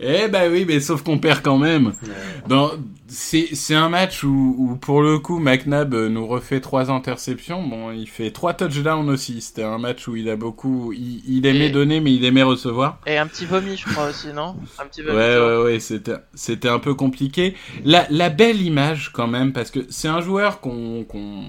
Eh 0.00 0.28
ben 0.28 0.50
oui, 0.52 0.64
mais 0.66 0.80
sauf 0.80 1.02
qu'on 1.02 1.18
perd 1.18 1.42
quand 1.42 1.58
même. 1.58 1.92
C'est 3.08 3.74
un 3.74 3.88
match 3.88 4.22
où, 4.22 4.54
où, 4.58 4.76
pour 4.76 5.02
le 5.02 5.18
coup, 5.18 5.38
McNabb 5.38 5.94
euh, 5.94 6.08
nous 6.08 6.26
refait 6.26 6.60
trois 6.60 6.90
interceptions. 6.90 7.66
Bon, 7.66 7.90
il 7.90 8.06
fait 8.06 8.30
trois 8.30 8.52
touchdowns 8.52 9.08
aussi. 9.08 9.40
C'était 9.40 9.62
un 9.62 9.78
match 9.78 10.06
où 10.08 10.14
il 10.14 10.28
a 10.28 10.36
beaucoup... 10.36 10.92
Il, 10.92 11.22
il 11.26 11.46
aimait 11.46 11.70
donner, 11.70 12.00
mais 12.00 12.12
il 12.12 12.24
aimait 12.24 12.42
recevoir. 12.42 13.00
Et 13.06 13.16
un 13.16 13.26
petit 13.26 13.46
vomi, 13.46 13.76
je 13.76 13.86
crois 13.86 14.10
aussi, 14.10 14.28
non? 14.28 14.56
Un 14.78 14.86
petit 14.86 15.02
vomi. 15.02 15.16
Ouais, 15.16 15.38
ouais, 15.38 15.62
ouais, 15.62 15.78
c'était 15.80 16.68
un 16.68 16.78
peu 16.78 16.94
compliqué. 16.94 17.54
La, 17.84 18.06
la 18.10 18.28
belle 18.28 18.60
image 18.60 19.10
quand 19.12 19.26
même, 19.26 19.52
parce 19.52 19.70
que 19.70 19.80
c'est 19.88 20.08
un 20.08 20.20
joueur 20.20 20.60
qu'on... 20.60 21.04
qu'on 21.04 21.44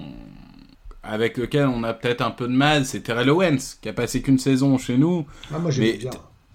avec 1.04 1.38
lequel 1.38 1.68
on 1.68 1.84
a 1.84 1.94
peut-être 1.94 2.22
un 2.22 2.32
peu 2.32 2.48
de 2.48 2.54
mal, 2.54 2.86
c'est 2.86 3.02
Terrell 3.02 3.30
Owens, 3.30 3.78
qui 3.82 3.90
a 3.90 3.94
passé 3.94 4.22
qu'une 4.22 4.38
saison 4.38 4.78
chez 4.78 4.98
nous. 4.98 5.26
Ah, 5.54 5.58
moi, 5.58 5.72
j'ai 5.72 5.94
bien 5.94 6.12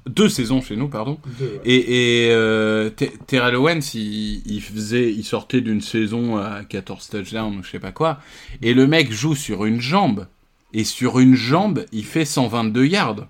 deux 0.06 0.28
saisons 0.28 0.60
chez 0.60 0.76
nous, 0.76 0.88
pardon. 0.88 1.18
Et, 1.64 2.26
et 2.26 2.30
euh, 2.32 2.90
Terrell 3.26 3.56
Owens, 3.56 3.94
il, 3.94 4.42
il, 4.46 4.60
faisait, 4.60 5.10
il 5.10 5.24
sortait 5.24 5.60
d'une 5.60 5.80
saison 5.80 6.36
à 6.36 6.62
14 6.64 7.08
touchdowns 7.08 7.58
ou 7.58 7.62
je 7.62 7.70
sais 7.70 7.78
pas 7.78 7.92
quoi, 7.92 8.20
et 8.62 8.74
le 8.74 8.86
mec 8.86 9.12
joue 9.12 9.34
sur 9.34 9.64
une 9.64 9.80
jambe, 9.80 10.26
et 10.72 10.84
sur 10.84 11.20
une 11.20 11.34
jambe, 11.34 11.86
il 11.92 12.04
fait 12.04 12.24
122 12.24 12.86
yards. 12.86 13.26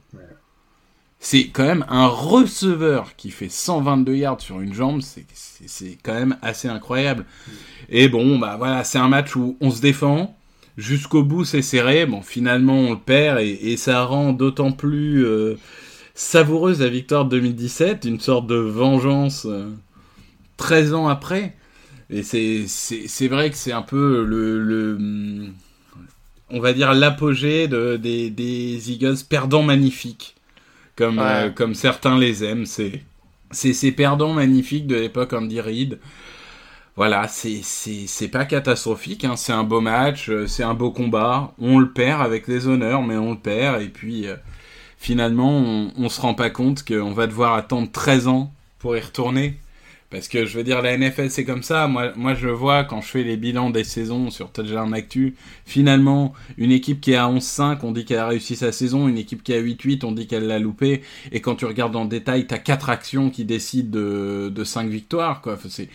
C'est 1.20 1.46
quand 1.46 1.64
même 1.64 1.86
un 1.88 2.06
receveur 2.06 3.16
qui 3.16 3.30
fait 3.30 3.48
122 3.48 4.14
yards 4.14 4.40
sur 4.42 4.60
une 4.60 4.74
jambe, 4.74 5.00
c'est 5.00 5.98
quand 6.02 6.12
même 6.12 6.36
assez 6.42 6.68
incroyable. 6.68 7.24
Mm. 7.24 7.52
Et 7.90 8.08
bon, 8.08 8.38
bah 8.38 8.56
voilà, 8.58 8.84
c'est 8.84 8.98
un 8.98 9.08
match 9.08 9.34
où 9.36 9.56
on 9.60 9.70
se 9.70 9.80
défend, 9.80 10.36
jusqu'au 10.76 11.22
bout 11.22 11.44
c'est 11.44 11.62
serré, 11.62 12.04
bon 12.04 12.20
finalement 12.20 12.76
on 12.76 12.90
le 12.90 12.98
perd, 12.98 13.38
et, 13.38 13.72
et 13.72 13.76
ça 13.76 14.04
rend 14.04 14.32
d'autant 14.32 14.72
plus... 14.72 15.24
Euh, 15.24 15.56
savoureuse 16.14 16.80
la 16.80 16.88
victoire 16.88 17.24
de 17.24 17.30
2017, 17.30 18.04
une 18.04 18.20
sorte 18.20 18.46
de 18.46 18.56
vengeance 18.56 19.46
13 20.56 20.92
euh, 20.92 20.96
ans 20.96 21.08
après. 21.08 21.54
Et 22.10 22.22
c'est 22.22 23.28
vrai 23.28 23.50
que 23.50 23.56
c'est 23.56 23.72
un 23.72 23.82
peu 23.82 24.24
le, 24.24 24.60
le, 24.62 24.98
on 26.50 26.60
va 26.60 26.72
dire, 26.72 26.92
l'apogée 26.94 27.68
de, 27.68 27.96
des, 27.96 28.30
des 28.30 28.92
Eagles 28.92 29.16
perdants 29.28 29.62
magnifiques, 29.62 30.36
comme, 30.96 31.18
Ouais. 31.18 31.48
euh, 31.48 31.50
comme 31.50 31.74
certains 31.74 32.18
les 32.18 32.44
aiment. 32.44 32.66
C'est, 32.66 33.02
ces 33.52 33.92
perdants 33.92 34.32
magnifiques 34.34 34.86
de 34.86 34.96
l'époque 34.96 35.32
Andy 35.32 35.60
Reid. 35.60 35.98
Voilà, 36.96 37.26
c'est, 37.28 38.28
pas 38.28 38.44
catastrophique, 38.44 39.24
hein. 39.24 39.34
c'est 39.36 39.52
un 39.52 39.64
beau 39.64 39.80
match, 39.80 40.28
euh, 40.30 40.46
c'est 40.46 40.62
un 40.62 40.74
beau 40.74 40.92
combat. 40.92 41.52
On 41.58 41.78
le 41.80 41.90
perd 41.90 42.22
avec 42.22 42.46
des 42.46 42.68
honneurs, 42.68 43.02
mais 43.02 43.16
on 43.16 43.32
le 43.32 43.38
perd, 43.38 43.82
et 43.82 43.88
puis 43.88 44.28
euh, 44.28 44.36
finalement, 45.04 45.58
on, 45.58 45.92
on 45.98 46.08
se 46.08 46.18
rend 46.18 46.32
pas 46.32 46.48
compte 46.48 46.82
qu'on 46.82 47.12
va 47.12 47.26
devoir 47.26 47.54
attendre 47.54 47.90
13 47.92 48.26
ans 48.26 48.52
pour 48.78 48.96
y 48.96 49.00
retourner. 49.00 49.58
Parce 50.10 50.28
que 50.28 50.46
je 50.46 50.56
veux 50.56 50.64
dire, 50.64 50.80
la 50.80 50.96
NFL 50.96 51.28
c'est 51.28 51.44
comme 51.44 51.62
ça. 51.62 51.88
Moi, 51.88 52.12
moi 52.16 52.34
je 52.34 52.48
vois 52.48 52.84
quand 52.84 53.02
je 53.02 53.08
fais 53.08 53.22
les 53.22 53.36
bilans 53.36 53.68
des 53.68 53.84
saisons 53.84 54.30
sur 54.30 54.50
Touchdown 54.50 54.94
Actu, 54.94 55.34
finalement, 55.66 56.32
une 56.56 56.70
équipe 56.70 57.00
qui 57.02 57.12
est 57.12 57.16
à 57.16 57.28
11-5, 57.28 57.80
on 57.82 57.92
dit 57.92 58.06
qu'elle 58.06 58.18
a 58.18 58.28
réussi 58.28 58.56
sa 58.56 58.72
saison. 58.72 59.06
Une 59.08 59.18
équipe 59.18 59.42
qui 59.42 59.52
est 59.52 59.58
à 59.58 59.60
8-8, 59.60 60.06
on 60.06 60.12
dit 60.12 60.26
qu'elle 60.26 60.46
l'a 60.46 60.58
loupé. 60.58 61.02
Et 61.32 61.40
quand 61.40 61.56
tu 61.56 61.66
regardes 61.66 61.96
en 61.96 62.06
détail, 62.06 62.46
t'as 62.46 62.58
quatre 62.58 62.88
actions 62.88 63.28
qui 63.28 63.44
décident 63.44 63.90
de, 63.90 64.48
de 64.48 64.64
5 64.64 64.88
victoires. 64.88 65.42
C'est, 65.68 65.88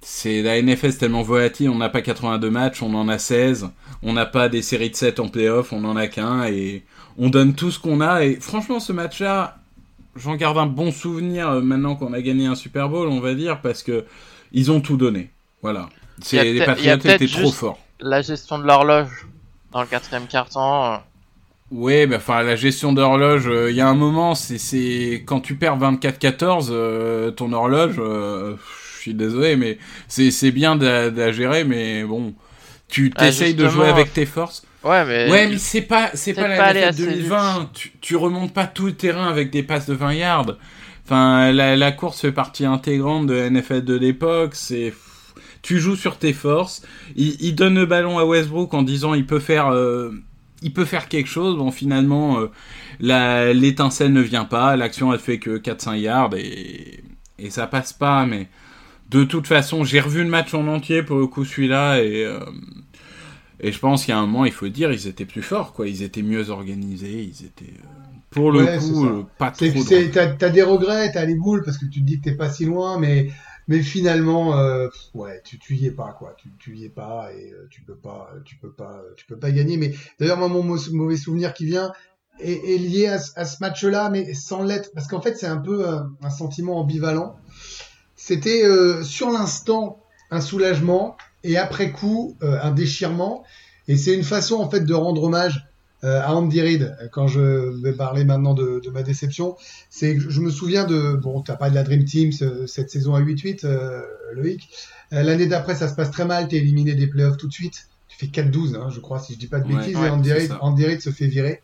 c'est 0.00 0.42
la 0.42 0.60
NFL 0.62 0.96
tellement 0.96 1.22
volatile. 1.22 1.70
On 1.70 1.78
n'a 1.78 1.88
pas 1.88 2.02
82 2.02 2.50
matchs, 2.50 2.82
on 2.82 2.94
en 2.94 3.08
a 3.08 3.18
16. 3.18 3.70
On 4.02 4.12
n'a 4.12 4.26
pas 4.26 4.48
des 4.48 4.62
séries 4.62 4.90
de 4.90 4.96
7 4.96 5.18
en 5.18 5.28
playoff, 5.28 5.72
on 5.72 5.84
en 5.84 5.96
a 5.96 6.06
qu'un. 6.06 6.44
Et 6.44 6.82
on 7.18 7.28
donne 7.30 7.54
tout 7.54 7.70
ce 7.70 7.78
qu'on 7.78 8.00
a. 8.00 8.24
Et 8.24 8.36
franchement, 8.36 8.80
ce 8.80 8.92
match-là, 8.92 9.58
j'en 10.16 10.34
garde 10.36 10.58
un 10.58 10.66
bon 10.66 10.90
souvenir 10.92 11.48
euh, 11.50 11.60
maintenant 11.60 11.96
qu'on 11.96 12.12
a 12.12 12.20
gagné 12.20 12.46
un 12.46 12.54
Super 12.54 12.88
Bowl, 12.88 13.08
on 13.08 13.20
va 13.20 13.34
dire, 13.34 13.60
parce 13.60 13.82
que 13.82 14.04
ils 14.52 14.70
ont 14.70 14.80
tout 14.80 14.96
donné. 14.96 15.30
Voilà. 15.62 15.88
C'est, 16.20 16.36
les 16.52 16.58
Patriots 16.66 16.92
étaient 17.14 17.26
trop 17.26 17.50
forts. 17.52 17.78
La 18.00 18.20
gestion 18.22 18.58
de 18.58 18.64
l'horloge 18.64 19.26
dans 19.72 19.80
le 19.80 19.86
quatrième 19.86 20.26
quart-temps. 20.26 20.92
euh, 20.94 20.96
Oui, 21.70 22.06
mais 22.06 22.16
enfin, 22.16 22.42
la 22.42 22.56
gestion 22.56 22.92
d'horloge, 22.92 23.46
euh, 23.48 23.70
il 23.70 23.76
y 23.76 23.80
a 23.80 23.88
un 23.88 23.94
moment, 23.94 24.34
c'est, 24.34 24.58
c'est 24.58 25.22
quand 25.26 25.40
tu 25.40 25.54
perds 25.54 25.78
24-14, 25.78 26.68
euh, 26.70 27.30
ton 27.30 27.52
horloge, 27.52 27.96
euh, 27.98 28.56
je 28.96 29.00
suis 29.00 29.14
désolé, 29.14 29.56
mais 29.56 29.78
c'est, 30.08 30.30
c'est 30.30 30.50
bien 30.52 30.76
de, 30.76 30.86
la- 30.86 31.10
de 31.10 31.18
la 31.18 31.32
gérer, 31.32 31.64
mais 31.64 32.04
bon, 32.04 32.34
tu 32.92 33.10
Ah, 33.16 33.24
t'essayes 33.26 33.54
de 33.54 33.68
jouer 33.68 33.88
avec 33.88 34.12
tes 34.12 34.26
forces. 34.26 34.64
Ouais, 34.84 35.04
mais. 35.06 35.30
Ouais, 35.30 35.48
mais 35.48 35.58
c'est 35.58 35.80
pas, 35.80 36.10
c'est 36.12 36.34
pas 36.34 36.46
la 36.46 36.56
pas 36.56 36.64
assez 36.66 37.06
2020. 37.06 37.70
Tu, 37.72 37.92
tu 38.00 38.16
remontes 38.16 38.52
pas 38.52 38.66
tout 38.66 38.86
le 38.86 38.92
terrain 38.92 39.28
avec 39.28 39.50
des 39.50 39.62
passes 39.62 39.86
de 39.86 39.94
20 39.94 40.12
yards. 40.12 40.56
Enfin, 41.06 41.52
la, 41.52 41.74
la 41.74 41.92
course 41.92 42.20
fait 42.20 42.32
partie 42.32 42.66
intégrante 42.66 43.26
de 43.26 43.34
la 43.34 43.48
NFL 43.48 43.84
de 43.84 43.94
l'époque. 43.96 44.54
C'est, 44.54 44.92
tu 45.62 45.78
joues 45.78 45.96
sur 45.96 46.18
tes 46.18 46.34
forces. 46.34 46.82
Il, 47.16 47.36
il 47.40 47.54
donne 47.54 47.76
le 47.76 47.86
ballon 47.86 48.18
à 48.18 48.24
Westbrook 48.26 48.74
en 48.74 48.82
disant 48.82 49.14
il 49.14 49.24
peut 49.26 49.40
faire, 49.40 49.68
euh, 49.68 50.10
il 50.60 50.72
peut 50.74 50.84
faire 50.84 51.08
quelque 51.08 51.28
chose. 51.30 51.56
Bon, 51.56 51.70
finalement, 51.70 52.40
euh, 52.40 52.50
la, 53.00 53.54
l'étincelle 53.54 54.12
ne 54.12 54.20
vient 54.20 54.44
pas. 54.44 54.76
L'action 54.76 55.14
elle 55.14 55.20
fait 55.20 55.38
que 55.38 55.56
4-5 55.56 55.96
yards 55.96 56.34
et, 56.36 57.02
et 57.38 57.48
ça 57.50 57.66
passe 57.66 57.94
pas. 57.94 58.26
Mais 58.26 58.48
de 59.12 59.24
toute 59.24 59.46
façon, 59.46 59.84
j'ai 59.84 60.00
revu 60.00 60.22
le 60.24 60.28
match 60.30 60.54
en 60.54 60.66
entier 60.68 61.02
pour 61.02 61.18
le 61.18 61.26
coup 61.26 61.44
celui-là 61.44 62.02
et. 62.02 62.24
euh, 62.24 62.40
et 63.60 63.70
je 63.72 63.78
pense 63.78 64.04
qu'il 64.04 64.12
y 64.12 64.16
a 64.16 64.18
un 64.18 64.26
moment, 64.26 64.44
il 64.44 64.52
faut 64.52 64.68
dire, 64.68 64.92
ils 64.92 65.06
étaient 65.06 65.24
plus 65.24 65.42
forts, 65.42 65.72
quoi. 65.72 65.86
Ils 65.88 66.02
étaient 66.02 66.22
mieux 66.22 66.50
organisés, 66.50 67.22
ils 67.22 67.44
étaient, 67.46 67.74
euh, 67.84 67.86
pour 68.30 68.50
le 68.50 68.66
Ouais, 68.66 68.66
coup, 68.66 69.06
euh, 69.06 69.24
pas 69.38 69.50
trop. 69.50 69.84
T'as, 69.84 70.34
t'as 70.36 70.50
des 70.50 70.62
regrets, 70.62 71.12
t'as 71.12 71.24
les 71.24 71.34
boules 71.36 71.62
parce 71.64 71.78
que 71.78 71.86
tu 71.86 72.00
te 72.00 72.06
dis 72.06 72.18
que 72.20 72.24
t'es 72.30 72.36
pas 72.36 72.50
si 72.50 72.64
loin, 72.66 72.98
mais, 72.98 73.30
mais 73.68 73.82
finalement, 73.82 74.54
ouais, 75.14 75.40
tu, 75.44 75.58
tu 75.58 75.74
y 75.76 75.86
es 75.86 75.90
pas, 75.92 76.12
quoi. 76.18 76.34
Tu, 76.38 76.50
tu 76.58 76.76
y 76.76 76.84
es 76.84 76.88
pas 76.90 77.32
et 77.32 77.52
tu 77.70 77.82
peux 77.82 77.96
pas, 77.96 78.30
tu 78.44 78.56
peux 78.58 78.72
pas, 78.72 79.02
tu 79.16 79.26
peux 79.26 79.38
pas 79.38 79.50
gagner. 79.52 79.76
Mais 79.76 79.94
d'ailleurs, 80.18 80.38
moi, 80.38 80.48
mon 80.48 80.62
mau- 80.62 80.78
mauvais 80.92 81.16
souvenir 81.16 81.54
qui 81.54 81.66
vient 81.66 81.92
est, 82.40 82.74
est 82.74 82.78
lié 82.78 83.06
à, 83.08 83.18
ce- 83.18 83.32
à 83.36 83.44
ce 83.44 83.58
match-là, 83.60 84.10
mais 84.10 84.34
sans 84.34 84.62
l'être, 84.64 84.90
parce 84.94 85.06
qu'en 85.08 85.20
fait, 85.20 85.36
c'est 85.36 85.46
un 85.46 85.58
peu 85.58 85.86
un 86.20 86.30
sentiment 86.30 86.78
ambivalent. 86.80 87.36
C'était 88.24 88.64
euh, 88.64 89.02
sur 89.02 89.30
l'instant 89.30 89.98
un 90.30 90.40
soulagement 90.40 91.16
et 91.42 91.56
après 91.56 91.90
coup 91.90 92.36
euh, 92.42 92.56
un 92.62 92.70
déchirement. 92.70 93.42
Et 93.88 93.96
c'est 93.96 94.14
une 94.14 94.22
façon 94.22 94.56
en 94.56 94.70
fait 94.70 94.80
de 94.80 94.94
rendre 94.94 95.24
hommage 95.24 95.66
euh, 96.04 96.20
à 96.22 96.32
Andy 96.34 96.60
Reid. 96.60 96.96
Quand 97.10 97.26
je 97.26 97.40
vais 97.82 97.92
parler 97.92 98.24
maintenant 98.24 98.54
de, 98.54 98.80
de 98.84 98.90
ma 98.90 99.02
déception, 99.02 99.56
c'est 99.90 100.18
je 100.20 100.40
me 100.40 100.50
souviens 100.50 100.84
de 100.84 101.14
bon, 101.14 101.40
t'as 101.42 101.56
pas 101.56 101.68
de 101.68 101.74
la 101.74 101.82
Dream 101.82 102.04
Team 102.04 102.30
ce- 102.30 102.66
cette 102.66 102.90
saison 102.90 103.14
à 103.16 103.20
8-8, 103.20 103.64
euh, 103.64 104.02
Loïc. 104.34 104.68
L'année 105.10 105.46
d'après, 105.46 105.74
ça 105.74 105.88
se 105.88 105.94
passe 105.94 106.10
très 106.12 106.24
mal. 106.24 106.46
T'es 106.48 106.56
éliminé 106.58 106.94
des 106.94 107.06
playoffs 107.08 107.36
tout 107.36 107.48
de 107.48 107.52
suite. 107.52 107.88
Tu 108.08 108.16
fais 108.18 108.26
4-12, 108.26 108.76
hein, 108.76 108.88
je 108.94 109.00
crois, 109.00 109.18
si 109.18 109.34
je 109.34 109.38
dis 109.38 109.46
pas 109.48 109.58
de 109.60 109.66
Ouais, 109.68 109.78
bêtises. 109.80 109.96
ouais, 109.96 110.06
et 110.06 110.32
Reid. 110.32 110.52
Andy 110.60 110.84
Reid 110.86 111.00
se 111.02 111.10
fait 111.10 111.26
virer. 111.26 111.60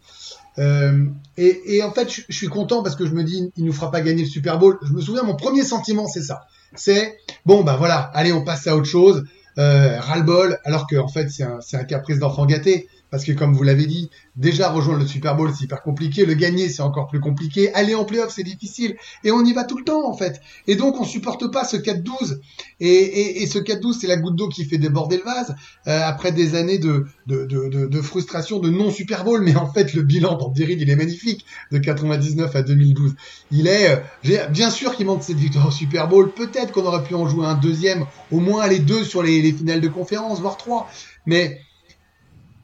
Euh, 0.58 1.06
et, 1.36 1.82
en 1.82 1.92
fait, 1.92 2.10
je, 2.10 2.34
suis 2.34 2.48
content 2.48 2.82
parce 2.82 2.96
que 2.96 3.06
je 3.06 3.12
me 3.12 3.22
dis, 3.22 3.50
il 3.56 3.64
nous 3.64 3.72
fera 3.72 3.90
pas 3.90 4.00
gagner 4.00 4.22
le 4.22 4.28
Super 4.28 4.58
Bowl. 4.58 4.78
Je 4.82 4.92
me 4.92 5.00
souviens, 5.00 5.22
mon 5.22 5.36
premier 5.36 5.62
sentiment, 5.62 6.06
c'est 6.06 6.22
ça. 6.22 6.46
C'est 6.74 7.16
bon, 7.46 7.62
bah 7.62 7.76
voilà, 7.78 8.10
allez, 8.14 8.32
on 8.32 8.44
passe 8.44 8.66
à 8.66 8.76
autre 8.76 8.86
chose. 8.86 9.24
Euh, 9.58 9.98
ras-le-bol, 10.00 10.58
alors 10.64 10.86
que 10.86 10.96
en 10.96 11.08
fait, 11.08 11.30
c'est 11.30 11.76
un 11.76 11.84
caprice 11.84 12.18
d'enfant 12.18 12.46
gâté. 12.46 12.88
Parce 13.10 13.24
que 13.24 13.32
comme 13.32 13.54
vous 13.54 13.62
l'avez 13.62 13.86
dit, 13.86 14.10
déjà 14.36 14.70
rejoindre 14.70 15.00
le 15.00 15.06
Super 15.06 15.34
Bowl, 15.34 15.50
c'est 15.56 15.64
hyper 15.64 15.82
compliqué. 15.82 16.26
Le 16.26 16.34
gagner, 16.34 16.68
c'est 16.68 16.82
encore 16.82 17.06
plus 17.06 17.20
compliqué. 17.20 17.72
Aller 17.74 17.94
en 17.94 18.04
playoff, 18.04 18.30
c'est 18.30 18.42
difficile. 18.42 18.96
Et 19.24 19.30
on 19.30 19.44
y 19.44 19.52
va 19.52 19.64
tout 19.64 19.78
le 19.78 19.84
temps, 19.84 20.06
en 20.06 20.14
fait. 20.14 20.40
Et 20.66 20.76
donc, 20.76 21.00
on 21.00 21.04
supporte 21.04 21.50
pas 21.50 21.64
ce 21.64 21.76
4-12. 21.76 22.38
Et, 22.80 22.88
et, 22.88 23.42
et 23.42 23.46
ce 23.46 23.58
4-12, 23.58 23.98
c'est 24.00 24.06
la 24.06 24.16
goutte 24.16 24.36
d'eau 24.36 24.48
qui 24.48 24.64
fait 24.64 24.76
déborder 24.76 25.16
le 25.16 25.24
vase. 25.24 25.54
Euh, 25.86 26.00
après 26.04 26.32
des 26.32 26.54
années 26.54 26.78
de, 26.78 27.06
de, 27.26 27.46
de, 27.46 27.86
de, 27.86 28.00
frustration, 28.02 28.58
de 28.58 28.68
non-Super 28.68 29.24
Bowl. 29.24 29.42
Mais 29.42 29.56
en 29.56 29.72
fait, 29.72 29.94
le 29.94 30.02
bilan 30.02 30.36
d'Andy 30.36 30.64
Reid, 30.64 30.80
il 30.80 30.90
est 30.90 30.96
magnifique. 30.96 31.46
De 31.72 31.78
99 31.78 32.54
à 32.54 32.62
2012. 32.62 33.14
Il 33.50 33.66
est, 33.66 34.02
euh, 34.24 34.46
bien 34.50 34.70
sûr 34.70 34.94
qu'il 34.94 35.06
manque 35.06 35.22
cette 35.22 35.38
victoire 35.38 35.68
au 35.68 35.70
Super 35.70 36.08
Bowl. 36.08 36.30
Peut-être 36.32 36.72
qu'on 36.72 36.84
aurait 36.84 37.04
pu 37.04 37.14
en 37.14 37.26
jouer 37.26 37.46
un 37.46 37.54
deuxième. 37.54 38.04
Au 38.30 38.40
moins 38.40 38.66
les 38.66 38.80
deux 38.80 39.02
sur 39.04 39.22
les, 39.22 39.40
les 39.40 39.52
finales 39.52 39.80
de 39.80 39.88
conférence, 39.88 40.40
voire 40.40 40.58
trois. 40.58 40.90
Mais, 41.24 41.60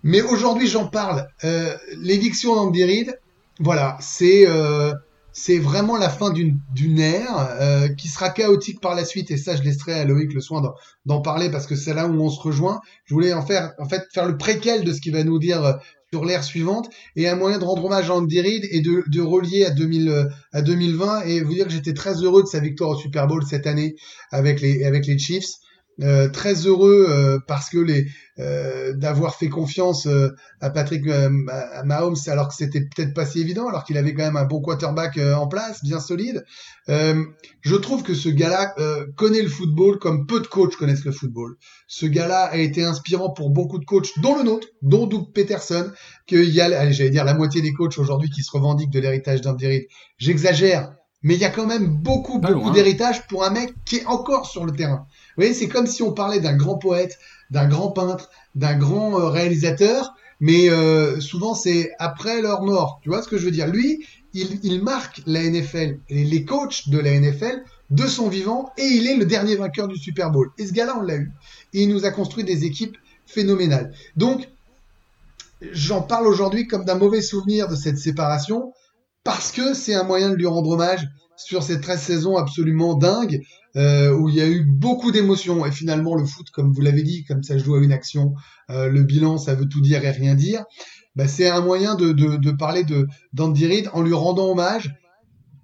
mais 0.05 0.23
aujourd'hui, 0.23 0.69
j'en 0.69 0.87
parle. 0.87 1.27
Euh, 1.43 1.77
Reid, 2.85 3.19
voilà, 3.59 3.97
c'est 4.01 4.47
euh, 4.47 4.93
vraiment 5.61 5.97
la 5.97 6.09
fin 6.11 6.31
d'une 6.31 7.01
ère 7.01 7.49
euh, 7.61 7.89
qui 7.89 8.09
sera 8.09 8.31
chaotique 8.31 8.81
par 8.81 8.95
la 8.95 9.05
suite. 9.05 9.31
Et 9.31 9.37
ça, 9.37 9.57
je 9.57 9.63
laisserai 9.63 9.95
à 9.95 10.05
Loïc 10.05 10.33
le 10.33 10.41
soin 10.41 10.63
d'en- 11.07 11.21
parler 11.23 11.51
parce 11.51 11.67
que 11.67 11.75
c'est 11.75 11.95
là 11.95 12.07
où 12.07 12.21
on 12.23 12.31
se 12.31 12.41
rejoint. 12.41 12.81
Je 13.07 13.15
voulais 13.15 13.33
en 13.33 13.45
faire, 13.45 13.73
en 13.79 13.89
fait, 13.89 14.05
faire 14.13 14.27
le 14.27 14.37
préquel 14.37 14.85
de 14.85 14.93
ce 14.93 15.01
qu'il 15.01 15.13
va 15.13 15.25
nous 15.25 15.39
dire 15.39 15.65
euh, 15.65 15.73
sur 16.13 16.25
l'ère 16.25 16.45
suivante 16.45 16.89
et 17.17 17.29
un 17.29 17.35
moyen 17.35 17.59
de 17.59 17.65
rendre 17.65 17.85
hommage 17.85 18.09
à 18.11 18.15
Andy 18.15 18.41
Reid 18.41 18.69
et 18.71 18.81
de, 18.81 19.03
de 19.09 19.21
relier 19.21 19.65
à 19.65 19.71
2000 19.71 20.09
euh, 20.09 20.25
à 20.53 20.63
2020 20.63 21.23
et 21.23 21.41
vous 21.41 21.55
dire 21.55 21.65
que 21.67 21.73
j'étais 21.73 21.95
très 21.95 22.15
heureux 22.23 22.43
de 22.43 22.47
sa 22.49 22.61
victoire 22.61 22.91
au 22.91 22.97
Super 22.97 23.27
Bowl 23.27 23.43
cette 23.45 23.67
année 23.67 23.97
avec 24.31 24.61
les 24.61 24.85
avec 24.85 25.07
les 25.07 25.19
Chiefs. 25.19 25.47
Euh, 26.03 26.29
très 26.29 26.55
heureux 26.67 27.07
euh, 27.09 27.39
parce 27.47 27.71
que 27.71 27.79
les 27.79 28.09
euh, 28.41 28.95
d'avoir 28.95 29.37
fait 29.37 29.49
confiance 29.49 30.07
euh, 30.07 30.31
à 30.61 30.71
Patrick 30.71 31.07
euh, 31.07 31.31
à 31.49 31.85
Mahomes 31.85 32.17
alors 32.27 32.49
que 32.49 32.55
c'était 32.55 32.81
peut-être 32.81 33.15
pas 33.15 33.25
si 33.25 33.41
évident 33.41 33.69
alors 33.69 33.85
qu'il 33.85 33.97
avait 33.97 34.13
quand 34.13 34.25
même 34.25 34.37
un 34.37 34.45
bon 34.45 34.61
quarterback 34.61 35.17
euh, 35.19 35.35
en 35.35 35.47
place 35.47 35.85
bien 35.85 36.01
solide. 36.01 36.45
Euh, 36.89 37.23
je 37.61 37.77
trouve 37.77 38.03
que 38.03 38.13
ce 38.13 38.29
gars-là 38.29 38.75
euh, 38.79 39.07
connaît 39.15 39.43
le 39.43 39.49
football 39.49 40.01
comme 40.01 40.27
peu 40.27 40.41
de 40.41 40.49
coachs 40.49 40.75
connaissent 40.75 41.05
le 41.05 41.13
football. 41.13 41.55
Ce 41.87 42.07
gars-là 42.07 42.47
a 42.47 42.57
été 42.57 42.83
inspirant 42.83 43.31
pour 43.31 43.51
beaucoup 43.51 43.79
de 43.79 43.85
coachs 43.85 44.19
dont 44.19 44.37
le 44.37 44.43
nôtre 44.43 44.67
dont 44.83 45.07
Doug 45.07 45.33
Peterson 45.33 45.93
qu'il 46.27 46.51
y 46.51 46.61
a 46.61 46.65
allez, 46.65 46.93
j'allais 46.93 47.11
dire 47.11 47.25
la 47.25 47.35
moitié 47.35 47.63
des 47.63 47.73
coachs 47.73 47.99
aujourd'hui 47.99 48.31
qui 48.31 48.43
se 48.43 48.51
revendiquent 48.51 48.91
de 48.91 48.99
l'héritage 48.99 49.43
d'Andy 49.43 49.69
Reid 49.69 49.87
j'exagère 50.19 50.93
mais 51.23 51.35
il 51.35 51.41
y 51.41 51.45
a 51.45 51.51
quand 51.51 51.67
même 51.67 51.87
beaucoup 51.87 52.41
Pas 52.41 52.53
beaucoup 52.53 52.71
d'héritage 52.71 53.27
pour 53.29 53.45
un 53.45 53.51
mec 53.51 53.75
qui 53.87 53.97
est 53.97 54.07
encore 54.07 54.47
sur 54.47 54.67
le 54.67 54.73
terrain 54.73 55.07
vous 55.37 55.43
voyez, 55.43 55.55
c'est 55.55 55.69
comme 55.69 55.87
si 55.87 56.03
on 56.03 56.13
parlait 56.13 56.41
d'un 56.41 56.57
grand 56.57 56.79
poète, 56.79 57.19
d'un 57.51 57.67
grand 57.67 57.91
peintre, 57.91 58.31
d'un 58.55 58.77
grand 58.77 59.19
euh, 59.19 59.29
réalisateur, 59.29 60.15
mais 60.41 60.71
euh, 60.71 61.21
souvent 61.21 61.55
c'est 61.55 61.93
après 61.99 62.41
leur 62.41 62.63
mort. 62.63 63.01
Tu 63.03 63.09
vois 63.09 63.23
ce 63.23 63.29
que 63.29 63.37
je 63.37 63.45
veux 63.45 63.51
dire? 63.51 63.67
Lui, 63.67 64.07
il, 64.33 64.83
marque 64.83 65.23
la 65.27 65.43
NFL, 65.43 65.99
les 66.11 66.45
coachs 66.45 66.89
de 66.89 66.99
la 66.99 67.19
NFL 67.19 67.63
de 67.91 68.07
son 68.07 68.29
vivant, 68.29 68.71
et 68.77 68.87
il 68.87 69.07
est 69.07 69.17
le 69.17 69.25
dernier 69.25 69.57
vainqueur 69.57 69.89
du 69.89 69.97
Super 69.97 70.31
Bowl. 70.31 70.51
Et 70.59 70.67
ce 70.67 70.73
gars-là, 70.73 70.97
on 70.99 71.03
l'a 71.03 71.17
eu. 71.17 71.33
Il 71.73 71.89
nous 71.89 72.05
a 72.05 72.11
construit 72.11 72.45
des 72.45 72.65
équipes 72.65 72.97
phénoménales. 73.27 73.93
Donc, 74.17 74.49
j'en 75.73 76.03
parle 76.03 76.27
aujourd'hui 76.27 76.67
comme 76.67 76.85
d'un 76.85 76.97
mauvais 76.97 77.23
souvenir 77.23 77.69
de 77.69 77.77
cette 77.77 77.99
séparation, 77.99 78.73
parce 79.23 79.53
que 79.53 79.75
c'est 79.75 79.95
un 79.95 80.05
moyen 80.05 80.31
de 80.31 80.35
lui 80.35 80.47
rendre 80.47 80.71
hommage 80.71 81.09
sur 81.37 81.63
ces 81.63 81.81
13 81.81 82.01
saisons 82.01 82.37
absolument 82.37 82.95
dingues 82.95 83.41
euh, 83.77 84.13
où 84.13 84.29
il 84.29 84.35
y 84.35 84.41
a 84.41 84.49
eu 84.49 84.65
beaucoup 84.65 85.13
d'émotions. 85.13 85.65
Et 85.67 85.73
finalement 85.73 86.15
le 86.15 86.25
foot 86.25 86.51
comme 86.51 86.73
vous 86.73 86.81
l'avez 86.81 87.03
dit 87.03 87.25
comme 87.25 87.43
ça 87.43 87.59
joue 87.59 87.75
à 87.75 87.83
une 87.83 87.93
action 87.93 88.35
euh, 88.71 88.89
le 88.89 89.03
bilan 89.03 89.39
ça 89.39 89.55
veut 89.55 89.69
tout 89.69 89.81
dire 89.81 90.05
et 90.05 90.11
rien 90.11 90.35
dire. 90.35 90.65
Bah, 91.17 91.29
c'est 91.29 91.49
un 91.49 91.61
moyen 91.61 91.95
de, 91.95 92.13
de, 92.13 92.37
de 92.37 92.51
parler 92.51 92.83
de 92.83 93.07
d'Andy 93.33 93.67
Reid 93.67 93.91
en 93.93 94.03
lui 94.03 94.15
rendant 94.15 94.51
hommage 94.51 94.95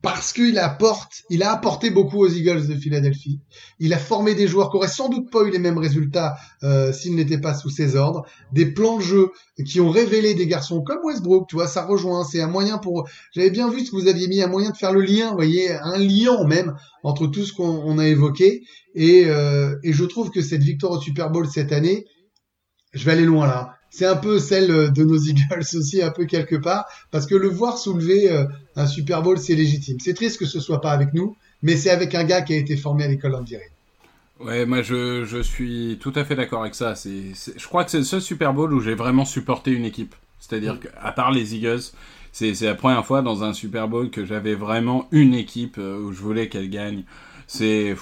parce 0.03 0.32
qu'il 0.32 0.59
apporte, 0.59 1.24
il 1.28 1.42
a 1.42 1.53
apporté 1.53 1.90
beaucoup 1.90 2.24
aux 2.24 2.28
Eagles 2.28 2.66
de 2.66 2.74
Philadelphie. 2.74 3.40
Il 3.78 3.92
a 3.92 3.98
formé 3.98 4.34
des 4.34 4.48
joueurs 4.48 4.70
qui 4.70 4.76
auraient 4.76 4.88
sans 4.88 5.11
doute 5.11 5.30
pas 5.30 5.42
eu 5.42 5.51
les 5.51 5.59
mêmes 5.59 5.76
résultats 5.76 6.36
euh, 6.62 6.90
s'ils 6.92 7.14
n'étaient 7.14 7.40
pas 7.40 7.55
sous 7.55 7.68
ses 7.68 7.96
ordres. 7.96 8.24
Des 8.53 8.66
plans 8.66 8.96
de 8.96 9.03
jeu 9.03 9.30
qui 9.66 9.78
ont 9.80 9.90
révélé 9.90 10.34
des 10.34 10.46
garçons 10.46 10.82
comme 10.82 11.01
Westbrook, 11.05 11.48
tu 11.48 11.57
vois, 11.57 11.66
ça 11.66 11.84
rejoint. 11.84 12.24
C'est 12.24 12.40
un 12.40 12.48
moyen 12.48 12.78
pour. 12.78 13.07
J'avais 13.34 13.51
bien 13.51 13.70
vu 13.70 13.84
ce 13.84 13.90
que 13.90 13.96
vous 13.96 14.09
aviez 14.09 14.26
mis, 14.26 14.40
un 14.42 14.48
moyen 14.48 14.70
de 14.70 14.76
faire 14.76 14.92
le 14.92 15.03
lien, 15.03 15.30
vous 15.30 15.36
voyez, 15.36 15.70
un 15.70 15.98
lien 15.98 16.44
même 16.46 16.74
entre 17.03 17.26
tout 17.26 17.44
ce 17.44 17.53
qu'on 17.53 17.98
a 17.98 18.07
évoqué. 18.07 18.62
Et, 18.94 19.24
euh, 19.26 19.76
et 19.82 19.92
je 19.92 20.05
trouve 20.05 20.30
que 20.30 20.40
cette 20.40 20.62
victoire 20.62 20.92
au 20.92 21.01
Super 21.01 21.30
Bowl 21.30 21.46
cette 21.46 21.72
année, 21.72 22.07
je 22.94 23.05
vais 23.05 23.12
aller 23.12 23.26
loin 23.26 23.46
là 23.46 23.80
c'est 23.91 24.07
un 24.07 24.16
peu 24.16 24.38
celle 24.38 24.70
euh, 24.70 24.88
de 24.88 25.05
nos 25.05 25.18
Eagles 25.26 25.66
aussi, 25.74 26.03
un 26.03 26.11
peu 26.11 26.24
quelque 26.24 26.57
part, 26.57 26.86
parce 27.11 27.26
que 27.26 27.34
le 27.34 27.49
voir 27.49 27.76
soulever 27.76 28.30
euh, 28.30 28.45
un 28.76 28.86
Super 28.86 29.22
Bowl, 29.22 29.38
c'est 29.38 29.55
légitime. 29.55 29.99
C'est 30.01 30.14
triste 30.14 30.38
que 30.38 30.47
ce 30.47 30.61
soit 30.61 30.80
pas 30.80 30.93
avec 30.93 31.12
nous, 31.12 31.36
mais 31.62 31.76
c'est 31.76 31.91
avec 31.91 32.14
un 32.14 32.24
gars 32.24 32.43
qui 32.43 32.55
a 32.55 32.57
été 32.57 32.76
formé 32.76 33.05
à 33.05 33.09
l'école 33.09 33.34
en 33.34 33.43
direct. 33.43 33.72
Ouais, 34.38 34.64
moi 34.64 34.80
je, 34.80 35.24
je 35.26 35.43
suis 35.43 35.99
tout 36.01 36.12
à 36.14 36.24
fait 36.24 36.34
d'accord 36.34 36.62
avec 36.62 36.74
ça. 36.74 36.95
C'est, 36.95 37.32
je 37.57 37.66
crois 37.66 37.84
que 37.84 37.91
c'est 37.91 37.99
le 37.99 38.05
seul 38.05 38.22
Super 38.22 38.55
Bowl 38.55 38.72
où 38.72 38.80
j'ai 38.80 38.95
vraiment 38.95 39.26
supporté 39.26 39.70
une 39.70 39.84
équipe. 39.84 40.14
C'est-à-dire 40.38 40.74
mm. 40.74 40.78
qu'à 40.78 41.12
part 41.12 41.30
les 41.30 41.55
Eagles, 41.55 41.82
c'est, 42.32 42.55
c'est 42.55 42.66
la 42.66 42.74
première 42.74 43.05
fois 43.05 43.20
dans 43.20 43.45
un 43.45 43.53
Super 43.53 43.88
Bowl 43.88 44.11
que 44.11 44.24
j'avais 44.24 44.55
vraiment 44.55 45.09
une 45.11 45.34
équipe 45.34 45.76
euh, 45.78 45.99
où 45.99 46.12
je 46.12 46.20
voulais 46.20 46.49
qu'elle 46.49 46.70
gagne. 46.70 47.05
C'est 47.47 47.95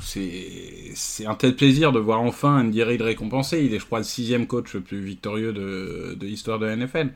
c'est 0.00 1.26
un 1.26 1.34
tel 1.34 1.54
plaisir 1.56 1.92
de 1.92 1.98
voir 1.98 2.20
enfin 2.22 2.60
Andy 2.60 2.82
Reid 2.82 3.02
récompensé. 3.02 3.64
Il 3.64 3.74
est, 3.74 3.78
je 3.78 3.86
crois, 3.86 3.98
le 3.98 4.04
sixième 4.04 4.46
coach 4.46 4.74
le 4.74 4.80
plus 4.80 5.00
victorieux 5.00 5.52
de, 5.52 6.16
de 6.18 6.26
l'histoire 6.26 6.58
de 6.58 6.66
la 6.66 6.76
NFL. 6.76 7.10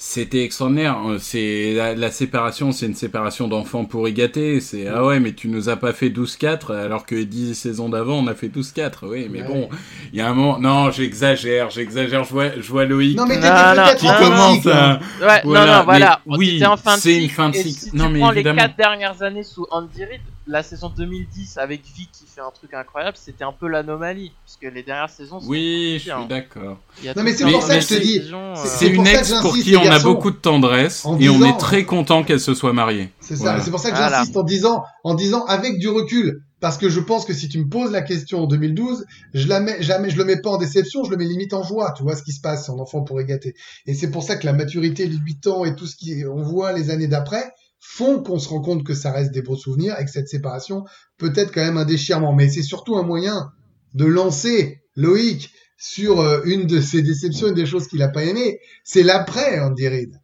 C'était 0.00 0.44
extraordinaire. 0.44 0.96
C'est 1.18 1.74
la, 1.74 2.10
séparation, 2.12 2.70
c'est 2.70 2.86
une 2.86 2.94
séparation 2.94 3.48
d'enfants 3.48 3.84
pour 3.84 4.08
y 4.08 4.12
gâter. 4.12 4.60
C'est 4.60 4.86
ah 4.86 5.04
ouais, 5.04 5.18
mais 5.18 5.32
tu 5.32 5.48
nous 5.48 5.70
as 5.70 5.76
pas 5.76 5.92
fait 5.92 6.08
12-4 6.08 6.72
alors 6.72 7.04
que 7.04 7.20
10 7.20 7.56
saisons 7.56 7.88
d'avant 7.88 8.14
on 8.14 8.28
a 8.28 8.34
fait 8.34 8.46
12-4. 8.46 9.08
Oui, 9.08 9.28
mais 9.28 9.42
bon, 9.42 9.68
il 10.12 10.20
y 10.20 10.22
a 10.22 10.30
un 10.30 10.34
moment. 10.34 10.60
Non, 10.60 10.92
j'exagère, 10.92 11.70
j'exagère. 11.70 12.22
Je 12.22 12.30
vois, 12.30 12.60
je 12.60 12.68
vois 12.70 12.84
Loïc. 12.84 13.16
Non, 13.16 13.26
mais 13.26 13.40
t'étais 13.40 13.96
qui 13.96 14.06
commence 14.06 14.66
à. 14.68 15.00
Ouais, 15.20 15.42
non, 15.44 15.66
non, 15.66 15.82
voilà. 15.82 16.20
oui, 16.26 16.62
c'est 16.98 17.18
une 17.20 17.28
fin 17.28 17.48
de 17.48 17.56
cycle. 17.56 17.88
Si 17.88 17.96
non, 17.96 18.06
tu 18.06 18.12
mais 18.12 18.18
prends 18.20 18.30
les 18.30 18.44
4 18.44 18.76
dernières 18.76 19.20
années 19.24 19.42
sous 19.42 19.66
Andy 19.72 20.04
Reid, 20.04 20.20
la 20.48 20.62
saison 20.62 20.88
2010 20.88 21.58
avec 21.58 21.82
Vic 21.94 22.10
qui 22.10 22.24
fait 22.26 22.40
un 22.40 22.50
truc 22.50 22.74
incroyable, 22.74 23.16
c'était 23.20 23.44
un 23.44 23.52
peu 23.52 23.68
l'anomalie. 23.68 24.32
Puisque 24.44 24.74
les 24.74 24.82
dernières 24.82 25.10
saisons. 25.10 25.40
Oui, 25.44 25.94
je 25.96 26.02
suis 26.02 26.10
hein. 26.10 26.26
d'accord. 26.28 26.78
Non, 27.16 27.22
mais 27.22 27.32
c'est 27.32 27.44
pour 27.44 27.62
ça 27.62 27.76
que 27.76 27.82
je 27.82 27.88
te 27.88 28.00
dis. 28.00 28.22
C'est 28.64 28.88
une 28.88 29.06
ex 29.06 29.32
pour 29.42 29.54
qui 29.54 29.76
on 29.76 29.90
a 29.90 30.00
beaucoup 30.00 30.30
de 30.30 30.36
tendresse 30.36 31.06
et 31.20 31.28
on 31.28 31.44
est 31.44 31.58
très 31.58 31.84
content 31.84 32.24
qu'elle 32.24 32.40
se 32.40 32.54
soit 32.54 32.72
mariée. 32.72 33.12
C'est 33.20 33.36
ça. 33.36 33.60
C'est 33.60 33.70
pour 33.70 33.80
ça 33.80 33.90
que 33.90 33.96
j'insiste 33.96 34.36
en 34.36 34.42
disant, 34.42 34.84
en 35.04 35.14
disant 35.14 35.44
avec 35.44 35.78
du 35.78 35.88
recul. 35.88 36.42
Parce 36.60 36.76
que 36.76 36.88
je 36.88 36.98
pense 36.98 37.24
que 37.24 37.32
si 37.32 37.48
tu 37.48 37.58
me 37.58 37.68
poses 37.68 37.92
la 37.92 38.02
question 38.02 38.42
en 38.42 38.46
2012, 38.48 39.04
je 39.32 39.46
la 39.46 39.60
mets, 39.60 39.80
jamais, 39.80 40.10
je 40.10 40.16
le 40.16 40.24
mets 40.24 40.40
pas 40.40 40.50
en 40.50 40.58
déception, 40.58 41.04
je 41.04 41.10
le 41.10 41.16
mets 41.16 41.24
limite 41.24 41.54
en 41.54 41.62
joie. 41.62 41.94
Tu 41.96 42.02
vois 42.02 42.16
ce 42.16 42.24
qui 42.24 42.32
se 42.32 42.40
passe, 42.40 42.66
son 42.66 42.80
enfant 42.80 43.02
pourrait 43.02 43.26
gâter. 43.26 43.54
Et 43.86 43.94
c'est 43.94 44.10
pour 44.10 44.24
ça 44.24 44.34
que 44.34 44.44
la 44.44 44.52
maturité, 44.52 45.06
les 45.06 45.18
8 45.18 45.46
ans 45.46 45.64
et 45.64 45.76
tout 45.76 45.86
ce 45.86 45.94
qu'on 45.96 46.42
voit 46.42 46.72
les 46.72 46.90
années 46.90 47.06
d'après, 47.06 47.44
font 47.80 48.22
qu'on 48.22 48.38
se 48.38 48.48
rend 48.48 48.60
compte 48.60 48.84
que 48.84 48.94
ça 48.94 49.12
reste 49.12 49.32
des 49.32 49.42
beaux 49.42 49.56
souvenirs 49.56 49.96
et 49.98 50.04
que 50.04 50.10
cette 50.10 50.28
séparation 50.28 50.84
peut 51.16 51.32
être 51.36 51.52
quand 51.52 51.64
même 51.64 51.76
un 51.76 51.84
déchirement. 51.84 52.32
Mais 52.32 52.48
c'est 52.48 52.62
surtout 52.62 52.96
un 52.96 53.02
moyen 53.02 53.52
de 53.94 54.04
lancer 54.04 54.82
Loïc 54.96 55.50
sur 55.76 56.20
euh, 56.20 56.42
une 56.44 56.66
de 56.66 56.80
ses 56.80 57.02
déceptions, 57.02 57.48
une 57.48 57.54
des 57.54 57.66
choses 57.66 57.86
qu'il 57.86 58.02
a 58.02 58.08
pas 58.08 58.24
aimé. 58.24 58.60
C'est 58.84 59.02
l'après, 59.02 59.60
Andy 59.60 59.88
Reid. 59.88 60.20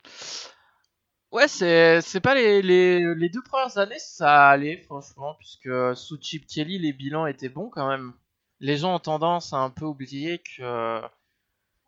Ouais, 1.31 1.49
c'est 1.49 2.01
c'est 2.01 2.21
pas 2.21 2.37
les, 2.37 2.63
les, 2.63 3.15
les 3.17 3.29
deux 3.29 3.43
premières 3.43 3.77
années 3.79 3.99
ça 3.99 4.51
allait 4.51 4.77
franchement 4.77 5.35
puisque 5.37 5.69
sous 5.97 6.17
Chip 6.21 6.47
Kelly 6.47 6.79
les 6.79 6.93
bilans 6.93 7.27
étaient 7.27 7.49
bons 7.49 7.71
quand 7.71 7.89
même. 7.89 8.13
Les 8.61 8.77
gens 8.77 8.95
ont 8.95 9.01
tendance 9.01 9.53
à 9.53 9.57
un 9.57 9.71
peu 9.71 9.85
oublier 9.85 10.39
que 10.39 11.01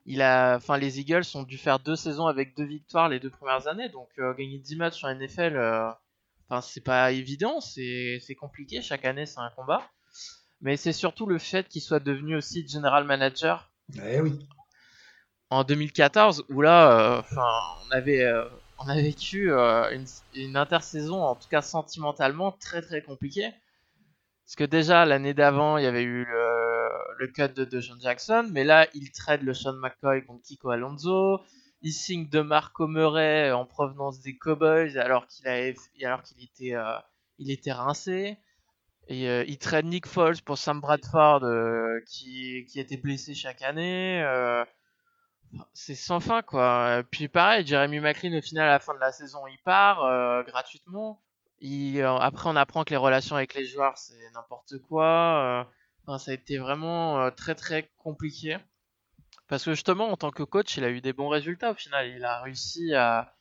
il 0.06 0.22
a, 0.22 0.56
enfin, 0.56 0.78
les 0.78 1.00
Eagles 1.00 1.24
ont 1.34 1.42
dû 1.42 1.58
faire 1.58 1.80
deux 1.80 1.96
saisons 1.96 2.26
avec 2.26 2.56
deux 2.56 2.64
victoires 2.64 3.08
les 3.08 3.18
deux 3.18 3.30
premières 3.30 3.66
années, 3.66 3.88
donc 3.88 4.08
euh, 4.18 4.32
gagner 4.34 4.58
10 4.58 4.76
matchs 4.76 4.98
sur 4.98 5.08
NFL, 5.08 5.56
euh, 5.56 5.90
enfin, 6.48 6.60
c'est 6.60 6.82
pas 6.82 7.10
évident, 7.10 7.60
c'est 7.60 8.36
compliqué. 8.38 8.80
Chaque 8.82 9.04
année, 9.04 9.26
c'est 9.26 9.40
un 9.40 9.50
combat. 9.50 9.82
Mais 10.62 10.76
c'est 10.76 10.92
surtout 10.92 11.26
le 11.26 11.38
fait 11.38 11.68
qu'il 11.68 11.82
soit 11.82 12.00
devenu 12.00 12.36
aussi 12.36 12.66
general 12.66 13.04
manager. 13.04 13.70
Eh 14.02 14.20
oui. 14.20 14.48
En 15.50 15.64
2014, 15.64 16.44
où 16.48 16.62
là, 16.62 17.16
euh, 17.16 17.18
enfin, 17.20 17.48
on 17.86 17.90
avait, 17.90 18.32
on 18.78 18.88
a 18.88 18.94
vécu 18.94 19.50
une, 19.50 20.06
une 20.34 20.56
intersaison, 20.56 21.22
en 21.22 21.34
tout 21.34 21.48
cas 21.48 21.62
sentimentalement, 21.62 22.52
très 22.52 22.80
très 22.80 23.02
compliquée. 23.02 23.50
Parce 24.44 24.54
que 24.56 24.64
déjà, 24.64 25.04
l'année 25.04 25.34
d'avant, 25.34 25.78
il 25.78 25.84
y 25.84 25.88
avait 25.88 26.04
eu 26.04 26.24
le, 26.24 26.65
le 27.18 27.28
cut 27.28 27.48
de, 27.48 27.64
de 27.64 27.80
John 27.80 28.00
Jackson, 28.00 28.48
mais 28.52 28.64
là, 28.64 28.86
il 28.94 29.10
trade 29.10 29.42
le 29.42 29.54
Sean 29.54 29.74
McCoy 29.74 30.24
contre 30.24 30.42
Kiko 30.42 30.70
Alonso. 30.70 31.40
Il 31.82 31.92
signe 31.92 32.28
de 32.28 32.40
Marco 32.40 32.86
Murray 32.86 33.52
en 33.52 33.66
provenance 33.66 34.20
des 34.20 34.36
Cowboys 34.36 34.96
alors 34.98 35.26
qu'il 35.26 35.46
était, 35.46 36.74
euh, 36.74 36.98
était 37.38 37.72
rincé. 37.72 38.38
Et 39.08 39.28
euh, 39.28 39.44
il 39.46 39.58
trade 39.58 39.84
Nick 39.84 40.06
Foles 40.06 40.40
pour 40.44 40.58
Sam 40.58 40.80
Bradford 40.80 41.44
euh, 41.44 42.00
qui, 42.08 42.66
était 42.74 42.96
blessé 42.96 43.34
chaque 43.34 43.62
année. 43.62 44.24
c'est 45.74 45.94
sans 45.94 46.18
fin 46.20 46.42
quoi. 46.42 47.02
Puis 47.10 47.28
pareil, 47.28 47.66
Jeremy 47.66 48.00
McLean 48.00 48.36
au 48.36 48.42
final 48.42 48.68
à 48.68 48.72
la 48.72 48.80
fin 48.80 48.94
de 48.94 49.00
la 49.00 49.12
saison 49.12 49.46
il 49.46 49.58
part 49.62 50.44
gratuitement. 50.44 51.20
Euh, 51.64 52.18
après, 52.18 52.48
on 52.48 52.56
apprend 52.56 52.84
que 52.84 52.90
les 52.90 52.96
relations 52.96 53.36
avec 53.36 53.54
les 53.54 53.64
joueurs, 53.64 53.96
c'est 53.96 54.14
n'importe 54.34 54.78
quoi. 54.88 55.68
Ça 56.06 56.30
a 56.30 56.34
été 56.34 56.58
vraiment 56.58 57.20
euh, 57.20 57.30
très 57.30 57.54
très 57.54 57.90
compliqué. 57.98 58.58
Parce 59.48 59.64
que 59.64 59.72
justement, 59.72 60.10
en 60.10 60.16
tant 60.16 60.30
que 60.30 60.42
coach, 60.42 60.76
il 60.76 60.84
a 60.84 60.90
eu 60.90 61.00
des 61.00 61.12
bons 61.12 61.28
résultats 61.28 61.72
au 61.72 61.74
final. 61.74 62.08
Il 62.08 62.24
a 62.24 62.40
réussi 62.42 62.94
à, 62.94 63.32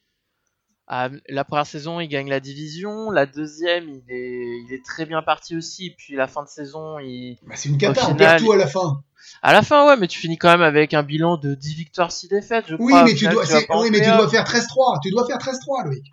la 0.88 1.44
première 1.44 1.66
saison, 1.66 2.00
il 2.00 2.08
gagne 2.08 2.30
la 2.30 2.40
division. 2.40 3.12
La 3.12 3.26
deuxième, 3.26 3.90
il 3.90 4.04
est, 4.10 4.62
il 4.66 4.74
est 4.74 4.86
très 4.86 5.06
bien 5.06 5.22
parti 5.22 5.56
aussi. 5.56 5.96
Puis 5.98 6.16
la 6.16 6.28
fin 6.28 6.44
de 6.44 6.50
saison, 6.50 7.00
il. 7.00 7.38
Bah, 7.44 7.56
c'est 7.56 7.70
une 7.70 7.78
cata, 7.78 8.10
on 8.10 8.16
perd 8.16 8.40
tout 8.40 8.52
à 8.52 8.58
la 8.58 8.68
fin. 8.68 9.04
À 9.42 9.54
la 9.54 9.64
fin, 9.64 9.88
ouais, 9.88 9.98
mais 9.98 10.08
tu 10.08 10.20
finis 10.20 10.38
quand 10.38 10.52
même 10.52 10.62
avec 10.62 10.94
un 10.94 11.02
bilan 11.02 11.38
de 11.38 11.56
10 11.56 11.76
victoires, 11.76 12.12
6 12.12 12.28
défaites, 12.28 12.66
je 12.68 12.76
oui, 12.76 12.92
crois. 12.92 13.04
Mais 13.04 13.16
tu 13.16 13.28
dois, 13.28 13.44
oui, 13.80 13.90
mais 13.92 14.02
tu 14.02 14.12
dois 14.12 14.30
faire 14.30 14.44
13-3. 14.44 15.00
Tu 15.02 15.10
dois 15.10 15.26
faire 15.26 15.38
13-3, 15.38 15.86
Loïc. 15.86 16.06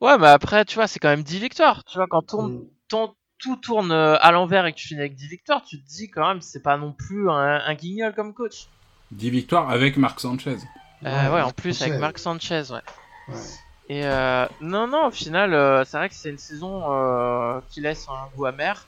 Ouais, 0.00 0.18
mais 0.18 0.26
après, 0.26 0.64
tu 0.64 0.74
vois, 0.74 0.88
c'est 0.88 0.98
quand 0.98 1.08
même 1.08 1.22
10 1.22 1.38
victoires. 1.38 1.84
Tu 1.84 1.98
vois, 1.98 2.06
quand 2.08 2.22
ton, 2.22 3.14
tout 3.38 3.56
tourne 3.56 3.92
euh, 3.92 4.16
à 4.20 4.32
l'envers 4.32 4.66
et 4.66 4.72
que 4.72 4.78
tu 4.78 4.88
finis 4.88 5.00
avec 5.00 5.14
10 5.14 5.28
victoires, 5.28 5.62
tu 5.64 5.80
te 5.80 5.88
dis 5.88 6.08
quand 6.08 6.26
même, 6.26 6.40
c'est 6.40 6.62
pas 6.62 6.76
non 6.76 6.92
plus 6.92 7.30
un, 7.30 7.74
guignol 7.74 8.14
comme 8.14 8.32
coach. 8.32 8.68
10 9.12 9.30
victoires 9.30 9.70
avec 9.70 9.96
Marc 9.96 10.20
Sanchez. 10.20 10.56
Euh, 11.04 11.34
ouais, 11.34 11.42
en 11.42 11.52
plus, 11.52 11.80
avec 11.82 11.98
Marc 11.98 12.18
Sanchez, 12.18 12.64
ouais. 12.70 13.34
Et 13.88 14.04
euh, 14.04 14.46
non, 14.60 14.88
non, 14.88 15.06
au 15.06 15.10
final, 15.10 15.50
c'est 15.86 15.96
vrai 15.96 16.08
que 16.08 16.14
c'est 16.14 16.30
une 16.30 16.38
saison 16.38 17.62
qui 17.70 17.80
laisse 17.80 18.06
un 18.08 18.28
goût 18.36 18.46
amer. 18.46 18.86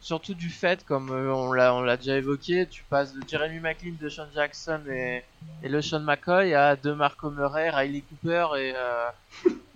Surtout 0.00 0.34
du 0.34 0.50
fait, 0.50 0.84
comme 0.84 1.10
on 1.10 1.50
l'a 1.50 1.96
déjà 1.96 2.16
évoqué, 2.16 2.66
tu 2.70 2.84
passes 2.84 3.12
de 3.12 3.20
Jeremy 3.26 3.58
McLean, 3.58 3.94
de 4.00 4.08
Sean 4.08 4.28
Jackson 4.32 4.80
et, 4.88 5.24
et 5.64 5.68
le 5.68 5.82
Sean 5.82 5.98
McCoy 6.00 6.54
à 6.54 6.76
de 6.76 6.92
Marco 6.92 7.28
Murray, 7.30 7.70
Riley 7.70 8.02
Cooper 8.02 8.46
et 8.56 8.74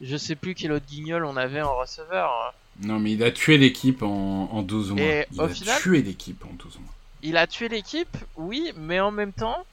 je 0.00 0.16
sais 0.16 0.36
plus 0.36 0.54
quel 0.54 0.70
autre 0.70 0.86
guignol 0.86 1.24
on 1.24 1.36
avait 1.36 1.62
en 1.62 1.74
receveur. 1.74 2.54
Non, 2.80 2.98
mais 2.98 3.12
il 3.12 3.22
a 3.22 3.30
tué 3.30 3.58
l'équipe 3.58 4.02
en, 4.02 4.48
en 4.52 4.62
12 4.62 4.92
mois. 4.92 5.02
Et 5.02 5.26
il 5.32 5.70
a 5.70 5.78
tué 5.78 6.02
l'équipe 6.02 6.44
en 6.44 6.54
12 6.54 6.78
mois. 6.78 6.92
Il 7.22 7.36
a 7.36 7.46
tué 7.46 7.68
l'équipe, 7.68 8.16
oui, 8.36 8.72
mais 8.76 9.00
en 9.00 9.10
même 9.10 9.32
temps, 9.32 9.64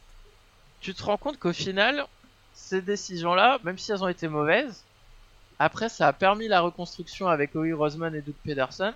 tu 0.81 0.93
te 0.93 1.03
rends 1.03 1.17
compte 1.17 1.39
qu'au 1.39 1.53
final, 1.53 2.05
ces 2.53 2.81
décisions-là, 2.81 3.59
même 3.63 3.77
si 3.77 3.91
elles 3.91 4.03
ont 4.03 4.09
été 4.09 4.27
mauvaises, 4.27 4.83
après, 5.59 5.89
ça 5.89 6.07
a 6.07 6.13
permis 6.13 6.47
la 6.47 6.61
reconstruction 6.61 7.27
avec 7.27 7.55
Howie 7.55 7.73
Roseman 7.73 8.13
et 8.13 8.21
Doug 8.21 8.35
Pederson. 8.43 8.93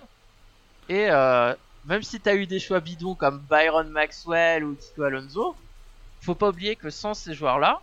Et 0.88 1.10
euh, 1.10 1.54
même 1.86 2.02
si 2.02 2.20
tu 2.20 2.28
as 2.28 2.34
eu 2.34 2.46
des 2.46 2.60
choix 2.60 2.80
bidons 2.80 3.14
comme 3.14 3.38
Byron 3.50 3.88
Maxwell 3.88 4.64
ou 4.64 4.74
Tito 4.74 5.02
Alonso, 5.02 5.56
faut 6.20 6.34
pas 6.34 6.50
oublier 6.50 6.76
que 6.76 6.90
sans 6.90 7.14
ces 7.14 7.34
joueurs-là, 7.34 7.80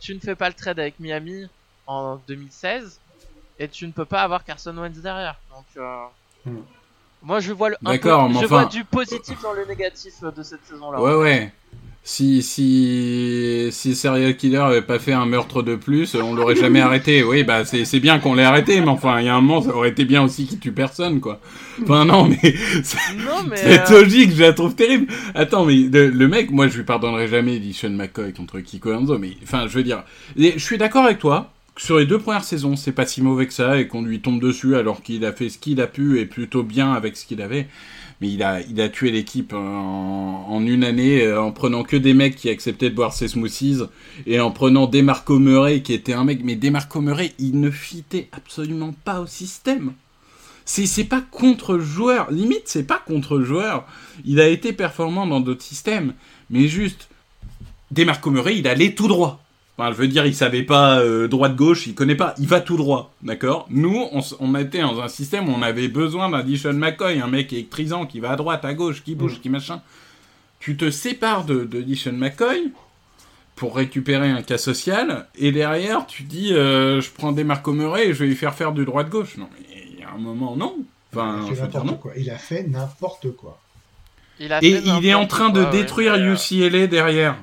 tu 0.00 0.14
ne 0.14 0.20
fais 0.20 0.34
pas 0.34 0.48
le 0.48 0.54
trade 0.54 0.78
avec 0.78 0.98
Miami 1.00 1.46
en 1.86 2.16
2016 2.28 3.00
et 3.60 3.68
tu 3.68 3.86
ne 3.86 3.92
peux 3.92 4.06
pas 4.06 4.22
avoir 4.22 4.42
Carson 4.42 4.74
Wentz 4.76 4.96
derrière. 4.96 5.36
Donc, 5.54 5.66
euh, 5.76 6.04
hmm. 6.46 6.62
moi 7.22 7.40
je 7.40 7.52
vois, 7.52 7.68
le, 7.68 7.76
je 7.82 8.46
vois 8.46 8.64
du 8.64 8.84
positif 8.84 9.40
dans 9.42 9.52
le 9.52 9.66
négatif 9.66 10.14
de 10.22 10.42
cette 10.42 10.64
saison-là. 10.64 11.00
Ouais, 11.00 11.14
ouais. 11.14 11.52
Si, 12.02 12.42
si, 12.42 13.68
si 13.70 13.94
Serial 13.94 14.34
Killer 14.34 14.56
avait 14.56 14.80
pas 14.80 14.98
fait 14.98 15.12
un 15.12 15.26
meurtre 15.26 15.62
de 15.62 15.76
plus, 15.76 16.14
on 16.14 16.34
l'aurait 16.34 16.56
jamais 16.56 16.80
arrêté. 16.80 17.22
Oui, 17.22 17.44
bah, 17.44 17.66
c'est 17.66 18.00
bien 18.00 18.18
qu'on 18.18 18.34
l'ait 18.34 18.42
arrêté, 18.42 18.80
mais 18.80 18.88
enfin, 18.88 19.20
il 19.20 19.26
y 19.26 19.28
a 19.28 19.34
un 19.34 19.42
moment, 19.42 19.60
ça 19.60 19.76
aurait 19.76 19.90
été 19.90 20.06
bien 20.06 20.22
aussi 20.22 20.46
qu'il 20.46 20.58
tue 20.58 20.72
personne, 20.72 21.20
quoi. 21.20 21.40
Enfin, 21.82 22.06
non, 22.06 22.24
mais, 22.26 22.38
cette 22.82 23.90
euh, 23.90 24.02
logique, 24.02 24.34
je 24.34 24.40
la 24.40 24.54
trouve 24.54 24.74
terrible. 24.74 25.12
Attends, 25.34 25.66
mais 25.66 25.76
le, 25.76 26.26
mec, 26.26 26.50
moi, 26.50 26.68
je 26.68 26.78
lui 26.78 26.84
pardonnerai 26.84 27.28
jamais, 27.28 27.58
dit 27.58 27.74
Sean 27.74 27.90
McCoy 27.90 28.32
contre 28.32 28.60
Kiko 28.60 28.94
Anzo, 28.94 29.18
mais, 29.18 29.36
enfin, 29.42 29.68
je 29.68 29.74
veux 29.74 29.84
dire, 29.84 30.02
je 30.38 30.58
suis 30.58 30.78
d'accord 30.78 31.04
avec 31.04 31.18
toi, 31.18 31.52
sur 31.80 31.98
les 31.98 32.04
deux 32.04 32.18
premières 32.18 32.44
saisons, 32.44 32.76
c'est 32.76 32.92
pas 32.92 33.06
si 33.06 33.22
mauvais 33.22 33.46
que 33.46 33.54
ça 33.54 33.80
et 33.80 33.88
qu'on 33.88 34.02
lui 34.02 34.20
tombe 34.20 34.38
dessus 34.38 34.76
alors 34.76 35.02
qu'il 35.02 35.24
a 35.24 35.32
fait 35.32 35.48
ce 35.48 35.56
qu'il 35.56 35.80
a 35.80 35.86
pu 35.86 36.20
et 36.20 36.26
plutôt 36.26 36.62
bien 36.62 36.92
avec 36.92 37.16
ce 37.16 37.24
qu'il 37.24 37.40
avait. 37.40 37.68
Mais 38.20 38.28
il 38.28 38.42
a, 38.42 38.88
tué 38.90 39.10
l'équipe 39.10 39.54
en, 39.54 40.44
en, 40.46 40.66
une 40.66 40.84
année 40.84 41.22
euh, 41.22 41.40
en 41.40 41.52
prenant 41.52 41.82
que 41.82 41.96
des 41.96 42.12
mecs 42.12 42.36
qui 42.36 42.50
acceptaient 42.50 42.90
de 42.90 42.94
boire 42.94 43.14
ses 43.14 43.28
smoothies 43.28 43.78
et 44.26 44.40
en 44.40 44.50
prenant 44.50 44.86
Demarco 44.88 45.38
Murray 45.38 45.80
qui 45.80 45.94
était 45.94 46.12
un 46.12 46.24
mec. 46.24 46.42
Mais 46.44 46.54
Demarco 46.54 47.00
Murray, 47.00 47.32
il 47.38 47.58
ne 47.58 47.70
fitait 47.70 48.28
absolument 48.32 48.92
pas 49.06 49.22
au 49.22 49.26
système. 49.26 49.94
C'est, 50.66 50.84
c'est 50.84 51.04
pas 51.04 51.22
contre 51.22 51.78
joueur. 51.78 52.30
Limite, 52.30 52.64
c'est 52.66 52.86
pas 52.86 53.02
contre 53.06 53.40
joueur. 53.40 53.86
Il 54.26 54.38
a 54.38 54.48
été 54.48 54.74
performant 54.74 55.26
dans 55.26 55.40
d'autres 55.40 55.62
systèmes. 55.62 56.12
Mais 56.50 56.68
juste, 56.68 57.08
Demarco 57.90 58.30
Murray, 58.30 58.58
il 58.58 58.68
allait 58.68 58.94
tout 58.94 59.08
droit. 59.08 59.42
Enfin, 59.80 59.92
je 59.92 59.96
veux 59.96 60.08
dire, 60.08 60.26
il 60.26 60.34
savait 60.34 60.62
pas 60.62 61.00
euh, 61.00 61.26
droite-gauche, 61.26 61.86
il 61.86 61.94
connaît 61.94 62.14
pas, 62.14 62.34
il 62.38 62.46
va 62.46 62.60
tout 62.60 62.76
droit, 62.76 63.14
d'accord? 63.22 63.66
Nous, 63.70 64.08
on, 64.12 64.20
on, 64.38 64.54
était 64.54 64.82
dans 64.82 65.00
un 65.00 65.08
système 65.08 65.48
où 65.48 65.52
on 65.52 65.62
avait 65.62 65.88
besoin 65.88 66.28
d'un 66.28 66.42
Dishon 66.42 66.74
McCoy, 66.74 67.18
un 67.18 67.28
mec 67.28 67.50
électrisant 67.54 68.04
qui 68.04 68.20
va 68.20 68.32
à 68.32 68.36
droite, 68.36 68.62
à 68.66 68.74
gauche, 68.74 69.02
qui 69.02 69.14
bouge, 69.14 69.40
qui 69.40 69.48
machin. 69.48 69.80
Tu 70.58 70.76
te 70.76 70.90
sépares 70.90 71.46
de, 71.46 71.64
de 71.64 71.80
Dishon 71.80 72.12
McCoy 72.12 72.72
pour 73.56 73.74
récupérer 73.74 74.28
un 74.28 74.42
cas 74.42 74.58
social, 74.58 75.28
et 75.34 75.50
derrière, 75.50 76.06
tu 76.06 76.24
dis, 76.24 76.52
euh, 76.52 77.00
je 77.00 77.10
prends 77.10 77.32
des 77.32 77.44
Marco 77.44 77.72
Murray 77.72 78.08
et 78.08 78.12
je 78.12 78.18
vais 78.18 78.26
lui 78.26 78.36
faire 78.36 78.54
faire 78.54 78.72
du 78.72 78.84
droite-gauche. 78.84 79.38
Non, 79.38 79.48
mais 79.50 79.66
il 79.94 80.00
y 80.00 80.02
a 80.02 80.10
un 80.10 80.18
moment, 80.18 80.56
non? 80.56 80.76
Enfin, 81.14 81.46
il 81.50 81.58
a 81.58 81.66
fait 81.66 81.72
n'importe 81.72 82.00
quoi. 82.00 82.12
Il 82.18 82.30
a 82.30 82.36
fait 82.36 82.62
n'importe 82.64 83.34
quoi. 83.34 83.58
Il 84.40 84.52
a 84.52 84.62
et 84.62 84.72
fait 84.72 84.82
il 84.84 85.06
est 85.06 85.14
en 85.14 85.26
train 85.26 85.48
de 85.48 85.62
quoi, 85.62 85.70
ouais, 85.70 85.78
détruire 85.78 86.18
mais, 86.18 86.24
euh, 86.24 86.34
UCLA 86.34 86.86
derrière. 86.86 87.36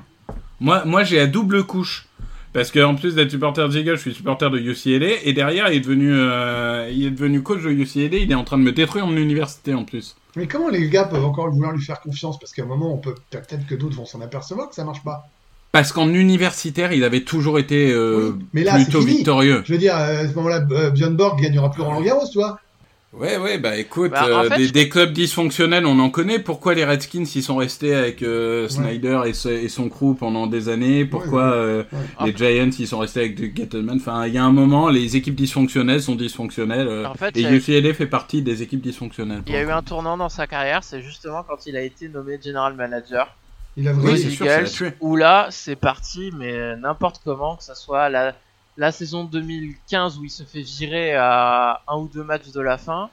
Moi, 0.60 0.84
moi 0.84 1.02
j'ai 1.02 1.16
la 1.16 1.26
double 1.26 1.64
couche. 1.64 2.07
Parce 2.52 2.70
qu'en 2.70 2.94
plus 2.94 3.14
d'être 3.14 3.30
supporter 3.30 3.68
de 3.68 3.78
Eagles, 3.78 3.96
je 3.96 4.00
suis 4.00 4.14
supporter 4.14 4.50
de 4.50 4.58
UCLA. 4.58 5.22
Et 5.24 5.32
derrière, 5.32 5.70
il 5.70 5.76
est, 5.76 5.80
devenu, 5.80 6.12
euh, 6.12 6.90
il 6.90 7.06
est 7.06 7.10
devenu 7.10 7.42
coach 7.42 7.62
de 7.62 7.70
UCLA. 7.70 8.18
Il 8.18 8.32
est 8.32 8.34
en 8.34 8.44
train 8.44 8.58
de 8.58 8.62
me 8.62 8.72
détruire 8.72 9.06
mon 9.06 9.16
université 9.16 9.74
en 9.74 9.84
plus. 9.84 10.16
Mais 10.36 10.46
comment 10.46 10.68
les 10.68 10.88
gars 10.88 11.04
peuvent 11.04 11.24
encore 11.24 11.50
vouloir 11.50 11.72
lui 11.72 11.82
faire 11.82 12.00
confiance? 12.00 12.38
Parce 12.38 12.52
qu'à 12.52 12.62
un 12.62 12.66
moment, 12.66 12.92
on 12.92 12.98
peut 12.98 13.14
peut-être 13.30 13.66
que 13.66 13.74
d'autres 13.74 13.96
vont 13.96 14.06
s'en 14.06 14.20
apercevoir 14.20 14.68
que 14.68 14.74
ça 14.74 14.84
marche 14.84 15.02
pas. 15.04 15.28
Parce 15.72 15.92
qu'en 15.92 16.08
universitaire, 16.08 16.92
il 16.92 17.04
avait 17.04 17.20
toujours 17.20 17.58
été 17.58 17.92
euh, 17.92 18.32
Oui, 18.32 18.44
mais 18.54 18.64
là, 18.64 18.74
plutôt 18.74 19.00
victorieux. 19.00 19.62
Je 19.66 19.72
veux 19.72 19.78
dire, 19.78 19.96
euh, 19.96 20.24
à 20.24 20.28
ce 20.28 20.34
moment-là, 20.34 20.60
Björn 20.60 21.14
Borg 21.14 21.40
gagnera 21.40 21.70
plus 21.70 21.82
Roland 21.82 22.00
Garros, 22.00 22.26
tu 22.30 22.38
vois. 22.38 22.58
Ouais, 23.14 23.38
ouais, 23.38 23.56
bah 23.58 23.76
écoute, 23.76 24.10
Bah, 24.10 24.26
euh, 24.28 24.48
fait, 24.50 24.56
des, 24.58 24.66
je- 24.66 24.72
des 24.74 24.88
clubs 24.90 25.12
dysfonctionnels, 25.12 25.86
on 25.86 25.98
en 25.98 26.10
connaît. 26.10 26.38
Pourquoi 26.38 26.74
les 26.74 26.84
Redskins, 26.84 27.24
ils 27.34 27.42
sont 27.42 27.56
restés 27.56 27.94
avec 27.94 28.22
euh, 28.22 28.68
Snyder 28.68 29.22
et, 29.26 29.32
ce- 29.32 29.48
et 29.48 29.70
son 29.70 29.88
crew 29.88 30.14
pendant 30.16 30.46
des 30.46 30.68
années? 30.68 31.06
Pourquoi 31.06 31.44
Ouais, 31.44 31.50
ouais, 31.50 31.56
euh, 31.56 31.82
ouais. 32.20 32.26
les 32.26 32.36
Giants, 32.36 32.70
ils 32.78 32.86
sont 32.86 32.98
restés 32.98 33.20
avec 33.20 33.34
du 33.34 33.50
Gettleman 33.56 33.96
Enfin, 33.96 34.26
il 34.26 34.34
y 34.34 34.38
a 34.38 34.44
un 34.44 34.52
moment, 34.52 34.90
les 34.90 35.16
équipes 35.16 35.34
dysfonctionnelles 35.36 36.02
sont 36.02 36.16
dysfonctionnelles. 36.16 36.86
euh, 36.86 37.06
En 37.06 37.14
fait, 37.14 37.34
et 37.34 37.42
eu- 37.42 37.56
UCLA 37.56 37.94
fait 37.94 38.06
partie 38.06 38.42
des 38.42 38.62
équipes 38.62 38.82
dysfonctionnelles. 38.82 39.42
Il 39.46 39.54
y 39.54 39.56
a 39.56 39.62
eu 39.62 39.70
un 39.70 39.82
tournant 39.82 40.18
dans 40.18 40.28
sa 40.28 40.46
carrière, 40.46 40.84
c'est 40.84 41.00
justement 41.00 41.42
quand 41.42 41.66
il 41.66 41.76
a 41.78 41.82
été 41.82 42.10
nommé 42.10 42.38
general 42.40 42.74
manager 42.74 43.34
Il 43.78 43.88
a 43.88 43.94
Oui, 43.94 44.18
sûr, 44.30 44.44
Eagles, 44.46 44.68
tué. 44.70 44.92
où 45.00 45.16
là, 45.16 45.46
c'est 45.50 45.76
parti, 45.76 46.30
mais 46.36 46.76
n'importe 46.76 47.22
comment, 47.24 47.56
que 47.56 47.64
ça 47.64 47.74
soit 47.74 48.10
la, 48.10 48.34
la 48.78 48.92
saison 48.92 49.24
2015 49.24 50.18
où 50.18 50.24
il 50.24 50.30
se 50.30 50.44
fait 50.44 50.62
virer 50.62 51.14
à 51.14 51.82
un 51.88 51.96
ou 51.98 52.08
deux 52.08 52.24
matchs 52.24 52.50
de 52.52 52.60
la 52.62 52.78
fin. 52.78 53.10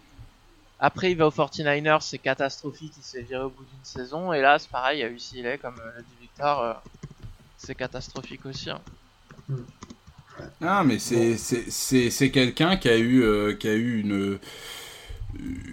Après, 0.79 1.11
il 1.11 1.17
va 1.17 1.27
aux 1.27 1.31
49ers, 1.31 2.01
c'est 2.01 2.19
catastrophique, 2.19 2.93
il 2.97 3.03
se 3.03 3.17
fait 3.17 3.23
virer 3.23 3.43
au 3.43 3.49
bout 3.49 3.63
d'une 3.65 3.83
saison. 3.85 4.31
Et 4.33 4.41
là, 4.41 4.59
c'est 4.59 4.69
pareil, 4.69 5.03
à 5.03 5.09
UCLA, 5.09 5.57
comme 5.57 5.75
euh, 5.79 5.91
l'a 5.95 6.01
dit 6.01 6.15
Victor, 6.21 6.61
euh, 6.61 6.73
c'est 7.57 7.75
catastrophique 7.75 8.45
aussi. 8.45 8.69
hein. 8.69 8.79
Ah, 10.61 10.83
mais 10.85 10.99
c'est 10.99 11.37
c'est- 11.37 11.69
c'est 11.69 12.09
c'est 12.09 12.31
quelqu'un 12.31 12.77
qui 12.77 12.89
a 12.89 12.97
eu 12.97 13.23
euh, 13.23 13.53
qui 13.53 13.67
a 13.69 13.73
eu 13.73 13.99
une 14.01 14.39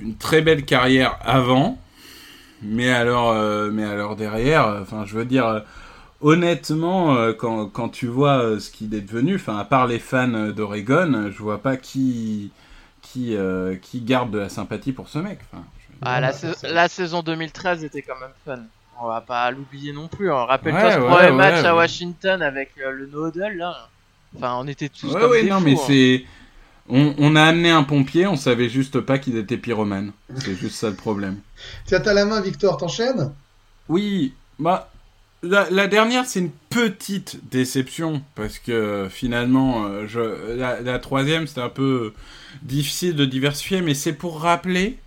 une 0.00 0.16
très 0.16 0.42
belle 0.42 0.64
carrière 0.64 1.18
avant, 1.22 1.78
mais 2.62 2.90
alors 2.90 3.30
euh, 3.30 3.70
mais 3.72 3.84
alors 3.84 4.16
derrière, 4.16 4.66
euh, 4.68 4.82
enfin 4.82 5.04
je 5.06 5.16
veux 5.16 5.24
dire 5.24 5.46
euh, 5.46 5.60
honnêtement 6.22 7.16
euh, 7.16 7.32
quand 7.32 7.66
quand 7.66 7.88
tu 7.90 8.06
vois 8.06 8.38
euh, 8.42 8.58
ce 8.60 8.70
qu'il 8.70 8.94
est 8.94 9.00
devenu, 9.00 9.36
enfin 9.36 9.58
à 9.58 9.64
part 9.64 9.86
les 9.86 9.98
fans 9.98 10.32
euh, 10.34 10.52
d'Oregon, 10.52 11.30
je 11.30 11.38
vois 11.42 11.62
pas 11.62 11.76
qui 11.76 12.50
qui 13.02 13.36
euh, 13.36 13.76
qui 13.76 14.00
garde 14.00 14.30
de 14.30 14.38
la 14.38 14.48
sympathie 14.48 14.92
pour 14.92 15.08
ce 15.08 15.18
mec. 15.18 15.40
Enfin, 15.52 15.64
Ah, 16.02 16.20
la, 16.20 16.32
la 16.64 16.88
saison 16.88 17.22
2013 17.22 17.84
était 17.84 18.02
quand 18.02 18.18
même 18.20 18.32
fun. 18.44 18.62
On 19.00 19.08
va 19.08 19.20
pas 19.20 19.50
l'oublier 19.50 19.92
non 19.92 20.08
plus. 20.08 20.30
hein. 20.32 20.44
Rappelle-toi 20.46 20.88
Ouais, 20.88 20.92
ce 20.92 20.98
ouais, 20.98 21.06
premier 21.08 21.30
ouais, 21.30 21.32
match 21.32 21.64
à. 21.64 21.74
Washington 21.74 22.42
avec 22.42 22.72
euh, 22.78 22.90
le 22.92 23.06
no-huddle 23.06 23.56
là. 23.56 23.88
Enfin, 24.36 24.56
on 24.58 24.66
était 24.68 24.88
tous 24.88 25.14
Ouais 25.14 25.20
comme 25.20 25.30
ouais 25.30 25.42
des 25.42 25.50
non 25.50 25.60
fous, 25.60 25.64
mais 25.64 25.74
hein. 25.74 25.84
c'est 25.86 26.24
on, 26.88 27.14
on 27.18 27.36
a 27.36 27.42
amené 27.44 27.70
un 27.70 27.84
pompier, 27.84 28.26
on 28.26 28.36
savait 28.36 28.68
juste 28.68 29.00
pas 29.00 29.18
qu'il 29.18 29.36
était 29.36 29.58
pyromane. 29.58 30.12
C'est 30.36 30.54
juste 30.56 30.76
ça 30.76 30.90
le 30.90 30.96
problème. 30.96 31.42
Tiens, 31.86 32.00
t'as 32.00 32.14
la 32.14 32.24
main, 32.26 32.40
Victor, 32.40 32.76
t'enchaînes? 32.76 33.34
Oui, 33.88 34.34
bah 34.58 34.91
la, 35.42 35.68
la 35.70 35.88
dernière 35.88 36.26
c'est 36.26 36.40
une 36.40 36.50
petite 36.70 37.40
déception 37.50 38.22
parce 38.34 38.58
que 38.58 39.08
finalement 39.10 39.84
euh, 39.84 40.06
je, 40.06 40.56
la, 40.56 40.80
la 40.80 40.98
troisième 40.98 41.46
c'était 41.46 41.60
un 41.60 41.68
peu 41.68 42.12
difficile 42.62 43.16
de 43.16 43.24
diversifier 43.24 43.80
mais 43.80 43.94
c'est 43.94 44.12
pour 44.12 44.40
rappeler 44.40 44.98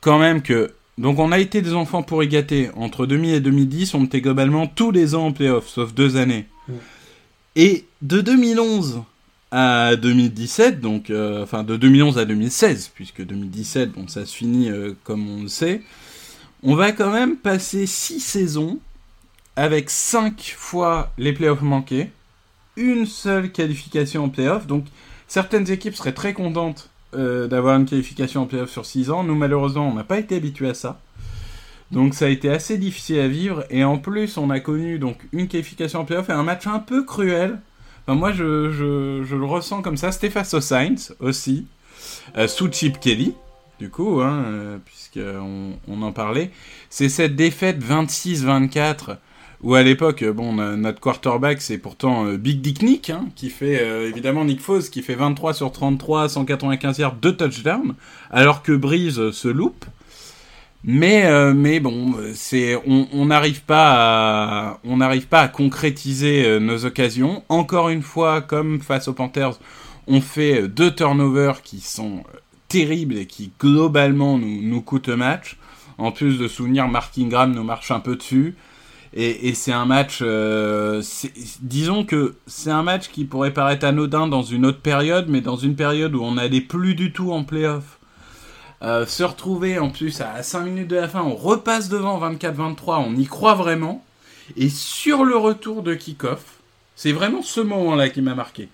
quand 0.00 0.18
même 0.18 0.42
que 0.42 0.72
donc 0.98 1.18
on 1.18 1.32
a 1.32 1.38
été 1.38 1.62
des 1.62 1.72
enfants 1.72 2.02
pour 2.02 2.22
y 2.22 2.28
gâter 2.28 2.70
entre 2.76 3.06
2000 3.06 3.34
et 3.34 3.40
2010 3.40 3.94
on 3.94 4.04
était 4.04 4.20
globalement 4.20 4.66
tous 4.66 4.90
les 4.90 5.14
ans 5.14 5.28
en 5.28 5.32
playoff 5.32 5.66
sauf 5.66 5.94
deux 5.94 6.16
années. 6.16 6.46
Et 7.56 7.86
de 8.02 8.20
2011 8.20 9.02
à 9.50 9.96
2017 9.96 10.80
donc 10.80 11.10
euh, 11.10 11.42
enfin 11.42 11.64
de 11.64 11.76
2011 11.76 12.18
à 12.18 12.24
2016 12.26 12.92
puisque 12.94 13.24
2017 13.24 13.92
bon 13.92 14.08
ça 14.08 14.26
se 14.26 14.36
finit 14.36 14.70
euh, 14.70 14.92
comme 15.04 15.28
on 15.28 15.42
le 15.42 15.48
sait 15.48 15.82
on 16.62 16.74
va 16.74 16.92
quand 16.92 17.10
même 17.10 17.36
passer 17.36 17.86
six 17.86 18.20
saisons 18.20 18.78
avec 19.60 19.90
cinq 19.90 20.54
fois 20.56 21.12
les 21.18 21.34
playoffs 21.34 21.60
manqués, 21.60 22.08
une 22.78 23.04
seule 23.04 23.52
qualification 23.52 24.24
en 24.24 24.28
playoffs. 24.30 24.66
Donc 24.66 24.86
certaines 25.28 25.70
équipes 25.70 25.94
seraient 25.94 26.14
très 26.14 26.32
contentes 26.32 26.88
euh, 27.14 27.46
d'avoir 27.46 27.76
une 27.76 27.84
qualification 27.84 28.40
en 28.40 28.46
playoffs 28.46 28.70
sur 28.70 28.86
six 28.86 29.10
ans. 29.10 29.22
Nous 29.22 29.34
malheureusement 29.34 29.86
on 29.86 29.92
n'a 29.92 30.02
pas 30.02 30.18
été 30.18 30.36
habitués 30.36 30.70
à 30.70 30.74
ça. 30.74 30.98
Donc 31.90 32.14
ça 32.14 32.24
a 32.24 32.28
été 32.28 32.48
assez 32.48 32.78
difficile 32.78 33.20
à 33.20 33.28
vivre 33.28 33.66
et 33.68 33.84
en 33.84 33.98
plus 33.98 34.38
on 34.38 34.48
a 34.48 34.60
connu 34.60 34.98
donc 34.98 35.18
une 35.30 35.46
qualification 35.46 36.00
en 36.00 36.04
playoffs 36.06 36.30
et 36.30 36.32
un 36.32 36.42
match 36.42 36.66
un 36.66 36.78
peu 36.78 37.04
cruel. 37.04 37.60
Moi 38.08 38.32
je, 38.32 38.44
le 38.44 39.44
ressens 39.44 39.82
comme 39.82 39.98
ça. 39.98 40.10
C'était 40.10 40.30
face 40.30 40.54
aussi, 40.54 41.66
euh, 42.38 42.48
sous 42.48 42.72
Chip 42.72 42.98
Kelly 42.98 43.34
du 43.78 43.90
coup, 43.90 44.22
hein, 44.22 44.42
euh, 44.46 44.78
puisqu'on 44.86 45.78
on 45.86 46.00
en 46.02 46.12
parlait. 46.12 46.50
C'est 46.88 47.10
cette 47.10 47.36
défaite 47.36 47.78
26-24 47.84 49.18
où 49.62 49.74
à 49.74 49.82
l'époque, 49.82 50.22
euh, 50.22 50.32
bon, 50.32 50.54
notre 50.76 51.00
quarterback, 51.00 51.60
c'est 51.60 51.78
pourtant 51.78 52.26
euh, 52.26 52.36
Big 52.36 52.60
Dick 52.60 52.82
Nick, 52.82 53.10
hein, 53.10 53.28
qui 53.36 53.50
fait, 53.50 53.80
euh, 53.82 54.08
évidemment, 54.08 54.44
Nick 54.44 54.60
Foles, 54.60 54.84
qui 54.84 55.02
fait 55.02 55.14
23 55.14 55.54
sur 55.54 55.70
33, 55.70 56.28
195 56.30 56.98
yards, 56.98 57.16
2 57.16 57.36
touchdowns, 57.36 57.94
alors 58.30 58.62
que 58.62 58.72
Breeze 58.72 59.30
se 59.30 59.48
loupe. 59.48 59.84
Mais, 60.82 61.26
euh, 61.26 61.52
mais 61.52 61.78
bon, 61.78 62.14
c'est, 62.32 62.74
on 62.86 63.26
n'arrive 63.26 63.62
pas 63.64 64.70
à, 64.70 64.80
on 64.82 64.98
pas 65.28 65.40
à 65.42 65.48
concrétiser 65.48 66.58
nos 66.58 66.86
occasions. 66.86 67.42
Encore 67.50 67.90
une 67.90 68.00
fois, 68.00 68.40
comme 68.40 68.80
face 68.80 69.06
aux 69.06 69.12
Panthers, 69.12 69.58
on 70.06 70.22
fait 70.22 70.68
deux 70.68 70.90
turnovers 70.90 71.60
qui 71.60 71.80
sont 71.80 72.24
terribles 72.68 73.18
et 73.18 73.26
qui 73.26 73.52
globalement 73.60 74.38
nous, 74.38 74.62
nous 74.62 74.80
coûtent 74.80 75.10
match. 75.10 75.58
En 75.98 76.12
plus 76.12 76.38
de 76.38 76.48
souvenir, 76.48 76.88
Mark 76.88 77.12
Ingram 77.18 77.52
nous 77.52 77.62
marche 77.62 77.90
un 77.90 78.00
peu 78.00 78.16
dessus. 78.16 78.56
Et, 79.12 79.48
et 79.48 79.54
c'est 79.54 79.72
un 79.72 79.86
match, 79.86 80.20
euh, 80.22 81.02
disons 81.60 82.04
que 82.04 82.36
c'est 82.46 82.70
un 82.70 82.84
match 82.84 83.08
qui 83.08 83.24
pourrait 83.24 83.52
paraître 83.52 83.84
anodin 83.84 84.28
dans 84.28 84.42
une 84.42 84.64
autre 84.64 84.80
période, 84.80 85.26
mais 85.28 85.40
dans 85.40 85.56
une 85.56 85.74
période 85.74 86.14
où 86.14 86.22
on 86.22 86.34
n'allait 86.34 86.60
plus 86.60 86.94
du 86.94 87.12
tout 87.12 87.32
en 87.32 87.42
playoff. 87.42 87.98
Euh, 88.82 89.04
se 89.04 89.22
retrouver 89.22 89.78
en 89.78 89.90
plus 89.90 90.22
à 90.22 90.42
5 90.42 90.60
minutes 90.62 90.88
de 90.88 90.96
la 90.96 91.08
fin, 91.08 91.22
on 91.22 91.34
repasse 91.34 91.88
devant 91.90 92.18
24-23, 92.18 93.04
on 93.06 93.14
y 93.14 93.26
croit 93.26 93.54
vraiment. 93.54 94.04
Et 94.56 94.68
sur 94.70 95.24
le 95.24 95.36
retour 95.36 95.82
de 95.82 95.94
kick-off, 95.94 96.42
c'est 96.96 97.12
vraiment 97.12 97.42
ce 97.42 97.60
moment-là 97.60 98.08
qui 98.08 98.22
m'a 98.22 98.34
marqué. 98.34 98.68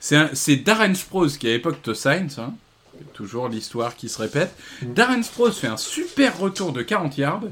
C'est 0.00 0.56
Darren 0.56 0.94
Sproles 0.94 1.30
qui 1.30 1.46
à 1.46 1.52
l'époque 1.52 1.80
te 1.80 1.94
Saints, 1.94 2.38
hein, 2.38 2.54
toujours 3.12 3.48
l'histoire 3.48 3.94
qui 3.94 4.08
se 4.08 4.20
répète. 4.20 4.52
Darren 4.82 5.22
Sproles 5.22 5.52
fait 5.52 5.68
un 5.68 5.76
super 5.76 6.38
retour 6.38 6.72
de 6.72 6.82
40 6.82 7.16
yards. 7.18 7.44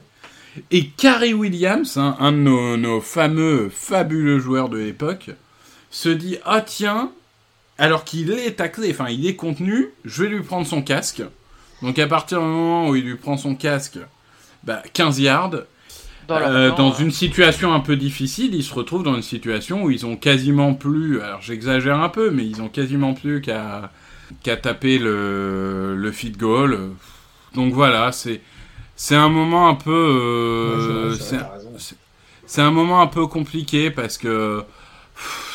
Et 0.70 0.86
Carrie 0.86 1.34
Williams, 1.34 1.96
hein, 1.96 2.16
un 2.18 2.32
de 2.32 2.38
nos, 2.38 2.76
nos 2.76 3.00
fameux, 3.00 3.70
fabuleux 3.70 4.38
joueurs 4.38 4.68
de 4.68 4.78
l'époque, 4.78 5.30
se 5.90 6.08
dit 6.08 6.38
Ah 6.44 6.60
tiens, 6.60 7.12
alors 7.78 8.04
qu'il 8.04 8.30
est 8.30 8.52
taclé, 8.52 8.90
enfin 8.90 9.08
il 9.08 9.26
est 9.26 9.36
contenu, 9.36 9.88
je 10.04 10.22
vais 10.22 10.28
lui 10.28 10.42
prendre 10.42 10.66
son 10.66 10.82
casque. 10.82 11.22
Donc 11.82 11.98
à 11.98 12.06
partir 12.06 12.40
du 12.40 12.46
moment 12.46 12.88
où 12.88 12.96
il 12.96 13.04
lui 13.04 13.16
prend 13.16 13.36
son 13.36 13.54
casque, 13.54 13.98
bah, 14.64 14.82
15 14.92 15.20
yards. 15.20 15.50
dans, 16.28 16.36
Euh, 16.36 16.74
dans 16.76 16.92
euh, 16.92 16.98
une 16.98 17.10
situation 17.10 17.72
un 17.72 17.80
peu 17.80 17.96
difficile, 17.96 18.54
ils 18.54 18.64
se 18.64 18.74
retrouvent 18.74 19.02
dans 19.02 19.16
une 19.16 19.22
situation 19.22 19.84
où 19.84 19.90
ils 19.90 20.04
ont 20.04 20.16
quasiment 20.16 20.74
plus, 20.74 21.20
alors 21.20 21.40
j'exagère 21.40 22.00
un 22.00 22.08
peu, 22.08 22.30
mais 22.30 22.44
ils 22.46 22.60
ont 22.60 22.68
quasiment 22.68 23.14
plus 23.14 23.40
qu'à 23.40 23.90
qu'à 24.42 24.56
taper 24.56 24.98
le, 24.98 25.96
le 25.96 26.12
feed 26.12 26.36
goal. 26.36 26.90
Donc 27.54 27.72
voilà, 27.72 28.12
c'est 28.12 28.40
c'est 29.02 29.16
un 29.16 29.30
moment 29.30 29.66
un 29.66 29.74
peu, 29.76 29.90
euh, 29.90 31.16
Ouais, 31.16 31.78
c'est 32.46 32.60
un 32.60 32.70
moment 32.70 33.00
un 33.00 33.06
peu 33.06 33.26
compliqué 33.26 33.90
parce 33.90 34.18
que 34.18 34.62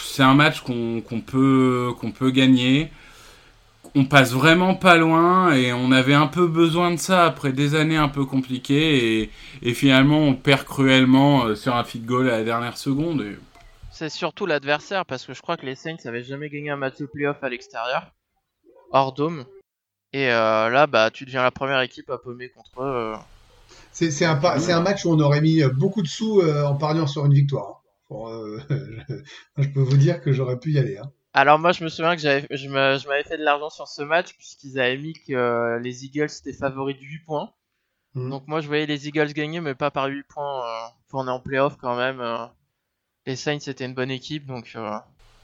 c'est 0.03 0.23
un 0.23 0.33
match 0.33 0.61
qu'on 0.61 1.03
peut 1.25 1.91
qu'on 1.99 2.11
peut 2.11 2.31
gagner. 2.31 2.89
On 3.93 4.05
passe 4.05 4.33
vraiment 4.33 4.73
pas 4.73 4.97
loin 4.97 5.53
et 5.53 5.73
on 5.73 5.91
avait 5.91 6.15
un 6.15 6.25
peu 6.25 6.47
besoin 6.47 6.89
de 6.89 6.97
ça 6.97 7.25
après 7.27 7.51
des 7.53 7.75
années 7.75 7.97
un 7.97 8.09
peu 8.09 8.25
compliquées 8.25 9.21
et, 9.21 9.31
et 9.61 9.73
finalement 9.75 10.17
on 10.17 10.33
perd 10.33 10.63
cruellement 10.63 11.45
euh, 11.45 11.55
sur 11.55 11.75
un 11.75 11.83
feed 11.83 12.03
goal 12.05 12.27
à 12.29 12.37
la 12.39 12.43
dernière 12.43 12.77
seconde. 12.79 13.21
et- 13.21 13.37
C'est 13.91 14.09
surtout 14.09 14.47
l'adversaire 14.47 15.05
parce 15.05 15.23
que 15.23 15.33
je 15.35 15.41
crois 15.43 15.55
que 15.55 15.67
les 15.67 15.75
Saints 15.75 15.97
avaient 16.05 16.23
jamais 16.23 16.49
gagné 16.49 16.71
un 16.71 16.77
match 16.77 16.97
de 16.97 17.05
playoff 17.05 17.37
à 17.43 17.49
l'extérieur, 17.49 18.07
hors 18.91 19.13
dôme. 19.13 19.45
Et 20.13 20.31
euh, 20.31 20.69
là, 20.69 20.87
bah, 20.87 21.11
tu 21.11 21.25
deviens 21.25 21.43
la 21.43 21.51
première 21.51 21.81
équipe 21.81 22.09
à 22.09 22.17
paumer 22.17 22.49
contre 22.49 22.81
eux. 22.83 23.13
C'est 23.95 24.25
un, 24.25 24.81
match 24.81 25.05
où 25.05 25.11
on 25.11 25.19
aurait 25.19 25.41
mis 25.41 25.63
beaucoup 25.77 26.01
de 26.01 26.07
sous 26.07 26.41
euh, 26.41 26.65
en 26.65 26.75
pariant 26.75 27.07
sur 27.07 27.25
une 27.25 27.33
victoire. 27.33 27.81
euh, 28.11 28.59
je, 28.69 29.15
je 29.63 29.69
peux 29.69 29.81
vous 29.81 29.97
dire 29.97 30.21
que 30.21 30.33
j'aurais 30.33 30.59
pu 30.59 30.71
y 30.73 30.79
aller. 30.79 30.97
Hein. 30.97 31.11
Alors 31.33 31.59
moi, 31.59 31.71
je 31.71 31.83
me 31.83 31.89
souviens 31.89 32.15
que 32.15 32.21
je 32.21 32.67
m'avais 32.69 33.23
fait 33.23 33.37
de 33.37 33.43
l'argent 33.43 33.69
sur 33.69 33.87
ce 33.87 34.01
match 34.01 34.33
puisqu'ils 34.37 34.79
avaient 34.79 34.97
mis 34.97 35.13
que 35.13 35.33
euh, 35.33 35.79
les 35.79 36.05
Eagles 36.05 36.27
étaient 36.39 36.53
favoris 36.57 36.97
de 36.97 37.01
8 37.03 37.19
points. 37.25 37.49
Mhm. 38.15 38.29
Donc 38.29 38.47
moi, 38.47 38.59
je 38.61 38.67
voyais 38.67 38.85
les 38.85 39.07
Eagles 39.07 39.33
gagner, 39.33 39.61
mais 39.61 39.75
pas 39.75 39.91
par 39.91 40.07
8 40.07 40.23
points. 40.27 40.61
Euh, 40.65 40.87
on 41.13 41.27
est 41.27 41.31
en 41.31 41.39
playoff 41.39 41.77
quand 41.77 41.95
même. 41.95 42.19
euh. 42.19 42.45
Les 43.25 43.37
Saints 43.37 43.59
c'était 43.61 43.85
une 43.85 43.93
bonne 43.93 44.11
équipe, 44.11 44.45
donc 44.45 44.73
euh, 44.75 44.97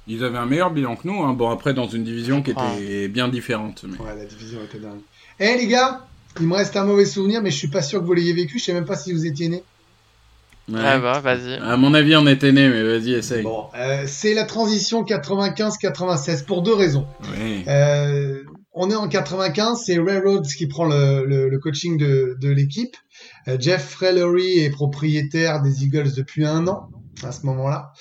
Ils 0.08 0.24
avaient 0.26 0.38
un 0.38 0.46
meilleur 0.46 0.70
bilan 0.72 0.98
que 0.98 1.08
nous. 1.08 1.24
Hein. 1.24 1.34
Bon 1.34 1.50
après 1.50 1.74
dans 1.74 1.88
une 1.88 2.04
division 2.04 2.44
qui 2.44 2.52
était 2.52 3.08
bien 3.08 3.30
différente. 3.30 3.86
mais- 3.88 3.98
Ouais, 3.98 4.16
la 4.16 4.26
division 4.26 4.62
était 4.64 4.80
dingue. 4.80 5.00
Eh 5.40 5.56
les 5.58 5.68
gars, 5.68 6.06
il 6.40 6.48
me 6.48 6.56
reste 6.56 6.76
un 6.78 6.86
mauvais 6.86 7.06
souvenir, 7.06 7.42
mais 7.42 7.52
je 7.52 7.58
suis 7.58 7.68
pas 7.68 7.82
sûr 7.82 8.00
que 8.00 8.06
vous 8.06 8.14
l'ayez 8.14 8.34
vécu. 8.34 8.58
Je 8.60 8.64
sais 8.66 8.74
même 8.74 8.86
pas 8.86 8.96
si 8.96 9.12
vous 9.14 9.26
étiez 9.26 9.50
nés. 9.50 9.64
Ouais. 10.72 10.80
ah 10.84 11.00
bah, 11.00 11.20
vas-y. 11.20 11.56
À 11.56 11.76
mon 11.76 11.94
avis 11.94 12.16
on 12.16 12.26
était 12.28 12.52
nés, 12.52 12.70
mais 12.70 12.84
vas-y 12.84 13.14
essaye. 13.14 13.44
Bon, 13.44 13.66
euh, 13.76 14.04
c'est 14.08 14.34
la 14.34 14.46
transition 14.46 15.04
95-96 15.04 16.46
pour 16.46 16.62
deux 16.62 16.74
raisons. 16.76 17.08
Euh, 17.68 18.44
on 18.74 18.90
est 18.90 18.96
en 18.96 19.10
95, 19.10 19.82
c'est 19.86 20.00
Railroads 20.00 20.44
qui 20.58 20.68
prend 20.68 20.86
le, 20.86 21.26
le- 21.26 21.50
le 21.50 21.60
coaching 21.60 21.98
de, 21.98 22.38
de 22.40 22.50
l'équipe. 22.50 22.96
Euh, 23.48 23.58
Jeff 23.60 23.86
Frelury 23.90 24.60
est 24.60 24.70
propriétaire 24.70 25.62
des 25.62 25.84
Eagles 25.84 26.14
depuis 26.16 26.46
un 26.46 26.68
an 26.68 26.90
à 27.24 27.32
ce 27.34 27.46
moment-là. 27.48 27.92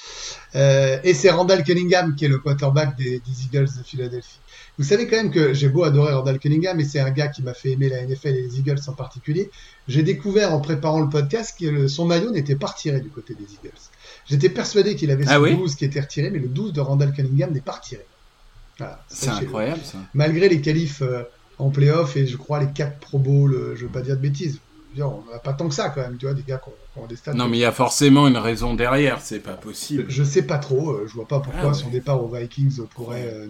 Euh, 0.55 0.99
et 1.03 1.13
c'est 1.15 1.31
Randall 1.31 1.65
Cunningham 1.65 2.15
qui 2.15 2.27
est 2.27 2.29
le 2.29 2.39
quarterback 2.39 2.97
des, 2.97 3.19
des 3.21 3.45
Eagles 3.47 3.69
de 3.79 3.83
Philadelphie. 3.85 4.39
Vous 4.81 4.87
savez 4.87 5.07
quand 5.07 5.17
même 5.17 5.31
que 5.31 5.53
j'ai 5.53 5.69
beau 5.69 5.85
adorer 5.85 6.13
Randall 6.15 6.39
Cunningham, 6.39 6.77
mais 6.77 6.85
c'est 6.85 7.01
un 7.01 7.11
gars 7.11 7.29
qui 7.29 7.43
m'a 7.43 7.53
fait 7.55 7.73
aimer 7.73 7.89
la 7.91 8.03
NFL 8.05 8.29
et 8.29 8.43
les 8.43 8.59
Eagles 8.59 8.81
en 8.89 8.93
particulier. 8.95 9.51
J'ai 9.89 10.03
découvert 10.03 10.55
en 10.55 10.61
préparant 10.61 11.01
le 11.01 11.09
podcast 11.11 11.55
que 11.61 11.87
son 11.87 12.07
maillot 12.07 12.31
n'était 12.31 12.57
pas 12.57 12.69
retiré 12.69 13.01
du 13.01 13.11
côté 13.11 13.35
des 13.35 13.45
Eagles. 13.45 13.77
J'étais 14.27 14.49
persuadé 14.49 14.97
qu'il 14.97 15.11
avait 15.11 15.25
son 15.25 15.31
Ah 15.33 15.41
oui 15.41 15.55
12 15.55 15.75
qui 15.75 15.85
était 15.85 16.01
retiré, 16.01 16.31
mais 16.31 16.39
le 16.39 16.49
12 16.49 16.73
de 16.73 16.81
Randall 16.81 17.13
Cunningham 17.13 17.53
n'est 17.53 17.61
pas 17.61 17.73
retiré. 17.73 18.05
Voilà, 18.79 19.05
C'est 19.09 19.29
incroyable 19.29 19.83
ça. 19.85 19.99
malgré 20.15 20.49
les 20.49 20.63
qualifs 20.63 21.03
euh, 21.03 21.25
en 21.59 21.69
playoff 21.69 22.17
et 22.17 22.27
je 22.27 22.39
crois 22.39 22.59
les 22.61 22.73
4 22.73 22.99
Pro 23.01 23.19
Bowl, 23.19 23.53
euh, 23.53 23.77
je 23.77 23.83
veux 23.85 23.93
pas 23.93 24.01
dire 24.01 24.17
de 24.17 24.23
bêtises. 24.23 24.61
On 24.99 25.23
n'a 25.31 25.39
pas 25.39 25.53
tant 25.53 25.69
que 25.69 25.75
ça 25.75 25.91
quand 25.91 26.01
même, 26.01 26.17
tu 26.17 26.27
vois, 26.27 26.35
des 26.35 26.43
gars 26.43 26.59
qui 26.59 26.71
ont, 26.99 27.07
des 27.07 27.15
stats. 27.17 27.35
Non 27.35 27.47
mais 27.49 27.59
il 27.59 27.61
y 27.61 27.65
a 27.65 27.71
forcément 27.73 28.27
une 28.27 28.39
raison 28.39 28.75
derrière, 28.75 29.21
c'est 29.21 29.39
pas 29.39 29.53
possible. 29.53 30.07
Je 30.09 30.25
sais 30.25 30.43
pas 30.43 30.59
trop, 30.59 30.91
euh, 30.91 31.05
je 31.07 31.13
vois 31.15 31.29
pas 31.29 31.39
pourquoi 31.41 31.61
Ah 31.63 31.69
ouais. 31.69 31.75
son 31.75 31.91
départ 31.91 32.25
aux 32.25 32.29
Vikings 32.35 32.81
pourrait. 32.95 33.31
euh, 33.33 33.47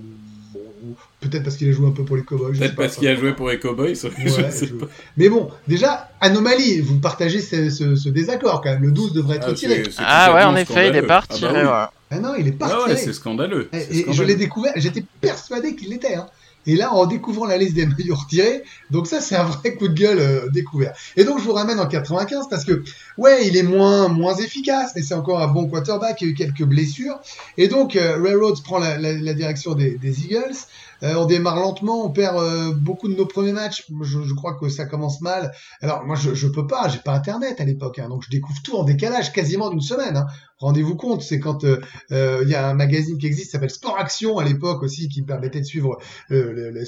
ou 0.84 0.94
peut-être 1.20 1.42
parce 1.42 1.56
qu'il 1.56 1.68
a 1.68 1.72
joué 1.72 1.86
un 1.88 1.92
peu 1.92 2.04
pour 2.04 2.16
les 2.16 2.22
Cowboys. 2.22 2.56
Peut-être 2.58 2.76
parce 2.76 2.96
qu'il 2.96 3.08
a 3.08 3.14
joué 3.14 3.32
pour 3.34 3.48
les 3.50 3.58
Cowboys. 3.58 3.94
je 3.94 4.06
Ouais, 4.42 4.50
sais 4.50 4.66
je- 4.66 4.74
pas. 4.74 4.86
Mais 5.16 5.28
bon, 5.28 5.50
déjà, 5.68 6.10
anomalie, 6.20 6.80
vous 6.80 6.98
partagez 6.98 7.40
ce, 7.40 7.70
ce- 7.70 7.96
ce 7.96 8.08
désaccord 8.08 8.60
quand 8.62 8.70
même. 8.70 8.82
Le 8.82 8.92
12 8.92 9.12
devrait 9.12 9.36
être 9.36 9.44
Ah, 9.46 9.50
retiré. 9.50 9.82
Ah 9.98 10.34
ouais, 10.34 10.42
en 10.44 10.56
effet, 10.56 10.88
il 10.88 10.96
est 10.96 11.02
pas 11.02 11.22
Ah 11.28 11.34
bah 11.40 11.48
oui. 11.52 11.58
ouais. 11.60 11.86
Ah 12.12 12.18
non, 12.18 12.34
il 12.36 12.48
est 12.48 12.52
pas 12.52 12.68
Ah 12.72 12.88
ouais, 12.88 12.96
c'est 12.96 13.12
scandaleux. 13.12 13.68
Et, 13.72 14.12
je 14.12 14.22
l'ai 14.24 14.34
découvert, 14.34 14.72
j'étais 14.76 15.04
persuadé 15.20 15.76
qu'il 15.76 15.90
l'était. 15.90 16.14
Hein. 16.14 16.26
Et 16.66 16.76
là, 16.76 16.92
en 16.92 17.06
découvrant 17.06 17.46
la 17.46 17.56
liste 17.56 17.74
des 17.74 17.86
maillots 17.86 18.14
retirés, 18.16 18.62
donc 18.90 19.06
ça, 19.06 19.20
c'est 19.20 19.36
un 19.36 19.44
vrai 19.44 19.74
coup 19.76 19.88
de 19.88 19.94
gueule 19.94 20.18
euh, 20.18 20.48
découvert. 20.50 20.92
Et 21.16 21.24
donc, 21.24 21.38
je 21.38 21.44
vous 21.44 21.52
ramène 21.52 21.80
en 21.80 21.86
95 21.86 22.46
parce 22.50 22.64
que, 22.64 22.82
ouais, 23.18 23.46
il 23.46 23.56
est 23.56 23.62
moins 23.62 24.08
moins 24.08 24.34
efficace, 24.36 24.92
mais 24.94 25.02
c'est 25.02 25.14
encore 25.14 25.40
un 25.40 25.48
bon 25.48 25.66
quarterback. 25.68 26.20
Il 26.20 26.24
y 26.26 26.28
a 26.28 26.32
eu 26.32 26.34
quelques 26.34 26.64
blessures. 26.64 27.18
Et 27.56 27.68
donc, 27.68 27.96
euh, 27.96 28.20
Railroads 28.22 28.62
prend 28.62 28.78
la, 28.78 28.98
la- 28.98 29.12
la 29.14 29.34
direction 29.34 29.74
des, 29.74 29.96
des 29.98 30.24
Eagles. 30.24 30.54
Euh, 31.02 31.14
on 31.16 31.24
démarre 31.24 31.56
lentement, 31.56 32.04
on 32.04 32.10
perd 32.10 32.36
euh, 32.36 32.72
beaucoup 32.74 33.08
de 33.08 33.14
nos 33.14 33.24
premiers 33.26 33.52
matchs. 33.52 33.86
Je, 34.02 34.22
je 34.22 34.34
crois 34.34 34.54
que 34.54 34.68
ça 34.68 34.84
commence 34.84 35.20
mal. 35.22 35.52
Alors, 35.80 36.04
moi, 36.04 36.14
je, 36.16 36.34
je 36.34 36.46
peux 36.46 36.66
pas, 36.66 36.88
j'ai 36.88 36.98
pas 36.98 37.14
Internet 37.14 37.60
à 37.60 37.64
l'époque, 37.64 37.98
hein, 37.98 38.08
donc 38.10 38.22
je 38.24 38.30
découvre 38.30 38.60
tout 38.62 38.76
en 38.76 38.84
décalage, 38.84 39.32
quasiment 39.32 39.70
d'une 39.70 39.80
semaine. 39.80 40.16
Hein. 40.18 40.26
Rendez-vous 40.60 40.94
compte, 40.94 41.22
c'est 41.22 41.40
quand 41.40 41.64
euh, 41.64 41.80
euh, 42.12 42.40
il 42.42 42.50
y 42.50 42.54
a 42.54 42.68
un 42.68 42.74
magazine 42.74 43.16
qui 43.16 43.26
existe, 43.26 43.52
s'appelle 43.52 43.70
Sport 43.70 43.98
Action 43.98 44.38
à 44.38 44.44
l'époque 44.44 44.82
aussi, 44.82 45.08
qui 45.08 45.22
me 45.22 45.26
permettait 45.26 45.60
de 45.60 45.64
suivre 45.64 45.98
euh, 46.30 46.52
le, 46.52 46.70
le. 46.70 46.84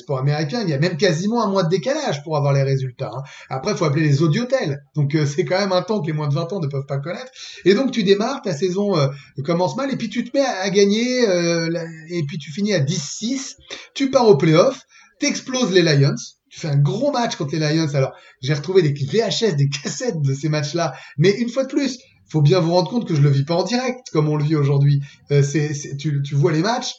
Il 0.62 0.69
y 0.69 0.74
a 0.74 0.78
même 0.78 0.99
quasiment 0.99 1.43
un 1.43 1.51
mois 1.51 1.62
de 1.62 1.70
décalage 1.70 2.23
pour 2.23 2.36
avoir 2.36 2.53
les 2.53 2.62
résultats. 2.62 3.11
hein. 3.15 3.23
Après, 3.49 3.73
il 3.73 3.78
faut 3.78 3.86
appeler 3.86 4.05
les 4.05 4.23
audiotels. 4.23 4.85
Donc, 4.94 5.15
euh, 5.15 5.24
c'est 5.24 5.47
quand 5.47 5.59
même 5.59 5.73
un 5.73 5.81
temps 5.81 6.03
que 6.03 6.07
les 6.07 6.12
moins 6.12 6.28
de 6.28 6.35
20 6.35 6.53
ans 6.53 6.61
ne 6.61 6.66
peuvent 6.66 6.86
pas 6.86 6.99
connaître. 6.99 7.32
Et 7.65 7.73
donc, 7.73 7.93
tu 7.93 8.05
démarres, 8.05 8.43
ta 8.43 8.53
saison 8.53 8.99
euh, 8.99 9.09
commence 9.43 9.74
mal, 9.77 9.90
et 9.90 9.97
puis 9.97 10.11
tu 10.11 10.23
te 10.24 10.36
mets 10.36 10.44
à, 10.44 10.69
gagner, 10.69 11.23
et 12.11 12.23
puis 12.27 12.36
tu 12.39 12.53
finis 12.53 12.74
à 12.74 12.81
10-6. 12.81 13.57
Tu 13.94 14.11
pars 14.11 14.28
au 14.28 14.36
playoff, 14.36 14.82
t'exploses 15.19 15.73
les 15.73 15.82
Lions. 15.82 16.15
Tu 16.51 16.61
fais 16.61 16.69
un 16.69 16.77
gros 16.77 17.11
match 17.11 17.36
contre 17.36 17.57
les 17.57 17.74
Lions. 17.74 17.94
Alors, 17.94 18.12
j'ai 18.43 18.53
retrouvé 18.53 18.82
des 18.82 18.93
VHS, 18.93 19.57
des 19.57 19.70
cassettes 19.70 20.20
de 20.20 20.35
ces 20.35 20.51
matchs-là. 20.51 20.93
Mais 21.16 21.31
une 21.31 21.49
fois 21.49 21.65
de 21.65 21.69
plus, 21.69 21.99
faut 22.33 22.41
bien 22.43 22.61
vous 22.61 22.73
rendre 22.73 22.91
compte 22.91 23.07
que 23.07 23.15
je 23.15 23.21
le 23.21 23.29
vis 23.29 23.45
pas 23.45 23.55
en 23.55 23.63
direct 23.63 24.09
comme 24.11 24.29
on 24.29 24.37
le 24.37 24.45
vit 24.45 24.57
aujourd'hui. 24.57 25.03
Euh, 25.31 25.43
c'est, 25.43 25.97
tu, 25.99 26.23
vois 26.35 26.51
les 26.51 26.63
matchs 26.63 26.95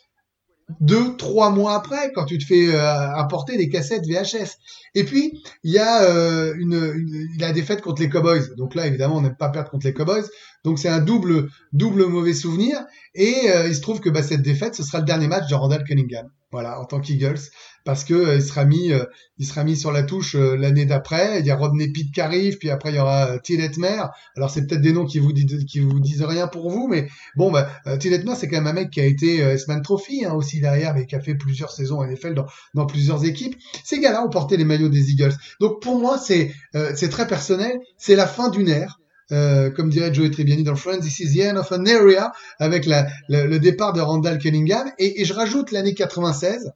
deux, 0.79 1.17
trois 1.17 1.49
mois 1.49 1.75
après 1.75 2.11
quand 2.13 2.25
tu 2.25 2.37
te 2.37 2.45
fais 2.45 2.73
euh, 2.73 3.15
importer 3.15 3.57
des 3.57 3.67
cassettes 3.67 4.05
VHS. 4.07 4.57
Et 4.95 5.03
puis 5.03 5.43
il 5.63 5.71
y 5.71 5.79
a 5.79 6.03
euh, 6.03 6.53
une- 6.57 7.27
la 7.39 7.51
défaite 7.51 7.81
contre 7.81 8.01
les 8.01 8.09
Cowboys. 8.09 8.43
Donc 8.57 8.75
là 8.75 8.85
évidemment 8.85 9.17
on 9.17 9.21
n'aime 9.21 9.35
pas 9.35 9.49
perdre 9.49 9.71
contre 9.71 9.87
les 9.87 9.93
Cowboys. 9.93 10.23
Donc 10.63 10.79
c'est 10.79 10.89
un 10.89 10.99
double 10.99 11.49
double 11.71 12.05
mauvais 12.05 12.33
souvenir. 12.33 12.77
Et 13.15 13.49
euh, 13.49 13.67
il 13.67 13.75
se 13.75 13.81
trouve 13.81 13.99
que 13.99 14.09
bah, 14.09 14.23
cette 14.23 14.41
défaite 14.41 14.75
ce 14.75 14.83
sera 14.83 14.99
le 14.99 15.05
dernier 15.05 15.27
match 15.27 15.49
de 15.49 15.55
Randall 15.55 15.83
Cunningham. 15.83 16.29
Voilà 16.51 16.79
en 16.79 16.85
tant 16.85 16.99
qu'Eagles 16.99 17.39
parce 17.83 18.03
que 18.03 18.13
euh, 18.13 18.35
il 18.35 18.43
sera 18.43 18.63
mis 18.63 18.91
euh, 18.91 19.05
il 19.37 19.45
sera 19.45 19.63
mis 19.63 19.75
sur 19.75 19.91
la 19.91 20.03
touche 20.03 20.35
euh, 20.35 20.55
l'année 20.55 20.85
d'après. 20.85 21.39
Il 21.39 21.45
y 21.45 21.51
a 21.51 21.55
Rodney 21.55 21.89
Pitt 21.89 22.13
qui 22.13 22.21
arrive, 22.21 22.57
puis 22.57 22.69
après 22.69 22.91
il 22.91 22.95
y 22.95 22.99
aura 22.99 23.31
euh, 23.31 23.39
Till 23.39 23.59
Etmer. 23.59 24.03
Alors 24.35 24.49
c'est 24.49 24.67
peut-être 24.67 24.81
des 24.81 24.93
noms 24.93 25.05
qui 25.05 25.19
vous 25.19 25.33
disent 25.33 25.65
qui 25.65 25.79
vous 25.79 25.99
disent 25.99 26.23
rien 26.23 26.47
pour 26.47 26.69
vous, 26.69 26.87
mais 26.87 27.09
bon 27.35 27.51
bah 27.51 27.69
euh, 27.87 27.97
Till 27.97 28.13
Etmer 28.13 28.35
c'est 28.35 28.47
quand 28.47 28.57
même 28.57 28.67
un 28.67 28.73
mec 28.73 28.91
qui 28.91 29.01
a 29.01 29.05
été 29.05 29.37
S-Man 29.39 29.81
Trophy 29.81 30.25
hein, 30.25 30.33
aussi 30.33 30.59
derrière, 30.61 30.93
mais 30.93 31.05
qui 31.05 31.15
a 31.15 31.19
fait 31.19 31.35
plusieurs 31.35 31.71
saisons 31.71 31.99
en 31.99 32.05
NFL 32.05 32.35
dans 32.35 32.45
dans 32.73 32.85
plusieurs 32.85 33.25
équipes. 33.25 33.55
Ces 33.83 33.99
gars-là 33.99 34.23
ont 34.23 34.29
porté 34.29 34.57
les 34.57 34.65
maillots 34.65 34.89
des 34.89 35.11
Eagles. 35.11 35.33
Donc 35.59 35.81
pour 35.81 35.99
moi 35.99 36.17
c'est 36.17 36.53
c'est 36.95 37.09
très 37.09 37.27
personnel. 37.27 37.79
C'est 37.97 38.15
la 38.15 38.27
fin 38.27 38.49
d'une 38.49 38.69
ère. 38.69 38.99
Euh, 39.31 39.71
comme 39.71 39.89
dirait 39.89 40.13
Joey 40.13 40.31
Tribbiani 40.31 40.63
dans 40.63 40.75
Friends, 40.75 40.99
this 40.99 41.19
is 41.19 41.33
the 41.33 41.41
end 41.41 41.57
of 41.57 41.71
an 41.71 41.85
area 41.85 42.31
avec 42.59 42.85
la, 42.85 43.07
le, 43.29 43.47
le 43.47 43.59
départ 43.59 43.93
de 43.93 44.01
Randall 44.01 44.37
Cunningham. 44.37 44.91
Et, 44.99 45.21
et 45.21 45.25
je 45.25 45.33
rajoute 45.33 45.71
l'année 45.71 45.93
96 45.93 46.71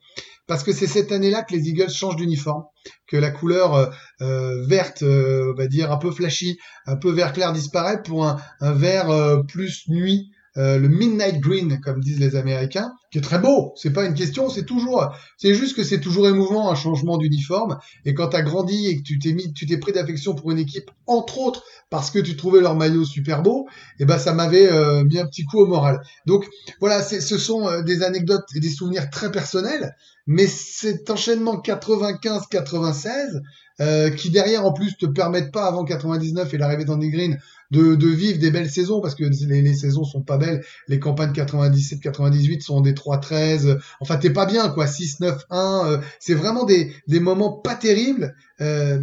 parce 0.47 0.63
que 0.63 0.71
c'est 0.71 0.87
cette 0.87 1.11
année-là 1.11 1.43
que 1.43 1.53
les 1.53 1.67
Eagles 1.67 1.91
changent 1.91 2.15
d'uniforme, 2.15 2.63
que 3.07 3.17
la 3.17 3.31
couleur 3.31 3.75
euh, 3.75 3.85
euh, 4.21 4.65
verte, 4.65 5.03
euh, 5.03 5.51
on 5.53 5.57
va 5.57 5.67
dire 5.67 5.91
un 5.91 5.97
peu 5.97 6.09
flashy, 6.09 6.57
un 6.85 6.95
peu 6.95 7.11
vert 7.11 7.33
clair 7.33 7.51
disparaît 7.51 8.01
pour 8.01 8.25
un, 8.25 8.37
un 8.61 8.71
vert 8.71 9.09
euh, 9.09 9.43
plus 9.43 9.83
nuit, 9.89 10.31
euh, 10.57 10.77
le 10.77 10.87
midnight 10.87 11.39
green 11.39 11.79
comme 11.81 12.01
disent 12.01 12.19
les 12.19 12.35
Américains, 12.35 12.91
qui 13.11 13.19
est 13.19 13.21
très 13.21 13.39
beau. 13.39 13.73
C'est 13.75 13.93
pas 13.93 14.05
une 14.05 14.13
question, 14.13 14.49
c'est 14.49 14.65
toujours, 14.65 15.13
c'est 15.37 15.53
juste 15.53 15.75
que 15.75 15.83
c'est 15.83 15.99
toujours 15.99 16.27
émouvant 16.27 16.69
un 16.69 16.75
changement 16.75 17.17
d'uniforme. 17.17 17.77
Et 18.05 18.13
quand 18.13 18.27
t'as 18.29 18.41
grandi 18.41 18.87
et 18.87 18.97
que 18.97 19.03
tu 19.03 19.19
t'es 19.19 19.33
mis, 19.33 19.53
tu 19.53 19.65
t'es 19.65 19.77
pris 19.77 19.91
d'affection 19.91 20.35
pour 20.35 20.51
une 20.51 20.59
équipe, 20.59 20.91
entre 21.05 21.39
autres 21.39 21.63
parce 21.89 22.11
que 22.11 22.19
tu 22.19 22.35
trouvais 22.35 22.59
leur 22.59 22.75
maillot 22.75 23.05
super 23.05 23.41
beau, 23.41 23.67
et 23.99 24.05
ben 24.05 24.17
ça 24.17 24.33
m'avait 24.33 24.71
euh, 24.71 25.03
mis 25.03 25.19
un 25.19 25.25
petit 25.25 25.45
coup 25.45 25.59
au 25.59 25.65
moral. 25.65 26.01
Donc 26.25 26.45
voilà, 26.79 27.01
ce 27.01 27.37
sont 27.37 27.67
euh, 27.67 27.81
des 27.81 28.03
anecdotes 28.03 28.45
et 28.55 28.59
des 28.59 28.69
souvenirs 28.69 29.09
très 29.09 29.31
personnels, 29.31 29.95
mais 30.25 30.47
cet 30.47 31.09
enchaînement 31.09 31.55
95-96, 31.55 33.41
euh, 33.79 34.09
qui 34.09 34.31
derrière 34.31 34.65
en 34.65 34.73
plus 34.73 34.97
te 34.97 35.05
permettent 35.05 35.51
pas 35.51 35.65
avant 35.65 35.85
99 35.85 36.53
et 36.53 36.57
l'arrivée 36.57 36.83
d'Andy 36.83 37.09
Green 37.09 37.39
de, 37.71 37.95
de 37.95 38.07
vivre 38.07 38.39
des 38.39 38.51
belles 38.51 38.69
saisons, 38.69 39.01
parce 39.01 39.15
que 39.15 39.23
les, 39.23 39.61
les 39.61 39.73
saisons 39.73 40.03
sont 40.03 40.21
pas 40.21 40.37
belles, 40.37 40.63
les 40.87 40.99
campagnes 40.99 41.33
97-98 41.33 42.61
sont 42.61 42.81
des 42.81 42.93
3-13, 42.93 43.67
euh, 43.67 43.75
enfin 43.99 44.17
t'es 44.17 44.29
pas 44.29 44.45
bien 44.45 44.69
quoi, 44.69 44.85
6-9-1, 44.85 45.35
euh, 45.51 45.97
c'est 46.19 46.33
vraiment 46.33 46.65
des, 46.65 46.91
des 47.07 47.19
moments 47.19 47.51
pas 47.51 47.75
terribles. 47.75 48.33
euh, 48.61 48.99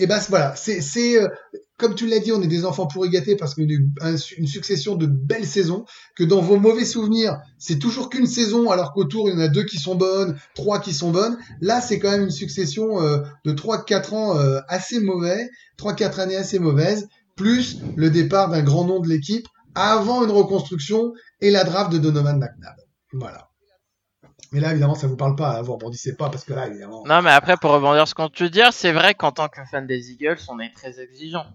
et 0.00 0.06
ben 0.06 0.20
voilà, 0.28 0.54
c'est 0.54 1.20
euh, 1.20 1.26
comme 1.78 1.94
tu 1.94 2.08
l'as 2.08 2.18
dit, 2.18 2.32
on 2.32 2.42
est 2.42 2.48
des 2.48 2.64
enfants 2.64 2.88
pourri 2.88 3.08
gâtés 3.08 3.36
parce 3.36 3.56
eu 3.56 3.88
une 4.36 4.46
succession 4.46 4.96
de 4.96 5.06
belles 5.06 5.46
saisons, 5.46 5.84
que 6.16 6.24
dans 6.24 6.40
vos 6.40 6.56
mauvais 6.56 6.84
souvenirs, 6.84 7.38
c'est 7.56 7.78
toujours 7.78 8.10
qu'une 8.10 8.26
saison, 8.26 8.70
alors 8.70 8.92
qu'autour, 8.92 9.28
il 9.28 9.34
y 9.34 9.36
en 9.36 9.40
a 9.40 9.48
deux 9.48 9.64
qui 9.64 9.78
sont 9.78 9.94
bonnes, 9.94 10.36
trois 10.56 10.80
qui 10.80 10.92
sont 10.92 11.12
bonnes. 11.12 11.38
Là, 11.60 11.80
c'est 11.80 12.00
quand 12.00 12.10
même 12.10 12.24
une 12.24 12.30
succession 12.30 13.00
euh, 13.00 13.18
de 13.44 13.52
trois, 13.52 13.84
quatre 13.84 14.12
ans 14.12 14.36
euh, 14.36 14.58
assez 14.68 14.98
mauvais, 14.98 15.48
trois, 15.76 15.94
quatre 15.94 16.18
années 16.18 16.36
assez 16.36 16.58
mauvaises, 16.58 17.08
plus 17.38 17.78
le 17.96 18.10
départ 18.10 18.50
d'un 18.50 18.62
grand 18.62 18.84
nom 18.84 19.00
de 19.00 19.08
l'équipe 19.08 19.46
avant 19.74 20.24
une 20.24 20.30
reconstruction 20.30 21.14
et 21.40 21.50
la 21.50 21.64
draft 21.64 21.90
de 21.90 21.98
Donovan 21.98 22.38
McNabb. 22.38 22.76
Voilà. 23.12 23.48
Mais 24.52 24.60
là, 24.60 24.72
évidemment, 24.72 24.94
ça 24.94 25.06
vous 25.06 25.16
parle 25.16 25.36
pas. 25.36 25.60
Vous 25.62 25.74
rebondissez 25.74 26.16
pas 26.16 26.30
parce 26.30 26.44
que 26.44 26.54
là, 26.54 26.66
évidemment. 26.66 27.04
Non, 27.06 27.22
mais 27.22 27.30
après, 27.30 27.56
pour 27.56 27.70
rebondir 27.70 28.08
ce 28.08 28.14
qu'on 28.14 28.28
te 28.28 28.44
dire, 28.44 28.72
c'est 28.72 28.92
vrai 28.92 29.14
qu'en 29.14 29.30
tant 29.30 29.48
que 29.48 29.60
fan 29.70 29.86
des 29.86 30.10
Eagles, 30.10 30.38
on 30.48 30.58
est 30.58 30.72
très 30.74 31.00
exigeant. 31.00 31.46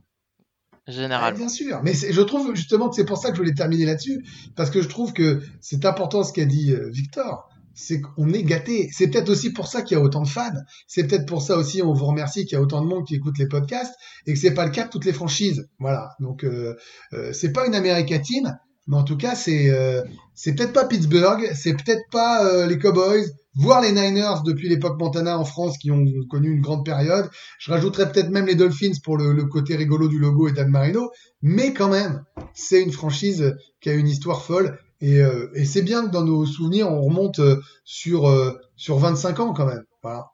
Généralement. 0.87 1.37
bien 1.37 1.49
sûr. 1.49 1.81
Mais 1.81 1.93
je 1.93 2.21
trouve 2.21 2.53
justement 2.55 2.89
que 2.89 2.95
c'est 2.95 3.05
pour 3.05 3.17
ça 3.17 3.29
que 3.29 3.35
je 3.35 3.41
voulais 3.41 3.53
terminer 3.53 3.85
là-dessus. 3.85 4.25
Parce 4.55 4.69
que 4.69 4.81
je 4.81 4.89
trouve 4.89 5.13
que 5.13 5.41
c'est 5.61 5.85
important 5.85 6.23
ce 6.23 6.33
qu'a 6.33 6.45
dit 6.45 6.73
euh, 6.73 6.89
Victor. 6.89 7.49
C'est 7.73 8.01
qu'on 8.01 8.31
est 8.31 8.43
gâté. 8.43 8.89
C'est 8.91 9.07
peut-être 9.07 9.29
aussi 9.29 9.51
pour 9.51 9.67
ça 9.67 9.81
qu'il 9.81 9.97
y 9.97 9.99
a 9.99 10.03
autant 10.03 10.21
de 10.21 10.27
fans. 10.27 10.51
C'est 10.87 11.07
peut-être 11.07 11.25
pour 11.25 11.41
ça 11.41 11.57
aussi, 11.57 11.81
on 11.81 11.93
vous 11.93 12.05
remercie 12.05 12.45
qu'il 12.45 12.53
y 12.53 12.59
a 12.59 12.61
autant 12.61 12.81
de 12.81 12.87
monde 12.87 13.05
qui 13.05 13.15
écoute 13.15 13.37
les 13.37 13.47
podcasts 13.47 13.95
et 14.25 14.33
que 14.33 14.39
c'est 14.39 14.53
pas 14.53 14.65
le 14.65 14.71
cas 14.71 14.85
de 14.85 14.89
toutes 14.89 15.05
les 15.05 15.13
franchises. 15.13 15.67
Voilà. 15.79 16.09
Donc, 16.19 16.43
euh, 16.43 16.75
euh, 17.13 17.33
c'est 17.33 17.51
pas 17.51 17.65
une 17.65 17.75
America 17.75 18.19
Team, 18.19 18.53
mais 18.87 18.97
en 18.97 19.03
tout 19.03 19.17
cas, 19.17 19.35
c'est 19.35 19.69
euh, 19.69 20.01
c'est 20.33 20.55
peut-être 20.55 20.73
pas 20.73 20.85
Pittsburgh, 20.85 21.51
c'est 21.55 21.73
peut-être 21.73 22.03
pas 22.11 22.45
euh, 22.45 22.67
les 22.67 22.77
Cowboys, 22.77 23.25
voire 23.55 23.81
les 23.81 23.91
Niners 23.91 24.41
depuis 24.45 24.67
l'époque 24.67 24.99
Montana 24.99 25.39
en 25.39 25.45
France 25.45 25.77
qui 25.77 25.89
ont 25.89 26.03
connu 26.29 26.51
une 26.51 26.61
grande 26.61 26.83
période. 26.83 27.29
Je 27.59 27.71
rajouterais 27.71 28.11
peut-être 28.11 28.29
même 28.29 28.45
les 28.45 28.55
Dolphins 28.55 28.99
pour 29.03 29.17
le, 29.17 29.45
côté 29.45 29.75
rigolo 29.77 30.09
du 30.09 30.19
logo 30.19 30.49
et 30.49 30.51
Dan 30.51 30.69
Marino, 30.69 31.11
mais 31.41 31.73
quand 31.73 31.89
même, 31.89 32.25
c'est 32.53 32.81
une 32.81 32.91
franchise 32.91 33.55
qui 33.79 33.89
a 33.89 33.93
une 33.93 34.07
histoire 34.07 34.43
folle 34.43 34.77
et, 35.03 35.21
euh, 35.21 35.51
et 35.53 35.65
c'est 35.65 35.81
bien 35.81 36.05
que 36.05 36.11
dans 36.11 36.23
nos 36.23 36.45
souvenirs, 36.45 36.89
on 36.89 37.01
remonte 37.01 37.41
sur 37.83 38.31
sur 38.75 38.97
25 38.97 39.39
ans 39.39 39.53
quand 39.53 39.65
même. 39.65 39.83
Voilà. 40.01 40.27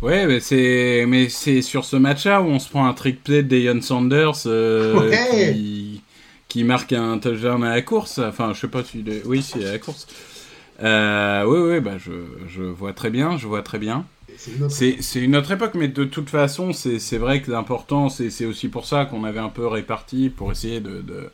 Ouais, 0.00 0.26
mais 0.26 0.40
c'est 0.40 1.04
mais 1.08 1.28
c'est 1.28 1.62
sur 1.62 1.84
ce 1.84 1.96
match-là 1.96 2.42
où 2.42 2.46
on 2.46 2.58
se 2.58 2.68
prend 2.68 2.86
un 2.86 2.92
trick 2.94 3.22
play 3.22 3.42
de 3.42 3.48
Deion 3.48 3.80
Sanders 3.80 4.46
ouais. 4.46 5.52
qui 5.54 6.02
qui 6.52 6.64
marque 6.64 6.92
un 6.92 7.18
touchdown 7.18 7.64
à 7.64 7.70
la 7.70 7.80
course. 7.80 8.18
Enfin, 8.18 8.52
je 8.52 8.60
sais 8.60 8.68
pas 8.68 8.84
si... 8.84 9.02
Oui, 9.24 9.42
c'est 9.42 9.66
à 9.66 9.72
la 9.72 9.78
course. 9.78 10.06
Euh, 10.82 11.44
oui, 11.46 11.72
oui, 11.72 11.80
bah, 11.80 11.96
je, 11.96 12.12
je, 12.46 12.62
vois 12.62 12.92
très 12.92 13.08
bien, 13.08 13.38
je 13.38 13.46
vois 13.46 13.62
très 13.62 13.78
bien. 13.78 14.04
C'est 14.36 14.98
une, 15.14 15.34
autre 15.34 15.50
époque, 15.52 15.72
mais 15.74 15.88
de 15.88 16.04
toute 16.04 16.28
façon, 16.28 16.74
c'est 16.74 17.16
vrai 17.16 17.40
que 17.40 17.50
l'important, 17.50 18.10
c'est 18.10 18.44
aussi 18.44 18.68
pour 18.68 18.84
ça 18.84 19.06
qu'on 19.06 19.24
avait 19.24 19.40
un 19.40 19.48
peu 19.48 19.66
réparti, 19.66 20.28
pour 20.28 20.52
essayer 20.52 20.80
de... 20.80 21.00
de 21.00 21.30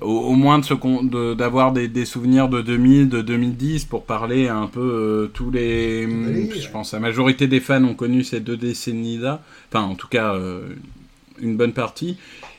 au, 0.00 0.34
moins 0.34 0.58
de 0.58 1.34
d'avoir 1.34 1.72
des, 1.72 1.88
des, 1.88 2.04
souvenirs 2.04 2.48
de 2.48 2.62
2000, 2.62 3.08
de 3.08 3.20
2010 3.22 3.84
pour 3.84 4.04
parler 4.04 4.48
un 4.48 4.66
peu 4.66 4.80
euh, 4.80 5.30
tous 5.32 5.50
les. 5.50 6.02
je 6.06 6.70
pense 6.70 6.92
la 6.92 7.00
majorité 7.00 7.46
des 7.46 7.60
fans 7.60 7.82
ont 7.84 7.94
connu 7.94 8.24
ces 8.24 8.40
deux 8.40 8.56
décennies-là. 8.56 9.42
Enfin, 9.72 9.84
en 9.84 9.94
tout 9.94 10.08
cas, 10.08 10.34
euh, 10.34 10.62
une 11.40 11.56
bonne 11.56 11.72
partie. 11.72 12.16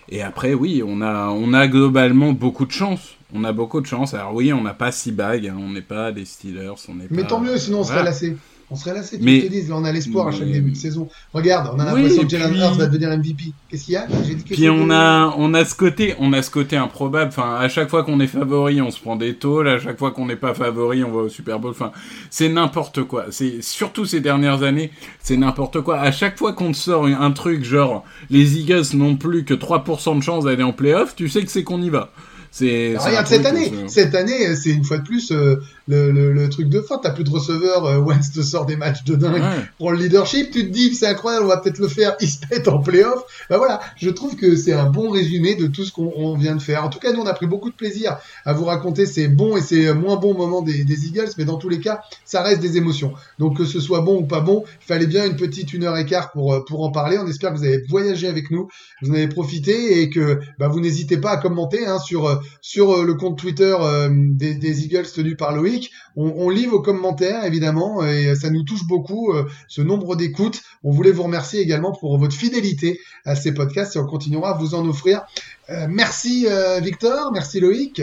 Et 0.10 0.22
après, 0.22 0.54
oui, 0.54 0.84
on 0.86 1.02
a, 1.02 1.30
on 1.30 1.54
a 1.54 1.68
globalement 1.68 2.34
beaucoup 2.34 2.66
de 2.66 2.72
chance. 2.72 3.16
On 3.34 3.44
a 3.44 3.54
beaucoup 3.54 3.80
de 3.80 3.86
chance. 3.86 4.14
Alors 4.14 4.34
oui, 4.34 4.52
on 4.52 4.62
n'a 4.62 4.74
pas 4.74 4.92
six 4.92 5.12
bagues, 5.12 5.48
hein. 5.48 5.58
on 5.58 5.70
n'est 5.70 5.82
pas 5.82 6.12
des 6.12 6.26
Steelers, 6.26 6.74
on 6.90 6.96
n'est 6.96 7.08
Mais 7.10 7.24
tant 7.24 7.40
mieux, 7.40 7.58
sinon 7.58 7.80
on 7.80 7.84
serait 7.84 8.04
lassé. 8.04 8.36
On 8.72 8.78
serait 8.78 8.94
lassé, 8.94 9.18
tu 9.20 9.26
mais... 9.26 9.42
te 9.42 9.48
dis, 9.48 9.68
là 9.68 9.76
on 9.76 9.84
a 9.84 9.92
l'espoir 9.92 10.28
à 10.28 10.32
chaque 10.32 10.50
début 10.50 10.72
de 10.72 10.78
saison. 10.78 11.10
Regarde, 11.34 11.70
on 11.76 11.80
a 11.80 11.84
l'impression 11.84 12.24
que 12.24 12.30
Jalen 12.30 12.56
Hurts 12.56 12.76
va 12.76 12.86
devenir 12.86 13.10
MVP. 13.10 13.52
Qu'est-ce 13.70 13.84
qu'il 13.84 13.96
y 13.96 13.98
a 13.98 14.08
dit 14.08 14.38
Puis 14.50 14.70
on 14.70 14.90
a, 14.90 15.36
on 15.38 15.54
a 15.54 15.66
ce 15.66 15.76
côté, 15.76 16.16
on 16.20 16.32
a 16.32 16.42
ce 16.42 16.50
côté 16.50 16.78
improbable. 16.78 17.28
Enfin, 17.28 17.58
à 17.60 17.68
chaque 17.68 17.90
fois 17.90 18.06
qu'on 18.06 18.22
est 18.22 18.28
favori, 18.28 18.82
on 18.82 18.90
se 18.90 19.02
prend 19.02 19.18
des 19.18 19.36
tôles. 19.36 19.68
À 19.68 19.78
chaque 19.78 20.00
fois 20.00 20.12
qu'on 20.12 20.26
n'est 20.26 20.38
pas 20.38 20.54
favori, 20.54 21.04
on 21.04 21.12
va 21.12 21.24
au 21.24 21.30
Super 21.30 21.60
Bowl. 21.60 21.72
Enfin, 21.72 21.92
c'est 22.30 22.48
n'importe 22.48 23.04
quoi. 23.04 23.26
C'est 23.30 23.62
surtout 23.62 24.06
ces 24.06 24.22
dernières 24.22 24.64
années, 24.64 24.92
c'est 25.22 25.36
n'importe 25.36 25.82
quoi. 25.82 26.00
À 26.00 26.14
chaque 26.14 26.38
fois 26.38 26.54
qu'on 26.54 26.72
te 26.72 26.78
sort 26.78 27.08
un 27.08 27.32
truc 27.32 27.66
genre 27.66 28.06
les 28.30 28.58
Eagles 28.58 28.86
n'ont 28.94 29.18
plus 29.18 29.44
que 29.44 29.54
3% 29.54 30.18
de 30.18 30.24
chance 30.24 30.46
d'aller 30.46 30.64
en 30.64 30.72
playoff, 30.72 31.14
tu 31.14 31.28
sais 31.28 31.44
que 31.44 31.52
c'est 31.52 31.64
qu'on 31.64 31.82
y 31.82 31.90
va. 31.90 32.10
C'est 32.52 32.98
regarde 32.98 33.28
cette 33.28 33.46
année. 33.46 33.72
Cette 33.88 34.14
année, 34.14 34.56
c'est 34.56 34.72
une 34.72 34.84
fois 34.84 34.98
de 34.98 35.04
plus 35.04 35.32
euh, 35.32 35.56
le, 35.92 36.12
le, 36.12 36.32
le, 36.32 36.50
truc 36.50 36.70
de 36.70 36.80
fin. 36.80 36.98
T'as 36.98 37.12
plus 37.12 37.24
de 37.24 37.30
receveurs. 37.30 37.86
Euh, 37.86 38.00
Wentz 38.00 38.32
te 38.32 38.42
sort 38.42 38.66
des 38.66 38.78
matchs 38.78 39.04
de 39.04 39.16
dingue 39.16 39.44
pour 39.78 39.92
le 39.92 39.98
leadership. 39.98 40.52
Tu 40.52 40.68
te 40.68 40.72
dis, 40.72 40.96
c'est 40.96 41.08
incroyable, 41.08 41.46
on 41.46 41.50
va 41.50 41.58
peut-être 41.58 41.80
le 41.80 41.88
faire. 41.88 42.16
Il 42.22 42.30
se 42.30 42.40
pète 42.40 42.68
en 42.68 42.80
playoff. 42.80 43.24
Ben 43.50 43.58
voilà, 43.58 43.82
je 43.98 44.10
trouve 44.10 44.36
que 44.36 44.56
c'est 44.56 44.74
un 44.74 44.90
bon 44.90 45.10
résumé 45.10 45.56
de 45.56 45.68
tout 45.68 45.84
ce 45.84 45.92
qu'on 45.92 46.36
vient 46.38 46.56
de 46.56 46.62
faire. 46.62 46.86
En 46.86 46.90
tout 46.90 47.00
cas, 47.00 47.12
nous, 47.12 47.22
on 47.22 47.26
a 47.26 47.34
pris 47.34 47.48
beaucoup 47.48 47.70
de 47.70 47.76
plaisir 47.76 48.18
à 48.46 48.54
vous 48.54 48.66
raconter 48.66 49.06
ces 49.06 49.28
bons 49.28 49.58
et 49.58 49.62
ces 49.62 49.94
moins 49.94 50.16
bons 50.16 50.34
moments 50.34 50.62
des, 50.62 50.84
des 50.86 51.08
Eagles, 51.08 51.32
mais 51.38 51.46
dans 51.46 51.58
tous 51.58 51.70
les 51.70 51.80
cas, 51.80 52.02
ça 52.26 52.42
reste 52.42 52.62
des 52.62 52.78
émotions. 52.78 53.14
Donc 53.40 53.58
que 53.58 53.66
ce 53.66 53.80
soit 53.80 54.02
bon 54.02 54.22
ou 54.22 54.26
pas 54.26 54.40
bon, 54.40 54.64
il 54.82 54.86
fallait 54.86 55.08
bien 55.08 55.26
une 55.26 55.36
petite 55.36 55.74
une 55.74 55.84
heure 55.84 55.98
et 55.98 56.06
quart 56.06 56.32
pour 56.32 56.54
euh, 56.54 56.64
pour 56.66 56.84
en 56.84 56.92
parler. 56.92 57.18
On 57.18 57.28
espère 57.28 57.52
que 57.52 57.58
vous 57.58 57.66
avez 57.66 57.84
voyagé 57.90 58.28
avec 58.28 58.52
nous, 58.52 58.70
vous 59.02 59.12
en 59.12 59.14
avez 59.16 59.28
profité 59.28 60.02
et 60.02 60.10
que 60.10 60.40
bah, 60.58 60.68
vous 60.68 60.80
n'hésitez 60.80 61.18
pas 61.18 61.32
à 61.32 61.38
commenter 61.38 61.86
hein, 61.86 62.00
sur 62.00 62.28
euh, 62.28 62.36
sur 62.62 63.04
le 63.04 63.14
compte 63.16 63.38
Twitter 63.38 63.76
des, 64.10 64.56
des, 64.56 64.86
Eagles 64.86 65.12
tenu 65.14 65.36
par 65.36 65.54
Loïc. 65.54 65.81
On, 66.16 66.34
on, 66.38 66.50
lit 66.50 66.66
vos 66.66 66.82
commentaires 66.82 67.46
évidemment 67.46 68.06
et 68.06 68.36
ça 68.36 68.50
nous 68.50 68.64
touche 68.64 68.86
beaucoup 68.86 69.34
ce 69.68 69.82
nombre 69.82 70.16
d'écoutes. 70.16 70.62
On 70.84 70.92
voulait 70.92 71.12
vous 71.12 71.24
remercier 71.24 71.62
également 71.62 71.92
pour 71.92 72.18
votre 72.18 72.36
fidélité 72.36 73.00
à 73.26 73.36
ces 73.36 73.54
podcasts 73.54 73.96
et 73.96 74.00
on 74.00 74.06
continuera 74.06 74.56
à 74.56 74.58
vous 74.58 74.76
en 74.76 74.88
offrir. 74.88 75.22
Euh, 75.70 75.88
merci 75.90 76.48
euh, 76.48 76.80
Victor, 76.80 77.32
merci 77.32 77.60
Loïc. 77.60 78.02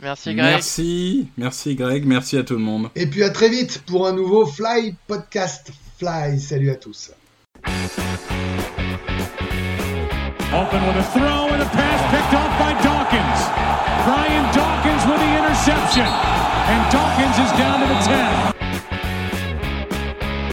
Merci 0.00 0.34
Greg. 0.34 0.52
Merci, 0.52 1.28
merci 1.36 1.74
Greg, 1.74 2.04
merci 2.06 2.36
à 2.36 2.44
tout 2.44 2.54
le 2.54 2.60
monde. 2.60 2.90
Et 2.94 3.06
puis 3.06 3.22
à 3.22 3.30
très 3.30 3.48
vite 3.48 3.82
pour 3.86 4.06
un 4.06 4.12
nouveau 4.12 4.46
Fly 4.46 4.94
Podcast 5.06 5.72
Fly. 5.98 6.38
Salut 6.40 6.70
à 6.70 6.76
tous. 6.76 7.10
Open 10.50 10.86
with 10.86 10.96
a 10.96 11.02
throw 11.12 11.48
and 11.52 11.62
a 11.62 11.66
pass 11.66 12.00
picked 12.10 12.34
off 12.34 12.58
by 12.58 12.72
Dawkins. 12.82 13.40
Brian 14.06 14.54
Dawkins 14.54 14.77
with 15.08 15.20
the 15.20 15.38
interception. 15.38 16.04
And 16.04 16.92
Dawkins 16.92 17.38
is 17.38 17.52
down 17.58 17.80
to 17.80 17.86
the 17.86 18.00
10. 18.00 18.57